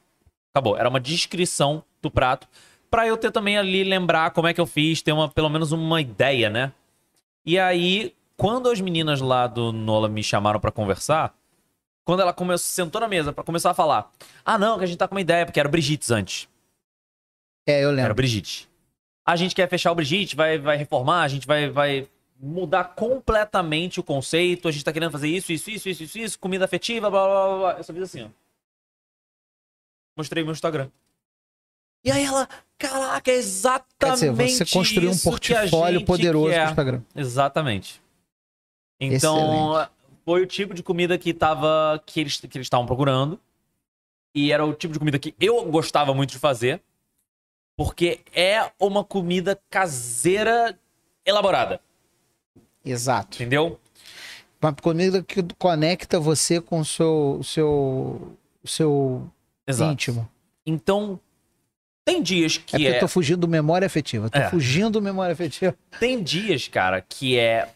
Acabou. 0.53 0.77
Era 0.77 0.89
uma 0.89 1.01
descrição 1.01 1.85
do 2.03 2.11
prato, 2.11 2.49
pra 2.91 3.07
eu 3.07 3.17
ter 3.17 3.31
também 3.31 3.57
ali 3.57 3.85
lembrar 3.85 4.31
como 4.33 4.49
é 4.49 4.55
que 4.55 4.61
eu 4.61 4.67
fiz, 4.67 5.01
ter 5.01 5.13
uma, 5.13 5.29
pelo 5.29 5.49
menos 5.49 5.73
uma 5.73 6.01
ideia, 6.01 6.51
né? 6.51 6.73
E 7.47 7.59
aí, 7.59 8.15
quando 8.37 8.69
as 8.69 8.81
meninas 8.81 9.21
lá 9.21 9.47
do 9.47 9.73
Nola 9.73 10.09
me 10.09 10.23
chamaram 10.23 10.59
pra 10.59 10.73
conversar, 10.73 11.35
quando 12.05 12.21
ela 12.21 12.33
começou, 12.33 12.67
sentou 12.67 13.01
na 13.01 13.07
mesa 13.09 13.33
pra 13.33 13.45
começar 13.45 13.71
a 13.71 13.75
falar: 13.75 14.11
ah, 14.45 14.59
não, 14.59 14.79
que 14.79 14.85
a 14.85 14.87
gente 14.87 14.99
tá 14.99 15.07
com 15.07 15.15
uma 15.15 15.21
ideia, 15.21 15.47
porque 15.47 15.61
era 15.61 15.69
o 15.69 15.73
Brigitte 15.73 16.13
antes. 16.13 16.49
É, 17.69 17.85
eu 17.85 17.89
Era 17.89 17.91
o 17.91 17.95
lembro. 17.95 18.15
Brigitte. 18.15 18.70
A 19.31 19.37
gente 19.37 19.55
quer 19.55 19.69
fechar 19.69 19.93
o 19.93 19.95
Brigitte, 19.95 20.35
vai, 20.35 20.59
vai 20.59 20.77
reformar, 20.77 21.23
a 21.23 21.29
gente 21.29 21.47
vai, 21.47 21.71
vai 21.71 22.09
mudar 22.37 22.83
completamente 22.83 24.01
o 24.01 24.03
conceito, 24.03 24.67
a 24.67 24.73
gente 24.73 24.85
tá 24.85 24.93
querendo 24.93 25.13
fazer 25.13 25.29
isso, 25.29 25.53
isso, 25.53 25.71
isso, 25.71 25.89
isso, 25.89 26.03
isso, 26.03 26.19
isso 26.19 26.39
comida 26.39 26.65
afetiva, 26.65 27.09
blá, 27.09 27.25
blá, 27.25 27.47
blá, 27.47 27.59
blá. 27.59 27.79
Eu 27.79 27.85
só 27.85 27.93
fiz 27.93 28.03
assim, 28.03 28.25
ó. 28.25 28.29
Mostrei 30.17 30.43
meu 30.43 30.53
Instagram. 30.53 30.91
E 32.05 32.11
aí 32.11 32.25
ela, 32.25 32.49
caraca, 32.77 33.31
é 33.31 33.35
Quer 33.35 33.39
exatamente 33.39 34.31
dizer, 34.33 34.65
você 34.65 34.67
construiu 34.67 35.11
um 35.13 35.19
portfólio 35.19 36.05
poderoso 36.05 36.51
quer. 36.51 36.65
no 36.65 36.71
Instagram. 36.71 37.03
Exatamente. 37.15 38.03
Então, 38.99 39.89
foi 40.25 40.43
o 40.43 40.47
tipo 40.47 40.75
de 40.75 40.83
comida 40.83 41.17
que 41.17 41.33
tava 41.33 42.03
que 42.05 42.19
eles 42.19 42.41
que 42.41 42.59
eles 42.59 42.67
estavam 42.67 42.85
procurando. 42.85 43.39
E 44.35 44.51
era 44.51 44.65
o 44.65 44.75
tipo 44.75 44.93
de 44.93 44.99
comida 44.99 45.21
que 45.21 45.37
eu 45.41 45.65
gostava 45.67 46.13
muito 46.13 46.31
de 46.31 46.39
fazer, 46.39 46.83
porque 47.81 48.21
é 48.35 48.71
uma 48.79 49.03
comida 49.03 49.59
caseira 49.71 50.79
elaborada, 51.25 51.81
Exato. 52.85 53.39
entendeu? 53.39 53.81
Uma 54.61 54.75
comida 54.75 55.23
que 55.23 55.43
conecta 55.59 56.21
você 56.21 56.61
com 56.61 56.81
o 56.81 56.85
seu, 56.85 57.39
o 57.41 57.43
seu, 57.43 58.37
o 58.63 58.69
seu 58.69 59.31
íntimo. 59.91 60.29
Então, 60.67 61.19
tem 62.05 62.23
dias 62.23 62.57
É 62.57 62.59
que 62.59 62.71
porque 62.73 62.87
é, 62.87 62.97
eu 62.97 63.01
tô 63.01 63.09
fugindo 63.09 63.41
do 63.41 63.49
memória 63.49 63.87
afetiva. 63.87 64.29
Tô 64.29 64.39
É. 64.39 64.51
fugindo 64.51 64.91
do 64.91 65.01
memória 65.01 65.33
afetiva. 65.33 65.75
tem 65.99 66.23
dias, 66.23 66.69
cara, 66.69 67.01
que 67.01 67.39
é, 67.39 67.67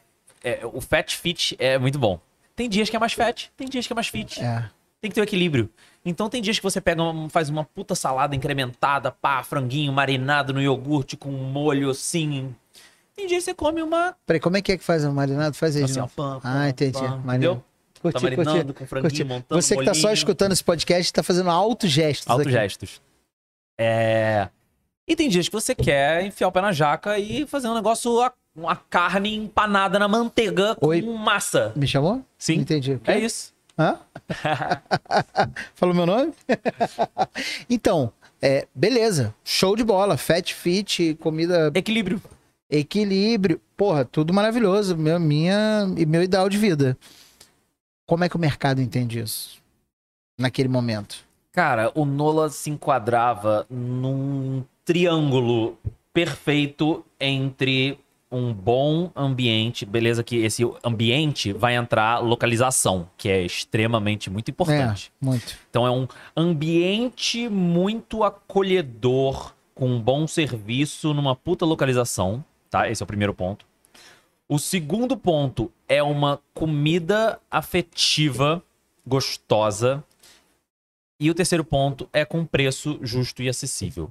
é 0.42 0.66
o 0.66 0.82
fat 0.82 1.16
fit 1.16 1.57
é 1.59 1.78
muito 1.78 1.98
bom. 1.98 2.20
Tem 2.55 2.68
dias 2.68 2.90
que 2.90 2.96
é 2.96 2.98
mais 2.98 3.14
fat, 3.14 3.50
tem 3.57 3.66
dias 3.66 3.86
que 3.86 3.92
é 3.94 3.96
mais 3.96 4.09
fit. 4.09 4.42
É. 4.42 4.68
Tem 5.00 5.11
que 5.11 5.14
ter 5.14 5.22
o 5.22 5.24
equilíbrio. 5.24 5.70
Então 6.05 6.28
tem 6.28 6.42
dias 6.42 6.59
que 6.59 6.62
você 6.62 6.80
pega, 6.80 7.02
uma- 7.02 7.30
faz 7.30 7.48
uma 7.48 7.64
puta 7.64 7.94
salada 7.94 8.36
incrementada, 8.36 9.11
pá, 9.11 9.42
franguinho 9.42 9.92
marinado 9.92 10.52
no 10.52 10.61
iogurte 10.61 11.16
com 11.16 11.30
molho 11.30 11.88
assim. 11.90 12.55
Tem 13.16 13.26
dias 13.26 13.40
que 13.44 13.50
você 13.50 13.55
come 13.55 13.80
uma. 13.82 14.14
Peraí, 14.26 14.40
como 14.40 14.57
é 14.57 14.62
que 14.62 14.72
é 14.72 14.76
que 14.76 14.84
faz 14.84 15.05
o 15.05 15.12
marinado? 15.12 15.55
Faz 15.57 15.76
aí, 15.76 15.84
Assim, 15.84 15.98
ó, 16.00 16.02
novo. 16.02 16.12
pã, 16.16 16.40
pã, 16.40 16.48
Ah, 16.48 16.68
entendi. 16.68 16.98
pã. 16.98 17.22
Entendeu? 17.28 17.64
Curti, 18.02 18.14
Tá 18.14 18.20
marinando 18.20 18.44
curti, 18.44 18.74
com 18.74 18.86
franguinho, 18.86 19.11
curti. 19.11 19.24
montando 19.24 19.62
Você 19.62 19.76
que 19.76 19.84
tá 19.84 19.94
só 19.94 20.12
escutando 20.12 20.52
esse 20.52 20.62
podcast 20.62 21.11
tá 21.11 21.22
fazendo 21.22 21.48
altos 21.48 21.90
gestos 21.90 22.28
Altos 22.28 22.52
gestos. 22.52 23.00
É. 23.78 24.48
E 25.09 25.16
tem 25.16 25.28
dias 25.30 25.48
que 25.48 25.52
você 25.55 25.74
quer 25.74 26.22
enfiar 26.26 26.48
o 26.48 26.52
pé 26.52 26.61
na 26.61 26.70
jaca 26.72 27.18
e 27.18 27.46
fazer 27.46 27.68
um 27.68 27.74
negócio, 27.74 28.11
uma 28.55 28.76
carne 28.76 29.34
empanada 29.34 29.98
na 29.98 30.07
manteiga 30.09 30.74
com 30.74 30.88
Oi. 30.88 31.00
massa. 31.00 31.72
Me 31.74 31.86
chamou? 31.86 32.22
Sim. 32.36 32.57
Entendi. 32.57 33.00
É 33.07 33.18
isso. 33.18 33.53
Hã? 33.79 33.99
Falou 35.75 35.95
meu 35.95 36.07
nome? 36.07 36.33
então, 37.68 38.12
é, 38.41 38.66
beleza. 38.75 39.35
Show 39.45 39.75
de 39.77 39.85
bola. 39.85 40.16
Fat 40.16 40.53
fit, 40.53 41.16
comida, 41.20 41.72
Equilíbrio. 41.75 42.20
equilíbrio. 42.70 43.61
Porra, 43.77 44.05
tudo 44.05 44.33
maravilhoso. 44.33 44.97
Meu, 44.97 45.18
minha, 45.18 45.87
e 45.97 46.07
meu 46.07 46.22
ideal 46.22 46.49
de 46.49 46.59
vida. 46.59 46.97
Como 48.07 48.22
é 48.25 48.29
que 48.29 48.37
o 48.37 48.41
mercado 48.41 48.81
entende 48.81 49.18
isso? 49.20 49.61
Naquele 50.39 50.68
momento. 50.68 51.25
Cara, 51.53 51.91
o 51.95 52.05
Nola 52.05 52.49
se 52.51 52.68
enquadrava 52.70 53.64
num 53.70 54.64
triângulo 54.85 55.79
perfeito 56.12 57.05
entre 57.18 57.99
um 58.35 58.53
bom 58.53 59.11
ambiente, 59.14 59.87
beleza 59.87 60.24
que 60.24 60.37
esse 60.37 60.62
ambiente 60.82 61.53
vai 61.53 61.76
entrar 61.76 62.18
localização, 62.18 63.09
que 63.16 63.28
é 63.28 63.43
extremamente 63.43 64.28
muito 64.28 64.51
importante. 64.51 65.12
É, 65.22 65.24
muito. 65.24 65.57
Então 65.70 65.87
é 65.87 65.91
um 65.91 66.09
ambiente 66.37 67.49
muito 67.49 68.24
acolhedor, 68.24 69.55
com 69.74 69.89
um 69.89 70.01
bom 70.01 70.26
serviço 70.26 71.14
numa 71.14 71.35
puta 71.35 71.64
localização, 71.64 72.45
tá? 72.70 72.89
Esse 72.89 73.03
é 73.03 73.05
o 73.05 73.07
primeiro 73.07 73.35
ponto. 73.35 73.66
O 74.49 74.59
segundo 74.59 75.16
ponto 75.16 75.70
é 75.89 76.03
uma 76.03 76.41
comida 76.53 77.41
afetiva, 77.51 78.62
gostosa. 79.07 80.05
E 81.18 81.30
o 81.30 81.35
terceiro 81.35 81.64
ponto 81.64 82.09
é 82.12 82.24
com 82.24 82.45
preço 82.45 82.99
justo 83.01 83.43
e 83.43 83.49
acessível. 83.49 84.11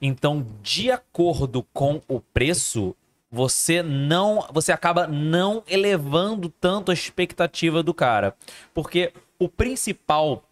Então, 0.00 0.46
de 0.62 0.90
acordo 0.90 1.64
com 1.72 2.00
o 2.08 2.20
preço, 2.20 2.94
você 3.30 3.82
não, 3.82 4.46
você 4.52 4.72
acaba 4.72 5.06
não 5.06 5.62
elevando 5.66 6.48
tanto 6.48 6.90
a 6.90 6.94
expectativa 6.94 7.82
do 7.82 7.92
cara, 7.92 8.34
porque 8.72 9.12
o 9.38 9.48
principal 9.48 10.42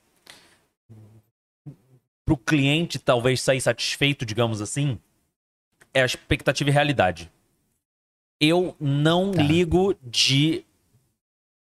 pro 2.25 2.37
cliente 2.37 2.99
talvez 2.99 3.41
sair 3.41 3.61
satisfeito, 3.61 4.27
digamos 4.27 4.61
assim, 4.61 4.99
é 5.95 6.03
a 6.03 6.07
expectativa 6.07 6.69
e 6.69 6.73
realidade. 6.73 7.31
Eu 8.41 8.77
não 8.79 9.31
Tá. 9.31 9.43
ligo 9.43 9.97
de 10.03 10.65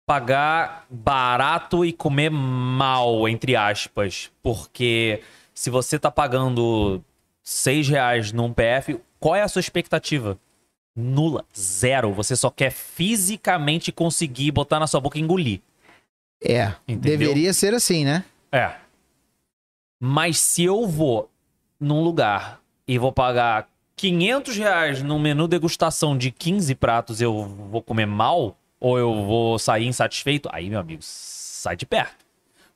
pagar 0.07 0.87
barato 0.89 1.85
e 1.85 1.93
comer 1.93 2.31
mal, 2.31 3.29
entre 3.29 3.57
aspas, 3.57 4.31
porque 4.43 5.23
se 5.53 5.71
você 5.71 5.99
tá 5.99 6.11
pagando 6.11 7.03
seis 7.43 7.89
reais 7.89 8.33
num 8.33 8.53
PF, 8.53 9.01
qual 9.19 9.35
é 9.35 9.43
a 9.43 9.49
sua 9.49 9.61
expectativa? 9.61 10.39
Nula, 10.97 11.45
zero. 11.57 12.13
Você 12.13 12.37
só 12.37 12.51
quer 12.51 12.71
fisicamente 12.71 13.91
conseguir 13.91 14.51
botar 14.53 14.79
na 14.79 14.87
sua 14.87 15.01
boca 15.01 15.19
e 15.19 15.23
engolir. 15.23 15.61
É. 16.43 16.75
Entendeu? 16.87 17.19
Deveria 17.19 17.53
ser 17.53 17.75
assim, 17.75 18.05
né? 18.05 18.25
É. 18.53 18.75
Mas 20.01 20.39
se 20.39 20.65
eu 20.65 20.87
vou 20.87 21.31
num 21.81 22.03
lugar 22.03 22.61
e 22.87 22.99
vou 22.99 23.13
pagar 23.13 23.69
500 23.97 24.57
reais 24.57 25.03
num 25.03 25.19
menu 25.19 25.49
degustação 25.49 26.17
de 26.17 26.31
15 26.31 26.75
pratos, 26.75 27.21
eu 27.21 27.45
vou 27.45 27.83
comer 27.83 28.07
mal? 28.07 28.57
Ou 28.79 28.99
eu 28.99 29.25
vou 29.25 29.59
sair 29.59 29.87
insatisfeito? 29.87 30.49
Aí, 30.53 30.69
meu 30.69 30.79
amigo, 30.79 31.01
sai 31.03 31.77
de 31.77 31.87
perto. 31.87 32.25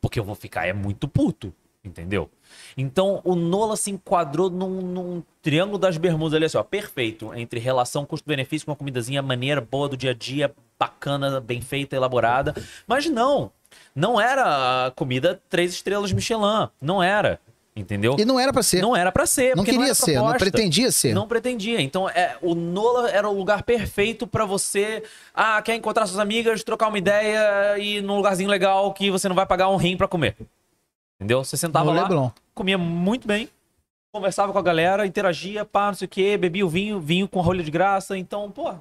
Porque 0.00 0.18
eu 0.18 0.24
vou 0.24 0.34
ficar 0.34 0.66
é 0.66 0.72
muito 0.72 1.06
puto, 1.06 1.52
entendeu? 1.84 2.30
Então, 2.76 3.20
o 3.24 3.34
Nola 3.34 3.76
se 3.76 3.90
enquadrou 3.90 4.50
num, 4.50 4.80
num 4.80 5.22
triângulo 5.42 5.78
das 5.78 5.96
bermudas 5.96 6.34
ali, 6.34 6.44
assim, 6.44 6.58
ó, 6.58 6.62
perfeito. 6.62 7.32
Entre 7.34 7.58
relação 7.60 8.04
custo-benefício 8.04 8.66
com 8.66 8.72
uma 8.72 8.76
comidazinha 8.76 9.22
maneira, 9.22 9.60
boa 9.60 9.88
do 9.88 9.96
dia 9.96 10.10
a 10.10 10.14
dia, 10.14 10.54
bacana, 10.78 11.40
bem 11.40 11.60
feita, 11.60 11.96
elaborada. 11.96 12.54
Mas 12.86 13.06
não, 13.06 13.50
não 13.94 14.20
era 14.20 14.86
a 14.86 14.90
comida 14.92 15.40
três 15.48 15.72
estrelas 15.72 16.12
Michelin. 16.12 16.68
Não 16.80 17.02
era, 17.02 17.40
entendeu? 17.74 18.16
E 18.18 18.24
não 18.24 18.38
era 18.38 18.52
pra 18.52 18.62
ser. 18.62 18.80
Não, 18.82 18.90
Não 18.90 18.96
era 18.96 19.10
pra 19.10 19.26
ser, 19.26 19.56
não 19.56 19.64
queria 19.64 19.84
era 19.86 19.94
ser, 19.94 20.14
não 20.16 20.32
pretendia 20.34 20.92
ser. 20.92 21.14
Não 21.14 21.26
pretendia. 21.26 21.80
Então, 21.80 22.08
é, 22.08 22.36
o 22.42 22.54
Nola 22.54 23.10
era 23.10 23.28
o 23.28 23.36
lugar 23.36 23.62
perfeito 23.62 24.26
pra 24.26 24.44
você. 24.44 25.02
Ah, 25.34 25.60
quer 25.62 25.74
encontrar 25.74 26.06
suas 26.06 26.18
amigas, 26.18 26.62
trocar 26.62 26.88
uma 26.88 26.98
ideia 26.98 27.78
e 27.78 27.96
ir 27.96 28.02
num 28.02 28.16
lugarzinho 28.16 28.50
legal 28.50 28.92
que 28.92 29.10
você 29.10 29.28
não 29.28 29.36
vai 29.36 29.46
pagar 29.46 29.68
um 29.68 29.76
rim 29.76 29.96
pra 29.96 30.08
comer. 30.08 30.36
Entendeu? 31.18 31.42
Você 31.44 31.56
sentava 31.56 31.86
no 31.90 31.96
lá, 31.96 32.02
Leblon. 32.02 32.30
comia 32.54 32.78
muito 32.78 33.26
bem, 33.26 33.48
conversava 34.12 34.52
com 34.52 34.58
a 34.58 34.62
galera, 34.62 35.06
interagia, 35.06 35.64
pá, 35.64 35.88
não 35.88 35.94
sei 35.94 36.06
o 36.06 36.08
quê, 36.08 36.36
bebia 36.38 36.64
o 36.64 36.68
vinho, 36.68 37.00
vinho 37.00 37.26
com 37.28 37.40
rolha 37.40 37.62
de 37.64 37.70
graça. 37.70 38.16
Então, 38.16 38.50
pô, 38.50 38.72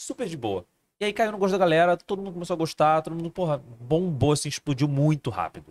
super 0.00 0.26
de 0.28 0.36
boa. 0.36 0.64
E 1.00 1.04
aí 1.04 1.12
caiu 1.12 1.30
no 1.30 1.38
gosto 1.38 1.52
da 1.52 1.58
galera, 1.58 1.96
todo 1.96 2.20
mundo 2.20 2.32
começou 2.32 2.54
a 2.54 2.58
gostar, 2.58 3.00
todo 3.02 3.14
mundo, 3.14 3.30
porra, 3.30 3.62
bombou, 3.80 4.32
assim, 4.32 4.48
explodiu 4.48 4.88
muito 4.88 5.30
rápido. 5.30 5.66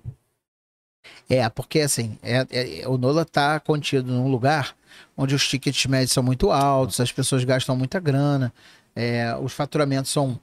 É, 1.30 1.47
porque 1.49 1.82
assim, 1.82 2.18
é- 2.24 2.45
é- 2.82 2.88
o 2.88 2.97
Nola 2.97 3.26
tá 3.26 3.60
contido 3.60 4.12
num 4.12 4.30
lugar 4.30 4.76
onde 5.16 5.36
os 5.36 5.47
tickets 5.47 5.86
médios 5.86 6.12
são 6.14 6.24
muito 6.24 6.51
altos, 6.51 6.99
as 6.99 7.12
pessoas 7.12 7.43
gastam 7.43 7.76
muita 7.76 7.99
grana, 7.99 8.53
é, 8.95 9.36
os 9.36 9.51
faturamentos 9.53 10.12
são 10.12 10.39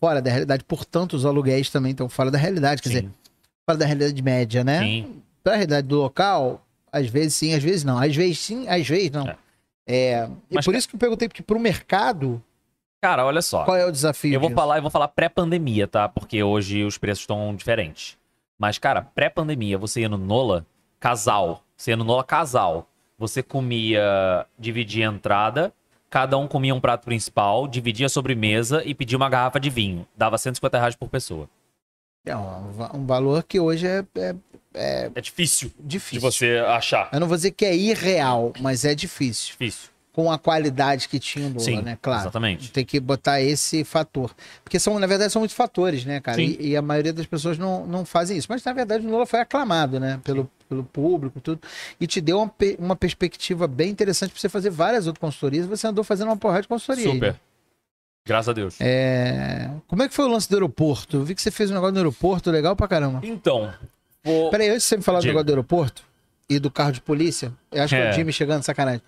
fora 0.00 0.22
da 0.22 0.30
realidade, 0.30 0.62
portanto, 0.64 1.14
os 1.14 1.26
aluguéis 1.26 1.70
também 1.70 1.90
estão 1.92 2.08
fora 2.08 2.30
da 2.30 2.38
realidade, 2.38 2.80
quer 2.82 2.88
dizer, 2.88 3.02
Sim, 3.02 3.12
fora 3.68 3.78
da 3.78 3.84
realidade 3.84 4.22
média, 4.22 4.64
né? 4.64 4.80
sim. 4.80 5.22
Para 5.44 5.52
a 5.52 5.56
realidade 5.56 5.86
do 5.86 6.00
local, 6.00 6.66
às 6.90 7.06
vezes 7.08 7.34
sim, 7.34 7.54
às 7.54 7.62
vezes 7.62 7.84
não. 7.84 7.98
Às 7.98 8.16
vezes 8.16 8.38
sim, 8.38 8.66
às 8.66 8.86
vezes 8.86 9.10
não. 9.10 9.28
É. 9.28 9.36
É, 9.90 10.28
e 10.50 10.54
Mas, 10.54 10.64
por 10.64 10.74
isso 10.74 10.88
que 10.88 10.94
eu 10.94 10.98
perguntei, 10.98 11.28
porque 11.28 11.42
pro 11.42 11.58
mercado, 11.58 12.42
Cara, 13.00 13.24
olha 13.24 13.40
só. 13.40 13.64
qual 13.64 13.76
é 13.76 13.86
o 13.86 13.92
desafio? 13.92 14.34
Eu 14.34 14.40
vou 14.40 14.50
disso? 14.50 14.60
falar, 14.60 14.76
eu 14.76 14.82
vou 14.82 14.90
falar 14.90 15.08
pré-pandemia, 15.08 15.86
tá? 15.86 16.08
Porque 16.08 16.42
hoje 16.42 16.84
os 16.84 16.98
preços 16.98 17.22
estão 17.22 17.54
diferentes. 17.54 18.18
Mas, 18.58 18.78
cara, 18.78 19.02
pré-pandemia, 19.02 19.78
você 19.78 20.00
ia 20.00 20.08
no 20.08 20.18
Nola, 20.18 20.66
casal. 21.00 21.62
Você 21.76 21.92
ia 21.92 21.96
no 21.96 22.04
Nola 22.04 22.24
casal. 22.24 22.86
Você 23.18 23.42
comia, 23.42 24.46
dividia 24.58 25.08
a 25.08 25.12
entrada, 25.12 25.72
cada 26.10 26.36
um 26.36 26.46
comia 26.46 26.74
um 26.74 26.80
prato 26.80 27.04
principal, 27.04 27.66
dividia 27.66 28.06
a 28.06 28.10
sobremesa 28.10 28.82
e 28.84 28.94
pedia 28.94 29.16
uma 29.16 29.28
garrafa 29.28 29.58
de 29.58 29.70
vinho. 29.70 30.06
Dava 30.16 30.36
150 30.36 30.78
reais 30.78 30.96
por 30.96 31.08
pessoa. 31.08 31.48
É 32.28 32.36
um, 32.36 32.98
um 33.00 33.06
valor 33.06 33.42
que 33.42 33.58
hoje 33.58 33.86
é, 33.86 34.04
é- 34.16 34.34
é 34.74 35.10
É 35.14 35.20
difícil 35.20 35.70
de 35.78 35.86
difícil. 35.98 36.20
você 36.20 36.58
achar. 36.66 37.08
Eu 37.12 37.20
não 37.20 37.26
vou 37.26 37.36
dizer 37.36 37.50
que 37.52 37.64
é 37.64 37.74
irreal, 37.76 38.52
mas 38.60 38.84
é 38.84 38.94
difícil. 38.94 39.52
Difícil. 39.58 39.90
com 40.12 40.32
a 40.32 40.36
qualidade 40.38 41.08
que 41.08 41.20
tinha 41.20 41.46
o 41.46 41.50
Nola, 41.50 41.60
Sim, 41.60 41.80
né? 41.80 41.96
Claro. 42.02 42.22
exatamente. 42.22 42.72
Tem 42.72 42.84
que 42.84 42.98
botar 42.98 43.40
esse 43.40 43.84
fator. 43.84 44.34
Porque 44.64 44.76
são, 44.80 44.98
na 44.98 45.06
verdade, 45.06 45.32
são 45.32 45.38
muitos 45.40 45.56
fatores, 45.56 46.04
né, 46.04 46.18
cara? 46.18 46.36
Sim. 46.38 46.56
E, 46.58 46.70
e 46.70 46.76
a 46.76 46.82
maioria 46.82 47.12
das 47.12 47.24
pessoas 47.26 47.56
não, 47.56 47.86
não 47.86 48.04
fazem 48.04 48.36
isso. 48.36 48.48
Mas, 48.50 48.64
na 48.64 48.72
verdade, 48.72 49.06
o 49.06 49.08
Nola 49.08 49.26
foi 49.26 49.38
aclamado, 49.38 50.00
né? 50.00 50.18
Pelo, 50.24 50.50
pelo 50.68 50.82
público, 50.82 51.40
tudo. 51.40 51.60
E 52.00 52.06
te 52.08 52.20
deu 52.20 52.40
uma, 52.40 52.52
uma 52.80 52.96
perspectiva 52.96 53.68
bem 53.68 53.90
interessante 53.90 54.32
pra 54.32 54.40
você 54.40 54.48
fazer 54.48 54.70
várias 54.70 55.06
outras 55.06 55.20
consultorias. 55.20 55.66
Você 55.66 55.86
andou 55.86 56.02
fazendo 56.02 56.26
uma 56.26 56.36
porrada 56.36 56.62
de 56.62 56.68
consultoria. 56.68 57.12
Super. 57.12 57.36
Graças 58.28 58.48
a 58.50 58.52
Deus. 58.52 58.76
É... 58.80 59.70
Como 59.88 60.02
é 60.02 60.08
que 60.08 60.14
foi 60.14 60.26
o 60.26 60.28
lance 60.28 60.48
do 60.48 60.54
aeroporto? 60.54 61.16
Eu 61.16 61.24
vi 61.24 61.34
que 61.34 61.40
você 61.42 61.50
fez 61.50 61.70
um 61.70 61.74
negócio 61.74 61.94
no 61.94 61.98
aeroporto 61.98 62.50
legal 62.50 62.76
pra 62.76 62.86
caramba. 62.86 63.20
Então, 63.24 63.72
vou... 64.22 64.50
Peraí, 64.50 64.68
antes 64.68 64.82
de 64.82 64.88
você 64.88 64.96
me 64.98 65.02
falar 65.02 65.18
do 65.18 65.22
Diga. 65.22 65.32
negócio 65.32 65.46
do 65.46 65.50
aeroporto 65.52 66.02
e 66.48 66.58
do 66.58 66.70
carro 66.70 66.92
de 66.92 67.00
polícia, 67.00 67.50
eu 67.72 67.82
acho 67.82 67.94
que 67.94 68.00
é 68.00 68.06
É. 68.08 68.10
o 68.10 68.12
Jimmy 68.12 68.32
chegando, 68.32 68.62
sacanagem. 68.62 69.00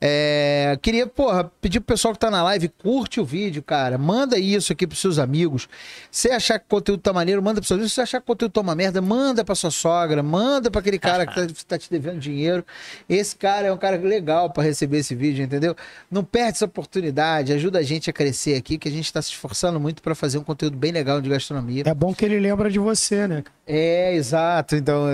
É, 0.00 0.78
queria, 0.80 1.06
porra, 1.06 1.50
pedir 1.60 1.80
pro 1.80 1.94
pessoal 1.94 2.14
que 2.14 2.20
tá 2.20 2.30
na 2.30 2.42
live, 2.44 2.68
curte 2.68 3.20
o 3.20 3.24
vídeo, 3.24 3.62
cara. 3.62 3.98
Manda 3.98 4.38
isso 4.38 4.72
aqui 4.72 4.86
pros 4.86 5.00
seus 5.00 5.18
amigos. 5.18 5.68
Se 6.10 6.30
achar 6.30 6.58
que 6.58 6.66
o 6.66 6.68
conteúdo 6.68 7.00
tá 7.00 7.12
maneiro, 7.12 7.42
manda 7.42 7.60
pros 7.60 7.68
seus 7.68 7.78
amigos. 7.78 7.92
Se 7.92 8.00
achar 8.00 8.18
que 8.18 8.24
o 8.24 8.26
conteúdo 8.26 8.52
tá 8.52 8.60
uma 8.60 8.74
merda, 8.74 9.02
manda 9.02 9.44
pra 9.44 9.54
sua 9.54 9.70
sogra, 9.70 10.22
manda 10.22 10.70
pra 10.70 10.80
aquele 10.80 10.98
cara 10.98 11.26
que 11.26 11.34
tá, 11.34 11.46
tá 11.66 11.78
te 11.78 11.90
devendo 11.90 12.20
dinheiro. 12.20 12.64
Esse 13.08 13.34
cara 13.34 13.68
é 13.68 13.72
um 13.72 13.76
cara 13.76 13.96
legal 13.96 14.50
pra 14.50 14.62
receber 14.62 14.98
esse 14.98 15.14
vídeo, 15.14 15.44
entendeu? 15.44 15.74
Não 16.10 16.22
perde 16.22 16.50
essa 16.50 16.64
oportunidade, 16.64 17.52
ajuda 17.52 17.80
a 17.80 17.82
gente 17.82 18.08
a 18.08 18.12
crescer 18.12 18.56
aqui, 18.56 18.78
que 18.78 18.88
a 18.88 18.92
gente 18.92 19.12
tá 19.12 19.20
se 19.20 19.30
esforçando 19.30 19.80
muito 19.80 20.00
pra 20.00 20.14
fazer 20.14 20.38
um 20.38 20.44
conteúdo 20.44 20.76
bem 20.76 20.92
legal 20.92 21.20
de 21.20 21.28
gastronomia. 21.28 21.82
É 21.86 21.94
bom 21.94 22.14
que 22.14 22.24
ele 22.24 22.38
lembra 22.38 22.70
de 22.70 22.78
você, 22.78 23.26
né? 23.26 23.42
É, 23.66 24.14
exato. 24.14 24.76
Então, 24.76 25.06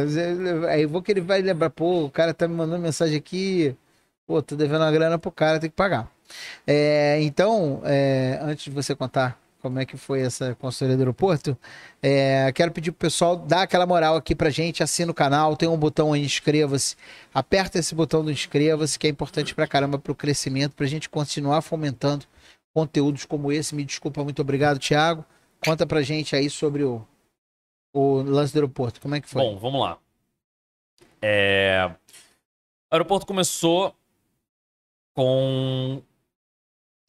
aí 0.69 0.83
eu 0.83 0.89
vou 0.89 1.03
que 1.03 1.11
ele 1.11 1.23
vai 1.23 1.41
lembrar, 1.41 1.71
pô, 1.71 2.05
o 2.05 2.11
cara 2.11 2.35
tá 2.35 2.47
me 2.47 2.55
mandando 2.55 2.83
mensagem 2.83 3.17
aqui, 3.17 3.75
pô, 4.27 4.43
tô 4.43 4.57
devendo 4.57 4.83
uma 4.83 4.93
grana 4.93 5.19
pro 5.19 5.31
cara, 5.31 5.61
tem 5.61 5.71
que 5.71 5.77
pagar. 5.77 6.11
É, 6.67 7.19
então, 7.23 7.81
é, 7.85 8.39
antes 8.43 8.65
de 8.65 8.71
você 8.71 8.95
contar 8.95 9.39
como 9.61 9.79
é 9.79 9.87
que 9.87 9.97
foi 9.97 10.21
essa 10.21 10.55
consultoria 10.57 10.95
do 10.95 11.01
aeroporto, 11.01 11.57
é, 12.03 12.53
quero 12.53 12.71
pedir 12.71 12.93
pro 12.93 13.01
pessoal 13.01 13.35
dar 13.35 13.63
aquela 13.63 13.87
moral 13.87 14.15
aqui 14.15 14.35
pra 14.35 14.51
gente, 14.51 14.83
assina 14.83 15.11
o 15.11 15.15
canal, 15.15 15.57
tem 15.57 15.67
um 15.67 15.77
botão 15.77 16.13
aí, 16.13 16.23
inscreva-se, 16.23 16.97
aperta 17.33 17.79
esse 17.79 17.95
botão 17.95 18.23
do 18.23 18.31
inscreva-se, 18.31 18.99
que 18.99 19.07
é 19.07 19.11
importante 19.11 19.55
pra 19.55 19.67
caramba 19.67 19.99
pro 19.99 20.15
crescimento, 20.15 20.75
pra 20.75 20.87
gente 20.87 21.09
continuar 21.09 21.63
fomentando 21.63 22.27
conteúdos 22.75 23.25
como 23.25 23.51
esse. 23.51 23.75
Me 23.75 23.85
desculpa, 23.85 24.23
muito 24.23 24.43
obrigado, 24.43 24.79
Thiago. 24.79 25.25
Conta 25.65 25.87
pra 25.87 26.03
gente 26.03 26.37
aí 26.37 26.51
sobre 26.51 26.85
o, 26.85 27.03
o 27.95 28.17
lance 28.17 28.53
do 28.53 28.57
aeroporto. 28.57 29.01
Como 29.01 29.15
é 29.15 29.21
que 29.21 29.29
foi? 29.29 29.41
Bom, 29.41 29.59
vamos 29.59 29.81
lá. 29.81 29.97
É... 31.23 31.91
O 32.93 32.95
aeroporto 32.95 33.25
começou 33.25 33.95
com 35.15 36.03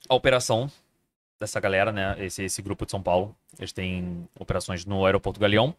a 0.07 0.15
operação 0.15 0.71
dessa 1.39 1.59
galera, 1.59 1.91
né? 1.91 2.15
Esse, 2.23 2.43
esse 2.43 2.61
grupo 2.61 2.85
de 2.85 2.91
São 2.91 3.01
Paulo. 3.01 3.35
Eles 3.57 3.73
têm 3.73 4.27
operações 4.39 4.85
no 4.85 5.05
aeroporto 5.05 5.39
Galeão. 5.39 5.75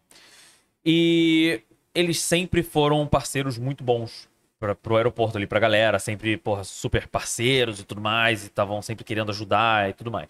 E 0.85 1.61
eles 1.95 2.21
sempre 2.21 2.61
foram 2.61 3.07
parceiros 3.07 3.57
muito 3.57 3.83
bons 3.83 4.29
pra, 4.59 4.75
pro 4.75 4.97
aeroporto 4.97 5.37
ali, 5.37 5.47
pra 5.47 5.59
galera. 5.59 5.97
Sempre, 5.99 6.37
porra, 6.37 6.63
super 6.63 7.07
parceiros 7.07 7.79
e 7.79 7.85
tudo 7.85 8.01
mais. 8.01 8.43
E 8.43 8.47
estavam 8.47 8.81
sempre 8.81 9.03
querendo 9.03 9.31
ajudar 9.31 9.89
e 9.89 9.93
tudo 9.93 10.11
mais. 10.11 10.29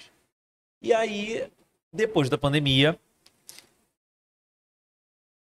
E 0.82 0.94
aí, 0.94 1.52
depois 1.92 2.30
da 2.30 2.38
pandemia, 2.38 2.98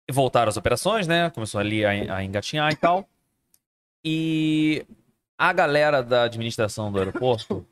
voltaram 0.10 0.50
as 0.50 0.58
operações, 0.58 1.08
né? 1.08 1.30
Começou 1.32 1.60
ali 1.60 1.84
a, 1.84 2.16
a 2.16 2.24
engatinhar 2.24 2.72
e 2.72 2.76
tal. 2.76 3.10
E 4.04 4.86
a 5.38 5.54
galera 5.54 6.02
da 6.02 6.24
administração 6.24 6.92
do 6.92 7.00
aeroporto 7.00 7.66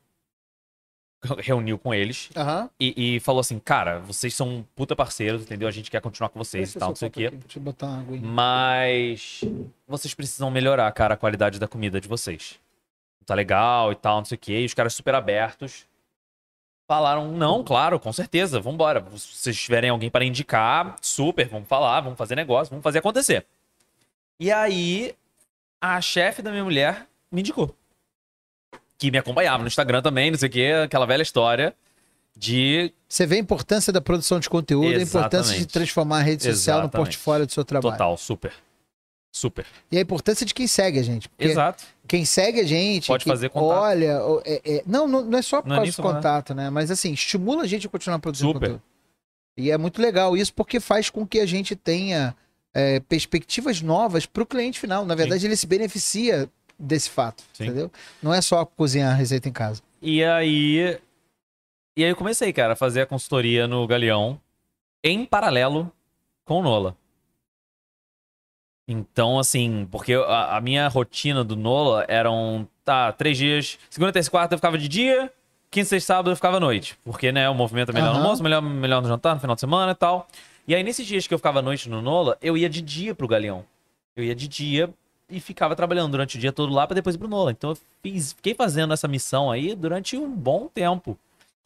reuniu 1.39 1.77
com 1.77 1.93
eles 1.93 2.29
Aham. 2.35 2.69
e, 2.79 3.15
e 3.15 3.19
falou 3.19 3.39
assim: 3.39 3.59
Cara, 3.59 3.99
vocês 3.99 4.33
são 4.33 4.65
puta 4.75 4.95
parceiros, 4.95 5.43
entendeu? 5.43 5.67
A 5.67 5.71
gente 5.71 5.89
quer 5.89 6.01
continuar 6.01 6.29
com 6.29 6.39
vocês 6.39 6.75
e 6.75 6.79
tal, 6.79 6.89
não 6.89 6.95
sei 6.95 7.07
o 7.07 7.11
quê. 7.11 7.31
Mas 8.21 9.41
vocês 9.87 10.13
precisam 10.13 10.51
melhorar, 10.51 10.91
cara, 10.91 11.13
a 11.13 11.17
qualidade 11.17 11.59
da 11.59 11.67
comida 11.67 11.99
de 11.99 12.07
vocês. 12.07 12.59
Tá 13.25 13.33
legal 13.33 13.91
e 13.91 13.95
tal, 13.95 14.17
não 14.17 14.25
sei 14.25 14.35
o 14.35 14.39
quê. 14.39 14.59
E 14.59 14.65
os 14.65 14.73
caras 14.73 14.93
super 14.93 15.15
abertos 15.15 15.85
falaram: 16.85 17.31
Não, 17.31 17.63
claro, 17.63 17.99
com 17.99 18.11
certeza, 18.11 18.59
vambora. 18.59 19.03
Se 19.15 19.35
vocês 19.35 19.57
tiverem 19.57 19.89
alguém 19.89 20.09
para 20.09 20.25
indicar, 20.25 20.97
super, 21.01 21.47
vamos 21.47 21.67
falar, 21.67 22.01
vamos 22.01 22.17
fazer 22.17 22.35
negócio, 22.35 22.69
vamos 22.71 22.83
fazer 22.83 22.99
acontecer. 22.99 23.45
E 24.39 24.51
aí, 24.51 25.15
a 25.79 26.01
chefe 26.01 26.41
da 26.41 26.51
minha 26.51 26.63
mulher 26.65 27.07
me 27.33 27.41
indicou. 27.41 27.75
Que 28.97 29.11
me 29.11 29.17
acompanhava 29.17 29.61
no 29.63 29.67
Instagram 29.67 30.01
também, 30.01 30.31
não 30.31 30.37
sei 30.37 30.47
o 30.47 30.51
quê, 30.51 30.71
aquela 30.85 31.05
velha 31.05 31.21
história 31.23 31.75
de 32.35 32.91
Você 33.07 33.25
vê 33.25 33.35
a 33.35 33.39
importância 33.39 33.91
da 33.93 34.01
produção 34.01 34.39
de 34.39 34.49
conteúdo, 34.49 34.87
a 34.87 35.01
importância 35.01 35.51
de 35.53 35.59
Exatamente. 35.59 35.67
transformar 35.67 36.17
a 36.17 36.21
rede 36.21 36.43
social 36.43 36.77
no 36.77 36.83
Exatamente. 36.85 37.05
portfólio 37.05 37.45
do 37.45 37.51
seu 37.51 37.65
trabalho. 37.65 37.93
total, 37.95 38.17
super. 38.17 38.53
Super. 39.35 39.65
E 39.91 39.97
a 39.97 40.01
importância 40.01 40.45
de 40.45 40.53
quem 40.53 40.67
segue 40.67 40.99
a 40.99 41.03
gente. 41.03 41.29
Exato. 41.39 41.83
quem 42.07 42.23
segue 42.23 42.59
a 42.59 42.63
gente, 42.63 43.07
Pode 43.07 43.25
fazer 43.25 43.49
contato. 43.49 43.79
olha, 43.81 44.19
é- 44.45 44.61
é- 44.77 44.83
não, 44.85 45.07
não, 45.07 45.23
não 45.23 45.37
é 45.39 45.41
só 45.41 45.61
por 45.61 45.69
Não 45.69 45.75
é 45.75 45.77
causa 45.79 45.87
nisso, 45.87 46.01
do 46.01 46.07
contato, 46.07 46.53
né? 46.53 46.69
Mas 46.69 46.91
assim, 46.91 47.13
estimula 47.13 47.63
a 47.63 47.67
gente 47.67 47.87
a 47.87 47.89
continuar 47.89 48.19
produzindo 48.19 48.49
Super. 48.53 48.59
conteúdo. 48.67 48.83
E 49.57 49.71
é 49.71 49.77
muito 49.77 49.99
legal 50.01 50.35
isso 50.37 50.53
porque 50.53 50.79
faz 50.79 51.09
com 51.09 51.25
que 51.25 51.39
a 51.39 51.45
gente 51.47 51.75
tenha 51.75 52.35
é, 52.75 52.99
perspectivas 53.01 53.81
novas 53.81 54.25
para 54.25 54.41
o 54.43 54.45
cliente 54.45 54.79
final. 54.79 55.05
Na 55.05 55.13
verdade, 55.15 55.45
ele 55.45 55.55
se 55.55 55.65
beneficia 55.67 56.49
desse 56.77 57.09
fato, 57.09 57.43
Sim. 57.53 57.65
entendeu? 57.65 57.91
Não 58.21 58.33
é 58.33 58.41
só 58.41 58.65
cozinhar 58.65 59.11
a 59.11 59.15
receita 59.15 59.47
em 59.47 59.51
casa. 59.51 59.81
E 60.01 60.23
aí. 60.23 60.99
E 61.95 62.03
aí 62.03 62.09
eu 62.09 62.15
comecei, 62.15 62.51
cara, 62.51 62.73
a 62.73 62.75
fazer 62.75 63.01
a 63.01 63.05
consultoria 63.05 63.67
no 63.67 63.85
Galeão 63.85 64.39
em 65.03 65.25
paralelo 65.25 65.91
com 66.45 66.59
o 66.59 66.63
Nola. 66.63 66.95
Então, 68.87 69.39
assim, 69.39 69.87
porque 69.89 70.13
a, 70.13 70.57
a 70.57 70.61
minha 70.61 70.87
rotina 70.87 71.43
do 71.43 71.55
Nola 71.55 72.05
eram, 72.07 72.67
tá, 72.83 73.11
três 73.11 73.37
dias. 73.37 73.77
Segunda, 73.89 74.11
terça 74.11 74.29
e 74.29 74.31
quarta 74.31 74.53
eu 74.55 74.57
ficava 74.57 74.77
de 74.77 74.87
dia, 74.89 75.31
quinta, 75.71 75.85
sexta 75.87 75.95
e 75.95 76.01
sábado 76.15 76.31
eu 76.31 76.35
ficava 76.35 76.57
à 76.57 76.59
noite. 76.59 76.97
Porque, 77.03 77.31
né, 77.31 77.49
o 77.49 77.55
movimento 77.55 77.89
é 77.89 77.93
melhor 77.93 78.09
no 78.11 78.17
Aham. 78.17 78.23
almoço, 78.23 78.43
melhor, 78.43 78.61
melhor 78.61 79.01
no 79.01 79.07
jantar, 79.07 79.35
no 79.35 79.41
final 79.41 79.55
de 79.55 79.61
semana 79.61 79.93
e 79.93 79.95
tal. 79.95 80.27
E 80.67 80.75
aí, 80.75 80.83
nesses 80.83 81.05
dias 81.05 81.27
que 81.27 81.33
eu 81.33 81.37
ficava 81.37 81.59
à 81.59 81.61
noite 81.61 81.89
no 81.89 82.01
Nola, 82.01 82.37
eu 82.41 82.57
ia 82.57 82.69
de 82.69 82.81
dia 82.81 83.15
pro 83.15 83.27
Galeão. 83.27 83.65
Eu 84.15 84.23
ia 84.23 84.35
de 84.35 84.47
dia 84.47 84.89
e 85.33 85.39
ficava 85.39 85.75
trabalhando 85.75 86.11
durante 86.11 86.37
o 86.37 86.39
dia 86.39 86.51
todo 86.51 86.71
lá 86.71 86.85
pra 86.85 86.95
depois 86.95 87.15
ir 87.15 87.19
pro 87.19 87.27
Nola. 87.27 87.51
Então 87.51 87.71
eu 87.71 87.77
fiz, 88.01 88.33
fiquei 88.33 88.53
fazendo 88.53 88.93
essa 88.93 89.07
missão 89.07 89.51
aí 89.51 89.75
durante 89.75 90.15
um 90.15 90.29
bom 90.29 90.67
tempo. 90.67 91.17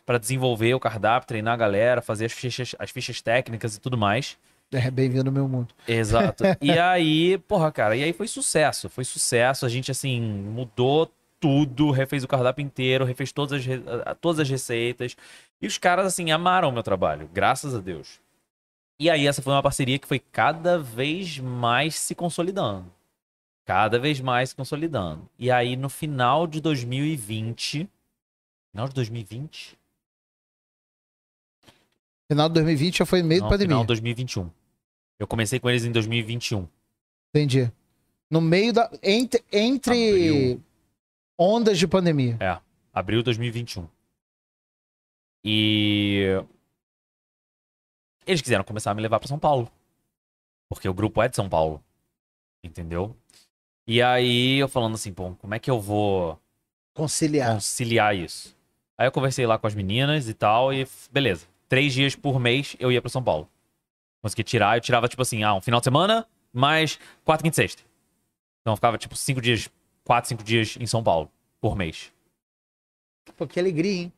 Pra 0.05 0.17
desenvolver 0.17 0.73
o 0.73 0.79
cardápio, 0.79 1.27
treinar 1.27 1.53
a 1.53 1.57
galera, 1.57 2.01
fazer 2.01 2.25
as 2.25 2.31
fichas, 2.31 2.73
as 2.79 2.89
fichas 2.91 3.21
técnicas 3.21 3.75
e 3.75 3.79
tudo 3.79 3.97
mais. 3.97 4.37
É 4.71 4.89
bem-vindo 4.89 5.29
ao 5.29 5.33
meu 5.33 5.47
mundo. 5.47 5.73
Exato. 5.87 6.43
E 6.61 6.71
aí, 6.71 7.37
porra, 7.39 7.71
cara, 7.71 7.95
e 7.95 8.03
aí 8.03 8.13
foi 8.13 8.27
sucesso. 8.27 8.89
Foi 8.89 9.03
sucesso. 9.03 9.65
A 9.65 9.69
gente, 9.69 9.91
assim, 9.91 10.21
mudou 10.21 11.11
tudo, 11.39 11.91
refez 11.91 12.23
o 12.23 12.27
cardápio 12.27 12.63
inteiro, 12.63 13.05
refez 13.05 13.31
todas 13.31 13.61
as, 13.61 14.17
todas 14.19 14.39
as 14.39 14.49
receitas. 14.49 15.15
E 15.61 15.67
os 15.67 15.77
caras, 15.77 16.05
assim, 16.05 16.31
amaram 16.31 16.69
o 16.69 16.71
meu 16.71 16.83
trabalho, 16.83 17.29
graças 17.33 17.75
a 17.75 17.79
Deus. 17.79 18.19
E 18.99 19.09
aí, 19.09 19.27
essa 19.27 19.41
foi 19.41 19.53
uma 19.53 19.63
parceria 19.63 19.99
que 19.99 20.07
foi 20.07 20.19
cada 20.19 20.79
vez 20.79 21.37
mais 21.37 21.95
se 21.95 22.15
consolidando. 22.15 22.96
Cada 23.67 23.99
vez 23.99 24.21
mais 24.21 24.53
consolidando. 24.53 25.29
E 25.37 25.51
aí, 25.51 25.75
no 25.75 25.89
final 25.89 26.47
de 26.47 26.61
2020. 26.61 27.85
Final 28.71 28.87
de 28.87 28.95
2020? 28.95 29.77
Final 32.31 32.47
de 32.47 32.53
2020 32.53 32.97
já 32.99 33.05
foi 33.05 33.21
meio 33.21 33.41
Não, 33.41 33.47
de 33.49 33.53
pandemia. 33.53 33.73
final 33.75 33.83
de 33.83 33.87
2021. 33.87 34.49
Eu 35.19 35.27
comecei 35.27 35.59
com 35.59 35.69
eles 35.69 35.83
em 35.83 35.91
2021. 35.91 36.65
Entendi. 37.35 37.69
No 38.31 38.39
meio 38.39 38.71
da. 38.71 38.89
Entre, 39.03 39.43
entre 39.51 39.91
Abril. 40.11 40.63
ondas 41.37 41.77
de 41.77 41.87
pandemia. 41.87 42.37
Abril 42.93 43.19
de 43.19 43.25
2021. 43.25 43.85
E 45.43 46.23
eles 48.25 48.41
quiseram 48.41 48.63
começar 48.63 48.91
a 48.91 48.93
me 48.93 49.01
levar 49.01 49.19
para 49.19 49.27
São 49.27 49.37
Paulo. 49.37 49.69
Porque 50.69 50.87
o 50.87 50.93
grupo 50.93 51.21
é 51.21 51.27
de 51.27 51.35
São 51.35 51.49
Paulo. 51.49 51.83
Entendeu? 52.63 53.13
E 53.87 54.01
aí 54.01 54.57
eu 54.57 54.67
falando 54.67 54.95
assim, 54.95 55.13
pô, 55.13 55.33
como 55.35 55.55
é 55.55 55.59
que 55.59 55.71
eu 55.71 55.79
vou 55.79 56.39
Conciliar. 56.93 57.53
conciliar 57.53 58.15
isso? 58.15 58.55
Aí 58.97 59.07
eu 59.07 59.11
conversei 59.11 59.45
lá 59.47 59.57
com 59.57 59.67
as 59.67 59.73
meninas 59.75 60.27
e 60.27 60.33
tal, 60.33 60.73
e 60.73 60.85
beleza. 61.11 61.47
Três 61.69 61.93
dias 61.93 62.15
por 62.15 62.39
mês 62.39 62.75
eu 62.79 62.91
ia 62.91 63.01
para 63.01 63.09
São 63.09 63.23
Paulo. 63.23 63.47
Consegui 64.21 64.43
tirar, 64.43 64.77
eu 64.77 64.81
tirava 64.81 65.07
tipo 65.07 65.21
assim, 65.21 65.43
ah, 65.43 65.53
um 65.53 65.61
final 65.61 65.79
de 65.79 65.85
semana, 65.85 66.27
mais 66.51 66.99
quatro, 67.23 67.43
quinta 67.43 67.55
e 67.55 67.63
sexta. 67.63 67.83
Então 68.61 68.73
eu 68.73 68.75
ficava 68.77 68.97
tipo 68.97 69.15
cinco 69.15 69.39
dias, 69.39 69.69
quatro, 70.03 70.27
cinco 70.27 70.43
dias 70.43 70.75
em 70.79 70.85
São 70.85 71.03
Paulo 71.03 71.31
por 71.61 71.75
mês. 71.75 72.11
Pô, 73.37 73.47
que 73.47 73.59
alegria, 73.59 73.91
hein? 73.91 74.13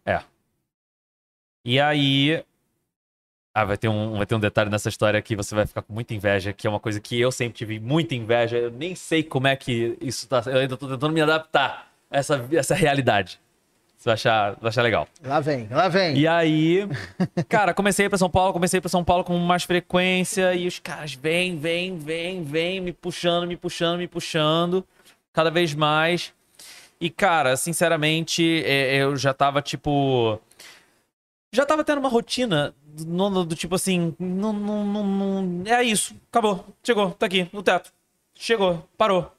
E 1.66 1.80
aí. 1.80 2.44
Ah, 3.54 3.66
vai 3.66 3.78
ter, 3.78 3.88
um, 3.88 4.18
vai 4.18 4.26
ter 4.26 4.36
um 4.36 4.40
detalhe 4.40 4.70
nessa 4.70 4.90
história 4.90 5.22
que 5.22 5.36
você 5.36 5.56
vai 5.56 5.66
ficar 5.66 5.82
com 5.82 5.92
muita 5.92 6.14
inveja, 6.14 6.54
que 6.54 6.68
é 6.68 6.70
uma 6.70 6.80
coisa 6.80 7.00
que 7.00 7.20
eu 7.20 7.32
sempre 7.32 7.58
tive 7.58 7.80
muita 7.80 8.16
inveja. 8.16 8.58
Eu 8.58 8.72
nem 8.72 8.96
sei 8.96 9.24
como 9.24 9.48
é 9.48 9.56
que 9.56 9.98
isso 10.00 10.28
tá. 10.28 10.44
Eu 10.46 10.60
ainda 10.60 10.78
tô 10.78 10.88
tentando 10.88 11.12
me 11.12 11.22
adaptar. 11.22 11.92
essa, 12.12 12.48
essa 12.54 12.76
realidade. 12.76 13.40
Você 13.98 14.06
vai 14.06 14.14
achar, 14.14 14.56
vai 14.62 14.70
achar 14.70 14.82
legal. 14.82 15.08
Lá 15.22 15.42
vem, 15.42 15.68
lá 15.70 15.90
vem. 15.90 16.18
E 16.18 16.26
aí, 16.26 16.88
cara, 17.50 17.74
comecei 17.74 18.06
a 18.06 18.10
pra 18.10 18.18
São 18.18 18.30
Paulo, 18.30 18.54
comecei 18.54 18.78
a 18.78 18.82
pra 18.82 18.90
São 18.90 19.04
Paulo 19.04 19.26
com 19.26 19.38
mais 19.38 19.64
frequência 19.64 20.54
e 20.56 20.68
os 20.68 20.80
caras 20.80 21.16
vêm, 21.16 21.58
vêm, 21.58 21.98
vêm, 21.98 22.42
vêm, 22.42 22.80
me 22.80 22.94
puxando, 22.94 23.46
me 23.46 23.58
puxando, 23.58 23.98
me 23.98 24.08
puxando, 24.08 24.86
cada 25.34 25.52
vez 25.52 25.74
mais. 25.74 26.34
E, 27.02 27.10
cara, 27.10 27.58
sinceramente, 27.58 28.64
é, 28.64 28.98
eu 29.04 29.18
já 29.18 29.34
tava, 29.34 29.62
tipo. 29.62 30.40
Já 31.52 31.66
tava 31.66 31.84
tendo 31.84 32.00
uma 32.00 32.10
rotina 32.10 32.74
do, 33.06 33.46
do- 33.46 33.56
tipo 33.56 33.76
assim. 33.76 34.16
Não, 34.20 34.52
não, 34.54 34.86
não, 34.86 35.04
não- 35.44 35.64
é 35.72 35.84
isso, 35.84 36.16
acabou, 36.32 36.66
chegou, 36.84 37.12
tá 37.12 37.26
aqui, 37.26 37.48
no 37.54 37.62
teto. 37.64 37.92
Chegou, 38.36 38.88
parou. 38.98 39.32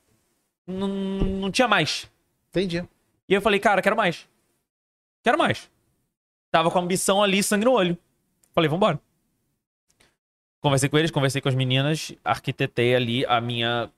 Não, 0.66 0.86
não 0.88 1.50
tinha 1.50 1.66
mais. 1.66 2.08
Entendi. 2.50 2.84
E 3.28 3.34
eu 3.34 3.40
falei, 3.40 3.58
cara, 3.60 3.80
quero 3.82 3.96
mais. 3.96 4.28
Quero 5.22 5.38
mais. 5.38 5.70
Tava 6.50 6.70
com 6.70 6.78
a 6.78 6.82
ambição 6.82 7.22
ali, 7.22 7.42
sangue 7.42 7.64
no 7.64 7.72
olho. 7.72 7.96
Falei, 8.54 8.68
vambora. 8.68 9.00
Conversei 10.60 10.88
com 10.88 10.98
eles, 10.98 11.10
conversei 11.10 11.40
com 11.40 11.48
as 11.48 11.54
meninas, 11.54 12.12
arquitetei 12.24 12.94
ali 12.94 13.24
a 13.26 13.40
minha 13.40 13.90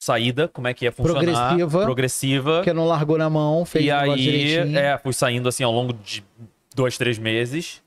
saída, 0.00 0.48
como 0.48 0.66
é 0.68 0.72
que 0.72 0.84
ia 0.86 0.92
funcionar. 0.92 1.20
Progressiva. 1.24 1.82
Progressiva. 1.84 2.56
Porque 2.58 2.72
não 2.72 2.86
largou 2.86 3.18
na 3.18 3.28
mão, 3.28 3.64
fez 3.66 3.84
E 3.84 3.90
aí, 3.90 4.14
direitinho. 4.16 4.78
é, 4.78 4.96
fui 4.96 5.12
saindo 5.12 5.48
assim 5.48 5.64
ao 5.64 5.72
longo 5.72 5.92
de 5.92 6.24
dois, 6.74 6.96
três 6.96 7.18
meses. 7.18 7.82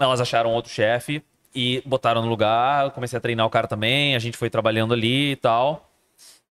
Elas 0.00 0.20
acharam 0.20 0.50
outro 0.50 0.72
chefe 0.72 1.22
e 1.54 1.82
botaram 1.84 2.22
no 2.22 2.28
lugar. 2.28 2.86
Eu 2.86 2.90
comecei 2.90 3.16
a 3.16 3.20
treinar 3.20 3.46
o 3.46 3.50
cara 3.50 3.68
também. 3.68 4.16
A 4.16 4.18
gente 4.18 4.36
foi 4.36 4.48
trabalhando 4.50 4.94
ali 4.94 5.32
e 5.32 5.36
tal. 5.36 5.88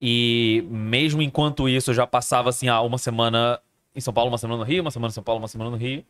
E 0.01 0.65
mesmo 0.69 1.21
enquanto 1.21 1.69
isso, 1.69 1.91
eu 1.91 1.95
já 1.95 2.05
passava 2.07 2.49
assim, 2.49 2.67
ah, 2.67 2.81
uma 2.81 2.97
semana 2.97 3.59
em 3.95 4.01
São 4.01 4.13
Paulo, 4.13 4.29
uma 4.29 4.37
semana 4.37 4.57
no 4.59 4.63
Rio, 4.65 4.81
uma 4.81 4.91
semana 4.91 5.09
em 5.11 5.13
São 5.13 5.23
Paulo, 5.23 5.39
uma 5.41 5.47
semana 5.47 5.69
no 5.71 5.77
Rio. 5.77 6.03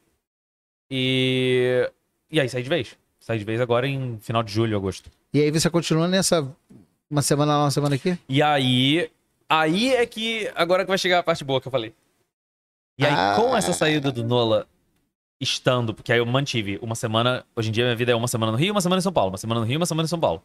E. 0.89 1.89
E 2.31 2.39
aí 2.39 2.49
saí 2.49 2.63
de 2.63 2.69
vez. 2.69 2.97
Saí 3.19 3.39
de 3.39 3.45
vez 3.45 3.59
agora 3.61 3.88
em 3.88 4.17
final 4.19 4.43
de 4.43 4.51
julho, 4.51 4.75
agosto. 4.77 5.09
E 5.33 5.41
aí 5.41 5.51
você 5.51 5.69
continua 5.69 6.07
nessa. 6.07 6.47
Uma 7.09 7.21
semana 7.21 7.57
lá, 7.57 7.63
uma 7.65 7.71
semana 7.71 7.95
aqui? 7.95 8.17
E 8.27 8.41
aí. 8.41 9.09
Aí 9.49 9.93
é 9.93 10.05
que. 10.05 10.49
Agora 10.55 10.83
que 10.83 10.89
vai 10.89 10.97
chegar 10.97 11.19
a 11.19 11.23
parte 11.23 11.43
boa 11.43 11.61
que 11.61 11.67
eu 11.67 11.71
falei. 11.71 11.93
E 12.97 13.05
aí, 13.05 13.13
Ah. 13.13 13.33
com 13.36 13.55
essa 13.55 13.73
saída 13.73 14.11
do 14.11 14.23
Nola 14.23 14.65
estando, 15.39 15.93
porque 15.93 16.11
aí 16.13 16.19
eu 16.19 16.25
mantive 16.25 16.79
uma 16.81 16.95
semana. 16.95 17.45
Hoje 17.55 17.69
em 17.69 17.71
dia 17.71 17.83
minha 17.83 17.95
vida 17.95 18.11
é 18.11 18.15
uma 18.15 18.27
semana 18.27 18.51
no 18.51 18.57
Rio, 18.57 18.71
uma 18.73 18.81
semana 18.81 18.99
em 18.99 19.03
São 19.03 19.11
Paulo. 19.13 19.31
Uma 19.31 19.38
semana 19.38 19.59
no 19.61 19.65
Rio, 19.65 19.77
uma 19.79 19.86
semana 19.86 20.05
em 20.05 20.09
São 20.09 20.19
Paulo. 20.19 20.41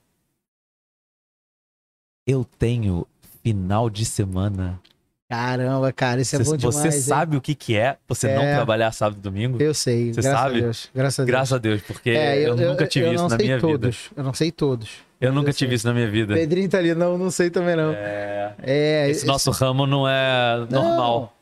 Eu 2.26 2.44
tenho 2.58 3.06
final 3.42 3.88
de 3.90 4.04
semana. 4.04 4.80
Caramba, 5.28 5.92
cara, 5.92 6.20
isso 6.20 6.34
é 6.34 6.38
Você- 6.40 6.50
bom 6.50 6.56
demais. 6.56 6.74
você 6.76 6.86
hein? 6.88 6.92
sabe 7.02 7.36
o 7.36 7.40
que, 7.40 7.54
que 7.54 7.76
é 7.76 7.96
você 8.08 8.34
não 8.34 8.42
É. 8.42 8.54
trabalhar 8.56 8.90
sábado 8.90 9.18
e 9.18 9.22
domingo? 9.22 9.62
Eu 9.62 9.72
sei, 9.72 10.12
Você 10.12 10.22
graças 10.22 10.40
sabe? 10.40 10.58
a 10.58 10.60
Deus. 10.60 10.90
Graças 10.92 11.18
a 11.20 11.22
Deus. 11.22 11.30
Graças 11.30 11.52
a 11.52 11.58
Deus, 11.58 11.82
porque 11.82 12.10
É, 12.10 12.48
eu, 12.48 12.56
nunca 12.56 12.86
tive 12.88 13.06
eu 13.06 13.12
isso 13.14 13.22
não 13.22 13.28
na 13.30 13.36
sei 13.36 13.46
minha 13.46 13.56
vida. 13.58 13.68
todos. 13.68 14.10
Eu 14.16 14.24
não 14.24 14.34
sei 14.34 14.50
todos. 14.50 14.90
Eu 15.20 15.32
nunca 15.32 15.50
Eu 15.50 15.54
tive 15.54 15.68
sei. 15.70 15.76
isso 15.76 15.86
na 15.86 15.94
minha 15.94 16.10
vida. 16.10 16.34
Pedrinho 16.34 16.68
tá 16.68 16.78
ali, 16.78 16.94
não, 16.96 17.16
não 17.16 17.30
sei 17.30 17.48
também 17.48 17.76
não. 17.76 17.92
É, 17.92 18.54
É, 18.60 19.08
esse 19.08 19.24
nosso 19.24 19.50
ramo 19.52 19.86
não 19.86 20.08
é 20.08 20.66
Não. 20.68 20.82
normal. 20.82 21.36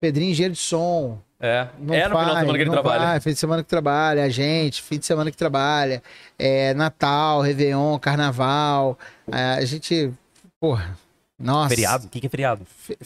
Pedrinho 0.00 0.30
engenheiro 0.30 0.54
de 0.54 0.60
som. 0.60 1.20
É, 1.40 1.68
Não 1.78 1.94
é 1.94 2.06
no 2.06 2.18
final 2.18 2.24
de 2.34 2.40
semana 2.40 2.52
que 2.58 2.62
ele 2.64 2.70
trabalha. 2.70 3.06
Vai, 3.06 3.20
fim 3.20 3.30
de 3.30 3.36
semana 3.38 3.62
que 3.62 3.68
trabalha, 3.68 4.24
a 4.24 4.28
gente, 4.28 4.82
fim 4.82 4.98
de 4.98 5.06
semana 5.06 5.30
que 5.30 5.36
trabalha, 5.36 6.02
é, 6.38 6.74
Natal, 6.74 7.40
Réveillon, 7.40 7.98
Carnaval, 7.98 8.98
é, 9.32 9.54
a 9.54 9.64
gente, 9.64 10.12
porra, 10.60 10.96
nossa. 11.38 11.70
Feriado? 11.70 12.06
O 12.06 12.08
que, 12.10 12.20
que 12.20 12.26
é 12.26 12.30
feriado? 12.30 12.66
Fe- 12.66 12.98
feriado, 13.00 13.04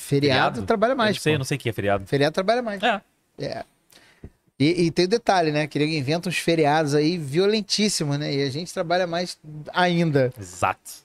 Feriado? 0.56 0.62
trabalha 0.66 0.92
eu 0.92 0.96
mais, 0.96 1.16
não 1.16 1.22
sei, 1.22 1.32
pô. 1.32 1.34
eu 1.34 1.38
não 1.38 1.44
sei 1.44 1.56
o 1.56 1.60
que 1.60 1.68
é 1.68 1.72
feriado. 1.72 2.06
Feriado 2.06 2.34
trabalha 2.34 2.60
mais. 2.62 2.82
É. 2.82 3.00
É. 3.38 3.64
E, 4.58 4.86
e 4.86 4.90
tem 4.90 5.04
o 5.04 5.08
detalhe, 5.08 5.52
né, 5.52 5.66
que 5.68 5.78
ele 5.78 5.96
inventa 5.96 6.28
uns 6.28 6.38
feriados 6.38 6.94
aí 6.94 7.16
violentíssimos, 7.16 8.18
né, 8.18 8.32
e 8.34 8.42
a 8.42 8.50
gente 8.50 8.74
trabalha 8.74 9.06
mais 9.06 9.38
ainda. 9.72 10.32
Exato. 10.38 11.04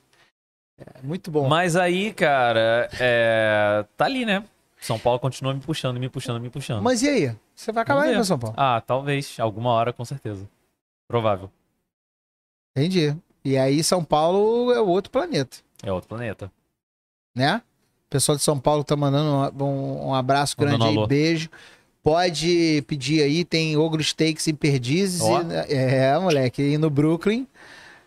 É 0.79 1.01
muito 1.05 1.29
bom. 1.29 1.47
Mas 1.47 1.75
aí, 1.75 2.11
cara, 2.13 2.89
é, 2.99 3.85
tá 3.97 4.05
ali, 4.05 4.25
né? 4.25 4.43
São 4.79 4.97
Paulo 4.97 5.19
continua 5.19 5.53
me 5.53 5.59
puxando, 5.59 5.99
me 5.99 6.09
puxando, 6.09 6.39
me 6.41 6.49
puxando. 6.49 6.81
Mas 6.81 7.01
e 7.03 7.09
aí? 7.09 7.35
Você 7.55 7.71
vai 7.71 7.83
acabar 7.83 8.07
indo 8.07 8.15
pra 8.15 8.23
São 8.23 8.39
Paulo? 8.39 8.55
Ah, 8.57 8.81
talvez. 8.85 9.37
Alguma 9.39 9.71
hora, 9.71 9.91
com 9.91 10.05
certeza. 10.05 10.47
Provável. 11.07 11.51
Entendi. 12.75 13.15
E 13.43 13.57
aí 13.57 13.83
São 13.83 14.03
Paulo 14.03 14.71
é 14.71 14.79
outro 14.79 15.11
planeta. 15.11 15.57
É 15.83 15.91
outro 15.91 16.07
planeta. 16.09 16.51
né? 17.35 17.61
O 18.07 18.09
pessoal 18.09 18.35
de 18.35 18.43
São 18.43 18.59
Paulo 18.59 18.83
tá 18.83 18.95
mandando 18.95 19.63
um, 19.63 20.07
um 20.07 20.13
abraço 20.15 20.55
grande 20.57 20.83
aí, 20.83 20.97
alô. 20.97 21.05
beijo. 21.07 21.49
Pode 22.01 22.83
pedir 22.87 23.21
aí, 23.21 23.45
tem 23.45 23.77
Ogro 23.77 24.03
Steaks 24.03 24.47
em 24.47 24.55
Perdizes. 24.55 25.21
Ó. 25.21 25.41
e- 25.41 25.73
é, 25.75 26.17
moleque, 26.17 26.61
e 26.61 26.77
no 26.77 26.89
Brooklyn. 26.89 27.45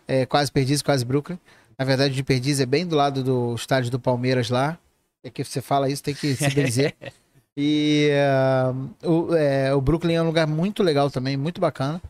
É, 0.07 0.25
quase 0.25 0.51
Perdizes, 0.51 0.81
quase 0.81 1.05
Brooklyn. 1.05 1.39
Na 1.77 1.85
verdade, 1.85 2.13
de 2.13 2.23
Perdizes 2.23 2.59
é 2.59 2.65
bem 2.65 2.85
do 2.85 2.95
lado 2.95 3.23
do 3.23 3.55
estádio 3.55 3.89
do 3.91 3.99
Palmeiras 3.99 4.49
lá. 4.49 4.77
É 5.23 5.29
que 5.29 5.43
você 5.43 5.61
fala 5.61 5.89
isso, 5.89 6.03
tem 6.03 6.13
que 6.13 6.35
se 6.35 6.49
benzer. 6.49 6.95
e 7.55 8.09
ah, 8.13 8.73
o, 9.07 9.33
é, 9.33 9.73
o 9.73 9.79
Brooklyn 9.81 10.15
é 10.15 10.21
um 10.21 10.27
lugar 10.27 10.45
muito 10.45 10.83
legal 10.83 11.09
também, 11.09 11.37
muito 11.37 11.61
bacana. 11.61 12.01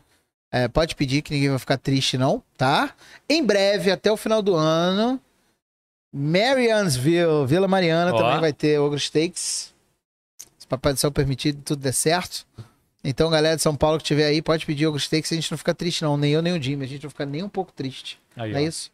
É, 0.52 0.68
pode 0.68 0.94
pedir 0.94 1.22
que 1.22 1.32
ninguém 1.32 1.50
vai 1.50 1.58
ficar 1.58 1.78
triste, 1.78 2.16
não, 2.16 2.42
tá? 2.56 2.94
Em 3.28 3.44
breve, 3.44 3.90
até 3.90 4.10
o 4.12 4.16
final 4.16 4.40
do 4.40 4.54
ano, 4.54 5.20
Mariansville, 6.12 7.44
Vila 7.46 7.66
Mariana 7.66 8.14
Ó. 8.14 8.16
também 8.16 8.40
vai 8.40 8.52
ter 8.52 8.78
Ogro 8.78 8.98
Steaks. 8.98 9.74
Se 10.56 10.66
o 10.66 10.68
Papai 10.68 10.92
do 10.92 11.00
Céu 11.00 11.10
permitir, 11.10 11.54
tudo 11.54 11.82
der 11.82 11.92
certo. 11.92 12.46
Então, 13.02 13.28
galera 13.28 13.56
de 13.56 13.62
São 13.62 13.74
Paulo 13.74 13.98
que 13.98 14.04
estiver 14.04 14.26
aí, 14.26 14.40
pode 14.40 14.64
pedir 14.64 14.86
Ogro 14.86 15.00
Steaks, 15.00 15.32
a 15.32 15.34
gente 15.34 15.50
não 15.50 15.58
fica 15.58 15.74
triste, 15.74 16.02
não. 16.02 16.16
Nem 16.16 16.30
eu, 16.32 16.40
nem 16.40 16.56
o 16.56 16.62
Jimmy. 16.62 16.84
A 16.84 16.88
gente 16.88 17.02
não 17.02 17.10
fica 17.10 17.26
nem 17.26 17.42
um 17.42 17.48
pouco 17.48 17.72
triste. 17.72 18.20
Aí, 18.36 18.52
Não 18.52 18.60
é 18.60 18.62
ó. 18.62 18.66
isso? 18.66 18.92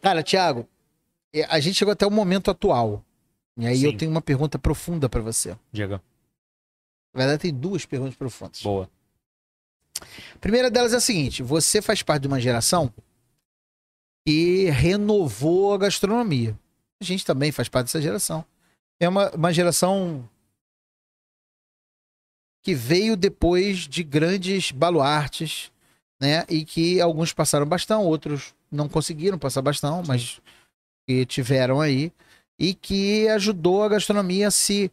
Cara, 0.00 0.22
Thiago, 0.22 0.66
a 1.48 1.60
gente 1.60 1.76
chegou 1.76 1.92
até 1.92 2.06
o 2.06 2.10
momento 2.10 2.50
atual. 2.50 3.04
E 3.56 3.66
aí 3.66 3.82
eu 3.82 3.90
Sim. 3.90 3.96
tenho 3.96 4.10
uma 4.10 4.22
pergunta 4.22 4.58
profunda 4.58 5.08
pra 5.08 5.20
você. 5.20 5.56
Diego. 5.72 6.00
Na 7.14 7.18
verdade, 7.24 7.42
tem 7.42 7.54
duas 7.54 7.84
perguntas 7.84 8.14
profundas. 8.14 8.62
Boa. 8.62 8.88
A 10.00 10.38
primeira 10.38 10.70
delas 10.70 10.92
é 10.92 10.96
a 10.96 11.00
seguinte: 11.00 11.42
você 11.42 11.82
faz 11.82 12.02
parte 12.02 12.22
de 12.22 12.28
uma 12.28 12.40
geração 12.40 12.92
que 14.26 14.70
renovou 14.70 15.74
a 15.74 15.78
gastronomia. 15.78 16.58
A 17.00 17.04
gente 17.04 17.24
também 17.24 17.50
faz 17.50 17.68
parte 17.68 17.86
dessa 17.86 18.00
geração. 18.00 18.44
É 19.00 19.08
uma, 19.08 19.30
uma 19.30 19.52
geração 19.52 20.28
que 22.62 22.74
veio 22.74 23.16
depois 23.16 23.88
de 23.88 24.02
grandes 24.02 24.70
baluartes, 24.70 25.72
né? 26.20 26.44
E 26.48 26.64
que 26.64 27.00
alguns 27.00 27.32
passaram 27.32 27.66
bastão, 27.66 28.04
outros 28.04 28.54
não 28.70 28.88
conseguiram 28.88 29.38
passar 29.38 29.62
bastão, 29.62 30.02
mas 30.06 30.40
que 31.08 31.24
tiveram 31.24 31.80
aí. 31.80 32.12
E 32.58 32.74
que 32.74 33.26
ajudou 33.28 33.82
a 33.82 33.88
gastronomia 33.88 34.48
a 34.48 34.50
se 34.50 34.92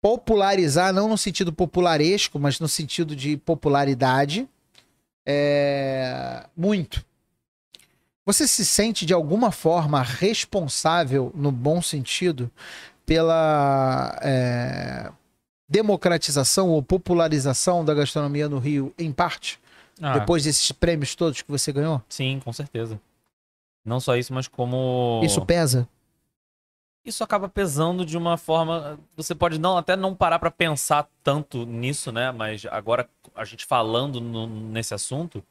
popularizar, 0.00 0.92
não 0.92 1.08
no 1.08 1.18
sentido 1.18 1.52
popularesco, 1.52 2.38
mas 2.38 2.60
no 2.60 2.68
sentido 2.68 3.16
de 3.16 3.36
popularidade, 3.36 4.48
é, 5.26 6.46
muito. 6.56 7.04
Você 8.24 8.46
se 8.46 8.64
sente 8.64 9.04
de 9.04 9.12
alguma 9.12 9.50
forma 9.50 10.00
responsável, 10.02 11.32
no 11.34 11.50
bom 11.50 11.82
sentido, 11.82 12.50
pela 13.04 14.16
é, 14.22 15.10
democratização 15.68 16.68
ou 16.68 16.82
popularização 16.82 17.84
da 17.84 17.94
gastronomia 17.94 18.48
no 18.48 18.58
Rio, 18.58 18.94
em 18.98 19.10
parte, 19.10 19.58
Ah, 20.00 20.18
depois 20.18 20.44
desses 20.44 20.70
prêmios 20.72 21.14
todos 21.14 21.42
que 21.42 21.50
você 21.50 21.72
ganhou? 21.72 22.00
Sim, 22.08 22.40
com 22.44 22.52
certeza. 22.52 23.00
Não 23.84 23.98
só 24.00 24.16
isso, 24.16 24.32
mas 24.34 24.46
como. 24.48 25.20
Isso 25.24 25.44
pesa? 25.44 25.88
isso 27.02 27.24
acaba 27.24 27.48
pesando 27.48 28.04
de 28.04 28.16
uma 28.16 28.36
forma. 28.36 28.98
Você 29.16 29.34
pode 29.34 29.58
não 29.58 29.76
até 29.76 29.96
não 29.96 30.14
parar 30.14 30.38
pra 30.38 30.50
pensar 30.50 31.08
tanto 31.24 31.64
nisso, 31.66 32.12
né? 32.12 32.30
Mas 32.30 32.64
agora 32.66 33.08
a 33.34 33.44
gente 33.44 33.64
falando 33.64 34.20
no- 34.20 34.46
nesse 34.46 34.92
assunto, 34.94 35.42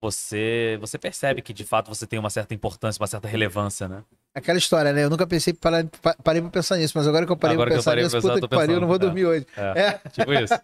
você 0.00 0.76
você 0.80 0.98
percebe 0.98 1.42
que 1.42 1.52
de 1.52 1.62
fato 1.64 1.88
você 1.88 2.06
tem 2.06 2.18
uma 2.18 2.30
certa 2.30 2.54
importância, 2.54 3.00
uma 3.00 3.06
certa 3.06 3.28
relevância, 3.28 3.86
né? 3.86 4.02
Aquela 4.34 4.58
história, 4.58 4.92
né? 4.92 5.04
Eu 5.04 5.10
nunca 5.10 5.26
pensei 5.26 5.52
parar, 5.54 5.84
pa- 6.02 6.16
parei 6.22 6.40
pra 6.42 6.50
pensar 6.50 6.76
nisso, 6.78 6.92
mas 6.96 7.06
agora 7.06 7.24
que 7.26 7.32
eu 7.32 7.36
parei 7.36 7.54
Agora 7.54 7.70
pra 7.70 7.76
pensar 7.78 7.90
parei 7.92 8.04
nisso, 8.04 8.16
pensar, 8.16 8.34
puta 8.34 8.48
que 8.48 8.56
pariu, 8.56 8.74
eu 8.76 8.80
não 8.80 8.88
vou 8.88 8.98
dormir 8.98 9.24
hoje. 9.24 9.46
É, 9.56 9.80
É. 9.80 9.92
tipo 10.10 10.32
isso. 10.32 10.54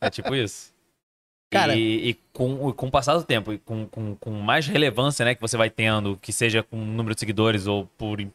É 0.00 0.10
tipo 0.10 0.34
isso. 0.34 0.72
Cara- 1.50 1.74
e, 1.76 2.10
e 2.10 2.14
com, 2.32 2.72
com 2.72 2.86
o 2.86 2.90
passar 2.90 3.16
do 3.16 3.24
tempo, 3.24 3.52
e 3.52 3.58
com, 3.58 3.86
com, 3.86 4.14
com 4.16 4.30
mais 4.32 4.66
relevância 4.66 5.24
né, 5.24 5.34
que 5.34 5.40
você 5.40 5.56
vai 5.56 5.70
tendo, 5.70 6.16
que 6.20 6.32
seja 6.32 6.62
com 6.62 6.76
número 6.76 7.14
de 7.14 7.20
seguidores 7.20 7.66
ou 7.66 7.86
por 7.96 8.20
in- 8.20 8.30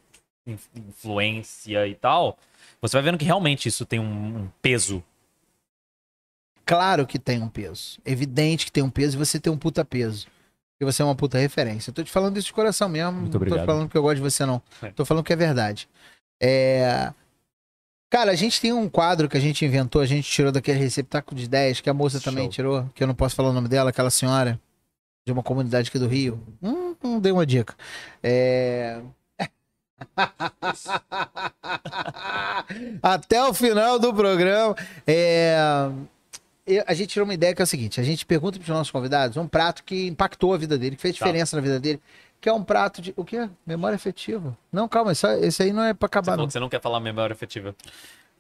in- 0.48 0.58
influência 0.76 1.88
e 1.88 1.94
tal, 1.96 2.38
você 2.82 2.98
vai 2.98 3.04
vendo 3.04 3.18
que 3.20 3.26
realmente 3.26 3.68
isso 3.68 3.86
tem 3.86 4.00
um, 4.00 4.38
um 4.44 4.50
peso. 4.62 5.04
Claro 6.66 7.06
que 7.06 7.20
tem 7.20 7.42
um 7.42 7.50
peso. 7.50 8.00
Evidente 8.06 8.66
que 8.66 8.72
tem 8.72 8.84
um 8.84 8.90
peso 8.90 9.16
e 9.16 9.20
você 9.20 9.40
tem 9.40 9.52
um 9.52 9.58
puta 9.58 9.84
peso. 9.84 10.28
Porque 10.74 10.92
você 10.92 11.02
é 11.02 11.06
uma 11.06 11.16
puta 11.16 11.38
referência. 11.38 11.90
Eu 11.92 11.94
tô 11.94 12.04
te 12.04 12.12
falando 12.12 12.38
isso 12.38 12.48
de 12.48 12.54
coração 12.54 12.88
mesmo. 12.90 13.12
Muito 13.12 13.26
não 13.26 13.32
tô 13.32 13.38
obrigado. 13.38 13.66
falando 13.66 13.90
que 13.90 13.98
eu 13.98 14.02
gosto 14.02 14.16
de 14.16 14.22
você, 14.22 14.46
não. 14.46 14.62
É. 14.82 14.90
Tô 14.92 15.06
falando 15.06 15.24
que 15.24 15.34
é 15.34 15.36
verdade. 15.36 15.88
É, 16.42 17.14
Cara, 18.14 18.32
a 18.32 18.36
gente 18.36 18.62
tem 18.62 18.72
um 18.72 18.88
quadro 18.88 19.28
que 19.28 19.36
a 19.36 19.40
gente 19.40 19.66
inventou, 19.66 20.00
a 20.00 20.06
gente 20.06 20.30
tirou 20.30 20.52
daquele 20.52 20.78
receptáculo 20.78 21.36
de 21.36 21.46
ideias, 21.46 21.82
que 21.82 21.90
a 21.90 21.94
moça 21.96 22.22
também 22.22 22.44
Show. 22.44 22.52
tirou, 22.52 22.88
que 22.94 23.02
eu 23.02 23.08
não 23.08 23.16
posso 23.16 23.36
falar 23.36 23.50
o 23.50 23.54
nome 23.54 23.68
dela, 23.68 23.90
aquela 23.90 24.12
senhora 24.12 24.60
de 25.26 25.34
uma 25.34 25.42
comunidade 25.42 25.90
aqui 25.90 25.98
do 25.98 26.08
Rio. 26.08 26.40
Hum, 26.62 26.94
não 27.02 27.20
dei 27.20 27.32
uma 27.32 27.44
dica. 27.44 27.74
É... 28.22 29.00
Até 33.02 33.44
o 33.44 33.52
final 33.54 33.98
do 33.98 34.14
programa. 34.14 34.76
É... 35.08 35.58
eu- 36.68 36.84
A 36.86 36.94
gente 36.94 37.08
tirou 37.10 37.26
uma 37.28 37.34
ideia 37.34 37.56
que 37.56 37.62
é 37.62 37.66
o 37.66 37.68
seguinte: 37.68 38.00
a 38.00 38.04
gente 38.04 38.26
pergunta 38.28 38.60
para 38.60 38.64
os 38.64 38.70
nossos 38.70 38.92
convidados 38.92 39.38
um 39.38 39.48
prato 39.48 39.84
que 39.84 40.06
impactou 40.08 40.54
a 40.54 40.58
vida 40.58 40.78
dele, 40.78 40.96
que 40.96 41.02
fez 41.02 41.18
Tá. 41.18 41.26
diferença 41.26 41.56
na 41.56 41.62
vida 41.64 41.80
dele, 41.80 42.00
que 42.44 42.50
é 42.50 42.54
um 42.54 42.62
prato 42.62 43.02
de. 43.02 43.14
O 43.16 43.24
quê? 43.24 43.50
Memória 43.66 43.96
afetiva. 43.96 44.58
Não, 44.70 44.86
calma, 44.86 45.14
isso, 45.14 45.26
esse 45.28 45.64
aí 45.64 45.72
não 45.72 45.82
é 45.82 45.94
Você 45.94 46.06
acabar, 46.06 46.34
falou 46.34 46.46
não. 46.46 46.50
você 46.52 46.60
não 46.60 46.68
quer 46.68 46.82
falar 46.82 47.00
memória 47.00 47.34
efetiva. 47.34 47.74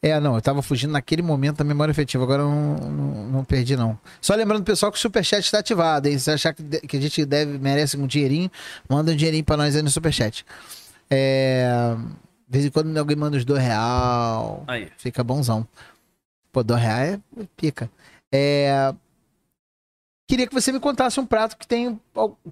É, 0.01 0.19
não, 0.19 0.35
eu 0.35 0.41
tava 0.41 0.61
fugindo 0.61 0.91
naquele 0.91 1.21
momento 1.21 1.59
da 1.59 1.63
memória 1.63 1.89
efetiva, 1.93 2.21
agora 2.21 2.41
eu 2.41 2.49
não, 2.49 2.75
não, 2.75 3.27
não 3.27 3.43
perdi, 3.45 3.77
não. 3.77 3.97
Só 4.19 4.35
lembrando, 4.35 4.61
pessoal, 4.65 4.91
que 4.91 4.97
o 4.97 5.01
Superchat 5.01 5.45
está 5.45 5.59
ativado, 5.59 6.09
hein? 6.09 6.19
Se 6.19 6.29
achar 6.29 6.53
que, 6.53 6.61
que 6.85 6.97
a 6.97 6.99
gente 6.99 7.23
deve, 7.23 7.57
merece 7.57 7.95
um 7.95 8.05
dinheirinho, 8.05 8.51
manda 8.89 9.13
um 9.13 9.15
dinheirinho 9.15 9.45
pra 9.45 9.55
nós 9.55 9.73
aí 9.73 9.81
no 9.81 9.89
Superchat. 9.89 10.45
É. 11.09 11.95
De 12.45 12.59
vez 12.59 12.65
em 12.65 12.69
quando 12.71 12.97
alguém 12.97 13.15
manda 13.15 13.37
os 13.37 13.45
dois 13.45 13.63
real, 13.63 14.65
Aí. 14.67 14.91
fica 14.97 15.23
bonzão. 15.23 15.65
Pô, 16.51 16.61
dois 16.61 16.81
real 16.81 16.99
é 16.99 17.19
pica. 17.55 17.89
É. 18.29 18.93
Queria 20.33 20.47
que 20.47 20.53
você 20.55 20.71
me 20.71 20.79
contasse 20.79 21.19
um 21.19 21.27
prato 21.27 21.55
que 21.55 21.67
tenha, 21.67 21.95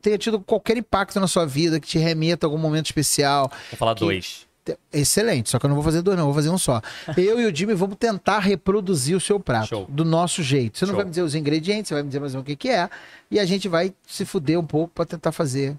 tenha 0.03 0.15
tido 0.15 0.39
qualquer 0.39 0.77
impacto 0.77 1.19
na 1.19 1.25
sua 1.27 1.47
vida, 1.47 1.79
que 1.79 1.87
te 1.87 1.97
remeta 1.97 2.45
a 2.45 2.47
algum 2.47 2.59
momento 2.59 2.85
especial. 2.85 3.51
Vou 3.71 3.77
falar 3.77 3.95
Que- 3.95 4.01
dois. 4.05 4.47
Excelente, 4.93 5.49
só 5.49 5.57
que 5.57 5.65
eu 5.65 5.67
não 5.67 5.73
vou 5.75 5.83
fazer 5.83 6.03
dois, 6.03 6.15
não, 6.15 6.25
vou 6.25 6.33
fazer 6.35 6.51
um 6.51 6.59
só. 6.59 6.79
Eu 7.17 7.41
e 7.41 7.45
o 7.47 7.55
Jimmy 7.55 7.73
vamos 7.73 7.95
tentar 7.97 8.37
reproduzir 8.37 9.17
o 9.17 9.19
seu 9.19 9.39
prato 9.39 9.69
Show. 9.69 9.87
do 9.89 10.05
nosso 10.05 10.43
jeito. 10.43 10.77
Você 10.77 10.85
não 10.85 10.91
Show. 10.91 10.97
vai 10.97 11.05
me 11.05 11.09
dizer 11.09 11.23
os 11.23 11.33
ingredientes, 11.33 11.87
você 11.87 11.95
vai 11.95 12.03
me 12.03 12.09
dizer 12.09 12.19
mais 12.19 12.35
ou 12.35 12.37
menos 12.37 12.43
o 12.43 12.45
que, 12.45 12.55
que 12.55 12.69
é, 12.69 12.87
e 13.31 13.39
a 13.39 13.45
gente 13.45 13.67
vai 13.67 13.91
se 14.05 14.25
fuder 14.25 14.59
um 14.59 14.65
pouco 14.65 14.93
pra 14.93 15.03
tentar 15.03 15.31
fazer 15.31 15.75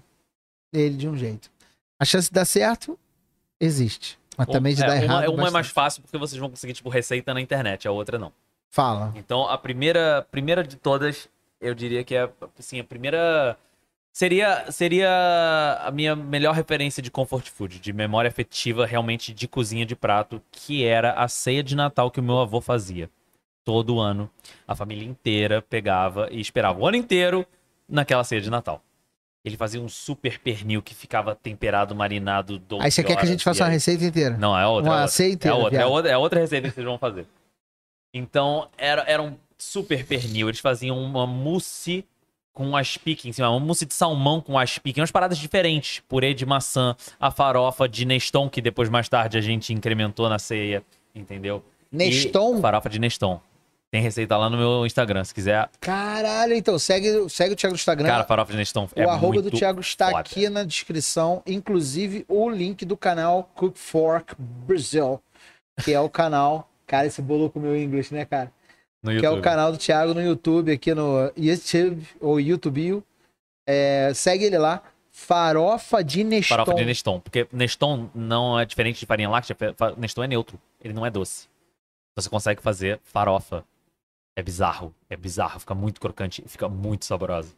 ele 0.73 0.97
de 0.97 1.07
um 1.07 1.15
jeito. 1.15 1.49
A 2.01 2.03
chance 2.03 2.27
de 2.27 2.33
dar 2.33 2.43
certo 2.43 2.99
existe, 3.61 4.19
mas 4.37 4.47
também 4.47 4.75
de 4.75 4.83
É, 4.83 4.87
dar 4.87 4.93
uma, 4.95 5.01
errado. 5.03 5.33
Uma 5.33 5.47
é 5.47 5.51
mais 5.51 5.67
fácil 5.69 6.01
porque 6.01 6.17
vocês 6.17 6.37
vão 6.37 6.49
conseguir, 6.49 6.73
tipo, 6.73 6.89
receita 6.89 7.33
na 7.33 7.39
internet, 7.39 7.87
a 7.87 7.91
outra 7.91 8.19
não. 8.19 8.33
Fala. 8.69 9.13
Então, 9.15 9.47
a 9.47 9.57
primeira, 9.57 10.27
primeira 10.29 10.61
de 10.63 10.75
todas, 10.75 11.29
eu 11.63 11.73
diria 11.73 12.03
que 12.03 12.15
é, 12.15 12.29
assim, 12.59 12.79
a 12.79 12.83
primeira... 12.83 13.57
Seria, 14.15 14.71
seria 14.71 15.09
a 15.83 15.89
minha 15.89 16.15
melhor 16.15 16.53
referência 16.53 17.01
de 17.01 17.09
comfort 17.09 17.49
food, 17.49 17.79
de 17.79 17.91
memória 17.91 18.27
afetiva 18.29 18.85
realmente 18.85 19.33
de 19.33 19.47
cozinha 19.47 19.87
de 19.87 19.95
prato, 19.95 20.39
que 20.51 20.85
era 20.85 21.13
a 21.13 21.27
ceia 21.27 21.63
de 21.63 21.75
Natal 21.75 22.11
que 22.11 22.19
o 22.19 22.23
meu 22.23 22.37
avô 22.37 22.61
fazia. 22.61 23.09
Todo 23.65 23.99
ano, 23.99 24.29
a 24.67 24.75
família 24.75 25.03
inteira 25.07 25.63
pegava 25.63 26.27
e 26.31 26.39
esperava 26.39 26.79
o 26.79 26.85
ano 26.87 26.95
inteiro 26.97 27.43
naquela 27.89 28.23
ceia 28.23 28.39
de 28.39 28.51
Natal. 28.51 28.83
Ele 29.43 29.57
fazia 29.57 29.81
um 29.81 29.89
super 29.89 30.37
pernil 30.39 30.83
que 30.83 30.93
ficava 30.93 31.33
temperado, 31.35 31.95
marinado, 31.95 32.59
12 32.59 32.85
Aí 32.85 32.91
você 32.91 33.03
quer 33.03 33.15
que 33.15 33.23
a 33.23 33.25
gente 33.25 33.43
faça 33.43 33.59
e 33.59 33.61
uma 33.63 33.67
aí- 33.69 33.73
receita 33.73 34.05
inteira? 34.05 34.37
não, 34.37 34.55
é 34.55 34.67
outra. 34.67 34.91
Uma 34.91 34.95
é 34.97 35.01
outra. 35.01 35.11
ceia 35.11 35.33
inteira, 35.33 35.57
É 35.57 35.59
outra, 35.59 35.81
é 35.81 35.85
outra, 35.87 36.11
é 36.11 36.17
outra 36.17 36.39
receita 36.39 36.67
que 36.69 36.75
vocês 36.75 36.85
vão 36.85 36.99
fazer. 36.99 37.25
Então, 38.13 38.69
era, 38.77 39.01
era 39.07 39.23
um 39.23 39.35
super 39.63 40.05
pernil. 40.05 40.49
Eles 40.49 40.59
faziam 40.59 40.97
uma 40.97 41.25
mousse 41.25 42.05
com 42.53 42.75
aspique 42.77 43.27
em 43.27 43.33
cima. 43.33 43.49
Uma 43.49 43.59
mousse 43.59 43.85
de 43.85 43.93
salmão 43.93 44.39
com 44.39 44.57
aspique. 44.57 44.99
Umas 44.99 45.11
paradas 45.11 45.37
diferentes. 45.37 46.01
Purê 46.07 46.33
de 46.33 46.45
maçã, 46.45 46.95
a 47.19 47.31
farofa 47.31 47.87
de 47.87 48.05
Neston, 48.05 48.49
que 48.49 48.61
depois, 48.61 48.89
mais 48.89 49.09
tarde, 49.09 49.37
a 49.37 49.41
gente 49.41 49.73
incrementou 49.73 50.29
na 50.29 50.37
ceia. 50.37 50.83
Entendeu? 51.15 51.63
Neston? 51.91 52.57
E 52.57 52.61
farofa 52.61 52.89
de 52.89 52.99
Neston. 52.99 53.41
Tem 53.91 54.01
receita 54.01 54.35
lá 54.35 54.49
no 54.49 54.57
meu 54.57 54.87
Instagram, 54.87 55.23
se 55.23 55.31
quiser. 55.35 55.69
Caralho, 55.79 56.55
então 56.55 56.79
segue, 56.79 57.29
segue 57.29 57.53
o 57.53 57.55
Thiago 57.55 57.73
no 57.73 57.77
Instagram. 57.77 58.07
Cara, 58.07 58.23
farofa 58.23 58.51
de 58.51 58.57
Neston 58.57 58.89
O 58.95 58.99
é 58.99 59.03
arroba 59.03 59.33
muito 59.33 59.51
do 59.51 59.55
Thiago 59.55 59.81
está 59.81 60.07
foda. 60.07 60.19
aqui 60.19 60.49
na 60.49 60.63
descrição, 60.63 61.43
inclusive 61.45 62.25
o 62.27 62.49
link 62.49 62.85
do 62.85 62.97
canal 62.97 63.51
Cook 63.53 63.77
Fork 63.77 64.33
Brazil, 64.39 65.21
que 65.83 65.93
é 65.93 65.99
o 65.99 66.09
canal. 66.09 66.67
Cara, 66.87 67.05
esse 67.05 67.21
bolou 67.21 67.51
com 67.51 67.59
o 67.59 67.61
meu 67.61 67.79
inglês, 67.79 68.09
né, 68.09 68.25
cara? 68.25 68.51
Que 69.03 69.25
é 69.25 69.29
o 69.29 69.41
canal 69.41 69.71
do 69.71 69.77
Thiago 69.77 70.13
no 70.13 70.21
YouTube, 70.21 70.71
aqui 70.71 70.93
no 70.93 71.31
YouTube 71.35 72.07
ou 72.21 72.39
YouTube. 72.39 73.03
É, 73.67 74.13
segue 74.13 74.45
ele 74.45 74.57
lá. 74.57 74.81
Farofa 75.11 76.03
de 76.03 76.23
Neston. 76.23 76.55
Farofa 76.55 76.73
de 76.73 76.85
Neston. 76.85 77.19
Porque 77.19 77.47
Neston 77.51 78.09
não 78.15 78.57
é 78.59 78.65
diferente 78.65 78.99
de 78.99 79.05
farinha 79.05 79.29
láctea. 79.29 79.55
Neston 79.97 80.23
é 80.23 80.27
neutro. 80.27 80.59
Ele 80.81 80.93
não 80.93 81.05
é 81.05 81.11
doce. 81.11 81.47
Você 82.15 82.29
consegue 82.29 82.61
fazer 82.61 82.99
farofa. 83.03 83.65
É 84.35 84.41
bizarro. 84.41 84.93
É 85.09 85.17
bizarro. 85.17 85.59
Fica 85.59 85.75
muito 85.75 85.99
crocante 85.99 86.41
fica 86.47 86.69
muito 86.69 87.05
saborosa. 87.05 87.53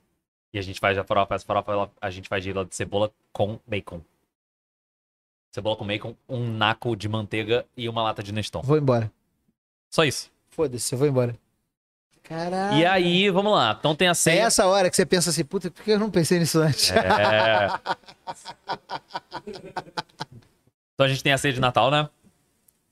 E 0.51 0.57
a 0.57 0.61
gente 0.61 0.79
faz 0.79 0.97
a 0.97 1.03
farofa. 1.03 1.35
Essa 1.35 1.45
farofa 1.45 1.91
a 2.01 2.09
gente 2.09 2.27
faz 2.27 2.43
de 2.43 2.51
cebola 2.71 3.11
com 3.31 3.59
bacon. 3.67 4.01
Cebola 5.53 5.77
com 5.77 5.87
bacon, 5.87 6.13
um 6.27 6.49
naco 6.49 6.97
de 6.97 7.07
manteiga 7.07 7.65
e 7.77 7.87
uma 7.87 8.03
lata 8.03 8.21
de 8.21 8.33
Neston. 8.33 8.61
Vou 8.61 8.77
embora. 8.77 9.09
Só 9.89 10.03
isso. 10.03 10.29
Foda-se, 10.55 10.93
eu 10.93 10.99
vou 10.99 11.07
embora. 11.07 11.35
Caralho. 12.23 12.77
E 12.77 12.85
aí, 12.85 13.29
vamos 13.29 13.51
lá. 13.53 13.75
Então 13.77 13.95
tem 13.95 14.07
a 14.07 14.11
É 14.11 14.15
ceia. 14.15 14.41
essa 14.43 14.65
hora 14.65 14.89
que 14.89 14.95
você 14.95 15.05
pensa 15.05 15.29
assim, 15.29 15.43
puta, 15.45 15.69
por 15.69 15.83
que 15.83 15.91
eu 15.91 15.99
não 15.99 16.09
pensei 16.09 16.39
nisso 16.39 16.59
antes? 16.59 16.91
É. 16.91 17.69
Então 20.93 21.05
a 21.05 21.07
gente 21.09 21.23
tem 21.23 21.33
a 21.33 21.37
ceia 21.37 21.53
de 21.53 21.59
Natal, 21.59 21.91
né? 21.91 22.09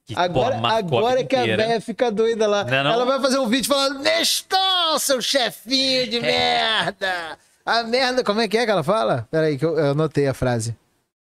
Que, 0.06 0.14
Agora, 0.18 0.58
agora 0.58 1.16
vida 1.18 1.28
que 1.30 1.36
a 1.36 1.46
véia 1.56 1.80
fica 1.80 2.12
doida 2.12 2.46
lá. 2.46 2.66
Não 2.66 2.74
é 2.76 2.84
não? 2.84 2.92
Ela 2.92 3.06
vai 3.06 3.22
fazer 3.22 3.40
um 3.40 3.48
vídeo 3.48 3.70
falando: 3.70 4.00
Neston, 4.00 5.00
seu 5.00 5.22
chefinho 5.22 6.10
de 6.10 6.20
merda! 6.20 7.38
A 7.66 7.84
merda, 7.84 8.22
como 8.26 8.42
é 8.42 8.48
que 8.50 8.58
é 8.58 8.66
que 8.66 8.72
ela 8.72 8.84
fala? 8.84 9.26
Peraí, 9.32 9.58
que 9.58 9.64
eu, 9.66 9.80
eu 9.80 9.92
anotei 9.92 10.28
a 10.28 10.34
frase. 10.34 10.76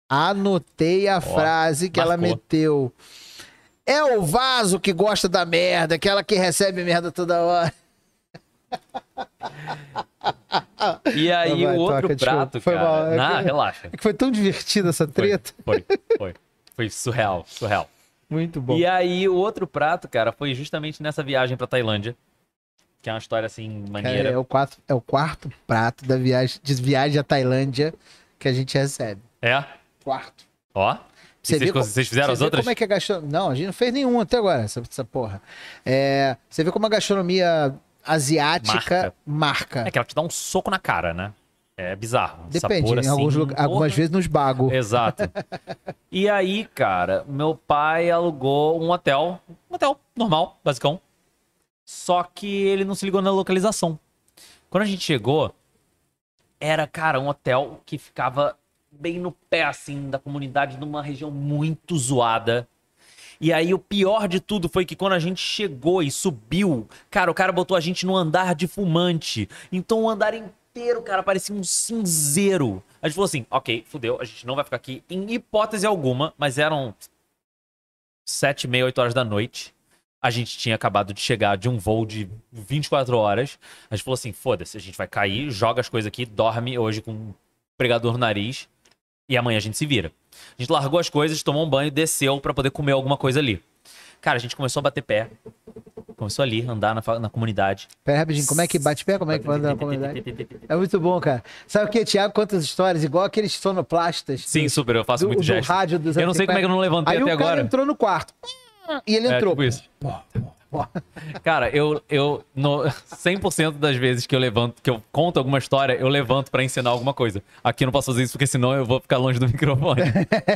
Anotei 0.08 1.06
a 1.08 1.20
frase 1.20 1.90
que 1.90 2.00
ela 2.00 2.16
marcou. 2.16 2.28
meteu. 2.36 2.92
É 3.86 4.02
o 4.02 4.22
vaso 4.22 4.80
que 4.80 4.92
gosta 4.92 5.28
da 5.28 5.44
merda, 5.44 5.94
aquela 5.96 6.24
que 6.24 6.34
recebe 6.36 6.82
merda 6.84 7.12
toda 7.12 7.40
hora. 7.42 7.72
E 11.14 11.30
aí, 11.32 11.64
Vai, 11.64 11.76
o 11.76 11.80
outro 11.80 12.08
toca, 12.08 12.16
prato, 12.16 12.60
Foi 12.60 12.74
cara. 12.74 12.84
mal, 12.88 13.06
é 13.12 13.16
Não, 13.16 13.36
que- 13.38 13.42
relaxa. 13.44 13.88
É 13.92 13.96
que 13.96 14.02
foi 14.02 14.14
tão 14.14 14.30
divertida 14.30 14.88
essa 14.90 15.04
Foi, 15.06 15.12
treta. 15.14 15.52
foi, 15.64 15.84
foi. 16.18 16.34
Foi 16.74 16.90
surreal, 16.90 17.44
surreal. 17.46 17.88
Muito 18.28 18.60
bom. 18.60 18.76
E 18.76 18.86
aí, 18.86 19.28
o 19.28 19.34
outro 19.34 19.66
prato, 19.66 20.08
cara, 20.08 20.32
foi 20.32 20.54
justamente 20.54 21.02
nessa 21.02 21.22
viagem 21.22 21.56
pra 21.56 21.66
Tailândia. 21.66 22.16
Que 23.02 23.10
é 23.10 23.12
uma 23.12 23.18
história, 23.18 23.46
assim, 23.46 23.84
maneira. 23.90 24.30
é, 24.30 24.36
o 24.38 24.44
quarto, 24.44 24.78
é 24.88 24.94
o 24.94 25.00
quarto 25.00 25.52
prato 25.66 26.06
da 26.06 26.16
viagem, 26.16 26.58
de 26.62 26.74
viagem 26.74 27.18
à 27.18 27.22
Tailândia 27.22 27.92
que 28.38 28.48
a 28.48 28.52
gente 28.52 28.76
recebe. 28.78 29.20
É? 29.42 29.62
Quarto. 30.02 30.44
Ó. 30.74 30.96
Você 31.44 31.58
vocês, 31.58 31.60
vê 31.60 31.72
como- 31.72 31.84
vocês 31.84 32.08
fizeram 32.08 32.32
as 32.32 32.40
outras? 32.40 32.62
Como 32.64 32.70
é 32.70 32.74
que 32.74 32.82
a 32.84 32.86
gastronomia. 32.86 33.30
Não, 33.30 33.50
a 33.50 33.54
gente 33.54 33.66
não 33.66 33.72
fez 33.72 33.92
nenhum 33.92 34.18
até 34.18 34.38
agora, 34.38 34.62
essa, 34.62 34.80
essa 34.80 35.04
porra. 35.04 35.42
É, 35.84 36.36
você 36.48 36.64
vê 36.64 36.72
como 36.72 36.86
a 36.86 36.88
gastronomia 36.88 37.74
asiática 38.04 39.12
marca. 39.26 39.80
É 39.86 39.90
que 39.90 39.98
ela 39.98 40.04
te 40.04 40.14
dá 40.14 40.22
um 40.22 40.30
soco 40.30 40.70
na 40.70 40.78
cara, 40.78 41.12
né? 41.12 41.32
É 41.76 41.94
bizarro. 41.96 42.46
Depende, 42.48 42.88
Sabor, 42.88 43.04
em 43.04 43.08
alguns 43.08 43.36
assim, 43.36 43.46
porra. 43.48 43.62
algumas 43.62 43.92
vezes 43.94 44.10
nos 44.10 44.26
bagos. 44.26 44.72
Exato. 44.72 45.24
e 46.10 46.28
aí, 46.30 46.66
cara, 46.66 47.24
meu 47.28 47.56
pai 47.56 48.10
alugou 48.10 48.80
um 48.80 48.90
hotel. 48.90 49.40
Um 49.70 49.74
hotel 49.74 49.98
normal, 50.16 50.58
basicão. 50.64 51.00
Só 51.84 52.22
que 52.22 52.46
ele 52.46 52.84
não 52.84 52.94
se 52.94 53.04
ligou 53.04 53.20
na 53.20 53.30
localização. 53.30 53.98
Quando 54.70 54.84
a 54.84 54.86
gente 54.86 55.02
chegou, 55.02 55.54
era, 56.60 56.86
cara, 56.86 57.20
um 57.20 57.28
hotel 57.28 57.80
que 57.84 57.98
ficava 57.98 58.56
bem 58.98 59.18
no 59.18 59.32
pé, 59.32 59.64
assim, 59.64 60.10
da 60.10 60.18
comunidade, 60.18 60.78
numa 60.78 61.02
região 61.02 61.30
muito 61.30 61.96
zoada. 61.98 62.68
E 63.40 63.52
aí, 63.52 63.74
o 63.74 63.78
pior 63.78 64.28
de 64.28 64.40
tudo 64.40 64.68
foi 64.68 64.84
que 64.84 64.96
quando 64.96 65.14
a 65.14 65.18
gente 65.18 65.40
chegou 65.40 66.02
e 66.02 66.10
subiu, 66.10 66.88
cara, 67.10 67.30
o 67.30 67.34
cara 67.34 67.52
botou 67.52 67.76
a 67.76 67.80
gente 67.80 68.06
no 68.06 68.16
andar 68.16 68.54
de 68.54 68.66
fumante. 68.66 69.48
Então, 69.72 70.02
o 70.02 70.08
andar 70.08 70.34
inteiro, 70.34 71.02
cara, 71.02 71.22
parecia 71.22 71.54
um 71.54 71.64
cinzeiro. 71.64 72.82
A 73.02 73.08
gente 73.08 73.16
falou 73.16 73.26
assim: 73.26 73.44
ok, 73.50 73.84
fudeu, 73.86 74.20
a 74.20 74.24
gente 74.24 74.46
não 74.46 74.54
vai 74.54 74.64
ficar 74.64 74.76
aqui 74.76 75.02
em 75.10 75.34
hipótese 75.34 75.86
alguma, 75.86 76.32
mas 76.38 76.58
eram 76.58 76.94
sete, 78.24 78.66
meia, 78.66 78.84
oito 78.84 79.00
horas 79.00 79.14
da 79.14 79.24
noite. 79.24 79.74
A 80.22 80.30
gente 80.30 80.56
tinha 80.56 80.74
acabado 80.74 81.12
de 81.12 81.20
chegar 81.20 81.56
de 81.58 81.68
um 81.68 81.76
voo 81.76 82.06
de 82.06 82.30
24 82.50 83.14
horas. 83.16 83.58
A 83.90 83.96
gente 83.96 84.04
falou 84.04 84.14
assim: 84.14 84.32
foda-se, 84.32 84.76
a 84.76 84.80
gente 84.80 84.96
vai 84.96 85.08
cair, 85.08 85.50
joga 85.50 85.80
as 85.80 85.88
coisas 85.88 86.06
aqui, 86.06 86.24
dorme 86.24 86.78
hoje 86.78 87.02
com 87.02 87.12
um 87.12 87.34
pregador 87.76 88.12
no 88.12 88.18
nariz 88.18 88.68
e 89.28 89.36
amanhã 89.36 89.56
a 89.58 89.60
gente 89.60 89.76
se 89.76 89.86
vira. 89.86 90.10
A 90.58 90.62
gente 90.62 90.70
largou 90.70 90.98
as 90.98 91.08
coisas, 91.08 91.42
tomou 91.42 91.64
um 91.64 91.68
banho, 91.70 91.90
desceu 91.90 92.40
pra 92.40 92.52
poder 92.54 92.70
comer 92.70 92.92
alguma 92.92 93.16
coisa 93.16 93.40
ali. 93.40 93.62
Cara, 94.20 94.36
a 94.36 94.40
gente 94.40 94.56
começou 94.56 94.80
a 94.80 94.82
bater 94.82 95.02
pé. 95.02 95.28
Começou 96.16 96.42
ali, 96.42 96.62
andar 96.66 96.94
na, 96.94 97.18
na 97.18 97.28
comunidade. 97.28 97.88
Pera 98.04 98.16
aí, 98.18 98.20
rapidinho, 98.20 98.46
como 98.46 98.60
é 98.60 98.68
que 98.68 98.78
bate 98.78 99.04
pé? 99.04 99.18
Como 99.18 99.32
é 99.32 99.38
que 99.38 99.46
manda 99.46 99.68
na 99.70 99.76
comunidade? 99.76 100.22
É 100.68 100.76
muito 100.76 100.98
bom, 101.00 101.18
cara. 101.20 101.42
Sabe 101.66 101.86
o 101.86 101.88
que, 101.90 102.04
Thiago? 102.04 102.32
Quantas 102.32 102.62
histórias? 102.64 103.02
Igual 103.04 103.24
aqueles 103.24 103.52
sonoplastas 103.54 104.42
Sim, 104.46 104.64
do, 104.64 104.70
super, 104.70 104.94
eu 104.96 105.04
faço 105.04 105.24
do, 105.24 105.28
muito 105.28 105.40
do 105.40 105.44
gesto. 105.44 105.68
rádio 105.68 105.98
dos 105.98 106.16
Eu 106.16 106.26
não 106.26 106.32
sei 106.34 106.46
como 106.46 106.56
é 106.56 106.60
que 106.60 106.66
eu 106.66 106.70
não 106.70 106.78
levantei 106.78 107.16
Aí 107.16 107.22
até 107.22 107.34
o 107.34 107.36
cara 107.36 107.50
agora. 107.50 107.60
entrou 107.62 107.84
no 107.84 107.96
quarto. 107.96 108.32
E 109.06 109.16
ele 109.16 109.26
É, 109.26 109.36
entrou. 109.36 109.52
tipo 109.52 109.64
isso. 109.64 109.82
Cara, 111.42 111.68
eu, 111.70 112.02
eu 112.08 112.44
no 112.54 112.82
100% 112.84 113.72
das 113.78 113.96
vezes 113.96 114.26
que 114.26 114.34
eu 114.34 114.38
levanto, 114.38 114.80
que 114.82 114.90
eu 114.90 115.02
conto 115.12 115.38
alguma 115.38 115.58
história, 115.58 115.94
eu 115.94 116.08
levanto 116.08 116.50
pra 116.50 116.62
ensinar 116.62 116.90
alguma 116.90 117.12
coisa. 117.14 117.42
Aqui 117.62 117.84
eu 117.84 117.86
não 117.86 117.92
posso 117.92 118.10
fazer 118.12 118.22
isso 118.22 118.32
porque 118.32 118.46
senão 118.46 118.72
eu 118.74 118.84
vou 118.84 119.00
ficar 119.00 119.16
longe 119.18 119.38
do 119.38 119.46
microfone. 119.48 120.02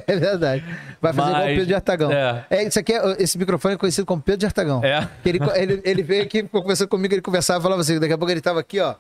É 0.07 0.17
verdade. 0.17 0.65
Vai 1.01 1.13
fazer 1.13 1.29
igual 1.31 1.43
o 1.43 1.45
Mas- 1.47 1.53
Pedro 1.53 1.67
de 1.67 1.75
Artagão. 1.75 2.13
é. 2.13 2.47
É, 2.51 2.63
isso 2.65 2.79
aqui 2.79 2.93
é- 2.93 3.17
esse 3.23 3.39
microfone 3.39 3.75
é 3.75 3.79
conhecido 3.79 4.07
como 4.07 4.21
Pedro 4.23 4.41
de 4.41 4.47
Artagão. 4.47 4.85
É. 4.85 5.09
Ele, 5.25 5.39
ele, 5.55 5.81
ele 5.85 6.03
veio 6.03 6.23
aqui, 6.23 6.43
ficou 6.43 6.63
conversando 6.63 6.89
comigo, 6.89 7.15
ele 7.15 7.23
conversava, 7.23 7.61
falava 7.63 7.81
assim, 7.81 7.99
daqui 7.99 8.13
a 8.13 8.19
pouco 8.19 8.31
ele 8.33 8.41
tava 8.41 8.61
aqui, 8.61 8.81
ó. 8.81 8.95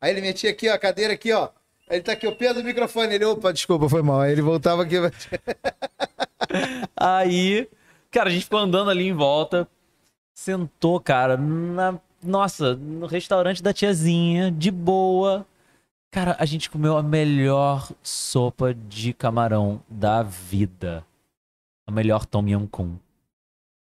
Aí 0.00 0.10
ele 0.10 0.20
metia 0.20 0.50
aqui, 0.50 0.68
ó, 0.68 0.74
a 0.74 0.78
cadeira 0.78 1.12
aqui, 1.14 1.32
ó. 1.32 1.48
Ele 1.90 2.02
tá 2.02 2.12
aqui, 2.12 2.26
o 2.26 2.34
Pedro 2.34 2.62
do 2.62 2.66
microfone. 2.66 3.14
Ele, 3.14 3.24
opa, 3.26 3.52
desculpa, 3.52 3.88
foi 3.88 4.02
mal. 4.02 4.20
Aí 4.20 4.32
ele 4.32 4.42
voltava 4.42 4.82
aqui. 4.82 4.96
Aí, 6.96 7.68
cara, 8.10 8.28
a 8.28 8.32
gente 8.32 8.44
ficou 8.44 8.58
andando 8.58 8.90
ali 8.90 9.06
em 9.06 9.12
volta. 9.12 9.68
Sentou, 10.34 10.98
cara, 10.98 11.36
na. 11.36 11.98
Nossa, 12.20 12.74
no 12.74 13.06
restaurante 13.06 13.62
da 13.62 13.72
tiazinha, 13.72 14.50
de 14.50 14.70
boa. 14.70 15.46
Cara, 16.10 16.36
a 16.38 16.44
gente 16.44 16.70
comeu 16.70 16.96
a 16.96 17.02
melhor 17.02 17.90
sopa 18.02 18.72
de 18.72 19.12
camarão 19.12 19.82
da 19.88 20.22
vida. 20.22 21.04
A 21.86 21.92
melhor 21.92 22.24
Tom 22.24 22.46
Yum 22.48 22.66
Kung. 22.66 22.96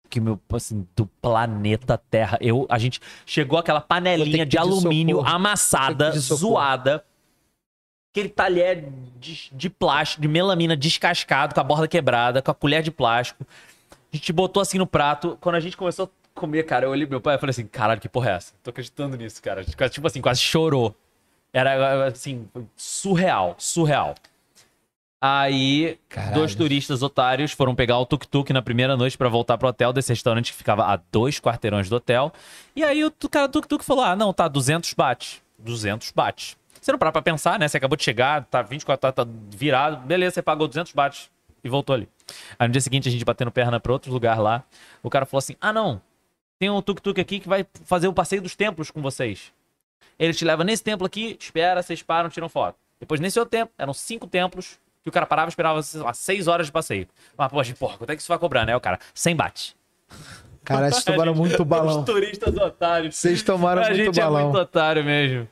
Que 0.10 0.20
meu, 0.20 0.40
assim, 0.52 0.86
do 0.96 1.06
planeta 1.22 1.98
Terra. 1.98 2.38
Eu, 2.42 2.68
a 2.70 2.78
gente 2.78 3.00
chegou 3.26 3.58
aquela 3.58 3.80
panelinha 3.80 4.46
de 4.46 4.58
alumínio 4.58 5.18
socorro. 5.18 5.36
amassada, 5.36 6.12
zoada. 6.20 7.06
Aquele 8.12 8.30
talher 8.30 8.92
de, 9.20 9.50
de 9.52 9.70
plástico, 9.70 10.22
de 10.22 10.28
melamina 10.28 10.76
descascado, 10.76 11.56
com 11.56 11.62
a 11.62 11.64
borda 11.64 11.88
quebrada, 11.88 12.42
com 12.42 12.52
a 12.52 12.56
colher 12.56 12.84
de 12.84 12.92
plástico. 12.92 13.46
A 14.12 14.16
gente 14.16 14.34
botou 14.34 14.62
assim 14.62 14.78
no 14.78 14.86
prato. 14.86 15.38
Quando 15.40 15.56
a 15.56 15.60
gente 15.60 15.78
começou 15.78 16.06
a 16.06 16.23
comer, 16.34 16.64
cara, 16.64 16.86
eu 16.86 16.92
olhei 16.92 17.06
meu 17.06 17.22
pai 17.22 17.36
e 17.36 17.38
falei 17.38 17.52
assim: 17.52 17.66
caralho, 17.66 18.02
que 18.02 18.10
porra 18.10 18.32
é 18.32 18.34
essa? 18.34 18.54
Tô 18.64 18.70
acreditando 18.70 19.16
nisso, 19.18 19.42
cara. 19.42 19.64
Tipo 19.64 20.08
assim, 20.08 20.22
quase 20.22 20.40
chorou. 20.42 20.96
Era 21.52 22.08
assim, 22.08 22.48
surreal, 22.76 23.56
surreal. 23.60 24.16
Aí, 25.22 25.98
Caralho. 26.10 26.34
dois 26.34 26.54
turistas 26.54 27.02
otários 27.02 27.54
foram 27.54 27.74
pegar 27.74 27.98
o 27.98 28.06
tuk-tuk 28.06 28.52
na 28.52 28.62
primeira 28.62 28.98
noite 28.98 29.18
pra 29.18 29.30
voltar 29.30 29.58
pro 29.58 29.70
hotel 29.70 29.94
desse 29.94 30.12
restaurante 30.12 30.52
que 30.52 30.58
ficava 30.58 30.84
a 30.84 31.00
dois 31.12 31.40
quarteirões 31.40 31.88
do 31.88 31.96
hotel. 31.96 32.34
E 32.76 32.84
aí 32.84 33.06
o 33.06 33.12
cara 33.32 33.48
do 33.48 33.54
tuk-tuk 33.54 33.86
falou: 33.86 34.04
ah, 34.04 34.16
não, 34.16 34.34
tá, 34.34 34.50
200 34.50 34.94
bate. 34.94 35.42
200 35.60 36.12
bate. 36.12 36.58
Você 36.82 36.92
não 36.92 37.00
para 37.00 37.12
pra 37.12 37.22
pensar, 37.22 37.58
né? 37.58 37.68
Você 37.68 37.78
acabou 37.78 37.96
de 37.96 38.04
chegar, 38.04 38.44
tá 38.46 38.62
24 38.62 39.00
tá, 39.14 39.24
tá 39.24 39.32
virado, 39.50 40.06
beleza, 40.06 40.34
você 40.36 40.42
pagou 40.42 40.68
200 40.68 40.92
bate 40.92 41.32
e 41.64 41.70
voltou 41.70 41.94
ali. 41.94 42.10
Aí 42.60 42.68
no 42.68 42.74
dia 42.74 42.82
seguinte 42.82 43.08
a 43.08 43.12
gente 43.12 43.24
batendo 43.24 43.52
perna 43.52 43.80
pra 43.80 43.94
outro 43.94 44.12
lugar 44.12 44.40
lá, 44.42 44.64
o 45.02 45.10
cara 45.10 45.26
falou 45.26 45.40
assim: 45.40 45.56
ah, 45.62 45.72
não, 45.72 46.02
tem 46.60 46.70
um 46.70 46.82
tuk-tuk 46.82 47.20
aqui 47.20 47.40
que 47.40 47.48
vai 47.50 47.66
fazer 47.86 48.08
o 48.08 48.14
passeio 48.14 48.42
dos 48.42 48.56
templos 48.56 48.90
com 48.92 49.02
vocês. 49.02 49.52
Ele 50.18 50.34
te 50.34 50.46
leva 50.46 50.64
nesse 50.64 50.84
templo 50.84 51.06
aqui, 51.06 51.36
espera, 51.40 51.82
vocês 51.82 52.02
param, 52.02 52.30
tiram 52.30 52.48
foto. 52.48 52.78
Depois, 53.00 53.20
nesse 53.20 53.40
outro 53.40 53.52
templo, 53.52 53.74
eram 53.78 53.94
cinco 53.94 54.28
templos 54.28 54.80
que 55.04 55.10
o 55.10 55.12
cara 55.12 55.26
parava 55.26 55.50
e 55.50 55.50
esperava, 55.50 55.82
sei 55.84 56.02
lá, 56.02 56.14
seis 56.14 56.48
horas 56.48 56.68
de 56.68 56.72
passeio. 56.72 57.08
Mas, 57.38 57.52
poxa, 57.52 57.76
porra, 57.78 57.98
quanto 57.98 58.10
é 58.12 58.16
que 58.16 58.22
isso 58.22 58.30
vai 58.30 58.40
cobrar, 58.40 58.66
né? 58.66 58.76
O 58.76 58.80
cara, 58.80 59.00
100 59.14 59.36
bate. 59.36 59.76
Caralho, 60.64 60.94
vocês 60.94 61.04
tomaram 61.04 61.36
muito 61.36 61.64
balão. 61.66 62.00
Os 62.00 62.06
turistas 62.06 62.56
otários. 62.56 63.16
Vocês 63.18 63.44
tomaram 63.44 63.82
a 63.82 63.86
muito 63.90 63.98
gente 63.98 64.20
é 64.20 64.24
balão. 64.24 64.44
muito 64.44 64.58
otário 64.60 65.04
mesmo. 65.04 65.48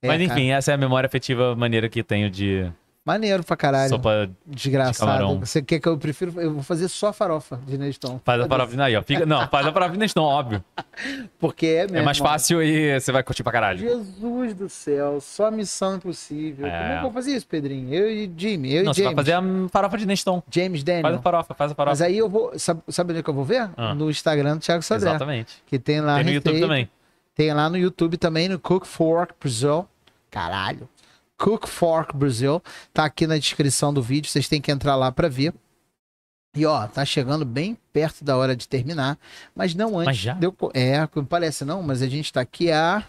É, 0.00 0.06
Mas 0.06 0.26
cara. 0.26 0.40
enfim, 0.40 0.50
essa 0.50 0.70
é 0.70 0.74
a 0.74 0.78
memória 0.78 1.06
afetiva 1.06 1.54
maneira 1.54 1.88
que 1.88 2.02
tenho 2.02 2.30
de 2.30 2.70
Maneiro 3.06 3.44
pra 3.44 3.56
caralho. 3.56 3.88
sopa. 3.88 4.28
Desgraçado. 4.44 4.98
camarão. 4.98 5.38
Você 5.38 5.62
quer 5.62 5.78
que 5.78 5.88
eu 5.88 5.96
prefiro? 5.96 6.40
Eu 6.40 6.54
vou 6.54 6.62
fazer 6.64 6.88
só 6.88 7.08
a 7.08 7.12
farofa 7.12 7.60
de 7.64 7.78
Neston. 7.78 8.20
Faz 8.24 8.42
a 8.42 8.48
parafina 8.48 8.86
aí, 8.86 8.96
ó. 8.96 9.02
Fica... 9.02 9.24
Não, 9.24 9.46
faz 9.46 9.64
a 9.64 9.70
parafina 9.70 10.04
não, 10.16 10.24
óbvio. 10.24 10.64
Porque 11.38 11.66
é 11.66 11.82
mesmo. 11.82 11.98
É 11.98 12.02
mais 12.02 12.18
fácil 12.18 12.60
e 12.60 12.98
você 12.98 13.12
vai 13.12 13.22
curtir 13.22 13.44
pra 13.44 13.52
caralho. 13.52 13.78
Jesus 13.78 14.54
do 14.54 14.68
céu, 14.68 15.20
só 15.20 15.52
missão 15.52 15.94
impossível. 15.94 16.66
É. 16.66 16.70
Como 16.70 16.82
é 16.82 16.88
que 16.88 16.96
eu 16.98 17.02
vou 17.02 17.12
fazer 17.12 17.30
isso, 17.30 17.46
Pedrinho? 17.46 17.94
Eu 17.94 18.10
e 18.10 18.28
Jimmy, 18.36 18.74
eu 18.74 18.82
Não, 18.82 18.90
e 18.90 18.94
você 18.96 19.02
James. 19.04 19.14
vai 19.14 19.24
fazer 19.24 19.34
a 19.34 19.68
farofa 19.68 19.98
de 19.98 20.06
Neston. 20.06 20.42
James 20.50 20.82
Daniel. 20.82 21.02
Faz 21.02 21.14
a 21.14 21.22
farofa, 21.22 21.54
faz 21.54 21.70
a 21.70 21.74
farofa. 21.76 21.92
Mas 21.92 22.02
aí 22.02 22.18
eu 22.18 22.28
vou. 22.28 22.58
Sabe, 22.58 22.82
sabe 22.88 23.12
onde 23.12 23.20
é 23.20 23.22
que 23.22 23.30
eu 23.30 23.34
vou 23.34 23.44
ver? 23.44 23.70
Ah. 23.76 23.94
No 23.94 24.10
Instagram 24.10 24.56
do 24.56 24.60
Thiago 24.62 24.82
Sadré. 24.82 25.10
Exatamente. 25.10 25.62
Que 25.64 25.78
tem 25.78 26.00
lá 26.00 26.16
Tem 26.16 26.24
no 26.24 26.30
YouTube 26.32 26.60
também. 26.60 26.90
Tem 27.36 27.52
lá 27.52 27.70
no 27.70 27.76
YouTube 27.76 28.16
também, 28.16 28.48
no 28.48 28.58
Cook 28.58 28.84
Fork 28.84 29.32
Brazil. 29.38 29.86
Caralho. 30.28 30.88
Cook 31.38 31.66
Fork 31.66 32.16
Brazil. 32.16 32.62
Tá 32.92 33.04
aqui 33.04 33.26
na 33.26 33.36
descrição 33.38 33.92
do 33.92 34.02
vídeo. 34.02 34.30
Vocês 34.30 34.48
têm 34.48 34.60
que 34.60 34.70
entrar 34.70 34.96
lá 34.96 35.10
pra 35.12 35.28
ver. 35.28 35.52
E 36.56 36.64
ó, 36.64 36.86
tá 36.86 37.04
chegando 37.04 37.44
bem 37.44 37.76
perto 37.92 38.24
da 38.24 38.36
hora 38.36 38.56
de 38.56 38.66
terminar. 38.66 39.18
Mas 39.54 39.74
não 39.74 39.96
antes. 39.98 40.06
Mas 40.06 40.16
já? 40.16 40.32
de 40.34 40.46
eu 40.46 40.52
co- 40.52 40.70
É, 40.74 41.06
parece 41.28 41.64
não, 41.64 41.82
mas 41.82 42.00
a 42.00 42.08
gente 42.08 42.32
tá 42.32 42.40
aqui 42.40 42.72
há 42.72 43.04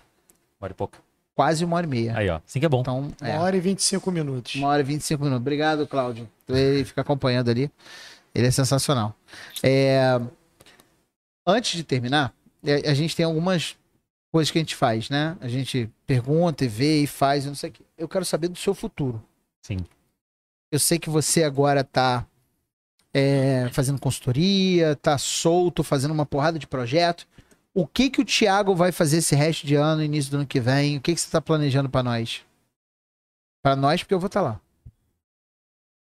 Bora 0.60 0.72
e 0.72 0.76
pouco. 0.76 0.98
quase 1.34 1.64
uma 1.64 1.78
hora 1.78 1.86
e 1.86 1.90
meia. 1.90 2.18
Aí, 2.18 2.30
ó. 2.30 2.42
Assim 2.46 2.60
que 2.60 2.66
é 2.66 2.70
bom. 2.70 2.82
Então, 2.82 3.10
é. 3.22 3.34
Uma 3.36 3.44
hora 3.44 3.56
e 3.56 3.60
25 3.62 4.12
minutos. 4.12 4.56
Uma 4.56 4.68
hora 4.68 4.82
e 4.82 4.84
25 4.84 5.24
minutos. 5.24 5.42
Obrigado, 5.42 5.88
Cláudio. 5.88 6.30
Ele 6.50 6.84
fica 6.84 7.00
acompanhando 7.02 7.50
ali. 7.50 7.72
Ele 8.36 8.48
é 8.48 8.52
sensacional. 8.52 9.16
É, 9.64 10.20
Antes 11.50 11.78
de 11.78 11.84
terminar, 11.86 12.34
é, 12.66 12.90
a 12.90 12.94
gente 12.94 13.16
tem 13.16 13.26
algumas 13.26 13.78
coisas 14.34 14.52
que 14.52 14.58
a 14.58 14.62
gente 14.62 14.76
faz, 14.76 15.10
né? 15.10 15.38
A 15.40 15.48
gente 15.48 15.90
pergunta 16.06 16.66
e 16.66 16.68
vê 16.68 17.04
e 17.04 17.08
faz 17.08 17.46
e 17.46 17.48
não 17.48 17.56
sei 17.56 17.70
o 17.70 17.74
quê. 17.74 17.84
Eu 17.98 18.08
quero 18.08 18.24
saber 18.24 18.48
do 18.48 18.58
seu 18.58 18.74
futuro. 18.76 19.24
Sim. 19.62 19.78
Eu 20.72 20.80
sei 20.80 21.00
que 21.00 21.10
você 21.10 21.44
agora 21.44 21.84
tá 21.84 22.28
é, 23.14 23.70
fazendo 23.72 24.00
consultoria, 24.00 24.96
tá 24.96 25.18
solto, 25.18 25.84
fazendo 25.84 26.12
uma 26.12 26.26
porrada 26.26 26.60
de 26.60 26.68
projeto. 26.68 27.28
O 27.74 27.88
que 27.88 28.10
que 28.10 28.22
o 28.22 28.26
Thiago 28.26 28.76
vai 28.76 28.92
fazer 28.92 29.18
esse 29.18 29.36
resto 29.36 29.66
de 29.66 29.76
ano, 29.76 30.04
início 30.04 30.32
do 30.32 30.38
ano 30.38 30.48
que 30.48 30.60
vem? 30.60 30.98
O 30.98 31.02
que 31.02 31.14
que 31.14 31.20
você 31.22 31.30
tá 31.30 31.42
planejando 31.42 31.90
pra 31.90 32.04
nós? 32.04 32.46
Pra 33.64 33.76
nós, 33.76 34.02
porque 34.02 34.14
eu 34.14 34.20
vou 34.20 34.28
estar 34.28 34.42
lá. 34.42 34.60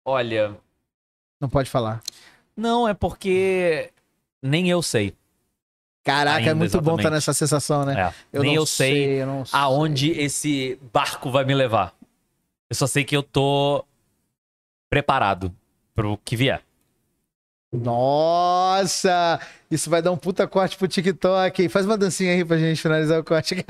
Olha. 0.04 0.56
Não 1.40 1.48
pode 1.48 1.70
falar. 1.70 2.02
Não, 2.56 2.88
é 2.88 2.94
porque 2.94 3.92
nem 4.42 4.68
eu 4.68 4.82
sei. 4.82 5.14
Caraca, 6.02 6.38
é 6.38 6.42
Ainda, 6.48 6.54
muito 6.54 6.72
bom 6.80 6.92
estar 6.92 7.02
exatamente. 7.02 7.12
nessa 7.12 7.32
sensação, 7.34 7.84
né? 7.84 8.12
É. 8.32 8.38
nem 8.38 8.54
não 8.54 8.62
eu 8.62 8.66
sei 8.66 9.22
eu 9.22 9.26
não 9.26 9.44
aonde 9.52 10.10
esse 10.12 10.78
barco 10.92 11.30
vai 11.30 11.44
me 11.44 11.54
levar. 11.54 11.94
Eu 12.70 12.76
só 12.76 12.86
sei 12.86 13.04
que 13.04 13.16
eu 13.16 13.22
tô 13.22 13.84
preparado 14.88 15.54
pro 15.94 16.16
que 16.24 16.36
vier. 16.36 16.62
Nossa! 17.72 19.38
Isso 19.70 19.88
vai 19.90 20.00
dar 20.02 20.10
um 20.10 20.16
puta 20.16 20.46
corte 20.48 20.76
pro 20.76 20.88
TikTok. 20.88 21.68
Faz 21.68 21.86
uma 21.86 21.96
dancinha 21.98 22.32
aí 22.32 22.44
pra 22.44 22.58
gente 22.58 22.80
finalizar 22.80 23.20
o 23.20 23.24
corte. 23.24 23.54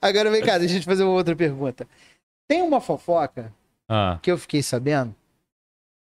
Agora 0.00 0.30
vem 0.30 0.42
cá, 0.42 0.58
deixa 0.58 0.76
eu 0.76 0.80
te 0.80 0.86
fazer 0.86 1.02
uma 1.02 1.12
outra 1.12 1.34
pergunta. 1.34 1.86
Tem 2.46 2.62
uma 2.62 2.80
fofoca 2.80 3.52
Ah, 3.88 4.18
que 4.22 4.30
eu 4.30 4.38
fiquei 4.38 4.62
sabendo, 4.62 5.14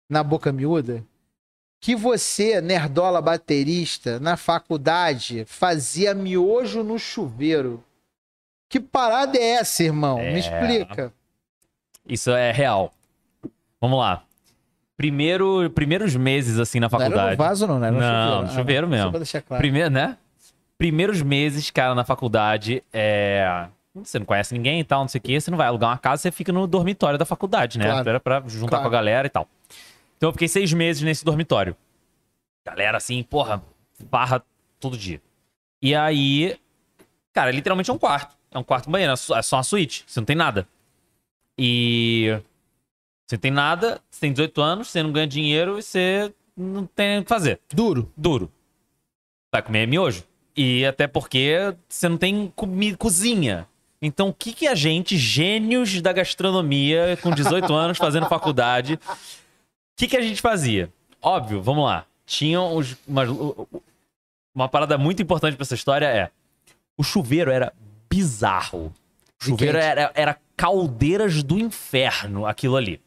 na 0.08 0.22
boca 0.22 0.50
miúda, 0.52 1.04
que 1.80 1.96
você, 1.96 2.60
nerdola 2.60 3.22
baterista, 3.22 4.20
na 4.20 4.36
faculdade, 4.36 5.44
fazia 5.46 6.12
miojo 6.14 6.82
no 6.82 6.98
chuveiro. 6.98 7.82
Que 8.68 8.78
parada 8.78 9.38
é 9.38 9.52
essa, 9.52 9.82
irmão? 9.82 10.18
É. 10.18 10.32
Me 10.32 10.38
explica. 10.40 11.12
isso 12.06 12.30
é 12.30 12.52
real. 12.52 12.92
Vamos 13.80 13.98
lá. 13.98 14.22
Primeiro, 14.96 15.70
primeiros 15.70 16.14
meses 16.14 16.58
assim 16.58 16.78
na 16.78 16.88
Não 16.90 16.98
era 17.00 17.08
no 17.08 17.14
faculdade. 17.16 17.36
vaso, 17.38 17.66
não, 17.66 17.78
né? 17.78 17.90
No 17.90 17.98
Não, 17.98 18.06
chuveiro. 18.10 18.42
no 18.46 18.52
chuveiro 18.52 18.86
Ah, 18.86 18.90
mesmo. 18.90 19.04
Só 19.06 19.10
pra 19.10 19.18
deixar 19.18 19.40
claro. 19.42 19.60
Primeiro, 19.62 19.90
né? 19.90 20.16
Primeiros 20.76 21.22
meses, 21.22 21.70
cara, 21.70 21.94
na 21.94 22.04
faculdade, 22.04 22.82
é... 22.92 23.66
Você 23.94 24.18
não 24.18 24.26
conhece 24.26 24.54
ninguém 24.54 24.80
e 24.80 24.84
tal, 24.84 25.00
não 25.00 25.08
sei 25.08 25.18
o 25.18 25.22
quê. 25.22 25.40
Você 25.40 25.50
não 25.50 25.58
vai 25.58 25.66
alugar 25.66 25.90
uma 25.90 25.98
casa, 25.98 26.22
você 26.22 26.30
fica 26.30 26.52
no 26.52 26.66
dormitório 26.66 27.18
da 27.18 27.24
faculdade, 27.24 27.78
né? 27.78 27.86
Claro. 27.86 28.08
Era 28.08 28.20
pra 28.20 28.42
juntar 28.46 28.68
Claro. 28.76 28.82
com 28.84 28.88
a 28.88 28.90
galera 28.92 29.26
e 29.26 29.30
tal. 29.30 29.48
Então 30.20 30.28
eu 30.28 30.32
fiquei 30.34 30.48
seis 30.48 30.70
meses 30.70 31.00
nesse 31.02 31.24
dormitório. 31.24 31.74
Galera, 32.62 32.98
assim, 32.98 33.22
porra, 33.22 33.64
barra 34.10 34.44
todo 34.78 34.94
dia. 34.94 35.18
E 35.80 35.94
aí, 35.94 36.58
cara, 37.32 37.50
literalmente 37.50 37.88
é 37.90 37.94
um 37.94 37.98
quarto. 37.98 38.36
É 38.50 38.58
um 38.58 38.62
quarto 38.62 38.90
banheiro, 38.90 39.14
é 39.14 39.16
só- 39.16 39.34
é 39.38 39.40
uma 39.56 39.62
suíte. 39.62 40.04
Você 40.06 40.20
não 40.20 40.26
tem 40.26 40.36
nada. 40.36 40.68
E... 41.58 42.38
Você 43.26 43.36
não 43.36 43.40
tem 43.40 43.50
nada, 43.50 43.98
você 44.10 44.20
tem 44.20 44.30
18 44.32 44.60
anos, 44.60 44.88
você 44.88 45.02
não 45.02 45.10
ganha 45.10 45.26
dinheiro 45.26 45.78
e 45.78 45.82
você 45.82 46.34
não 46.54 46.84
tem 46.84 47.20
o 47.20 47.22
que 47.22 47.28
fazer 47.28 47.58
Duro. 47.72 48.12
duro. 48.14 48.52
Vai 49.50 49.62
comer 49.62 49.86
miojo. 49.86 50.22
E 50.54 50.84
até 50.84 51.06
porque 51.06 51.74
você 51.88 52.10
não 52.10 52.18
tem 52.18 52.52
cozinha. 52.98 53.66
Então, 54.02 54.28
o 54.28 54.34
que, 54.34 54.52
que 54.52 54.66
a 54.66 54.74
gente, 54.74 55.16
gênios 55.16 56.02
da 56.02 56.12
gastronomia, 56.12 57.18
com 57.22 57.30
18 57.30 57.72
anos, 57.72 57.96
fazendo 57.96 58.26
faculdade, 58.28 58.98
que, 60.00 60.08
que 60.08 60.16
a 60.16 60.22
gente 60.22 60.40
fazia? 60.40 60.90
Óbvio, 61.20 61.60
vamos 61.60 61.84
lá. 61.84 62.06
Tinham 62.24 62.74
os, 62.74 62.96
uma, 63.06 63.24
uma 64.54 64.68
parada 64.68 64.96
muito 64.96 65.20
importante 65.20 65.56
pra 65.56 65.62
essa 65.62 65.74
história 65.74 66.06
é 66.06 66.30
o 66.96 67.02
chuveiro 67.02 67.50
era 67.50 67.72
bizarro. 68.08 68.92
O 69.40 69.44
chuveiro 69.44 69.78
era, 69.78 70.10
era 70.14 70.38
caldeiras 70.56 71.42
do 71.42 71.58
inferno, 71.58 72.46
aquilo 72.46 72.76
ali. 72.76 73.00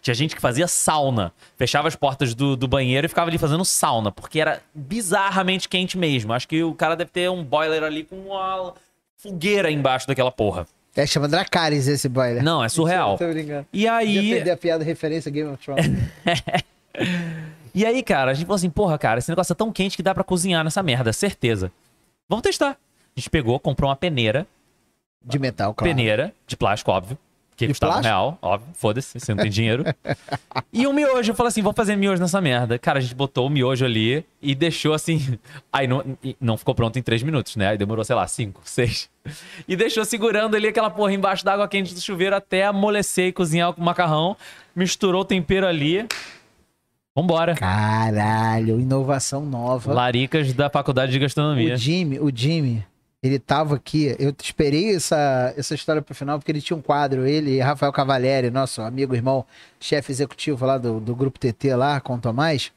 Tinha 0.00 0.14
gente 0.14 0.34
que 0.34 0.40
fazia 0.40 0.66
sauna. 0.66 1.32
Fechava 1.56 1.88
as 1.88 1.94
portas 1.94 2.34
do, 2.34 2.56
do 2.56 2.66
banheiro 2.66 3.06
e 3.06 3.08
ficava 3.08 3.28
ali 3.28 3.38
fazendo 3.38 3.64
sauna, 3.64 4.10
porque 4.10 4.40
era 4.40 4.62
bizarramente 4.74 5.68
quente 5.68 5.98
mesmo. 5.98 6.32
Acho 6.32 6.48
que 6.48 6.62
o 6.62 6.74
cara 6.74 6.96
deve 6.96 7.10
ter 7.10 7.30
um 7.30 7.44
boiler 7.44 7.82
ali 7.82 8.04
com 8.04 8.16
uma 8.16 8.74
fogueira 9.16 9.70
embaixo 9.70 10.06
daquela 10.06 10.32
porra. 10.32 10.66
É, 10.96 11.06
chama 11.06 11.28
Dracarys 11.28 11.86
esse 11.86 12.08
boiler. 12.08 12.42
Não, 12.42 12.62
é 12.64 12.68
surreal. 12.68 13.16
Tô 13.16 13.28
brincando. 13.28 13.66
E 13.72 13.82
Ia 13.82 13.94
aí. 13.94 14.30
perder 14.30 14.50
a 14.50 14.56
piada 14.56 14.84
referência 14.84 15.30
Game 15.30 15.48
of 15.50 15.62
Thrones. 15.64 15.86
E 17.72 17.86
aí, 17.86 18.02
cara, 18.02 18.32
a 18.32 18.34
gente 18.34 18.46
falou 18.46 18.56
assim, 18.56 18.68
porra, 18.68 18.98
cara, 18.98 19.20
esse 19.20 19.28
negócio 19.30 19.52
é 19.52 19.54
tão 19.56 19.70
quente 19.72 19.96
que 19.96 20.02
dá 20.02 20.12
pra 20.12 20.24
cozinhar 20.24 20.64
nessa 20.64 20.82
merda, 20.82 21.12
certeza. 21.12 21.70
Vamos 22.28 22.42
testar. 22.42 22.70
A 23.16 23.20
gente 23.20 23.30
pegou, 23.30 23.60
comprou 23.60 23.88
uma 23.88 23.94
peneira, 23.94 24.44
De 25.24 25.38
metal, 25.38 25.72
claro. 25.72 25.88
peneira, 25.88 26.34
de 26.48 26.56
plástico, 26.56 26.90
óbvio. 26.90 27.16
Que 27.60 27.66
De 27.66 27.72
custava 27.74 27.98
um 27.98 28.00
real, 28.00 28.38
óbvio, 28.40 28.70
foda-se, 28.72 29.20
você 29.20 29.34
não 29.34 29.42
tem 29.42 29.50
dinheiro. 29.50 29.84
e 30.72 30.86
um 30.86 30.94
miojo, 30.94 31.30
eu 31.30 31.34
falei 31.34 31.48
assim, 31.48 31.60
vamos 31.60 31.76
fazer 31.76 31.94
miojo 31.94 32.18
nessa 32.18 32.40
merda. 32.40 32.78
Cara, 32.78 32.98
a 32.98 33.02
gente 33.02 33.14
botou 33.14 33.46
o 33.46 33.50
miojo 33.50 33.84
ali 33.84 34.24
e 34.40 34.54
deixou 34.54 34.94
assim. 34.94 35.38
Aí 35.70 35.86
não, 35.86 36.02
não 36.40 36.56
ficou 36.56 36.74
pronto 36.74 36.98
em 36.98 37.02
três 37.02 37.22
minutos, 37.22 37.56
né? 37.56 37.68
Aí 37.68 37.76
demorou, 37.76 38.02
sei 38.02 38.16
lá, 38.16 38.26
cinco, 38.26 38.62
seis. 38.64 39.10
E 39.68 39.76
deixou 39.76 40.06
segurando 40.06 40.56
ali 40.56 40.68
aquela 40.68 40.88
porra 40.88 41.12
embaixo 41.12 41.44
da 41.44 41.52
água 41.52 41.68
quente 41.68 41.92
do 41.92 42.00
chuveiro 42.00 42.34
até 42.34 42.64
amolecer 42.64 43.26
e 43.26 43.32
cozinhar 43.32 43.78
o 43.78 43.82
macarrão. 43.82 44.34
Misturou 44.74 45.20
o 45.20 45.24
tempero 45.24 45.66
ali. 45.66 46.06
Vambora. 47.14 47.54
Caralho, 47.56 48.80
inovação 48.80 49.44
nova. 49.44 49.92
Laricas 49.92 50.54
da 50.54 50.70
faculdade 50.70 51.12
de 51.12 51.18
gastronomia. 51.18 51.74
O 51.74 51.76
Jimmy, 51.76 52.18
o 52.18 52.32
Jimmy, 52.34 52.86
ele 53.22 53.38
tava 53.38 53.76
aqui. 53.76 54.14
Eu 54.18 54.34
esperei 54.42 54.94
essa, 54.94 55.52
essa 55.56 55.74
história 55.74 56.00
pro 56.00 56.14
final, 56.14 56.38
porque 56.38 56.50
ele 56.50 56.60
tinha 56.60 56.76
um 56.76 56.82
quadro, 56.82 57.26
ele 57.26 57.56
e 57.56 57.60
Rafael 57.60 57.92
Cavalieri, 57.92 58.50
nosso 58.50 58.80
amigo, 58.82 59.14
irmão, 59.14 59.44
chefe 59.78 60.10
executivo 60.10 60.64
lá 60.64 60.78
do, 60.78 61.00
do 61.00 61.14
grupo 61.14 61.38
TT 61.38 61.74
lá, 61.74 62.00
com 62.00 62.14
o 62.14 62.18
Tomás. 62.18 62.72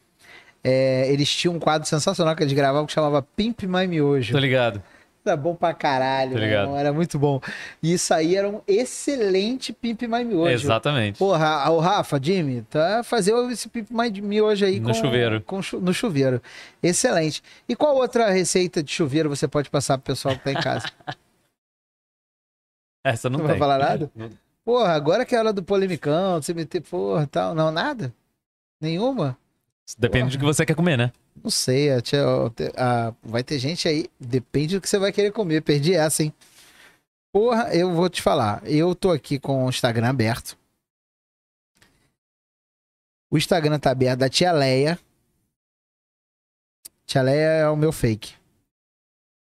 É, 0.63 1.11
eles 1.11 1.29
tinham 1.29 1.55
um 1.55 1.59
quadro 1.59 1.87
sensacional 1.87 2.35
que 2.35 2.43
eles 2.43 2.53
gravavam 2.53 2.85
que 2.85 2.93
chamava 2.93 3.21
Pimp 3.21 3.63
My 3.63 3.85
Miojo. 3.87 4.31
Tô 4.31 4.39
ligado. 4.39 4.81
Era 5.25 5.37
bom 5.37 5.55
pra 5.55 5.73
caralho, 5.73 6.37
ligado. 6.37 6.63
irmão, 6.63 6.77
era 6.77 6.91
muito 6.91 7.17
bom. 7.17 7.39
E 7.81 7.93
isso 7.93 8.13
aí 8.13 8.35
era 8.35 8.49
um 8.49 8.59
excelente 8.67 9.71
Pimp 9.71 10.01
My 10.01 10.23
Miojo. 10.25 10.49
Exatamente. 10.51 11.17
Porra, 11.17 11.69
o 11.71 11.79
Rafa, 11.79 12.19
Jimmy, 12.21 12.61
tá 12.63 13.03
fazer 13.03 13.33
esse 13.49 13.69
Pimp 13.69 13.89
My 13.89 14.11
Miojo 14.21 14.65
aí 14.65 14.79
No 14.81 14.89
com- 14.89 14.93
chuveiro. 14.93 15.41
com 15.41 15.61
no 15.79 15.93
chuveiro. 15.93 16.41
Excelente. 16.81 17.41
E 17.69 17.75
qual 17.75 17.95
outra 17.95 18.29
receita 18.31 18.83
de 18.83 18.91
chuveiro 18.91 19.29
você 19.29 19.47
pode 19.47 19.69
passar 19.69 19.97
pro 19.97 20.13
pessoal 20.13 20.35
que 20.35 20.43
tá 20.43 20.51
em 20.51 20.55
casa? 20.61 20.87
Essa 23.05 23.29
não 23.29 23.39
Não 23.39 23.45
tem. 23.45 23.57
vai 23.57 23.59
falar 23.59 23.77
nada? 23.79 24.11
Porra, 24.63 24.93
agora 24.93 25.25
que 25.25 25.35
é 25.35 25.37
a 25.37 25.41
hora 25.41 25.53
do 25.53 25.63
polemicão, 25.63 26.41
você 26.41 26.53
meter 26.53 26.81
porra 26.81 27.27
tal. 27.27 27.53
Não, 27.53 27.71
nada? 27.71 28.13
Nenhuma? 28.81 29.37
Depende 29.97 30.37
do 30.37 30.39
que 30.39 30.45
você 30.45 30.65
quer 30.65 30.75
comer, 30.75 30.97
né? 30.97 31.11
Não 31.41 31.49
sei, 31.49 31.91
a 31.91 32.01
tia- 32.01 32.23
a- 32.77 33.13
vai 33.23 33.43
ter 33.43 33.59
gente 33.59 33.87
aí, 33.87 34.09
depende 34.19 34.75
do 34.75 34.81
que 34.81 34.87
você 34.89 34.97
vai 34.97 35.11
querer 35.11 35.31
comer. 35.31 35.61
Perdi 35.61 35.93
essa, 35.93 36.23
hein? 36.23 36.33
Porra, 37.33 37.73
eu 37.75 37.91
vou 37.91 38.09
te 38.09 38.21
falar. 38.21 38.61
Eu 38.65 38.93
tô 38.93 39.11
aqui 39.11 39.39
com 39.39 39.65
o 39.65 39.69
Instagram 39.69 40.09
aberto. 40.09 40.57
O 43.31 43.37
Instagram 43.37 43.79
tá 43.79 43.91
aberto 43.91 44.19
da 44.19 44.29
tia 44.29 44.51
Leia. 44.51 44.99
Tia 47.05 47.21
Leia 47.23 47.47
é 47.47 47.67
o 47.69 47.75
meu 47.75 47.91
fake. 47.91 48.35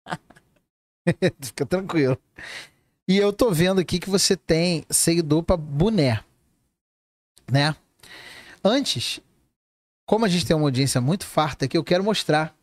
Fica 1.41 1.65
tranquilo. 1.65 2.17
E 3.07 3.17
eu 3.17 3.31
tô 3.31 3.51
vendo 3.51 3.79
aqui 3.79 3.99
que 3.99 4.09
você 4.09 4.35
tem 4.35 4.83
seguidor 4.89 5.43
pra 5.43 5.55
boné. 5.55 6.23
Né? 7.51 7.75
Antes, 8.63 9.19
como 10.05 10.25
a 10.25 10.27
gente 10.29 10.45
tem 10.45 10.55
uma 10.55 10.65
audiência 10.67 10.99
muito 11.01 11.25
farta 11.25 11.65
aqui, 11.65 11.77
eu 11.77 11.83
quero 11.83 12.03
mostrar. 12.03 12.55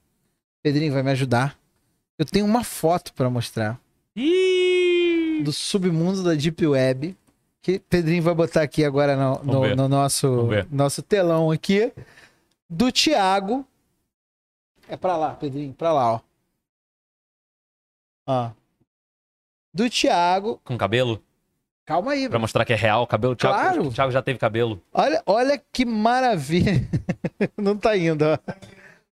Pedrinho 0.63 0.93
vai 0.93 1.03
me 1.03 1.11
ajudar. 1.11 1.59
Eu 2.19 2.25
tenho 2.27 2.45
uma 2.45 2.63
foto 2.63 3.15
pra 3.15 3.31
mostrar 3.31 3.81
do 5.43 5.53
submundo 5.53 6.23
da 6.23 6.35
Deep 6.35 6.67
Web. 6.67 7.17
Que 7.63 7.79
Pedrinho 7.79 8.23
vai 8.23 8.35
botar 8.35 8.63
aqui 8.63 8.85
agora 8.85 9.17
no, 9.17 9.43
no- 9.45 9.53
no 9.77 9.89
nosso, 9.89 10.27
nosso 10.71 11.03
telão 11.03 11.51
aqui. 11.51 11.93
Do 12.69 12.91
Thiago. 12.93 13.67
É 14.89 14.97
pra 14.97 15.17
lá, 15.17 15.35
Pedrinho, 15.35 15.73
pra 15.73 15.93
lá, 15.93 16.15
ó. 16.15 16.21
Ó. 18.27 18.51
Do 19.73 19.89
Thiago. 19.89 20.61
Com 20.65 20.77
cabelo? 20.77 21.23
Calma 21.91 22.13
aí, 22.13 22.29
Pra 22.29 22.39
mostrar 22.39 22.65
que 22.65 22.73
é 22.73 22.77
real 22.77 23.03
o 23.03 23.07
cabelo. 23.07 23.33
O 23.33 23.37
Thiago, 23.37 23.59
Claro. 23.59 23.89
o 23.89 23.93
Thiago 23.93 24.13
já 24.13 24.23
teve 24.23 24.39
cabelo. 24.39 24.81
Olha, 24.93 25.21
olha 25.27 25.61
que 25.73 25.85
maravilha. 25.85 26.89
Não 27.59 27.77
tá 27.77 27.97
indo, 27.97 28.25
ó. 28.25 28.39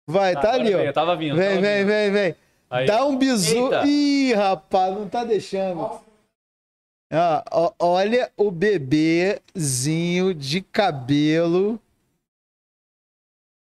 Vai, 0.05 0.35
tá, 0.35 0.53
ali, 0.53 0.67
agora 0.67 0.77
veio, 0.77 0.89
ó. 0.91 0.93
Tava 0.93 1.15
vindo. 1.15 1.35
Vem, 1.35 1.49
tava 1.49 1.61
vem, 1.61 1.77
vindo. 1.79 1.87
vem, 1.87 2.11
vem. 2.11 2.35
Aí. 2.69 2.85
Dá 2.85 3.03
um 3.03 3.17
bisu. 3.17 3.73
Eita. 3.73 3.83
Ih, 3.87 4.33
rapaz, 4.35 4.93
não 4.93 5.09
tá 5.09 5.23
deixando. 5.23 5.79
Ó, 5.81 7.43
ó, 7.51 7.73
olha 7.79 8.31
o 8.37 8.51
bebezinho 8.51 10.31
de 10.35 10.61
cabelo. 10.61 11.81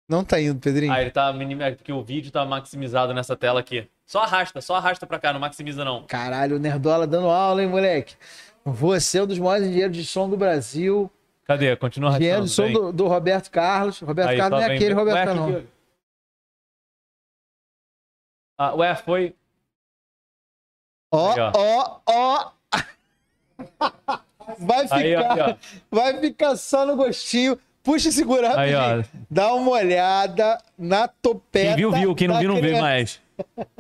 Não 0.09 0.23
tá 0.25 0.41
indo, 0.41 0.61
Pedrinho. 0.61 0.93
Ah, 0.93 1.01
ele 1.03 1.11
tá 1.11 1.33
minim... 1.33 1.61
é 1.61 1.73
porque 1.73 1.93
o 1.93 2.03
vídeo 2.03 2.31
tá 2.31 2.45
maximizado 2.45 3.13
nessa 3.13 3.37
tela 3.37 3.59
aqui. 3.59 3.89
Só 4.07 4.23
arrasta, 4.23 4.61
só 4.61 4.77
arrasta 4.77 5.07
pra 5.07 5.19
cá, 5.19 5.33
não 5.33 5.41
maximiza 5.41 5.85
não. 5.85 6.05
Caralho, 6.05 6.57
o 6.57 6.59
Nerdola 6.59 7.07
dando 7.07 7.29
aula, 7.29 7.63
hein, 7.63 7.69
moleque? 7.69 8.15
Você 8.65 9.19
é 9.19 9.23
um 9.23 9.27
dos 9.27 9.39
maiores 9.39 9.67
engenheiros 9.69 9.97
de 9.97 10.05
som 10.05 10.29
do 10.29 10.37
Brasil. 10.37 11.11
Cadê? 11.45 11.75
Continua 11.77 12.11
Engenheiro 12.11 12.45
de 12.45 12.51
som 12.51 12.71
do, 12.71 12.93
do 12.93 13.09
Roberto 13.09 13.51
Carlos. 13.51 14.01
Roberto 14.01 14.29
Aí, 14.31 14.37
Carlos 14.37 14.61
não 14.61 14.67
é 14.69 14.75
aquele. 14.75 14.95
Roberto 14.95 15.27
Carlos, 15.27 15.37
não. 15.53 15.61
que- 15.61 15.67
Ah, 18.59 18.75
ué, 18.75 18.95
foi. 18.95 19.35
Ó, 21.13 21.35
ó. 21.57 22.01
ó. 22.07 22.51
Vai 24.59 24.83
ficar, 24.83 24.97
aí, 24.97 25.15
ó. 25.17 25.55
vai 25.91 26.19
ficar 26.19 26.57
só 26.57 26.85
no 26.85 26.97
gostinho. 26.97 27.57
Puxa 27.85 28.09
e 28.09 28.13
segura 28.13 28.59
Aí, 28.59 28.73
rapidinho. 28.73 29.25
Dá 29.31 29.55
uma 29.55 29.71
olhada 29.71 30.61
na 30.77 31.07
topeta. 31.07 31.69
Quem 31.69 31.77
viu, 31.77 31.93
viu. 31.93 32.15
Quem 32.15 32.27
não 32.29 32.39
viu, 32.41 32.49
não 32.53 32.59
criança. 32.61 32.81
mais. 32.83 33.21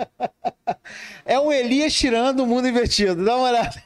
É 1.24 1.39
um 1.39 1.52
Elias 1.52 1.93
tirando 1.93 2.40
o 2.40 2.47
mundo 2.47 2.66
invertido. 2.66 3.24
Dá 3.24 3.36
uma 3.36 3.48
olhada. 3.51 3.82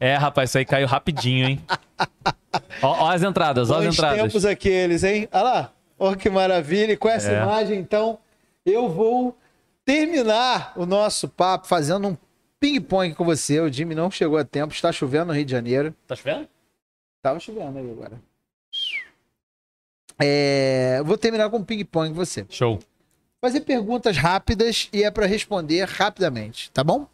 É, 0.00 0.14
rapaz, 0.14 0.50
isso 0.50 0.58
aí 0.58 0.64
caiu 0.64 0.86
rapidinho, 0.86 1.48
hein? 1.48 1.64
ó, 2.82 3.04
ó 3.04 3.10
as 3.10 3.22
entradas, 3.22 3.70
ó 3.70 3.78
as 3.78 3.84
Bons 3.84 3.94
entradas. 3.94 4.20
tempos 4.22 4.44
aqueles, 4.44 5.02
hein? 5.04 5.28
Olha 5.32 5.42
lá. 5.42 5.72
Olha 5.98 6.16
que 6.16 6.30
maravilha. 6.30 6.92
E 6.92 6.96
com 6.96 7.08
essa 7.08 7.32
É. 7.32 7.42
imagem, 7.42 7.78
então, 7.80 8.18
eu 8.64 8.88
vou 8.88 9.36
terminar 9.84 10.72
o 10.76 10.86
nosso 10.86 11.28
papo 11.28 11.66
fazendo 11.66 12.06
um 12.08 12.16
ping-pong 12.60 13.14
com 13.14 13.24
você. 13.24 13.58
O 13.60 13.72
Jimmy 13.72 13.94
não 13.96 14.10
chegou 14.10 14.38
a 14.38 14.44
tempo. 14.44 14.72
Está 14.72 14.92
chovendo 14.92 15.26
no 15.26 15.32
Rio 15.32 15.44
de 15.44 15.50
Janeiro. 15.52 15.92
Tá 16.06 16.14
chovendo? 16.14 16.48
Tava 17.20 17.40
chovendo 17.40 17.78
aí 17.78 17.90
agora. 17.90 18.20
É, 20.20 21.00
vou 21.04 21.16
terminar 21.16 21.48
com 21.50 21.58
um 21.58 21.64
ping-pong 21.64 22.10
com 22.10 22.14
você. 22.14 22.44
Show. 22.48 22.78
Fazer 23.40 23.60
perguntas 23.60 24.16
rápidas 24.16 24.88
e 24.92 25.04
é 25.04 25.10
para 25.10 25.26
responder 25.26 25.84
rapidamente, 25.84 26.70
tá 26.72 26.82
bom? 26.82 27.06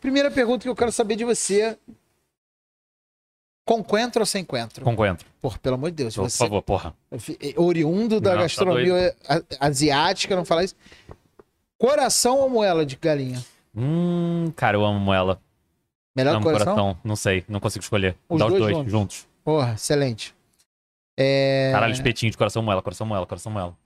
Primeira 0.00 0.30
pergunta 0.30 0.62
que 0.62 0.68
eu 0.68 0.76
quero 0.76 0.92
saber 0.92 1.16
de 1.16 1.24
você. 1.24 1.76
Com 3.66 3.82
coentro 3.82 4.22
ou 4.22 4.26
sem 4.26 4.44
coentro? 4.44 4.84
Com 4.84 4.94
coentro. 4.94 5.26
Por, 5.42 5.58
pelo 5.58 5.74
amor 5.74 5.90
de 5.90 5.96
Deus. 5.96 6.14
Por 6.14 6.30
Você 6.30 6.38
favor, 6.38 6.62
porra. 6.62 6.94
é 7.10 7.60
oriundo 7.60 8.20
da 8.20 8.30
Não, 8.30 8.36
tá 8.36 8.42
gastronomia 8.44 9.14
a- 9.28 9.42
asiática, 9.66 10.36
não 10.36 10.44
falar 10.44 10.62
isso. 10.64 10.76
Coração 11.76 12.38
ou 12.38 12.48
moela 12.48 12.86
de 12.86 12.94
galinha? 12.96 13.44
Hum, 13.74 14.52
cara, 14.56 14.76
eu 14.76 14.84
amo 14.84 14.98
moela. 15.00 15.40
Melhor 16.16 16.36
amo 16.36 16.44
coração? 16.44 16.74
coração. 16.74 16.98
Não 17.04 17.16
sei, 17.16 17.44
não 17.48 17.58
consigo 17.60 17.82
escolher. 17.82 18.16
Os 18.28 18.38
Dá 18.38 18.46
os 18.46 18.50
dois 18.52 18.62
dois 18.62 18.76
juntos. 18.76 18.92
juntos. 18.92 19.28
Porra, 19.44 19.72
excelente. 19.74 20.32
É... 21.18 21.70
Caralho, 21.72 21.92
espetinho 21.92 22.30
de 22.30 22.38
coração 22.38 22.62
moela, 22.62 22.80
coração 22.80 23.06
moela, 23.06 23.26
coração 23.26 23.50
moela. 23.52 23.76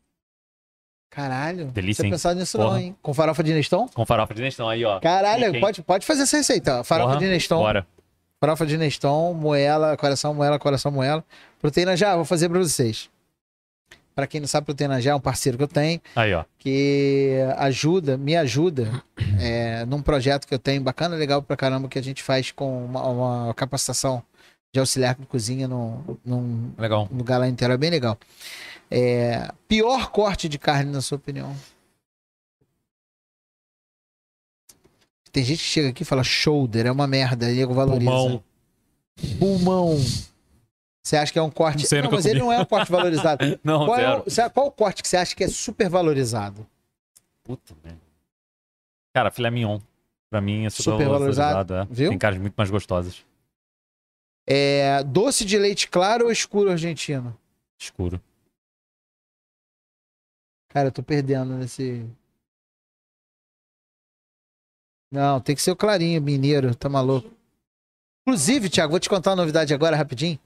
Caralho. 1.11 1.66
Delícia, 1.73 2.02
Você 2.02 2.07
hein? 2.07 2.12
pensado 2.12 2.39
nisso 2.39 2.57
não, 2.59 2.66
Porra. 2.66 2.82
hein? 2.82 2.97
Com 3.02 3.12
farofa 3.15 3.43
de 3.43 3.52
Neston? 3.52 3.89
Com 3.89 4.07
farofa 4.07 4.32
de 4.35 4.43
Neston 4.43 4.69
aí, 4.69 4.85
ó. 4.85 5.01
Caralho, 5.01 5.59
pode, 5.59 5.82
pode 5.82 6.07
fazer 6.07 6.23
essa 6.23 6.36
receita. 6.36 6.85
Farofa 6.85 7.15
Porra, 7.15 7.19
de 7.24 7.27
Neston. 7.28 7.59
Bora. 7.59 7.86
Farofa 8.40 8.64
de 8.64 8.78
Neston, 8.78 9.34
moela, 9.34 9.94
coração, 9.98 10.32
moela, 10.32 10.58
coração, 10.58 10.90
moela. 10.90 11.22
Proteína 11.60 11.94
já, 11.94 12.16
vou 12.16 12.24
fazer 12.24 12.48
pra 12.48 12.58
vocês. 12.58 13.10
Pra 14.14 14.26
quem 14.26 14.40
não 14.40 14.48
sabe, 14.48 14.64
Proteína 14.64 14.98
já 15.00 15.10
é 15.10 15.14
um 15.14 15.20
parceiro 15.20 15.58
que 15.58 15.64
eu 15.64 15.68
tenho, 15.68 16.00
Aí, 16.16 16.32
ó. 16.32 16.44
que 16.58 17.36
ajuda, 17.58 18.16
me 18.16 18.34
ajuda 18.36 18.90
é, 19.38 19.84
num 19.84 20.00
projeto 20.00 20.46
que 20.46 20.54
eu 20.54 20.58
tenho 20.58 20.80
bacana, 20.80 21.16
legal 21.16 21.42
pra 21.42 21.54
caramba, 21.54 21.86
que 21.86 21.98
a 21.98 22.02
gente 22.02 22.22
faz 22.22 22.50
com 22.50 22.86
uma, 22.86 23.02
uma 23.06 23.54
capacitação 23.54 24.22
de 24.72 24.80
auxiliar 24.80 25.16
de 25.16 25.26
cozinha 25.26 25.68
num, 25.68 26.02
num 26.24 26.70
Legal. 26.78 27.08
lugar 27.12 27.38
lá 27.38 27.46
inteiro, 27.46 27.74
é 27.74 27.76
bem 27.76 27.90
legal. 27.90 28.18
É, 28.90 29.50
pior 29.68 30.10
corte 30.10 30.48
de 30.48 30.58
carne, 30.58 30.90
na 30.90 31.02
sua 31.02 31.16
opinião? 31.16 31.54
Tem 35.32 35.44
gente 35.44 35.59
que 35.59 35.65
chega 35.65 35.89
aqui 35.90 36.02
e 36.02 36.07
fala 36.07 36.24
shoulder, 36.24 36.86
é 36.86 36.93
uma 36.93 37.07
merda, 37.07 37.52
Diego 37.52 37.73
valoriza. 37.73 38.11
Pulmão. 38.11 38.44
Pulmão. 39.39 39.97
Você 41.02 41.16
acha 41.16 41.32
que 41.32 41.39
é 41.39 41.43
um 41.43 41.51
corte. 41.51 41.78
Não 41.78 41.86
sei, 41.86 42.02
não, 42.02 42.11
mas 42.11 42.27
ele 42.27 42.40
não 42.40 42.52
é 42.52 42.61
um 42.61 42.65
corte 42.65 42.90
valorizado. 42.90 43.59
Não, 43.65 43.86
qual, 43.86 43.98
é 43.98 44.19
o, 44.19 44.51
qual 44.51 44.66
o 44.66 44.70
corte 44.70 45.02
que 45.02 45.09
você 45.09 45.16
acha 45.16 45.35
que 45.35 45.43
é 45.43 45.48
super 45.48 45.89
valorizado? 45.89 46.66
Puta 47.43 47.74
merda. 47.82 48.01
Cara, 49.15 49.31
filé 49.31 49.51
mignon. 49.51 49.81
Pra 50.28 50.40
mim 50.40 50.66
é 50.66 50.70
super, 50.70 50.93
Super 50.93 51.09
valorizado, 51.09 51.66
valorizado. 51.66 51.74
É. 51.74 51.94
viu? 51.94 52.11
Tem 52.11 52.19
caras 52.19 52.39
muito 52.39 52.55
mais 52.55 52.70
gostosas. 52.70 53.24
É 54.47 55.02
doce 55.02 55.44
de 55.44 55.59
leite 55.59 55.89
claro 55.89 56.27
ou 56.27 56.32
escuro 56.32 56.70
argentino? 56.70 57.36
Escuro. 57.78 58.20
Cara, 60.69 60.89
eu 60.89 60.93
tô 60.93 61.02
perdendo 61.02 61.55
nesse. 61.55 62.07
Não, 65.10 65.40
tem 65.40 65.56
que 65.56 65.62
ser 65.62 65.70
o 65.72 65.76
clarinho, 65.76 66.20
mineiro, 66.22 66.74
tá 66.74 66.88
maluco. 66.88 67.30
Inclusive, 68.26 68.68
Thiago, 68.68 68.90
vou 68.92 69.00
te 69.00 69.08
contar 69.08 69.30
uma 69.30 69.36
novidade 69.36 69.74
agora 69.74 69.96
rapidinho. 69.96 70.38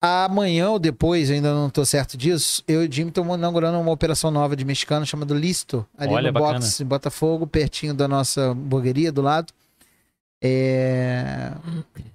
Amanhã 0.00 0.70
ou 0.70 0.78
depois, 0.78 1.28
ainda 1.30 1.52
não 1.52 1.68
tô 1.68 1.84
certo 1.84 2.16
disso, 2.16 2.62
eu 2.68 2.84
e 2.84 2.88
o 2.88 2.92
Jimmy 2.92 3.08
estamos 3.10 3.36
inaugurando 3.36 3.78
uma 3.80 3.90
operação 3.90 4.30
nova 4.30 4.54
de 4.54 4.64
mexicano 4.64 5.04
chamada 5.04 5.34
Listo, 5.34 5.84
ali 5.96 6.12
Olha, 6.14 6.28
no 6.28 6.32
bacana. 6.34 6.60
box 6.60 6.80
em 6.80 6.86
Botafogo, 6.86 7.46
pertinho 7.46 7.92
da 7.94 8.06
nossa 8.06 8.50
hamburgueria 8.50 9.10
do 9.10 9.22
lado. 9.22 9.52
É... 10.40 11.52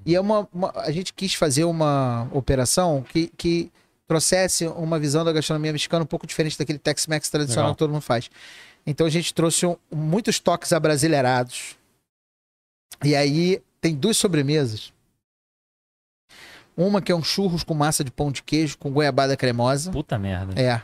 E 0.05 0.15
é 0.15 0.19
uma, 0.21 0.47
uma- 0.53 0.71
a 0.77 0.91
gente 0.91 1.13
quis 1.13 1.33
fazer 1.33 1.65
uma 1.65 2.27
operação 2.31 3.03
que, 3.09 3.27
que 3.35 3.69
trouxesse 4.07 4.65
uma 4.67 4.97
visão 4.97 5.25
da 5.25 5.33
gastronomia 5.33 5.73
mexicana 5.73 6.03
um 6.03 6.07
pouco 6.07 6.25
diferente 6.25 6.57
daquele 6.57 6.79
Tex-Mex 6.79 7.29
tradicional 7.29 7.65
Legal. 7.67 7.75
que 7.75 7.79
todo 7.79 7.91
mundo 7.91 8.01
faz. 8.01 8.29
Então 8.85 9.07
a 9.07 9.09
gente 9.09 9.33
trouxe 9.33 9.65
um- 9.65 9.77
muitos 9.91 10.39
toques 10.39 10.73
abrasileirados. 10.73 11.77
E 13.03 13.15
aí 13.15 13.61
tem 13.81 13.95
duas 13.95 14.17
sobremesas. 14.17 14.93
Uma 16.75 17.01
que 17.01 17.11
é 17.11 17.15
um 17.15 17.23
churros 17.23 17.63
com 17.63 17.73
massa 17.73 18.03
de 18.03 18.11
pão 18.11 18.31
de 18.31 18.41
queijo 18.41 18.77
com 18.77 18.91
goiabada 18.91 19.37
cremosa. 19.37 19.91
Puta 19.91 20.17
merda. 20.17 20.59
É, 20.59 20.81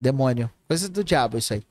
demônio. 0.00 0.50
Coisa 0.68 0.88
do 0.88 1.02
diabo 1.02 1.38
isso 1.38 1.54
aí. 1.54 1.62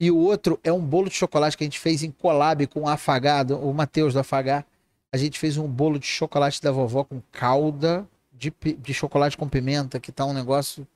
E 0.00 0.10
o 0.10 0.16
outro 0.18 0.60
é 0.62 0.72
um 0.72 0.80
bolo 0.80 1.08
de 1.08 1.14
chocolate 1.14 1.56
que 1.56 1.64
a 1.64 1.66
gente 1.66 1.80
fez 1.80 2.02
em 2.02 2.10
collab 2.10 2.66
com 2.66 2.82
o 2.82 2.88
Afagado, 2.88 3.58
o 3.58 3.72
Matheus 3.72 4.12
do 4.12 4.20
Afagar. 4.20 4.64
A 5.12 5.16
gente 5.16 5.38
fez 5.38 5.56
um 5.56 5.66
bolo 5.66 5.98
de 5.98 6.06
chocolate 6.06 6.60
da 6.62 6.70
vovó 6.70 7.02
com 7.02 7.20
calda 7.32 8.06
de, 8.32 8.52
de 8.78 8.92
chocolate 8.94 9.36
com 9.36 9.48
pimenta, 9.48 9.98
que 9.98 10.12
tá 10.12 10.26
um 10.26 10.34
negócio. 10.34 10.86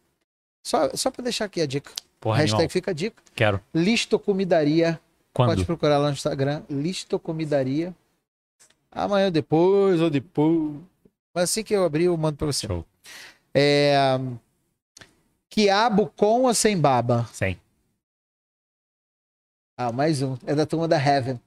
Só, 0.62 0.91
só 0.95 1.11
pra 1.11 1.23
deixar 1.23 1.47
aqui 1.47 1.61
a 1.61 1.66
dica. 1.66 1.93
Porra, 2.20 2.37
Hashtag 2.39 2.55
animal. 2.62 2.70
fica 2.70 2.91
a 2.91 2.95
dica. 2.95 3.23
Quero. 3.35 3.61
Listo 3.74 4.19
Comidaria. 4.19 5.01
Pode 5.32 5.53
Quando? 5.53 5.66
procurar 5.66 5.99
lá 5.99 6.09
no 6.09 6.12
Instagram. 6.12 6.62
Listo 6.69 7.19
Comidaria. 7.19 7.95
Amanhã 8.93 9.27
ou 9.27 9.31
depois, 9.31 10.01
ou 10.01 10.11
depois. 10.11 10.73
Mas 11.35 11.45
assim 11.45 11.62
que 11.62 11.73
eu 11.73 11.85
abrir, 11.85 12.05
eu 12.05 12.16
mando 12.16 12.37
pra 12.37 12.47
você. 12.47 12.66
Show. 12.66 12.85
É... 13.55 14.19
Quiabo 15.49 16.12
com 16.16 16.43
ou 16.43 16.55
sem 16.55 16.78
baba? 16.78 17.28
Sem. 17.32 17.59
Ah, 19.78 19.91
mais 19.93 20.20
um. 20.20 20.37
É 20.47 20.55
da 20.55 20.66
turma 20.66 20.87
da 20.87 20.97
Heaven. 20.99 21.41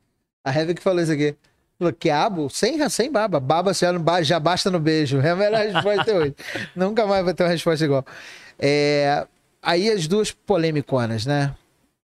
A 0.44 0.52
Heaven 0.52 0.76
que 0.76 0.82
falou 0.82 1.02
isso 1.02 1.12
aqui. 1.12 1.36
Falou, 1.78 1.94
quiabo 1.94 2.50
sem, 2.50 2.90
sem 2.90 3.12
baba. 3.12 3.40
Baba 3.40 3.74
já, 3.74 3.92
já 4.24 4.40
basta 4.40 4.72
no 4.72 4.80
beijo. 4.80 5.20
É 5.20 5.30
a 5.30 5.36
melhor 5.36 5.62
resposta 5.62 6.14
hoje. 6.14 6.36
Nunca 6.76 7.06
mais 7.06 7.24
vai 7.24 7.34
ter 7.34 7.44
uma 7.44 7.50
resposta 7.50 7.86
igual. 7.86 8.06
É, 8.64 9.28
Aí 9.62 9.90
as 9.90 10.08
duas 10.08 10.32
polêmiconas, 10.32 11.26
né? 11.26 11.56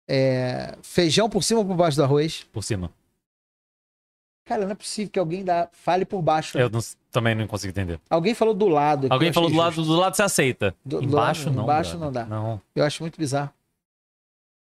É, 0.08 0.76
Feijão 0.82 1.30
por 1.30 1.44
cima 1.44 1.60
ou 1.60 1.66
por 1.66 1.76
baixo 1.76 1.98
do 1.98 2.04
arroz? 2.04 2.46
Por 2.52 2.64
cima. 2.64 2.92
Cara, 4.46 4.66
não 4.66 4.72
é 4.72 4.76
possível 4.76 5.12
que 5.12 5.20
alguém 5.20 5.44
dá... 5.44 5.70
fale 5.72 6.04
por 6.04 6.22
baixo. 6.22 6.58
Eu 6.58 6.70
não- 6.70 6.82
também 7.12 7.34
não 7.36 7.48
consigo 7.48 7.70
entender. 7.72 8.00
Alguém 8.10 8.34
falou 8.34 8.54
do 8.54 8.68
lado. 8.68 9.08
Alguém 9.10 9.32
falou 9.32 9.50
do 9.50 9.54
achei 9.54 9.64
lado, 9.64 9.76
justo. 9.76 9.92
do 9.94 10.00
lado 10.00 10.16
você 10.16 10.24
aceita. 10.24 10.76
Do- 10.84 11.00
do 11.00 11.06
embaixo 11.06 11.46
lado- 11.46 11.56
não. 11.56 11.64
embaixo 11.64 11.98
brother. 11.98 12.06
não 12.06 12.12
dá. 12.12 12.26
Não. 12.26 12.62
Eu 12.76 12.84
acho 12.84 13.04
muito 13.04 13.18
bizarro. 13.18 13.52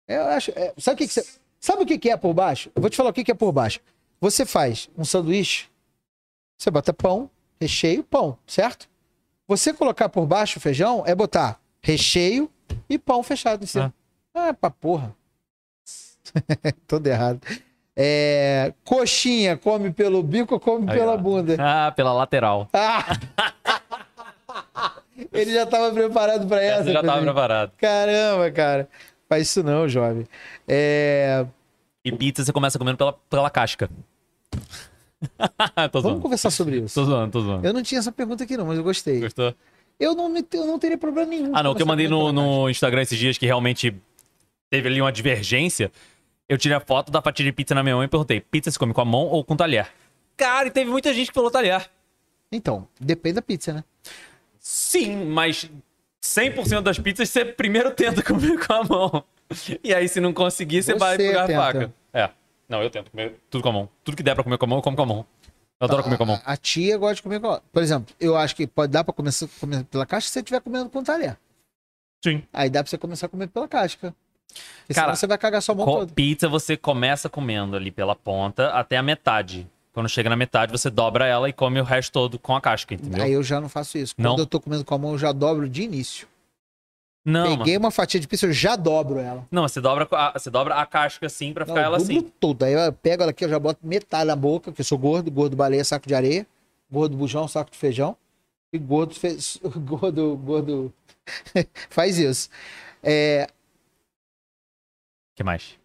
Eu 0.08 0.24
acho. 0.26 0.52
é, 0.52 0.74
sabe 0.78 0.96
o 0.96 0.98
que, 0.98 1.08
que 1.08 1.14
você. 1.14 1.26
Sabe 1.60 1.84
o 1.84 1.86
que, 1.86 1.98
que 1.98 2.10
é 2.10 2.18
por 2.18 2.34
baixo? 2.34 2.70
Eu 2.76 2.82
vou 2.82 2.90
te 2.90 2.98
falar 2.98 3.10
o 3.10 3.14
que, 3.14 3.24
que 3.24 3.32
é 3.32 3.36
por 3.36 3.52
baixo. 3.52 3.80
Você 4.20 4.46
faz 4.46 4.90
um 4.98 5.06
sanduíche, 5.06 5.68
você 6.58 6.70
bota 6.70 6.92
pão, 6.94 7.30
recheio, 7.60 8.04
pão, 8.04 8.38
certo? 8.46 8.90
Você 9.48 9.74
colocar 9.74 10.10
por 10.10 10.26
baixo 10.26 10.58
o 10.58 10.62
feijão 10.62 11.04
é 11.06 11.14
botar 11.16 11.61
recheio 11.82 12.50
e 12.90 12.98
pão 13.00 13.22
fechado 13.24 13.64
em 13.64 13.68
cima. 13.68 13.94
Ah, 14.34 14.54
pra 14.54 14.70
porra. 14.70 15.14
Todo 16.88 17.08
errado. 17.08 17.42
É, 17.96 18.74
coxinha, 18.86 19.58
come 19.58 19.92
pelo 19.92 20.24
bico 20.24 20.54
ou 20.54 20.60
come 20.60 20.90
Aí, 20.90 20.98
pela 20.98 21.14
ó. 21.14 21.18
bunda? 21.18 21.56
Ah, 21.60 21.92
pela 21.92 22.14
lateral. 22.14 22.70
Ah! 22.74 23.06
Ele 25.32 25.54
já 25.54 25.64
estava 25.64 25.92
preparado 25.94 26.48
para 26.48 26.62
essa. 26.62 26.82
Essa 26.82 26.92
já 26.94 27.02
tava 27.02 27.14
Pedrinho. 27.14 27.34
preparado. 27.34 27.72
Caramba, 27.78 28.52
cara. 28.52 28.90
Faz 29.30 29.44
isso 29.48 29.64
não, 29.64 29.88
jovem. 29.88 30.28
É, 30.68 31.46
E 32.04 32.12
pizza 32.12 32.44
você 32.44 32.52
começa 32.52 32.78
comendo 32.78 32.98
pela, 32.98 33.14
pela 33.30 33.50
casca. 33.50 33.90
Vamos 35.94 36.22
conversar 36.22 36.50
sobre 36.52 36.80
isso. 36.80 36.96
Tô 36.96 37.06
zoando, 37.06 37.32
tô 37.32 37.42
zoando. 37.42 37.66
Eu 37.66 37.74
não 37.74 37.82
tinha 37.84 38.00
essa 38.00 38.12
pergunta 38.12 38.44
aqui 38.44 38.58
não, 38.58 38.66
mas 38.66 38.78
eu 38.78 38.84
gostei. 38.84 39.22
Gostou? 39.22 39.54
Eu 40.02 40.16
não, 40.16 40.28
me- 40.28 40.44
eu 40.54 40.66
não 40.66 40.80
teria 40.80 40.98
problema 40.98 41.30
nenhum. 41.30 41.52
Ah, 41.56 41.62
não, 41.62 41.72
o 41.72 41.76
que 41.76 41.82
eu 41.84 41.86
mandei 41.86 42.08
no, 42.08 42.32
no 42.34 42.70
Instagram 42.70 43.04
esses 43.04 43.18
dias 43.20 43.38
que 43.38 43.46
realmente 43.46 43.96
teve 44.70 44.88
ali 44.90 45.00
uma 45.00 45.12
divergência. 45.12 45.92
Eu 46.50 46.58
tirei 46.58 46.76
a 46.76 46.80
foto 46.80 47.12
da 47.12 47.22
fatia 47.22 47.46
de 47.46 47.52
pizza 47.52 47.76
na 47.76 47.84
minha 47.84 47.96
mão 47.96 48.04
e 48.04 48.08
perguntei: 48.08 48.42
pizza 48.42 48.72
se 48.72 48.80
come 48.80 48.94
com 48.94 49.02
a 49.02 49.06
mão 49.06 49.28
ou 49.28 49.44
com 49.44 49.56
talher? 49.56 49.88
Cara, 50.36 50.68
e 50.68 50.72
teve 50.72 50.90
muita 50.90 51.14
gente 51.14 51.28
que 51.28 51.34
falou 51.36 51.52
talher. 51.52 51.88
Então, 52.52 52.88
depende 53.00 53.36
da 53.36 53.42
pizza, 53.44 53.72
né? 53.74 53.84
Sim, 54.60 55.24
mas 55.26 55.70
100% 56.22 56.82
das 56.82 57.00
pizzas 57.00 57.30
você 57.30 57.46
primeiro 57.46 57.92
tenta 57.92 58.22
comer 58.26 58.58
com 58.66 58.74
a 58.74 58.84
mão. 58.84 59.24
E 59.84 59.94
aí, 59.94 60.08
se 60.08 60.20
não 60.20 60.34
conseguir, 60.34 60.82
você, 60.82 60.94
Você 60.94 61.00
vai 61.00 61.18
pegar 61.18 61.44
a 61.44 61.48
faca. 61.48 61.94
É. 62.14 62.30
Não, 62.68 62.82
eu 62.82 62.90
tento 62.90 63.12
comer 63.12 63.36
tudo 63.50 63.62
com 63.62 63.70
a 63.70 63.74
mão. 63.74 63.90
Tudo 64.04 64.16
que 64.18 64.24
der 64.24 64.34
pra 64.34 64.44
comer 64.44 64.58
com 64.58 64.66
a 64.66 64.68
mão, 64.68 64.78
eu 64.78 64.82
como 64.82 64.96
com 64.96 65.04
a 65.04 65.06
mão. 65.06 65.26
Eu 65.82 65.86
adoro 65.86 66.04
comer 66.04 66.18
com 66.18 66.24
a 66.24 66.28
mão. 66.28 66.42
A, 66.46 66.54
a 66.54 66.58
tia 66.58 66.96
gosta 66.96 67.16
de 67.16 67.24
comer 67.24 67.40
com 67.40 67.50
a... 67.50 67.60
Por 67.60 67.82
exemplo, 67.82 68.16
eu 68.20 68.38
acho 68.38 68.56
que 68.56 68.68
pode 68.68 68.92
dar 68.92 69.04
pra 69.04 69.12
começar 69.12 69.46
a 69.46 69.60
comer 69.60 69.84
pela 69.86 70.06
casca 70.06 70.28
se 70.28 70.34
você 70.34 70.40
estiver 70.40 70.62
comendo 70.62 70.90
com 70.92 71.04
talher. 71.04 71.36
Sim. 72.24 72.44
Aí 72.54 72.70
dá 72.70 72.84
pra 72.84 72.90
você 72.90 73.00
começar 73.00 73.26
a 73.26 73.30
comer 73.30 73.48
pela 73.48 73.68
casca. 73.68 74.14
Porque 74.48 74.94
Cara, 74.94 75.08
senão 75.08 75.16
você 75.16 75.28
vai 75.28 75.38
cagar 75.40 75.62
sua 75.62 75.74
mão 75.74 75.86
toda. 75.86 76.14
Pizza 76.14 76.48
você 76.48 76.78
começa 76.78 77.28
comendo 77.28 77.76
ali 77.76 77.90
pela 77.90 78.16
ponta 78.16 78.68
até 78.70 78.96
a 78.96 79.02
metade. 79.02 79.68
Quando 79.92 80.08
chega 80.08 80.30
na 80.30 80.36
metade, 80.36 80.72
você 80.72 80.90
dobra 80.90 81.26
ela 81.26 81.50
e 81.50 81.54
come 81.54 81.82
o 81.82 81.84
resto 81.84 82.14
todo 82.14 82.38
com 82.38 82.56
a 82.56 82.62
casca, 82.62 82.94
entendeu? 82.94 83.24
Aí 83.24 83.34
eu 83.34 83.44
já 83.44 83.60
não 83.60 83.68
faço 83.68 83.98
isso. 83.98 84.14
Não? 84.18 84.32
Quando 84.32 84.40
eu 84.40 84.46
tô 84.46 84.60
comendo 84.60 84.86
com 84.86 84.94
a 84.94 84.98
mão, 84.98 85.12
eu 85.14 85.18
já 85.18 85.32
dobro 85.32 85.68
de 85.68 85.82
início. 85.82 86.28
Não, 87.24 87.58
Peguei 87.58 87.74
mano. 87.76 87.86
uma 87.86 87.92
fatia 87.92 88.20
de 88.20 88.28
pizza, 88.28 88.48
eu 88.48 88.52
já 88.54 88.76
dobro 88.76 89.20
ela. 89.20 89.48
Não, 89.52 89.68
você 89.68 89.80
dobra, 89.80 90.08
a, 90.12 90.32
você 90.40 90.50
dobra 90.50 90.76
a 90.76 90.86
casca 90.88 91.28
assim 91.28 91.54
pra 91.54 91.66
Não, 91.66 91.74
ficar 91.76 91.86
ela 91.86 91.98
assim. 91.98 92.22
tudo. 92.40 92.64
Aí 92.66 92.74
eu 92.74 92.92
pego 92.94 93.22
ela 93.24 93.32
aqui, 93.32 93.46
eu 93.46 93.50
já 93.50 93.60
boto 93.60 93.80
metade 93.86 94.26
na 94.26 94.36
boca, 94.36 94.72
porque 94.72 94.82
eu 94.82 94.86
sou 94.86 94.98
gordo, 94.98 95.30
gordo 95.30 95.56
baleia, 95.56 95.84
saco 95.84 96.08
de 96.08 96.16
areia, 96.16 96.48
gordo 96.92 97.16
bujão, 97.16 97.48
saco 97.48 97.70
de 97.70 97.78
feijão, 97.78 98.18
e 98.74 98.78
gordo 98.80 99.14
fez. 99.14 99.60
Gordo. 99.86 100.36
gordo... 100.38 100.94
Faz 101.92 102.18
isso. 102.18 102.50
É, 103.04 103.48
O 105.32 105.36
que 105.36 105.44
mais? 105.44 105.78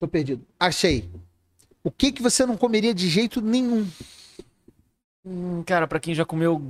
tô 0.00 0.08
perdido. 0.08 0.44
Achei. 0.58 1.08
O 1.84 1.90
que 1.90 2.10
que 2.10 2.22
você 2.22 2.44
não 2.44 2.56
comeria 2.56 2.92
de 2.92 3.08
jeito 3.08 3.40
nenhum? 3.40 3.86
Hum, 5.24 5.62
cara, 5.64 5.86
pra 5.86 6.00
quem 6.00 6.14
já 6.14 6.24
comeu 6.24 6.60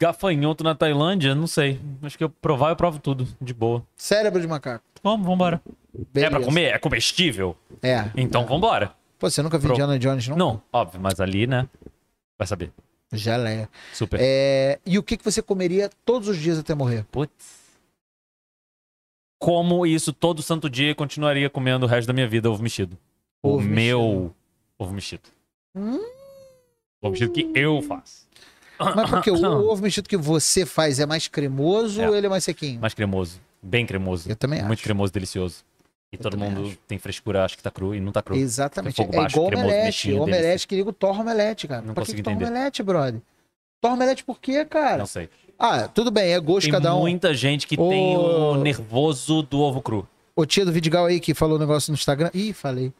gafanhoto 0.00 0.62
na 0.64 0.74
Tailândia, 0.74 1.34
não 1.34 1.46
sei. 1.46 1.80
Acho 2.02 2.16
que 2.16 2.24
eu 2.24 2.30
provar, 2.30 2.70
eu 2.70 2.76
provo 2.76 2.98
tudo, 2.98 3.26
de 3.40 3.52
boa. 3.54 3.84
Cérebro 3.96 4.40
de 4.40 4.46
macaco. 4.46 4.84
Vamos, 5.02 5.26
vambora. 5.26 5.60
É 5.94 6.00
Beleza. 6.12 6.30
pra 6.36 6.44
comer? 6.44 6.74
É 6.74 6.78
comestível? 6.78 7.56
É. 7.82 8.10
Então 8.16 8.44
vambora. 8.46 8.92
Pô, 9.18 9.28
você 9.28 9.42
nunca 9.42 9.58
viu 9.58 9.68
Pro- 9.68 9.74
Indiana 9.74 9.98
Jones, 9.98 10.28
não? 10.28 10.36
Não, 10.36 10.62
óbvio, 10.72 11.00
mas 11.00 11.20
ali, 11.20 11.46
né? 11.46 11.68
Vai 12.38 12.46
saber. 12.46 12.72
Geleia. 13.12 13.68
Super. 13.94 14.20
É, 14.22 14.78
E 14.84 14.98
o 14.98 15.02
que 15.02 15.16
que 15.16 15.24
você 15.24 15.40
comeria 15.42 15.90
todos 16.04 16.28
os 16.28 16.36
dias 16.36 16.58
até 16.58 16.74
morrer? 16.74 17.04
Putz. 17.10 17.58
Como 19.40 19.86
isso 19.86 20.12
todo 20.12 20.42
santo 20.42 20.68
dia 20.68 20.90
eu 20.90 20.96
continuaria 20.96 21.48
comendo 21.48 21.86
o 21.86 21.88
resto 21.88 22.06
da 22.08 22.12
minha 22.12 22.28
vida 22.28 22.50
ovo 22.50 22.62
mexido. 22.62 22.98
O 23.42 23.50
Ovo 23.54 23.60
meu 23.68 24.34
ovo 24.76 24.92
mexido. 24.92 25.22
Hum? 25.74 26.00
Ovo 27.00 27.12
mexido 27.12 27.32
que 27.32 27.50
eu 27.54 27.80
faço. 27.82 28.26
Mas 28.78 29.10
porque 29.10 29.30
o, 29.30 29.34
o 29.36 29.70
ovo 29.70 29.82
mexido 29.82 30.08
que 30.08 30.16
você 30.16 30.64
faz 30.66 30.98
é 30.98 31.06
mais 31.06 31.28
cremoso 31.28 32.00
É. 32.00 32.08
ou 32.08 32.14
ele 32.16 32.26
é 32.26 32.30
mais 32.30 32.44
sequinho? 32.44 32.80
Mais 32.80 32.94
cremoso. 32.94 33.40
Bem 33.62 33.84
cremoso. 33.86 34.30
Eu 34.30 34.36
também 34.36 34.60
Muito 34.62 34.74
acho. 34.78 34.82
cremoso, 34.84 35.12
delicioso. 35.12 35.64
E 36.12 36.16
Eu 36.16 36.22
todo 36.22 36.38
mundo 36.38 36.68
acho. 36.68 36.78
tem 36.86 36.98
frescura, 36.98 37.44
acha 37.44 37.56
que 37.56 37.62
tá 37.62 37.70
cru 37.70 37.94
e 37.94 38.00
não 38.00 38.12
tá 38.12 38.22
cru. 38.22 38.34
Exatamente. 38.36 39.00
É 39.02 39.06
baixo, 39.06 39.36
igual 39.36 39.48
cremoso, 39.48 39.68
omelete. 39.68 39.86
mexinho, 39.86 40.22
omelete, 40.22 40.66
que 40.68 40.76
liga 40.76 40.88
o 40.88 40.92
torra 40.92 41.20
omelete, 41.20 41.68
cara. 41.68 41.82
Não 41.82 41.92
pra 41.92 42.02
consigo 42.02 42.16
que 42.16 42.22
torra 42.22 42.36
entender. 42.36 42.50
omelete, 42.50 42.82
brother? 42.82 43.20
Torra 43.80 43.94
omelete 43.94 44.24
por 44.24 44.40
quê, 44.40 44.64
cara? 44.64 44.98
Não 44.98 45.06
sei. 45.06 45.28
Ah, 45.58 45.88
tudo 45.88 46.10
bem, 46.10 46.32
é 46.32 46.38
gosto 46.40 46.62
Tem 46.66 46.72
cada 46.72 46.94
um. 46.94 47.00
muita 47.00 47.34
gente 47.34 47.66
que 47.66 47.78
Ô. 47.78 47.88
tem 47.88 48.16
o 48.16 48.54
nervoso 48.56 49.42
do 49.42 49.58
ovo 49.60 49.82
cru. 49.82 50.08
O 50.36 50.46
tia 50.46 50.64
do 50.64 50.70
Vidigal 50.72 51.04
aí 51.06 51.18
que 51.20 51.34
falou 51.34 51.56
o 51.56 51.58
negócio 51.58 51.90
no 51.90 51.94
Instagram. 51.96 52.30
Ih, 52.32 52.52
falei. 52.52 52.92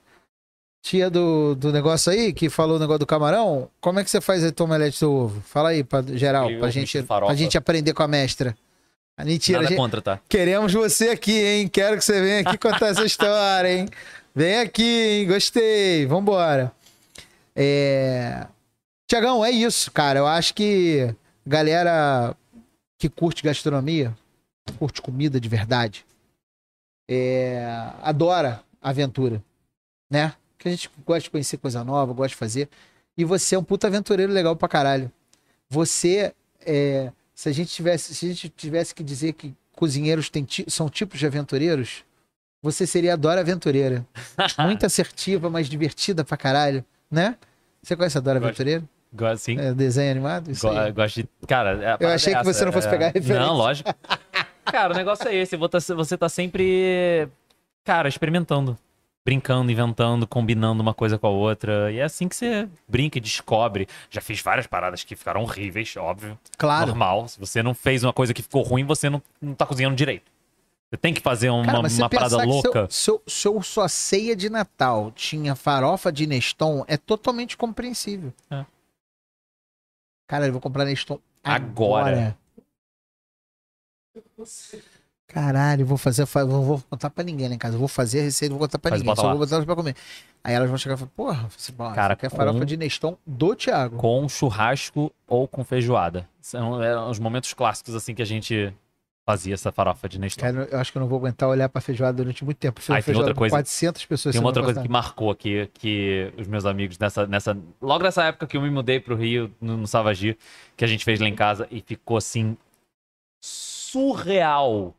Tia 0.82 1.10
do, 1.10 1.54
do 1.54 1.72
negócio 1.72 2.10
aí, 2.12 2.32
que 2.32 2.48
falou 2.48 2.76
o 2.76 2.78
negócio 2.78 3.00
do 3.00 3.06
camarão, 3.06 3.68
como 3.80 3.98
é 4.00 4.04
que 4.04 4.10
você 4.10 4.20
faz 4.20 4.42
aí 4.44 4.52
tua 4.52 4.64
omelete 4.66 5.00
do 5.00 5.12
ovo? 5.12 5.40
Fala 5.42 5.70
aí, 5.70 5.82
pra 5.84 6.02
geral, 6.02 6.48
pra 6.58 6.70
gente, 6.70 7.02
pra 7.02 7.34
gente 7.34 7.58
aprender 7.58 7.92
com 7.92 8.02
a 8.02 8.08
mestra. 8.08 8.56
A 9.16 9.24
mentira, 9.24 9.58
a 9.58 9.62
Nada 9.62 9.70
gente- 9.70 9.78
contra, 9.80 10.00
tá? 10.00 10.20
queremos 10.28 10.72
você 10.72 11.10
aqui, 11.10 11.32
hein? 11.32 11.68
Quero 11.68 11.96
que 11.98 12.04
você 12.04 12.20
venha 12.20 12.40
aqui 12.40 12.56
contar 12.56 12.86
essa 12.88 13.04
história, 13.06 13.68
hein? 13.68 13.88
Vem 14.34 14.60
aqui, 14.60 14.82
hein? 15.22 15.26
Gostei. 15.26 16.06
Vambora. 16.06 16.70
É... 17.56 18.46
Tiagão, 19.10 19.44
é 19.44 19.50
isso, 19.50 19.90
cara. 19.90 20.20
Eu 20.20 20.26
acho 20.26 20.54
que 20.54 21.12
galera 21.44 22.36
que 23.00 23.08
curte 23.08 23.42
gastronomia, 23.42 24.14
curte 24.78 25.02
comida 25.02 25.40
de 25.40 25.48
verdade, 25.48 26.04
é, 27.10 27.64
adora 28.02 28.60
aventura, 28.82 29.42
né? 30.10 30.34
Que 30.58 30.68
a 30.68 30.70
gente 30.70 30.90
gosta 31.06 31.22
de 31.22 31.30
conhecer 31.30 31.56
coisa 31.58 31.84
nova, 31.84 32.12
gosta 32.12 32.30
de 32.30 32.36
fazer. 32.36 32.68
E 33.16 33.24
você 33.24 33.54
é 33.54 33.58
um 33.58 33.64
puta 33.64 33.86
aventureiro 33.86 34.32
legal 34.32 34.56
pra 34.56 34.68
caralho. 34.68 35.10
Você, 35.70 36.32
é, 36.64 37.12
se 37.34 37.48
a 37.48 37.52
gente 37.52 37.70
tivesse, 37.72 38.14
se 38.14 38.26
a 38.26 38.28
gente 38.30 38.48
tivesse 38.48 38.94
que 38.94 39.02
dizer 39.02 39.34
que 39.34 39.54
cozinheiros 39.74 40.28
ti- 40.30 40.64
são 40.68 40.88
tipos 40.88 41.18
de 41.18 41.26
aventureiros, 41.26 42.04
você 42.62 42.86
seria 42.86 43.12
a 43.12 43.16
Dora 43.16 43.40
Aventureira. 43.40 44.04
Muito 44.58 44.84
assertiva, 44.84 45.48
mas 45.48 45.68
divertida 45.68 46.24
pra 46.24 46.36
caralho, 46.36 46.84
né? 47.10 47.36
Você 47.82 47.94
conhece 47.94 48.18
a 48.18 48.20
Dora 48.20 48.38
Gosto. 48.40 48.48
Aventureira? 48.50 48.82
Gosto 49.12 49.42
sim. 49.44 49.58
É, 49.58 49.72
desenho 49.72 50.10
animado? 50.10 50.50
Isso 50.50 50.66
Go-. 50.68 50.92
Gosto 50.92 51.22
de. 51.22 51.28
Cara, 51.46 51.76
parada 51.76 52.14
achei 52.14 52.34
é 52.34 52.38
que 52.38 52.44
você 52.44 52.50
essa, 52.58 52.64
não 52.66 52.72
fosse 52.72 52.88
é- 52.88 52.90
pegar 52.90 53.06
a 53.06 53.10
referência. 53.10 53.38
Não, 53.40 53.54
lógico. 53.54 53.88
Cara, 54.66 54.92
o 54.92 54.96
negócio 54.96 55.26
é 55.28 55.34
esse. 55.36 55.56
Você 55.56 55.94
você 55.94 56.18
tá 56.18 56.28
sempre. 56.28 57.28
Cara, 57.84 58.08
experimentando. 58.08 58.76
Brincando, 59.28 59.70
inventando, 59.70 60.26
combinando 60.26 60.80
uma 60.82 60.94
coisa 60.94 61.18
com 61.18 61.26
a 61.26 61.30
outra. 61.30 61.92
E 61.92 61.98
é 61.98 62.02
assim 62.04 62.26
que 62.26 62.34
você 62.34 62.66
brinca 62.88 63.18
e 63.18 63.20
descobre. 63.20 63.86
Já 64.08 64.22
fiz 64.22 64.40
várias 64.40 64.66
paradas 64.66 65.04
que 65.04 65.14
ficaram 65.14 65.42
horríveis, 65.42 65.94
óbvio. 65.98 66.38
Claro. 66.56 66.86
Normal. 66.86 67.28
Se 67.28 67.38
você 67.38 67.62
não 67.62 67.74
fez 67.74 68.02
uma 68.02 68.12
coisa 68.14 68.32
que 68.32 68.40
ficou 68.40 68.62
ruim, 68.62 68.84
você 68.86 69.10
não, 69.10 69.22
não 69.38 69.54
tá 69.54 69.66
cozinhando 69.66 69.94
direito. 69.94 70.32
Você 70.90 70.96
tem 70.96 71.12
que 71.12 71.20
fazer 71.20 71.50
uma, 71.50 71.62
Cara, 71.66 71.80
uma 71.80 72.08
parada 72.08 72.42
louca. 72.42 72.86
Seu, 72.88 73.20
seu, 73.26 73.52
seu- 73.52 73.62
sua 73.62 73.88
ceia 73.90 74.34
de 74.34 74.48
Natal 74.48 75.12
tinha 75.12 75.54
farofa 75.54 76.10
de 76.10 76.26
Neston 76.26 76.82
é 76.88 76.96
totalmente 76.96 77.54
compreensível. 77.54 78.32
É. 78.50 78.64
Cara, 80.26 80.46
eu 80.46 80.52
vou 80.52 80.60
comprar 80.62 80.86
Neston 80.86 81.20
Agora. 81.44 82.10
agora. 82.10 82.38
Caralho, 85.28 85.84
vou 85.84 85.98
fazer, 85.98 86.24
fa- 86.26 86.44
não 86.44 86.62
vou 86.62 86.82
contar 86.88 87.10
pra 87.10 87.22
ninguém 87.22 87.48
lá 87.48 87.54
em 87.54 87.58
casa. 87.58 87.74
Eu 87.74 87.78
vou 87.78 87.86
fazer 87.88 88.20
a 88.20 88.22
receita, 88.22 88.50
não 88.52 88.58
vou 88.58 88.66
contar 88.66 88.78
pra 88.78 88.90
Mas 88.92 89.00
ninguém. 89.00 89.14
Só 89.14 89.22
lá. 89.22 89.30
vou 89.30 89.38
botar 89.40 89.56
elas 89.56 89.66
pra 89.66 89.76
comer. 89.76 89.94
Aí 90.42 90.54
elas 90.54 90.68
vão 90.68 90.78
chegar 90.78 90.94
e 90.94 90.98
falar, 90.98 91.10
porra, 91.14 91.48
você, 91.56 91.70
Cara, 91.94 92.16
quer 92.16 92.30
farofa 92.30 92.58
com- 92.60 92.64
de 92.64 92.76
Neston 92.78 93.16
do 93.26 93.54
Thiago. 93.54 93.96
Com 93.98 94.26
churrasco 94.28 95.12
ou 95.26 95.46
com 95.46 95.62
feijoada. 95.62 96.26
São 96.40 96.82
eram 96.82 97.10
os 97.10 97.18
momentos 97.18 97.52
clássicos 97.52 97.94
assim 97.94 98.14
que 98.14 98.22
a 98.22 98.24
gente 98.24 98.72
fazia 99.28 99.52
essa 99.52 99.70
farofa 99.70 100.08
de 100.08 100.18
Neston. 100.18 100.40
Cara, 100.40 100.66
eu 100.72 100.78
acho 100.78 100.90
que 100.90 100.96
eu 100.96 101.00
não 101.00 101.08
vou 101.08 101.18
aguentar 101.18 101.46
olhar 101.46 101.68
pra 101.68 101.82
feijoada 101.82 102.16
durante 102.16 102.42
muito 102.42 102.56
tempo. 102.56 102.80
Fiz 102.80 102.88
Ah, 102.88 102.98
e 102.98 103.02
tem 103.02 103.14
outra 103.14 103.34
coisa- 103.34 103.54
400 103.54 104.06
pessoas. 104.06 104.32
Tem 104.32 104.40
uma 104.40 104.48
outra 104.48 104.62
coisa 104.62 104.80
que 104.80 104.88
marcou 104.88 105.30
aqui, 105.30 105.68
que 105.74 106.32
os 106.38 106.46
meus 106.46 106.64
amigos 106.64 106.98
nessa, 106.98 107.26
nessa. 107.26 107.54
Logo 107.82 108.02
nessa 108.02 108.24
época 108.24 108.46
que 108.46 108.56
eu 108.56 108.62
me 108.62 108.70
mudei 108.70 108.98
pro 108.98 109.14
Rio, 109.14 109.52
no, 109.60 109.76
no 109.76 109.86
Savagi, 109.86 110.38
que 110.74 110.82
a 110.86 110.88
gente 110.88 111.04
fez 111.04 111.20
lá 111.20 111.28
em 111.28 111.34
casa, 111.34 111.68
e 111.70 111.82
ficou 111.82 112.16
assim. 112.16 112.56
surreal. 113.40 114.94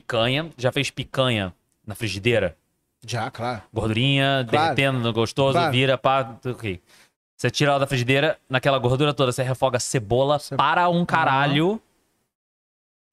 Picanha. 0.00 0.50
Já 0.58 0.70
fez 0.70 0.90
picanha 0.90 1.54
na 1.86 1.94
frigideira? 1.94 2.56
Já, 3.06 3.30
claro. 3.30 3.62
Gordurinha, 3.72 4.44
Claro. 4.48 4.74
derretendo, 4.74 5.12
gostoso, 5.12 5.52
Claro. 5.58 5.72
vira, 5.72 5.96
pá, 5.96 6.36
ok. 6.44 6.82
Você 7.36 7.50
tira 7.50 7.70
ela 7.72 7.80
da 7.80 7.86
frigideira, 7.86 8.38
naquela 8.48 8.78
gordura 8.78 9.14
toda, 9.14 9.30
você 9.32 9.42
refoga 9.42 9.78
cebola 9.78 10.38
Ce- 10.38 10.56
para 10.56 10.88
um 10.88 11.04
caralho. 11.04 11.80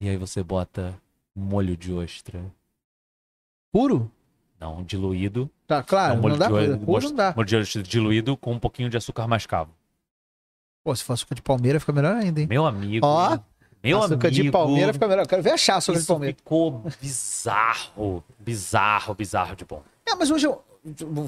E 0.00 0.08
aí 0.08 0.16
você 0.16 0.42
bota 0.42 0.94
molho 1.34 1.76
de 1.76 1.92
ostra. 1.92 2.44
Puro? 3.72 4.10
Não, 4.60 4.82
diluído. 4.82 5.50
Tá, 5.66 5.82
claro. 5.82 6.14
Não, 6.14 6.22
molho 6.22 6.32
não 6.32 6.38
dá 6.38 6.46
de 6.48 6.84
Puro 6.84 7.04
não 7.08 7.14
dá. 7.14 7.32
Molho 7.34 7.46
de 7.46 7.56
ostra 7.56 7.82
diluído 7.82 8.36
com 8.36 8.52
um 8.52 8.58
pouquinho 8.58 8.88
de 8.90 8.96
açúcar 8.96 9.26
mascavo. 9.26 9.70
Pô, 10.82 10.94
se 10.94 11.02
for 11.04 11.14
açúcar 11.14 11.34
de 11.34 11.42
palmeira, 11.42 11.80
fica 11.80 11.92
melhor 11.92 12.14
ainda, 12.16 12.40
hein? 12.40 12.46
Meu 12.46 12.66
amigo. 12.66 13.06
Ó, 13.06 13.38
meu 13.84 13.98
açúcar 13.98 14.28
amigo. 14.28 14.42
de 14.44 14.50
palmeira 14.50 14.92
fica 14.92 15.08
melhor. 15.08 15.22
Eu 15.22 15.28
quero 15.28 15.42
ver 15.42 15.52
achar 15.52 15.76
açúcar 15.76 16.00
de 16.00 16.06
palmeira. 16.06 16.36
ficou 16.36 16.82
bizarro. 17.00 18.24
Bizarro, 18.38 19.14
bizarro 19.14 19.54
de 19.56 19.64
bom. 19.64 19.82
É, 20.06 20.14
mas 20.14 20.30
hoje, 20.30 20.46
eu, 20.46 20.62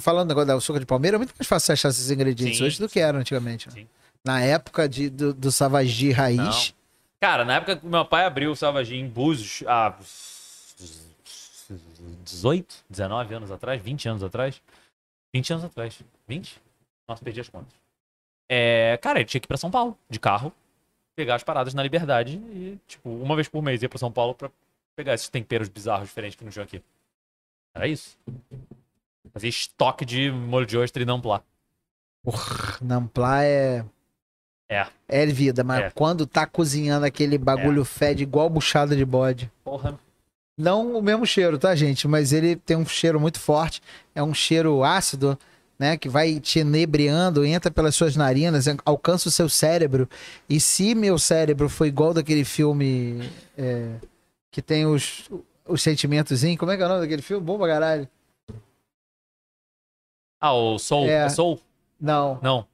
falando 0.01 0.31
agora 0.31 0.47
da 0.47 0.55
açúcar 0.55 0.81
de 0.81 0.87
palmeira, 0.87 1.16
é 1.16 1.19
muito 1.19 1.35
mais 1.39 1.47
fácil 1.47 1.73
achar 1.73 1.89
esses 1.89 2.11
ingredientes 2.11 2.59
Sim, 2.59 2.65
hoje 2.65 2.78
do 2.78 2.89
que 2.89 3.01
era 3.01 3.19
antigamente. 3.19 3.69
né? 3.74 3.87
Na 4.24 4.41
época 4.41 4.89
de, 4.89 5.09
do, 5.09 5.33
do 5.33 5.53
Savagi 5.53 6.11
raiz, 6.11 6.74
Cara, 7.20 7.45
na 7.45 7.55
época 7.57 7.77
que 7.77 7.87
meu 7.87 8.05
pai 8.05 8.27
abriu 8.27 8.51
o 8.51 8.57
Salvagi 8.57 8.95
em 8.97 9.09
Búzios, 9.09 9.65
há 9.66 9.95
18, 12.24 12.85
19 12.91 13.35
anos 13.35 13.51
atrás, 13.51 13.81
20 13.83 14.09
anos 14.09 14.23
atrás. 14.23 14.61
20 15.35 15.53
anos 15.55 15.65
atrás. 15.65 15.99
20? 16.28 16.61
Nossa, 17.09 17.24
perdi 17.24 17.41
as 17.41 17.49
contas. 17.49 17.73
É, 18.49 18.99
cara, 19.03 19.19
ele 19.19 19.27
tinha 19.27 19.41
que 19.41 19.47
ir 19.47 19.49
pra 19.49 19.57
São 19.57 19.70
Paulo, 19.70 19.97
de 20.09 20.20
carro, 20.20 20.53
pegar 21.16 21.34
as 21.36 21.43
paradas 21.43 21.72
na 21.74 21.82
Liberdade 21.82 22.36
e, 22.36 22.78
tipo, 22.86 23.09
uma 23.10 23.34
vez 23.34 23.48
por 23.48 23.62
mês 23.62 23.82
ia 23.82 23.88
pra 23.88 23.98
São 23.98 24.12
Paulo 24.12 24.34
pra 24.34 24.51
pegar 24.94 25.14
esses 25.14 25.28
temperos 25.28 25.68
bizarros 25.68 26.09
diferentes 26.09 26.36
que 26.36 26.44
não 26.44 26.52
tinha 26.52 26.64
aqui. 26.64 26.82
Era 27.74 27.88
isso. 27.88 28.16
Fazia 29.32 29.48
estoque 29.51 30.05
de 30.05 30.30
molho 30.30 30.66
de 30.66 30.76
ostra 30.78 31.02
e 31.02 31.06
não 31.06 31.20
plá. 31.20 31.43
porra, 32.22 32.78
Nampla 32.82 33.44
é. 33.44 33.84
É. 34.68 34.86
É 35.09 35.26
vida, 35.26 35.62
mas 35.64 35.84
É. 35.84 35.90
quando 35.90 36.26
tá 36.26 36.44
cozinhando 36.47 37.06
aquele 37.06 37.38
bagulho 37.38 37.84
fede 37.84 38.22
igual 38.24 38.51
buchada 38.51 38.97
de 38.97 39.05
bode. 39.05 39.51
Porra. 39.64 39.98
Não 40.59 40.97
o 40.97 41.02
mesmo 41.02 41.24
cheiro, 41.26 41.59
tá, 41.59 41.74
gente? 41.76 42.09
Mas 42.09 42.32
ele 42.32 42.56
tem 42.56 42.76
um 42.76 42.86
cheiro 42.86 43.20
muito 43.20 43.38
forte. 43.38 43.80
É 44.14 44.22
um 44.22 44.32
cheiro 44.34 44.82
ácido, 44.82 45.38
né? 45.78 45.97
Que 45.97 46.09
vai 46.09 46.40
te 46.40 46.61
inebriando, 46.61 47.44
entra 47.44 47.70
pelas 47.70 47.94
suas 47.94 48.16
narinas, 48.16 48.66
alcança 48.85 49.28
o 49.28 49.32
seu 49.32 49.48
cérebro. 49.48 50.09
E 50.48 50.59
se 50.61 50.94
meu 50.94 51.19
cérebro 51.19 51.69
foi 51.69 51.89
igual 51.89 52.15
daquele 52.15 52.44
filme 52.44 53.31
é, 53.57 53.90
que 54.51 54.62
tem 54.62 54.86
os, 54.86 55.28
os 55.66 55.82
sentimentos, 55.82 56.43
como 56.59 56.73
é 56.73 56.77
que 56.77 56.82
é 56.82 56.86
o 56.86 56.89
nome 56.89 57.01
daquele 57.03 57.23
filme? 57.23 57.44
Bom 57.44 57.59
pra 57.59 57.69
caralho. 57.69 58.09
Ah, 60.40 60.53
o 60.53 60.78
Soul. 60.78 61.07
É. 61.07 61.24
É 61.24 61.28
Soul? 61.28 61.61
Não. 62.01 62.39
Não. 62.43 62.66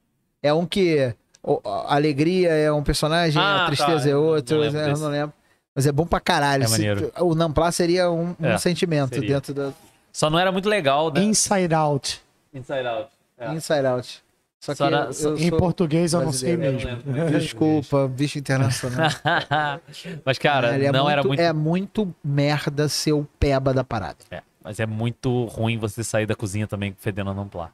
É 0.42 0.52
um 0.52 0.66
que 0.66 1.14
o- 1.42 1.60
a 1.64 1.94
alegria 1.94 2.50
é 2.50 2.72
um 2.72 2.82
personagem, 2.82 3.40
Ah, 3.40 3.62
a 3.64 3.66
tristeza 3.66 4.02
tá. 4.02 4.08
é 4.08 4.12
Eu 4.12 4.20
não 4.20 4.28
outro. 4.28 4.58
lembro 4.58 4.80
eu 4.80 4.88
desse. 4.88 5.02
não 5.02 5.10
lembro. 5.10 5.32
Mas 5.74 5.86
é 5.86 5.92
bom 5.92 6.04
pra 6.06 6.20
caralho. 6.20 6.64
É 6.64 6.66
Se- 6.66 7.12
o 7.20 7.34
Nampla 7.34 7.72
seria 7.72 8.10
um, 8.10 8.34
um 8.38 8.46
É, 8.46 8.58
sentimento 8.58 9.14
seria. 9.14 9.34
dentro 9.36 9.54
da 9.54 9.72
Só 10.12 10.28
não 10.28 10.38
era 10.38 10.52
muito 10.52 10.68
legal, 10.68 11.10
né? 11.12 11.22
Inside 11.22 11.72
Out. 11.72 12.20
Inside 12.52 12.86
Out. 12.86 13.10
É. 13.38 13.52
Inside 13.52 13.86
Out. 13.86 14.24
Só 14.60 14.72
que 14.72 14.78
Só 14.78 14.90
na- 14.90 15.04
eu, 15.06 15.12
só- 15.12 15.28
eu 15.30 15.38
Em 15.38 15.48
sou- 15.48 15.58
português 15.58 16.12
eu 16.12 16.20
não 16.22 16.32
sei 16.32 16.56
mesmo. 16.56 16.88
não. 17.04 17.30
Desculpa, 17.38 18.06
bicho 18.06 18.38
internacional. 18.38 19.10
mas, 20.24 20.38
cara, 20.38 20.76
é 20.76 20.92
não 20.92 21.00
muito, 21.04 21.10
era 21.10 21.22
muito. 21.24 21.40
É 21.40 21.52
muito 21.52 22.14
merda 22.22 22.88
ser 22.88 23.12
o 23.12 23.24
peba 23.40 23.74
da 23.74 23.82
parada. 23.82 24.18
É, 24.30 24.40
mas 24.62 24.78
é 24.78 24.86
muito 24.86 25.46
ruim 25.46 25.78
você 25.78 26.04
sair 26.04 26.26
da 26.26 26.36
cozinha 26.36 26.66
também 26.68 26.94
fedendo 26.98 27.30
a 27.30 27.34
namplá. 27.34 27.72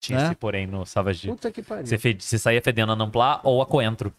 Tinha 0.00 0.18
É? 0.18 0.24
esse 0.26 0.34
porém 0.34 0.66
no 0.66 0.84
Savage. 0.84 1.28
Puta 1.28 1.52
que 1.52 1.62
pariu. 1.62 1.86
Você, 1.86 1.96
fede, 1.98 2.24
você 2.24 2.36
saía 2.36 2.60
fedendo 2.60 2.90
a 2.92 2.96
namplá 2.96 3.40
ou 3.44 3.62
a 3.62 3.66
coentro. 3.66 4.12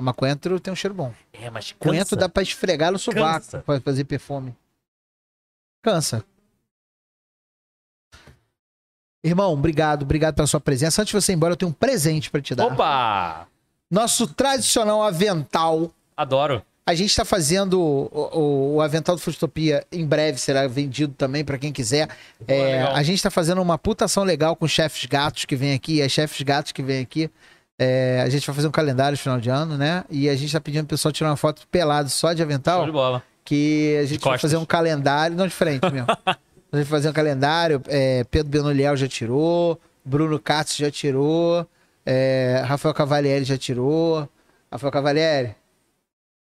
Mas 0.00 0.14
coentro 0.16 0.58
tem 0.60 0.72
um 0.72 0.76
cheiro 0.76 0.94
bom. 0.94 1.12
É, 1.32 1.48
mas 1.50 1.72
Coentro 1.72 2.10
cansa. 2.10 2.16
dá 2.16 2.28
pra 2.28 2.42
esfregar 2.42 2.90
no 2.92 2.98
sovaco 2.98 3.44
Cansa. 3.44 3.58
pra 3.62 3.80
fazer 3.80 4.04
perfume. 4.04 4.54
Cansa. 5.82 6.24
Irmão, 9.22 9.52
obrigado, 9.52 10.02
obrigado 10.02 10.34
pela 10.36 10.46
sua 10.46 10.60
presença. 10.60 11.02
Antes 11.02 11.12
de 11.14 11.20
você 11.20 11.32
ir 11.32 11.36
embora, 11.36 11.52
eu 11.52 11.56
tenho 11.56 11.70
um 11.70 11.74
presente 11.74 12.30
pra 12.30 12.40
te 12.40 12.54
dar. 12.54 12.66
Opa! 12.66 13.46
Nosso 13.90 14.26
tradicional 14.26 15.02
avental. 15.02 15.90
Adoro. 16.16 16.62
A 16.86 16.94
gente 16.94 17.14
tá 17.14 17.24
fazendo 17.24 17.78
o, 17.80 18.08
o- 18.38 18.74
o 18.76 18.80
avental 18.80 19.14
do 19.14 19.20
Futopia 19.20 19.84
em 19.92 20.06
breve, 20.06 20.38
será 20.38 20.66
vendido 20.66 21.12
também 21.12 21.44
pra 21.44 21.58
quem 21.58 21.70
quiser. 21.72 22.08
É, 22.46 22.82
a 22.82 23.02
gente 23.02 23.22
tá 23.22 23.30
fazendo 23.30 23.60
uma 23.60 23.76
putação 23.76 24.24
legal 24.24 24.56
com 24.56 24.66
chefes 24.66 25.04
gatos 25.04 25.44
que 25.44 25.54
vem 25.54 25.74
aqui, 25.74 26.00
as 26.00 26.10
chefes 26.12 26.40
gatos 26.42 26.72
que 26.72 26.82
vem 26.82 27.00
aqui. 27.02 27.30
É, 27.78 28.22
a 28.24 28.28
gente 28.30 28.46
vai 28.46 28.56
fazer 28.56 28.68
um 28.68 28.72
calendário 28.72 29.12
no 29.16 29.18
final 29.18 29.38
de 29.38 29.50
ano, 29.50 29.76
né? 29.76 30.02
E 30.10 30.28
a 30.30 30.34
gente 30.36 30.50
tá 30.52 30.60
pedindo 30.60 30.86
pro 30.86 30.96
pessoal 30.96 31.12
tirar 31.12 31.28
uma 31.30 31.36
foto 31.36 31.66
pelado 31.70 32.08
só 32.08 32.32
de 32.32 32.42
avental. 32.42 32.78
Show 32.78 32.86
de 32.86 32.92
bola. 32.92 33.22
que 33.44 33.98
a 34.00 34.06
gente 34.06 34.20
vai 34.24 34.38
fazer 34.38 34.56
um 34.56 34.64
calendário, 34.64 35.36
não 35.36 35.46
de 35.46 35.52
frente 35.54 35.82
mesmo. 35.92 36.06
a 36.72 36.76
gente 36.76 36.86
vai 36.86 36.98
fazer 36.98 37.08
um 37.08 37.12
calendário, 37.12 37.82
é, 37.86 38.24
Pedro 38.24 38.50
Benoliel 38.50 38.96
já 38.96 39.08
tirou, 39.08 39.80
Bruno 40.04 40.38
Katz 40.38 40.76
já 40.76 40.90
tirou, 40.90 41.66
é, 42.04 42.62
Rafael 42.66 42.94
Cavalieri 42.94 43.44
já 43.44 43.58
tirou. 43.58 44.28
Rafael 44.72 44.92
Cavalieri, 44.92 45.54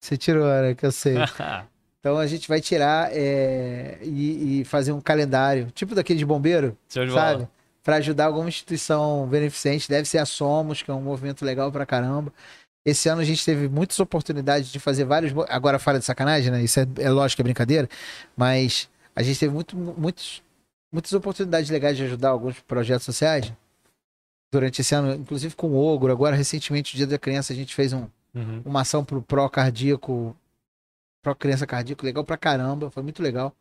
você 0.01 0.17
tirou, 0.17 0.47
né? 0.47 0.75
Que 0.75 0.87
eu 0.87 0.93
sei. 0.93 1.17
Então 2.05 2.19
a 2.19 2.27
gente 2.27 2.47
vai 2.47 2.61
tirar 2.61 3.09
é, 3.15 3.97
e, 4.03 4.61
e 4.61 4.65
fazer 4.67 4.93
um 4.93 5.01
calendário, 5.01 5.71
tipo 5.75 5.95
daquele 5.95 6.19
de 6.19 6.27
bombeiro, 6.27 6.77
bola. 6.95 7.11
sabe? 7.11 7.49
Para 7.83 7.97
ajudar 7.97 8.27
alguma 8.27 8.47
instituição 8.47 9.27
beneficente. 9.27 9.89
Deve 9.89 10.07
ser 10.07 10.19
a 10.19 10.27
Somos, 10.27 10.83
que 10.83 10.91
é 10.91 10.95
um 10.95 11.01
movimento 11.01 11.47
legal 11.47 11.73
pra 11.73 11.87
caramba. 11.87 12.31
Esse 12.85 13.09
ano 13.09 13.23
a 13.23 13.25
gente 13.25 13.43
teve 13.43 13.71
muitas 13.71 13.99
oportunidades 14.01 14.71
de 14.71 14.79
fazer 14.79 15.07
vários. 15.07 15.33
Agora 15.49 15.79
fala 15.79 15.99
de 15.99 16.05
sacanagem, 16.05 16.53
né? 16.53 16.63
Isso 16.63 16.79
é, 16.79 16.87
é 16.99 17.09
lógico 17.09 17.37
que 17.37 17.41
é 17.43 17.45
brincadeira, 17.45 17.89
mas 18.37 18.87
a 19.15 19.23
gente 19.23 19.39
teve 19.39 19.53
muito, 19.53 19.77
muitos, 19.77 20.43
muitas 20.93 21.13
oportunidades 21.13 21.71
legais 21.71 21.97
de 21.97 22.05
ajudar 22.05 22.31
alguns 22.31 22.61
projetos 22.61 23.05
sociais 23.05 23.53
durante 24.53 24.81
esse 24.81 24.95
ano, 24.95 25.15
inclusive 25.15 25.55
com 25.55 25.69
o 25.69 25.77
Ogro. 25.77 26.13
Agora, 26.13 26.37
recentemente, 26.37 26.95
o 26.95 26.97
Dia 26.97 27.07
da 27.07 27.19
Criança, 27.19 27.53
a 27.53 27.57
gente 27.57 27.75
fez 27.75 27.93
um, 27.93 28.07
Uhum. 28.35 28.63
uma 28.65 28.81
ação 28.81 29.05
pro 29.05 29.23
Pro 29.23 29.49
Cardíaco, 29.49 30.37
Pro 31.23 31.35
Criança 31.37 31.67
Cardíaco, 31.67 32.05
legal 32.05 32.25
pra 32.25 32.37
caramba, 32.37 32.91
foi 32.91 33.03
muito 33.03 33.23
legal. 33.23 33.53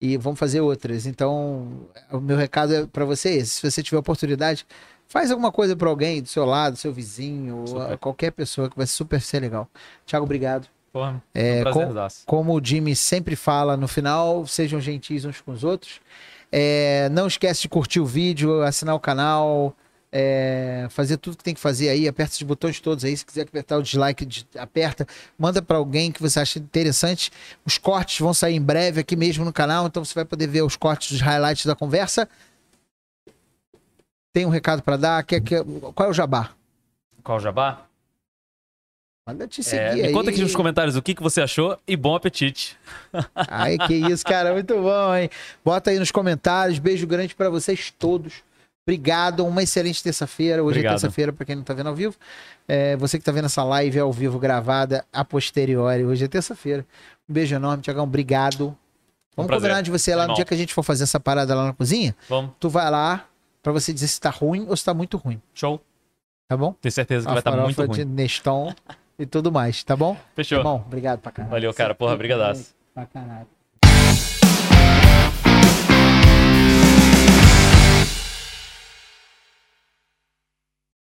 E 0.00 0.16
vamos 0.16 0.38
fazer 0.38 0.60
outras. 0.60 1.06
Então, 1.06 1.86
o 2.10 2.20
meu 2.20 2.36
recado 2.36 2.74
é 2.74 2.86
pra 2.86 3.04
você 3.04 3.30
esse. 3.30 3.52
Se 3.52 3.70
você 3.70 3.82
tiver 3.82 3.98
oportunidade, 3.98 4.66
faz 5.06 5.30
alguma 5.30 5.52
coisa 5.52 5.76
pra 5.76 5.88
alguém 5.88 6.20
do 6.20 6.28
seu 6.28 6.44
lado, 6.44 6.76
seu 6.76 6.92
vizinho, 6.92 7.64
qualquer 8.00 8.32
pessoa 8.32 8.68
que 8.68 8.76
vai 8.76 8.86
super 8.86 9.20
ser 9.20 9.40
legal. 9.40 9.68
Tiago, 10.04 10.24
obrigado. 10.24 10.68
Porra, 10.94 11.20
É, 11.34 11.60
um 11.60 11.64
com- 11.64 11.72
prazerzaço. 11.72 12.22
como 12.24 12.54
o 12.56 12.64
Jimmy 12.64 12.94
sempre 12.94 13.34
fala 13.34 13.76
no 13.76 13.88
final, 13.88 14.46
sejam 14.46 14.80
gentis 14.80 15.24
uns 15.24 15.40
com 15.40 15.50
os 15.50 15.64
outros. 15.64 16.00
É, 16.52 17.08
não 17.10 17.26
esquece 17.26 17.62
de 17.62 17.68
curtir 17.68 17.98
o 17.98 18.06
vídeo, 18.06 18.62
assinar 18.62 18.94
o 18.94 19.00
canal, 19.00 19.74
é, 20.12 20.86
fazer 20.90 21.16
tudo 21.16 21.36
que 21.36 21.42
tem 21.42 21.52
que 21.52 21.58
fazer 21.60 21.88
aí. 21.88 22.06
Aperta 22.06 22.34
esses 22.34 22.42
botões 22.44 22.78
todos 22.78 23.04
aí. 23.04 23.16
Se 23.16 23.26
quiser 23.26 23.42
apertar 23.42 23.76
o 23.78 23.82
dislike, 23.82 24.46
aperta. 24.56 25.04
Manda 25.36 25.60
para 25.60 25.76
alguém 25.78 26.12
que 26.12 26.22
você 26.22 26.38
acha 26.38 26.60
interessante. 26.60 27.32
Os 27.66 27.76
cortes 27.76 28.20
vão 28.20 28.32
sair 28.32 28.54
em 28.54 28.62
breve 28.62 29.00
aqui 29.00 29.16
mesmo 29.16 29.44
no 29.44 29.52
canal, 29.52 29.88
então 29.88 30.04
você 30.04 30.14
vai 30.14 30.24
poder 30.24 30.46
ver 30.46 30.62
os 30.62 30.76
cortes 30.76 31.10
dos 31.10 31.20
highlights 31.20 31.66
da 31.66 31.74
conversa. 31.74 32.28
Tem 34.32 34.46
um 34.46 34.50
recado 34.50 34.80
para 34.80 34.96
dar? 34.96 35.24
Quer, 35.24 35.40
quer, 35.40 35.64
qual 35.92 36.06
é 36.08 36.10
o 36.10 36.14
jabá? 36.14 36.50
Qual 37.24 37.38
o 37.38 37.40
jabá? 37.40 37.84
Manda 39.26 39.48
te 39.48 39.60
É, 39.60 39.64
seguir 39.64 39.94
me 40.02 40.08
aí. 40.08 40.12
conta 40.12 40.30
aqui 40.30 40.40
nos 40.42 40.54
comentários 40.54 40.96
o 40.96 41.02
que, 41.02 41.14
que 41.14 41.22
você 41.22 41.40
achou 41.40 41.78
e 41.86 41.96
bom 41.96 42.14
apetite. 42.14 42.76
Ai, 43.34 43.78
que 43.78 43.94
isso, 43.94 44.22
cara, 44.24 44.52
muito 44.52 44.74
bom, 44.74 45.14
hein? 45.14 45.30
Bota 45.64 45.90
aí 45.90 45.98
nos 45.98 46.10
comentários. 46.10 46.78
Beijo 46.78 47.06
grande 47.06 47.34
pra 47.34 47.48
vocês 47.48 47.90
todos. 47.98 48.42
Obrigado, 48.86 49.46
uma 49.46 49.62
excelente 49.62 50.02
terça-feira. 50.02 50.62
Hoje 50.62 50.72
Obrigado. 50.80 50.92
é 50.92 50.94
terça-feira, 50.96 51.32
pra 51.32 51.46
quem 51.46 51.56
não 51.56 51.62
tá 51.62 51.72
vendo 51.72 51.86
ao 51.88 51.94
vivo. 51.94 52.14
É, 52.68 52.96
você 52.96 53.18
que 53.18 53.24
tá 53.24 53.32
vendo 53.32 53.46
essa 53.46 53.64
live 53.64 53.98
ao 53.98 54.12
vivo 54.12 54.38
gravada 54.38 55.06
a 55.10 55.24
posteriori. 55.24 56.04
Hoje 56.04 56.26
é 56.26 56.28
terça-feira. 56.28 56.84
Um 57.26 57.32
beijo 57.32 57.54
enorme, 57.54 57.82
Tiagão. 57.82 58.04
Obrigado. 58.04 58.76
Vamos 59.34 59.46
prazer. 59.48 59.62
combinar 59.70 59.80
de 59.80 59.90
você 59.90 60.14
lá 60.14 60.28
no 60.28 60.34
dia 60.34 60.44
que 60.44 60.52
a 60.52 60.56
gente 60.56 60.74
for 60.74 60.82
fazer 60.82 61.04
essa 61.04 61.18
parada 61.18 61.54
lá 61.54 61.64
na 61.64 61.72
cozinha. 61.72 62.14
Vamos, 62.28 62.50
Tu 62.60 62.68
vai 62.68 62.90
lá 62.90 63.26
pra 63.62 63.72
você 63.72 63.90
dizer 63.90 64.08
se 64.08 64.20
tá 64.20 64.28
ruim 64.28 64.66
ou 64.68 64.76
se 64.76 64.84
tá 64.84 64.92
muito 64.92 65.16
ruim. 65.16 65.40
show. 65.54 65.80
Tá 66.46 66.58
bom? 66.58 66.74
Tenho 66.78 66.92
certeza 66.92 67.24
que 67.24 67.30
A 67.30 67.32
vai 67.32 67.40
estar 67.40 67.52
muito 67.52 67.74
farofa 67.74 67.94
de 67.94 68.02
ruim. 68.02 68.14
Neston 68.14 68.74
e 69.18 69.26
tudo 69.26 69.50
mais, 69.52 69.82
tá 69.84 69.96
bom? 69.96 70.16
Fechou. 70.34 70.62
Bom, 70.62 70.82
obrigado 70.86 71.20
pra 71.20 71.32
caralho. 71.32 71.50
Valeu, 71.50 71.74
cara. 71.74 71.94
Porra, 71.94 72.16
brigadaço. 72.16 72.74
Pra 72.94 73.06
caralho. 73.06 73.46